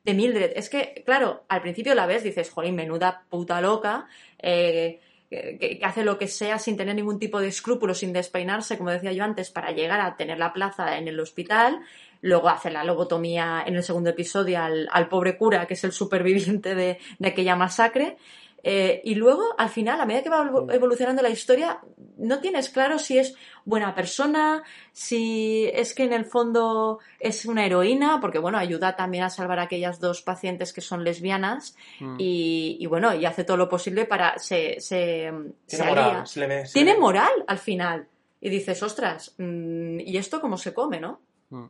de 0.04 0.14
Mildred. 0.14 0.52
Es 0.56 0.70
que, 0.70 1.04
claro, 1.06 1.44
al 1.50 1.62
principio 1.62 1.94
la 1.96 2.06
ves, 2.06 2.24
dices, 2.24 2.50
jolín, 2.50 2.76
menuda 2.76 3.26
puta 3.30 3.60
loca, 3.62 4.08
eh, 4.40 5.00
que, 5.30 5.58
que 5.60 5.80
hace 5.84 6.04
lo 6.04 6.18
que 6.18 6.28
sea 6.28 6.58
sin 6.60 6.76
tener 6.78 6.96
ningún 6.96 7.20
tipo 7.20 7.40
de 7.40 7.48
escrúpulos, 7.48 8.00
sin 8.00 8.12
despeinarse, 8.14 8.78
como 8.78 8.90
decía 8.92 9.14
yo 9.14 9.24
antes, 9.24 9.50
para 9.52 9.72
llegar 9.72 10.02
a 10.02 10.16
tener 10.16 10.38
la 10.40 10.54
plaza 10.54 10.98
en 10.98 11.08
el 11.08 11.20
hospital. 11.20 11.82
Luego 12.22 12.50
hace 12.50 12.70
la 12.70 12.84
lobotomía 12.84 13.64
en 13.66 13.76
el 13.76 13.84
segundo 13.84 14.10
episodio 14.12 14.60
al, 14.62 14.88
al 14.92 15.08
pobre 15.08 15.38
cura, 15.38 15.66
que 15.68 15.74
es 15.74 15.84
el 15.84 15.92
superviviente 15.92 16.76
de, 16.76 17.00
de 17.20 17.28
aquella 17.28 17.56
masacre. 17.56 18.18
Eh, 18.64 19.02
y 19.04 19.16
luego, 19.16 19.44
al 19.58 19.70
final, 19.70 20.00
a 20.00 20.06
medida 20.06 20.22
que 20.24 20.30
va 20.30 20.44
evolu- 20.44 20.72
evolucionando 20.74 21.22
la 21.24 21.30
historia, 21.30 21.80
no 22.18 22.40
tienes 22.40 22.70
claro 22.70 23.00
si 23.00 23.18
es 23.18 23.34
buena 23.66 23.96
persona, 23.96 24.64
si 24.92 25.70
es 25.74 25.96
que 25.96 26.04
en 26.04 26.14
el 26.14 26.26
fondo 26.26 27.00
es 27.20 27.46
una 27.46 27.66
heroína, 27.66 28.20
porque 28.22 28.38
bueno, 28.40 28.58
ayuda 28.60 28.96
también 28.96 29.24
a 29.24 29.30
salvar 29.32 29.58
a 29.60 29.64
aquellas 29.64 30.00
dos 30.00 30.22
pacientes 30.22 30.74
que 30.74 30.82
son 30.82 31.04
lesbianas 31.04 31.76
Mm. 32.00 32.16
y, 32.20 32.78
y, 32.80 32.86
bueno, 32.86 33.14
y 33.16 33.26
hace 33.26 33.44
todo 33.44 33.58
lo 33.58 33.68
posible 33.70 34.06
para 34.06 34.38
se, 34.38 34.80
se, 34.80 35.32
se 35.66 35.78
Tiene 35.78 35.90
moral, 35.90 36.28
se 36.28 36.40
le 36.40 36.48
ve- 36.48 36.66
se 36.68 36.74
Tiene 36.74 36.92
le 36.92 36.96
ve. 36.98 37.02
moral 37.02 37.32
al 37.48 37.58
final. 37.58 38.08
Y 38.40 38.50
dices, 38.50 38.82
ostras, 38.84 39.34
mm, 39.38 40.00
¿y 40.02 40.18
esto 40.18 40.40
cómo 40.42 40.58
se 40.58 40.74
come, 40.74 41.00
no? 41.00 41.20
Mm. 41.50 41.66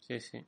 Sí, 0.00 0.20
sí. 0.20 0.44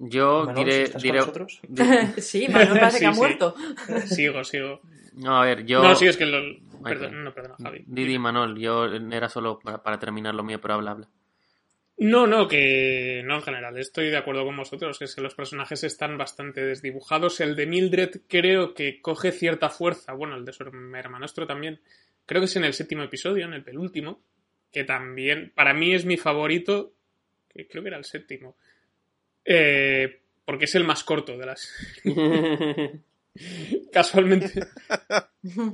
Yo 0.00 0.46
diré... 0.46 0.72
¿sí 0.72 0.82
estás 0.82 0.94
con 0.94 1.02
diré 1.02 1.18
nosotros? 1.18 1.60
di- 1.68 1.82
sí, 2.22 2.48
Manuel 2.48 2.78
parece 2.80 2.98
Sí, 2.98 3.00
que 3.00 3.06
ha 3.06 3.12
sí. 3.12 3.18
muerto. 3.20 3.54
Sigo, 4.06 4.44
sigo. 4.44 4.80
No, 5.14 5.40
a 5.40 5.44
ver, 5.44 5.64
yo... 5.66 5.82
No, 5.82 5.94
sí, 5.94 6.06
es 6.06 6.16
que 6.16 6.26
lo... 6.26 6.38
Ay, 6.38 6.58
Perdón, 6.82 7.24
no, 7.24 7.34
perdona, 7.34 7.56
Javi. 7.62 7.84
Didi 7.86 8.18
Manol, 8.18 8.58
yo 8.58 8.86
era 8.86 9.28
solo 9.28 9.58
para, 9.60 9.82
para 9.82 9.98
terminar 9.98 10.34
lo 10.34 10.42
mío, 10.42 10.58
pero 10.60 10.74
habla, 10.74 10.92
habla. 10.92 11.08
No, 11.98 12.26
no, 12.26 12.48
que 12.48 13.20
no 13.26 13.34
en 13.36 13.42
general. 13.42 13.76
Estoy 13.76 14.08
de 14.08 14.16
acuerdo 14.16 14.46
con 14.46 14.56
vosotros, 14.56 14.98
que 14.98 15.04
es 15.04 15.14
que 15.14 15.20
los 15.20 15.34
personajes 15.34 15.84
están 15.84 16.16
bastante 16.16 16.62
desdibujados. 16.64 17.40
El 17.40 17.54
de 17.56 17.66
Mildred 17.66 18.22
creo 18.26 18.72
que 18.72 19.02
coge 19.02 19.32
cierta 19.32 19.68
fuerza. 19.68 20.14
Bueno, 20.14 20.36
el 20.36 20.46
de 20.46 20.54
su 20.54 20.62
hermanastro 20.62 21.46
también. 21.46 21.80
Creo 22.24 22.40
que 22.40 22.46
es 22.46 22.56
en 22.56 22.64
el 22.64 22.72
séptimo 22.72 23.02
episodio, 23.02 23.44
en 23.44 23.52
el 23.52 23.62
penúltimo, 23.62 24.22
que 24.72 24.84
también 24.84 25.52
para 25.54 25.74
mí 25.74 25.92
es 25.92 26.06
mi 26.06 26.16
favorito, 26.16 26.94
que 27.52 27.68
creo 27.68 27.82
que 27.82 27.88
era 27.90 27.98
el 27.98 28.04
séptimo, 28.04 28.56
eh, 29.44 30.20
porque 30.44 30.64
es 30.64 30.74
el 30.74 30.84
más 30.84 31.04
corto 31.04 31.36
de 31.36 31.46
las. 31.46 31.68
Casualmente. 33.92 34.52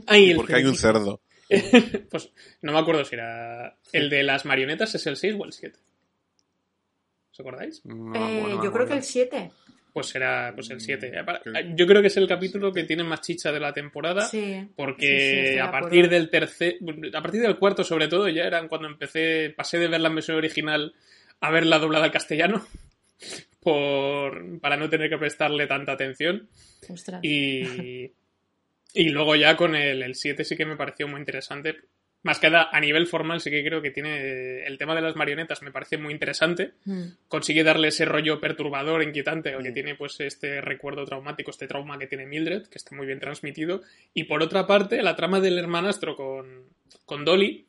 Ay, 0.06 0.30
el 0.30 0.36
Porque 0.36 0.54
hay 0.54 0.64
un 0.64 0.76
cerdo. 0.76 1.20
pues 2.10 2.30
no 2.62 2.72
me 2.72 2.78
acuerdo 2.78 3.04
si 3.04 3.14
era. 3.14 3.76
El 3.92 4.10
de 4.10 4.22
las 4.22 4.44
marionetas 4.44 4.94
es 4.94 5.06
el 5.06 5.16
6 5.16 5.34
o 5.38 5.44
el 5.44 5.52
7. 5.52 5.78
¿Os 7.32 7.40
acordáis? 7.40 7.84
No 7.84 8.14
Eh, 8.14 8.56
yo 8.62 8.72
creo 8.72 8.86
que 8.86 8.94
el 8.94 9.02
7. 9.02 9.50
Pues 9.92 10.14
era 10.14 10.52
pues 10.54 10.68
el 10.70 10.80
7. 10.80 11.10
que- 11.10 11.72
Yo 11.74 11.86
creo 11.86 12.02
que 12.02 12.08
es 12.08 12.16
el 12.18 12.28
capítulo 12.28 12.72
que 12.72 12.84
tiene 12.84 13.02
más 13.04 13.22
chicha 13.22 13.50
de 13.52 13.60
la 13.60 13.72
temporada. 13.72 14.22
Sí. 14.22 14.38
Sí, 14.38 14.56
sí, 14.60 14.66
Porque 14.76 15.60
a 15.62 15.70
partir 15.70 16.08
del 16.10 16.28
tercer. 16.28 16.76
A 17.14 17.22
partir 17.22 17.40
del 17.40 17.56
cuarto, 17.56 17.82
sobre 17.84 18.08
todo, 18.08 18.28
ya 18.28 18.44
eran 18.44 18.68
cuando 18.68 18.88
empecé. 18.88 19.54
Pasé 19.56 19.78
de 19.78 19.88
ver 19.88 20.00
la 20.00 20.10
versión 20.10 20.36
original 20.36 20.94
a 21.40 21.50
verla 21.50 21.78
doblada 21.78 22.04
al 22.06 22.12
castellano. 22.12 22.66
Por, 23.66 24.60
para 24.60 24.76
no 24.76 24.88
tener 24.88 25.10
que 25.10 25.18
prestarle 25.18 25.66
tanta 25.66 25.90
atención. 25.90 26.48
Ostras. 26.88 27.18
Y, 27.24 28.12
y 28.94 29.08
luego 29.08 29.34
ya 29.34 29.56
con 29.56 29.74
el, 29.74 30.04
el 30.04 30.14
7 30.14 30.44
sí 30.44 30.56
que 30.56 30.64
me 30.64 30.76
pareció 30.76 31.08
muy 31.08 31.18
interesante. 31.18 31.74
Más 32.22 32.38
que 32.38 32.48
nada, 32.48 32.68
a 32.70 32.78
nivel 32.78 33.08
formal 33.08 33.40
sí 33.40 33.50
que 33.50 33.64
creo 33.64 33.82
que 33.82 33.90
tiene 33.90 34.64
el 34.64 34.78
tema 34.78 34.94
de 34.94 35.00
las 35.00 35.16
marionetas 35.16 35.62
me 35.62 35.72
parece 35.72 35.98
muy 35.98 36.12
interesante. 36.14 36.74
Mm. 36.84 37.06
Consigue 37.26 37.64
darle 37.64 37.88
ese 37.88 38.04
rollo 38.04 38.40
perturbador, 38.40 39.02
inquietante, 39.02 39.56
o 39.56 39.58
que 39.58 39.72
tiene 39.72 39.96
pues 39.96 40.20
este 40.20 40.60
recuerdo 40.60 41.04
traumático, 41.04 41.50
este 41.50 41.66
trauma 41.66 41.98
que 41.98 42.06
tiene 42.06 42.24
Mildred, 42.24 42.68
que 42.68 42.78
está 42.78 42.94
muy 42.94 43.08
bien 43.08 43.18
transmitido. 43.18 43.82
Y 44.14 44.24
por 44.24 44.44
otra 44.44 44.68
parte, 44.68 45.02
la 45.02 45.16
trama 45.16 45.40
del 45.40 45.58
hermanastro 45.58 46.14
con, 46.14 46.66
con 47.04 47.24
Dolly 47.24 47.66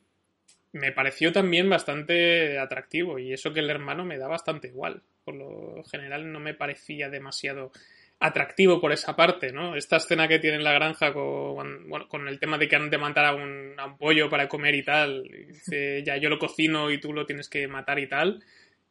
me 0.70 0.92
pareció 0.92 1.32
también 1.32 1.68
bastante 1.68 2.56
atractivo. 2.60 3.18
Y 3.18 3.32
eso 3.32 3.52
que 3.52 3.58
el 3.58 3.70
hermano 3.70 4.04
me 4.04 4.16
da 4.16 4.28
bastante 4.28 4.68
igual. 4.68 5.02
Por 5.28 5.36
lo 5.36 5.84
general 5.84 6.32
no 6.32 6.40
me 6.40 6.54
parecía 6.54 7.10
demasiado 7.10 7.70
atractivo 8.18 8.80
por 8.80 8.92
esa 8.92 9.14
parte, 9.14 9.52
¿no? 9.52 9.76
Esta 9.76 9.98
escena 9.98 10.26
que 10.26 10.38
tiene 10.38 10.56
en 10.56 10.64
la 10.64 10.72
granja 10.72 11.12
con, 11.12 11.86
bueno, 11.86 12.08
con 12.08 12.26
el 12.28 12.38
tema 12.38 12.56
de 12.56 12.66
que 12.66 12.76
han 12.76 12.88
de 12.88 12.96
matar 12.96 13.26
a 13.26 13.34
un, 13.34 13.74
a 13.76 13.84
un 13.84 13.98
pollo 13.98 14.30
para 14.30 14.48
comer 14.48 14.74
y 14.74 14.82
tal. 14.82 15.26
Y 15.26 15.44
dice, 15.52 16.02
ya 16.02 16.16
yo 16.16 16.30
lo 16.30 16.38
cocino 16.38 16.90
y 16.90 16.98
tú 16.98 17.12
lo 17.12 17.26
tienes 17.26 17.50
que 17.50 17.68
matar 17.68 17.98
y 17.98 18.08
tal. 18.08 18.42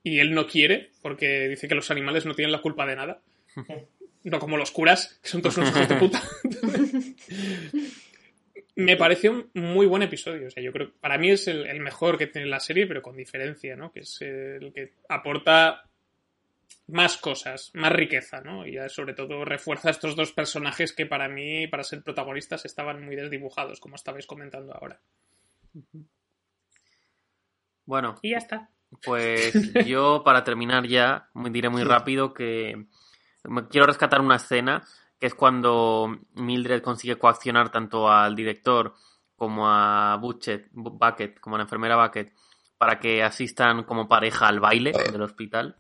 Y 0.03 0.19
él 0.19 0.35
no 0.35 0.45
quiere, 0.45 0.91
porque 1.01 1.49
dice 1.49 1.67
que 1.67 1.73
los 1.73 1.89
animales 1.89 2.27
no 2.27 2.35
tienen 2.35 2.51
la 2.51 2.61
culpa 2.61 2.85
de 2.85 2.95
nada. 2.95 3.21
No 4.23 4.39
como 4.39 4.57
los 4.57 4.71
curas, 4.71 5.19
que 5.23 5.29
son 5.29 5.41
todos 5.41 5.55
unos 5.55 5.69
hijos 5.69 5.87
de 5.87 5.95
puta. 5.99 6.21
Me 8.75 8.97
pareció 8.97 9.31
un 9.31 9.49
muy 9.53 9.85
buen 9.85 10.03
episodio. 10.03 10.47
O 10.47 10.51
sea, 10.51 10.61
yo 10.61 10.73
creo 10.73 10.87
que 10.87 10.93
para 10.99 11.17
mí 11.17 11.31
es 11.31 11.47
el, 11.47 11.65
el 11.65 11.79
mejor 11.79 12.17
que 12.17 12.27
tiene 12.27 12.45
la 12.47 12.59
serie, 12.59 12.87
pero 12.87 13.01
con 13.01 13.15
diferencia, 13.15 13.77
¿no? 13.77 13.89
Que 13.89 14.01
es 14.01 14.21
el 14.21 14.73
que 14.73 14.91
aporta 15.07 15.86
más 16.87 17.17
cosas, 17.17 17.71
más 17.73 17.91
riqueza, 17.91 18.41
¿no? 18.41 18.65
Y 18.65 18.75
ya 18.75 18.87
sobre 18.89 19.13
todo 19.13 19.43
refuerza 19.43 19.89
estos 19.89 20.15
dos 20.15 20.31
personajes 20.31 20.93
que 20.93 21.05
para 21.05 21.27
mí, 21.27 21.67
para 21.67 21.83
ser 21.83 22.01
protagonistas, 22.01 22.65
estaban 22.65 23.03
muy 23.03 23.15
desdibujados, 23.15 23.79
como 23.79 23.95
estabais 23.95 24.25
comentando 24.25 24.73
ahora. 24.73 24.99
Bueno, 27.85 28.15
Y 28.21 28.31
ya 28.31 28.37
está. 28.37 28.69
pues 29.03 29.53
yo 29.85 30.23
para 30.23 30.43
terminar 30.43 30.87
ya 30.87 31.29
diré 31.51 31.69
muy 31.69 31.83
rápido 31.83 32.33
que 32.33 32.87
me 33.43 33.67
quiero 33.67 33.87
rescatar 33.87 34.21
una 34.21 34.37
escena 34.37 34.83
que 35.19 35.27
es 35.27 35.33
cuando 35.33 36.19
Mildred 36.35 36.81
consigue 36.81 37.17
coaccionar 37.17 37.71
tanto 37.71 38.09
al 38.09 38.35
director 38.35 38.93
como 39.35 39.69
a 39.69 40.17
Bucket, 40.17 40.69
Bucket 40.71 41.39
como 41.39 41.55
a 41.55 41.59
la 41.59 41.63
enfermera 41.63 41.95
Bucket 41.95 42.33
para 42.77 42.99
que 42.99 43.23
asistan 43.23 43.83
como 43.83 44.07
pareja 44.07 44.47
al 44.47 44.59
baile 44.59 44.91
del 44.91 45.21
hospital. 45.21 45.75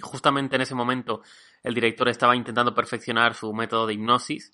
Justamente 0.00 0.56
en 0.56 0.62
ese 0.62 0.74
momento 0.74 1.22
el 1.62 1.74
director 1.74 2.08
estaba 2.08 2.36
intentando 2.36 2.74
perfeccionar 2.74 3.34
su 3.34 3.52
método 3.52 3.86
de 3.86 3.94
hipnosis 3.94 4.52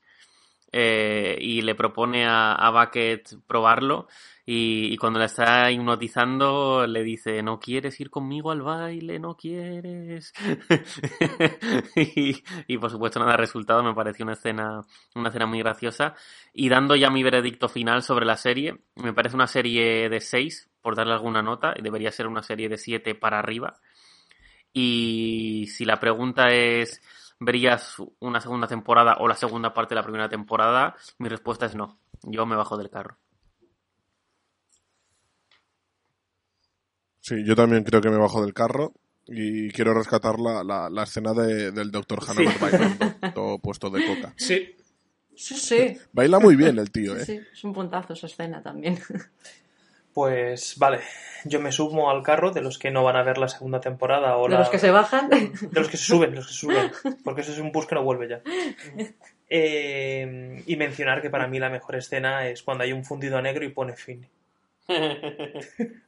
eh, 0.73 1.39
y 1.41 1.63
le 1.63 1.75
propone 1.75 2.27
a, 2.27 2.71
Bucket 2.71 3.47
probarlo 3.47 4.09
y, 4.45 4.97
cuando 4.97 5.19
la 5.19 5.27
está 5.27 5.71
hipnotizando 5.71 6.87
le 6.87 7.03
dice 7.03 7.43
no 7.43 7.61
quieres 7.61 8.01
ir 8.01 8.11
conmigo 8.11 8.51
al 8.51 8.63
baile, 8.63 9.19
no 9.19 9.37
quieres 9.37 10.33
y, 11.97 12.79
por 12.79 12.91
supuesto 12.91 13.21
nada 13.21 13.37
resultado 13.37 13.83
me 13.83 13.95
pareció 13.95 14.25
una 14.25 14.33
escena 14.33 14.81
una 15.15 15.29
escena 15.29 15.47
muy 15.47 15.61
graciosa. 15.61 16.15
Y 16.53 16.69
dando 16.69 16.97
ya 16.97 17.11
mi 17.11 17.23
veredicto 17.23 17.69
final 17.69 18.03
sobre 18.03 18.27
la 18.27 18.37
serie 18.37 18.77
me 18.97 19.13
parece 19.13 19.37
una 19.37 19.47
serie 19.47 20.09
de 20.09 20.21
6 20.21 20.71
por 20.83 20.97
darle 20.97 21.13
alguna 21.13 21.43
nota 21.43 21.75
debería 21.81 22.11
ser 22.11 22.27
una 22.27 22.43
serie 22.43 22.69
de 22.69 22.79
7 22.79 23.15
para 23.15 23.39
arriba 23.39 23.81
y 24.79 25.67
si 25.69 25.87
la 25.87 25.99
pregunta 25.99 26.49
es 26.49 27.01
¿verías 27.41 27.97
una 28.21 28.41
segunda 28.43 28.67
temporada 28.67 29.17
o 29.21 29.27
la 29.27 29.35
segunda 29.35 29.73
parte 29.73 29.95
de 29.95 30.01
la 30.01 30.03
primera 30.03 30.29
temporada? 30.29 30.95
Mi 31.19 31.29
respuesta 31.31 31.65
es 31.65 31.75
no. 31.75 31.99
Yo 32.25 32.45
me 32.45 32.57
bajo 32.57 32.77
del 32.77 32.91
carro. 32.91 33.17
Sí, 37.21 37.43
yo 37.45 37.57
también 37.57 37.85
creo 37.85 38.01
que 38.01 38.11
me 38.11 38.19
bajo 38.19 38.43
del 38.43 38.53
carro 38.55 38.93
y 39.27 39.71
quiero 39.71 39.95
rescatar 39.95 40.39
la, 40.39 40.63
la, 40.63 40.89
la 40.91 41.03
escena 41.03 41.33
de, 41.33 41.73
del 41.73 41.91
Dr. 41.91 42.21
Hanover 42.29 42.53
Sí. 42.53 42.59
bailando, 42.61 43.07
todo 43.35 43.59
puesto 43.59 43.91
de 43.91 44.07
coca. 44.07 44.35
Sí. 44.37 44.77
Sí, 45.35 45.55
sí. 45.55 45.99
Baila 46.13 46.39
muy 46.39 46.55
bien 46.57 46.79
el 46.79 46.91
tío, 46.91 47.15
Sí, 47.17 47.21
¿eh? 47.21 47.25
sí, 47.25 47.47
es 47.53 47.65
un 47.65 47.73
puntazo 47.73 48.13
esa 48.13 48.27
escena 48.27 48.63
también. 48.63 48.99
Pues 50.17 50.79
vale, 50.79 51.01
yo 51.45 51.61
me 51.61 51.71
sumo 51.71 52.09
al 52.09 52.23
carro 52.23 52.51
de 52.51 52.63
los 52.63 52.79
que 52.79 52.91
no 52.91 53.05
van 53.05 53.17
a 53.17 53.23
ver 53.23 53.37
la 53.37 53.49
segunda 53.49 53.81
temporada 53.81 54.39
o 54.39 54.45
De 54.45 54.55
la... 54.55 54.61
los 54.61 54.71
que 54.71 54.79
se 54.79 54.91
bajan. 54.91 55.29
De 55.29 55.51
los 55.73 55.89
que 55.91 55.99
se 55.99 56.05
suben, 56.07 56.35
los 56.35 56.47
que 56.47 56.55
se 56.55 56.59
suben. 56.59 56.91
Porque 57.23 57.43
eso 57.43 57.53
es 57.53 57.59
un 57.59 57.71
bus 57.71 57.85
que 57.85 57.97
no 57.97 58.03
vuelve 58.03 58.27
ya. 58.27 58.41
Eh, 59.51 60.63
y 60.67 60.77
mencionar 60.77 61.21
que 61.21 61.29
para 61.29 61.47
mí 61.49 61.59
la 61.59 61.69
mejor 61.69 61.97
escena 61.97 62.49
es 62.49 62.63
cuando 62.63 62.85
hay 62.85 62.95
un 62.95 63.05
fundido 63.05 63.43
negro 63.43 63.67
y 63.67 63.69
pone 63.69 63.95
fin. 63.95 64.27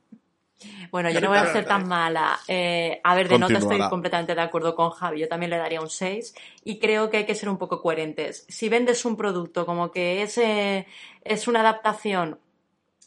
Bueno, 0.91 1.09
yo 1.11 1.21
no 1.21 1.29
voy 1.29 1.39
a 1.39 1.53
ser 1.53 1.67
tan 1.67 1.87
mala. 1.87 2.37
Eh, 2.49 3.01
a 3.05 3.15
ver, 3.15 3.29
de 3.29 3.39
nota 3.39 3.59
estoy 3.59 3.79
completamente 3.89 4.35
de 4.35 4.41
acuerdo 4.41 4.75
con 4.75 4.91
Javi. 4.91 5.21
Yo 5.21 5.29
también 5.29 5.51
le 5.51 5.57
daría 5.57 5.81
un 5.81 5.89
6 5.89 6.35
y 6.65 6.81
creo 6.81 7.11
que 7.11 7.19
hay 7.19 7.27
que 7.27 7.37
ser 7.37 7.49
un 7.49 7.59
poco 7.59 7.81
coherentes. 7.81 8.45
Si 8.49 8.69
vendes 8.69 9.05
un 9.05 9.17
producto 9.17 9.65
como 9.65 9.93
que 9.93 10.23
es, 10.23 10.37
eh, 10.39 10.89
es 11.23 11.47
una 11.47 11.61
adaptación 11.61 12.41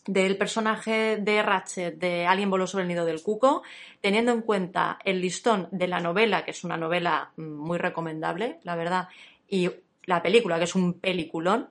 del 0.06 0.38
personaje 0.38 1.18
de 1.18 1.44
Ratchet 1.44 1.98
de 1.98 2.26
Alguien 2.26 2.49
voló 2.49 2.65
sobre 2.65 2.84
el 2.84 2.88
nido 2.88 3.06
del 3.06 3.22
cuco, 3.22 3.64
teniendo 3.99 4.32
en 4.32 4.41
cuenta 4.41 4.98
el 5.06 5.22
listón 5.22 5.68
de 5.72 5.88
la 5.88 5.99
novela, 5.99 6.44
que 6.44 6.52
es 6.52 6.64
una 6.64 6.78
novela 6.78 7.32
mm, 7.38 7.41
muy 7.44 7.78
recomendable, 7.78 8.60
la 8.64 8.76
verdad, 8.76 9.10
y 9.48 9.69
la 10.06 10.22
película, 10.22 10.57
que 10.57 10.64
es 10.64 10.76
un 10.76 10.94
peliculón, 10.94 11.69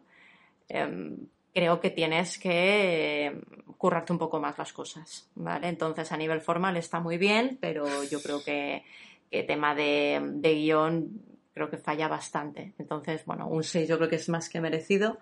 em, 0.69 1.17
creo 1.53 1.81
que 1.81 1.91
tienes 1.91 2.39
que 2.39 3.27
eh, 3.27 3.41
currarte 3.77 4.13
un 4.13 4.19
poco 4.19 4.39
más 4.39 4.57
las 4.59 4.73
cosas, 4.73 5.29
¿vale? 5.35 5.69
Entonces, 5.69 6.13
a 6.13 6.17
nivel 6.17 6.41
formal 6.41 6.77
está 6.77 7.01
muy 7.01 7.19
bien, 7.19 7.59
pero 7.61 8.05
yo 8.05 8.23
creo 8.23 8.45
que, 8.45 8.85
que 9.31 9.43
tema 9.43 9.75
de, 9.75 10.21
de 10.35 10.55
guion 10.55 11.30
creo 11.61 11.71
que 11.71 11.77
falla 11.77 12.09
bastante. 12.09 12.73
Entonces, 12.79 13.23
bueno, 13.27 13.47
un 13.47 13.63
6 13.63 13.87
yo 13.87 13.99
creo 13.99 14.09
que 14.09 14.17
es 14.17 14.31
más 14.31 14.49
que 14.49 14.63
merecido. 14.63 15.19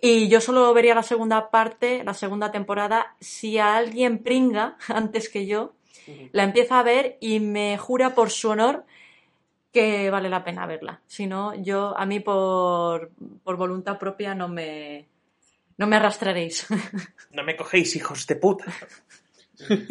Y 0.00 0.28
yo 0.28 0.40
solo 0.40 0.72
vería 0.72 0.94
la 0.94 1.02
segunda 1.02 1.50
parte, 1.50 2.02
la 2.04 2.14
segunda 2.14 2.50
temporada, 2.50 3.14
si 3.20 3.58
a 3.58 3.76
alguien 3.76 4.22
pringa 4.22 4.78
antes 4.88 5.28
que 5.28 5.46
yo, 5.46 5.74
la 6.32 6.44
empieza 6.44 6.78
a 6.78 6.82
ver 6.82 7.18
y 7.20 7.40
me 7.40 7.76
jura 7.76 8.14
por 8.14 8.30
su 8.30 8.48
honor 8.48 8.84
que 9.72 10.10
vale 10.10 10.30
la 10.30 10.42
pena 10.42 10.66
verla. 10.66 11.02
Si 11.06 11.26
no, 11.26 11.54
yo, 11.54 11.94
a 11.98 12.06
mí 12.06 12.20
por, 12.20 13.10
por 13.42 13.56
voluntad 13.56 13.98
propia 13.98 14.34
no 14.34 14.48
me, 14.48 15.06
no 15.76 15.86
me 15.86 15.96
arrastraréis. 15.96 16.66
No 17.30 17.42
me 17.42 17.56
cogéis, 17.56 17.96
hijos 17.96 18.26
de 18.26 18.36
puta. 18.36 18.64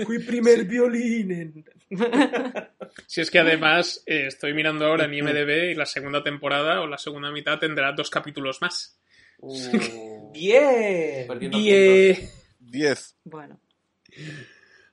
Fui 0.06 0.20
primer 0.20 0.66
violín. 0.66 1.32
en- 1.32 1.66
Si 3.08 3.22
es 3.22 3.30
que 3.32 3.40
además 3.40 4.04
eh, 4.06 4.26
estoy 4.28 4.54
mirando 4.54 4.86
ahora 4.86 5.06
en 5.06 5.14
IMDB 5.14 5.72
y 5.72 5.76
la 5.76 5.86
segunda 5.86 6.24
temporada 6.24 6.82
o 6.82 6.88
la 6.88 6.98
segunda 6.98 7.32
mitad 7.32 7.60
tendrá 7.60 7.92
dos 7.94 8.10
capítulos 8.10 8.62
más. 8.62 8.98
Bien. 10.34 11.28
Bien. 11.40 12.18
10. 12.60 13.16
bueno, 13.26 13.60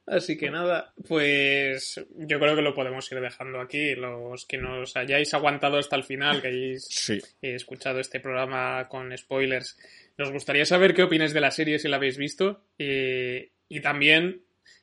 Así 0.06 0.36
que 0.36 0.50
nada, 0.50 0.92
pues 1.06 2.04
yo 2.16 2.40
creo 2.40 2.56
que 2.56 2.62
lo 2.62 2.74
podemos 2.74 3.10
ir 3.12 3.20
dejando 3.20 3.60
aquí. 3.60 3.94
Los 3.94 4.44
que 4.44 4.58
nos 4.58 4.96
hayáis 4.96 5.32
aguantado 5.34 5.78
hasta 5.78 5.94
el 5.94 6.02
final, 6.04 6.42
que 6.42 6.48
hayáis 6.48 6.84
Sí. 6.90 7.14
eh, 7.42 7.54
escuchado 7.54 8.00
este 8.00 8.18
programa 8.18 8.88
con 8.88 9.16
spoilers, 9.16 9.78
nos 10.18 10.32
gustaría 10.32 10.64
saber 10.64 10.94
qué 10.94 11.04
opináis 11.04 11.32
de 11.32 11.40
la 11.40 11.52
serie 11.52 11.78
si 11.78 11.86
la 11.88 11.96
habéis 11.96 12.16
visto 12.18 12.64
eh, 12.78 13.52
y 13.68 13.80
también 13.80 14.42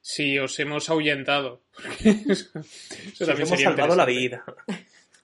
si 0.10 0.40
os 0.40 0.58
hemos 0.60 0.90
ahuyentado. 0.90 1.64
Eso 2.00 2.48
Os 2.54 3.18
también 3.20 3.40
hemos 3.40 3.50
sería 3.50 3.66
salvado 3.68 3.94
la 3.94 4.06
vida. 4.06 4.42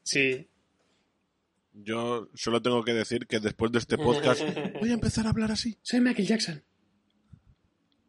Sí, 0.04 0.46
Yo 1.72 2.28
solo 2.34 2.62
tengo 2.62 2.84
que 2.84 2.94
decir 2.94 3.26
que 3.26 3.40
después 3.40 3.72
de 3.72 3.80
este 3.80 3.98
podcast 3.98 4.42
voy 4.82 4.90
a 4.90 4.94
empezar 4.96 5.26
a 5.26 5.30
hablar 5.30 5.54
así. 5.54 5.78
soy 5.82 6.02
Michael 6.02 6.28
Jackson. 6.28 6.64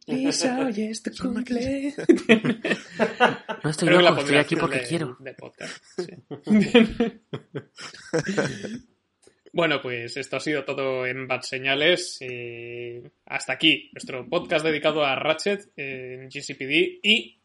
Lisa, 0.07 0.59
hoy 0.67 0.83
es 0.83 1.01
tu 1.03 1.13
cumple. 1.17 1.95
No 3.63 3.71
estoy 3.71 3.89
loco, 3.91 4.21
estoy 4.21 4.37
aquí 4.37 4.57
porque 4.57 4.81
de- 4.81 4.87
quiero. 4.89 5.17
del 5.21 5.37
podcast, 5.37 5.77
sí. 5.97 6.07
bueno, 9.55 9.81
pues 9.81 10.17
esto 10.17 10.37
ha 10.37 10.41
sido 10.41 10.65
todo 10.65 11.07
en 11.07 11.27
Bad 11.29 11.43
Señales. 11.43 12.19
eh, 12.21 13.03
hasta 13.27 13.53
aquí 13.55 13.91
nuestro 13.93 14.29
podcast 14.29 14.65
dedicado 14.65 15.05
a 15.05 15.15
Ratchet 15.17 15.71
en 15.77 16.29
GCPD. 16.29 16.99
Y 17.03 17.39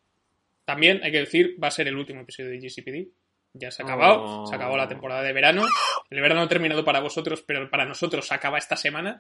también, 0.66 1.02
hay 1.04 1.12
que 1.12 1.20
decir, 1.20 1.56
va 1.62 1.68
a 1.68 1.72
ser 1.72 1.88
el 1.88 1.96
último 1.96 2.22
episodio 2.22 2.50
de 2.50 2.60
GCPD. 2.60 3.08
Ya 3.54 3.72
se 3.72 3.82
ha 3.82 3.86
acabado, 3.86 4.44
Oh. 4.44 4.48
se 4.48 4.56
acabó 4.56 4.76
la 4.78 4.88
temporada 4.88 5.24
de 5.24 5.34
verano. 5.34 5.64
El 6.10 6.22
verano 6.22 6.42
ha 6.42 6.48
terminado 6.48 6.84
para 6.84 7.00
vosotros, 7.00 7.44
pero 7.46 7.70
para 7.70 7.86
nosotros 7.86 8.28
se 8.28 8.34
acaba 8.34 8.58
esta 8.58 8.76
semana. 8.76 9.20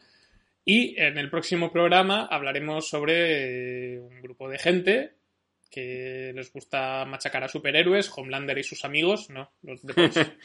Y 0.66 1.00
en 1.00 1.18
el 1.18 1.30
próximo 1.30 1.72
programa 1.72 2.28
hablaremos 2.30 2.90
sobre 2.90 3.94
eh, 3.96 4.00
un 4.00 4.22
grupo 4.22 4.50
de 4.50 4.60
gente 4.60 5.12
que 5.72 6.32
les 6.36 6.52
gusta 6.52 7.06
machacar 7.06 7.44
a 7.44 7.48
superhéroes, 7.48 8.12
Homelander 8.16 8.58
y 8.58 8.64
sus 8.64 8.84
amigos, 8.86 9.30
no, 9.30 9.52
los 9.62 9.82
de 9.84 9.94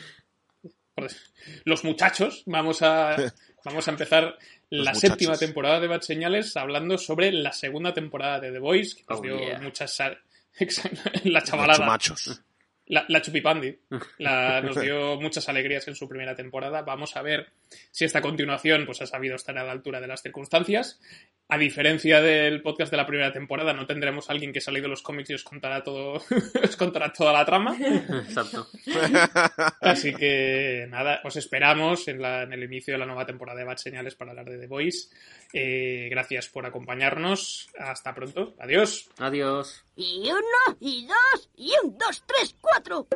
los 1.64 1.84
muchachos. 1.84 2.42
Vamos 2.46 2.82
a, 2.82 3.16
vamos 3.64 3.86
a 3.88 3.90
empezar 3.90 4.38
la 4.70 4.92
muchachos. 4.92 5.00
séptima 5.00 5.36
temporada 5.36 5.80
de 5.80 5.88
Bad 5.88 6.00
Señales 6.02 6.56
hablando 6.56 6.98
sobre 6.98 7.32
la 7.32 7.52
segunda 7.52 7.92
temporada 7.94 8.40
de 8.40 8.52
The 8.52 8.58
Voice, 8.58 8.96
que 8.96 9.04
nos 9.08 9.18
Oh, 9.18 9.22
dio 9.22 9.38
yeah. 9.38 9.58
muchas... 9.60 9.98
la 11.24 11.40
Los 11.40 11.44
chavalada. 11.44 11.86
machos. 11.86 12.40
La, 12.86 13.05
la 13.09 13.23
Chupipandi 13.23 13.78
la, 14.19 14.61
nos 14.65 14.78
dio 14.81 15.19
muchas 15.20 15.48
alegrías 15.48 15.89
en 15.89 15.94
su 15.94 16.06
primera 16.09 16.35
temporada. 16.36 16.82
Vamos 16.82 17.16
a 17.16 17.23
ver 17.23 17.48
si 17.90 18.05
esta 18.05 18.20
continuación 18.20 18.85
pues, 18.85 19.01
ha 19.01 19.06
sabido 19.06 19.36
estar 19.36 19.56
a 19.56 19.65
la 19.65 19.73
altura 19.73 20.01
de 20.01 20.06
las 20.06 20.23
circunstancias. 20.23 21.01
A 21.48 21.59
diferencia 21.59 22.20
del 22.23 22.62
podcast 22.62 22.90
de 22.90 22.97
la 22.97 23.06
primera 23.06 23.32
temporada, 23.32 23.73
no 23.74 23.86
tendremos 23.86 24.28
a 24.28 24.32
alguien 24.32 24.52
que 24.52 24.61
se 24.62 24.70
ha 24.70 24.73
leído 24.73 24.89
los 24.89 25.02
cómics 25.02 25.28
y 25.31 25.35
os 25.35 25.44
contará 25.44 25.82
todo, 25.82 26.15
os 26.62 26.77
contará 26.77 27.12
toda 27.12 27.32
la 27.32 27.44
trama. 27.44 27.77
Exacto. 27.78 28.66
Así 29.81 30.15
que 30.15 30.86
nada, 30.89 31.20
os 31.24 31.36
esperamos 31.36 32.09
en, 32.09 32.20
la- 32.23 32.43
en 32.44 32.52
el 32.55 32.62
inicio 32.65 32.94
de 32.94 32.98
la 32.98 33.06
nueva 33.06 33.27
temporada 33.27 33.59
de 33.59 33.65
Bad 33.66 33.77
Señales 33.77 34.15
para 34.15 34.31
hablar 34.31 34.47
de 34.47 34.59
The 34.59 34.66
Voice. 34.66 35.09
Eh, 35.52 36.09
gracias 36.11 36.48
por 36.48 36.65
acompañarnos. 36.66 37.69
Hasta 37.78 38.15
pronto. 38.15 38.55
Adiós. 38.59 39.11
Adiós. 39.19 39.84
Y 39.96 40.28
uno, 40.28 40.76
y 40.80 41.06
dos, 41.06 41.48
y 41.56 41.72
un, 41.84 41.96
dos, 41.96 42.24
tres, 42.26 42.56
cuatro. 42.60 43.06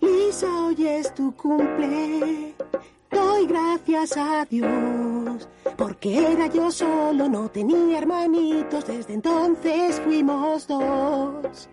Lisa, 0.00 0.64
hoy 0.64 0.86
es 0.86 1.14
tu 1.14 1.36
cumple. 1.36 2.54
Doy 3.10 3.46
gracias 3.46 4.16
a 4.16 4.46
Dios. 4.46 5.48
Porque 5.76 6.32
era 6.32 6.46
yo 6.46 6.70
solo, 6.70 7.28
no 7.28 7.50
tenía 7.50 7.98
hermanitos. 7.98 8.86
Desde 8.86 9.12
entonces 9.12 10.00
fuimos 10.00 10.66
dos. 10.66 11.68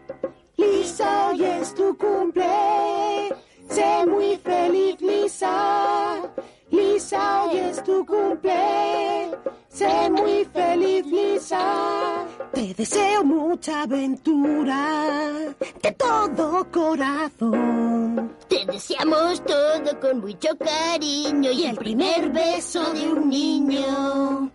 Lisa, 0.58 1.30
hoy 1.30 1.46
es 1.46 1.74
tu 1.74 1.98
cumple. 1.98 3.34
Sé 3.70 4.06
muy 4.06 4.36
feliz, 4.36 5.00
Lisa. 5.00 6.30
Lisa, 6.70 7.44
hoy 7.44 7.58
es 7.58 7.84
tu 7.84 8.06
cumple. 8.06 9.32
Sé 9.70 10.10
muy 10.10 10.44
feliz, 10.46 11.06
Lisa. 11.06 12.26
Te 12.52 12.74
deseo 12.74 13.24
mucha 13.24 13.84
aventura. 13.84 15.54
De 15.82 15.92
todo 15.94 16.66
corazón. 16.72 18.36
Te 18.50 18.66
deseamos 18.66 19.42
todo 19.44 20.00
con 20.02 20.20
mucho 20.20 20.50
cariño 20.58 21.52
y 21.52 21.66
el 21.66 21.78
primer 21.78 22.32
beso 22.32 22.84
de 22.94 23.08
un 23.08 23.30
niño. 23.30 24.52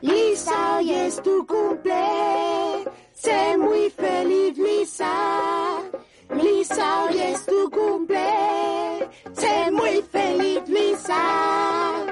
Lisa, 0.00 0.78
hoy 0.78 0.90
es 0.92 1.22
tu 1.22 1.46
cumple. 1.46 1.94
Sé 3.12 3.56
muy 3.56 3.90
feliz, 3.90 4.56
Lisa. 4.58 5.80
Lisa, 6.34 7.04
hoy 7.04 7.20
es 7.20 7.46
tu 7.46 7.70
cumple. 7.70 8.91
Sé 9.34 9.70
muy 9.70 10.02
feliz, 10.10 10.62
Luisa. 10.68 12.11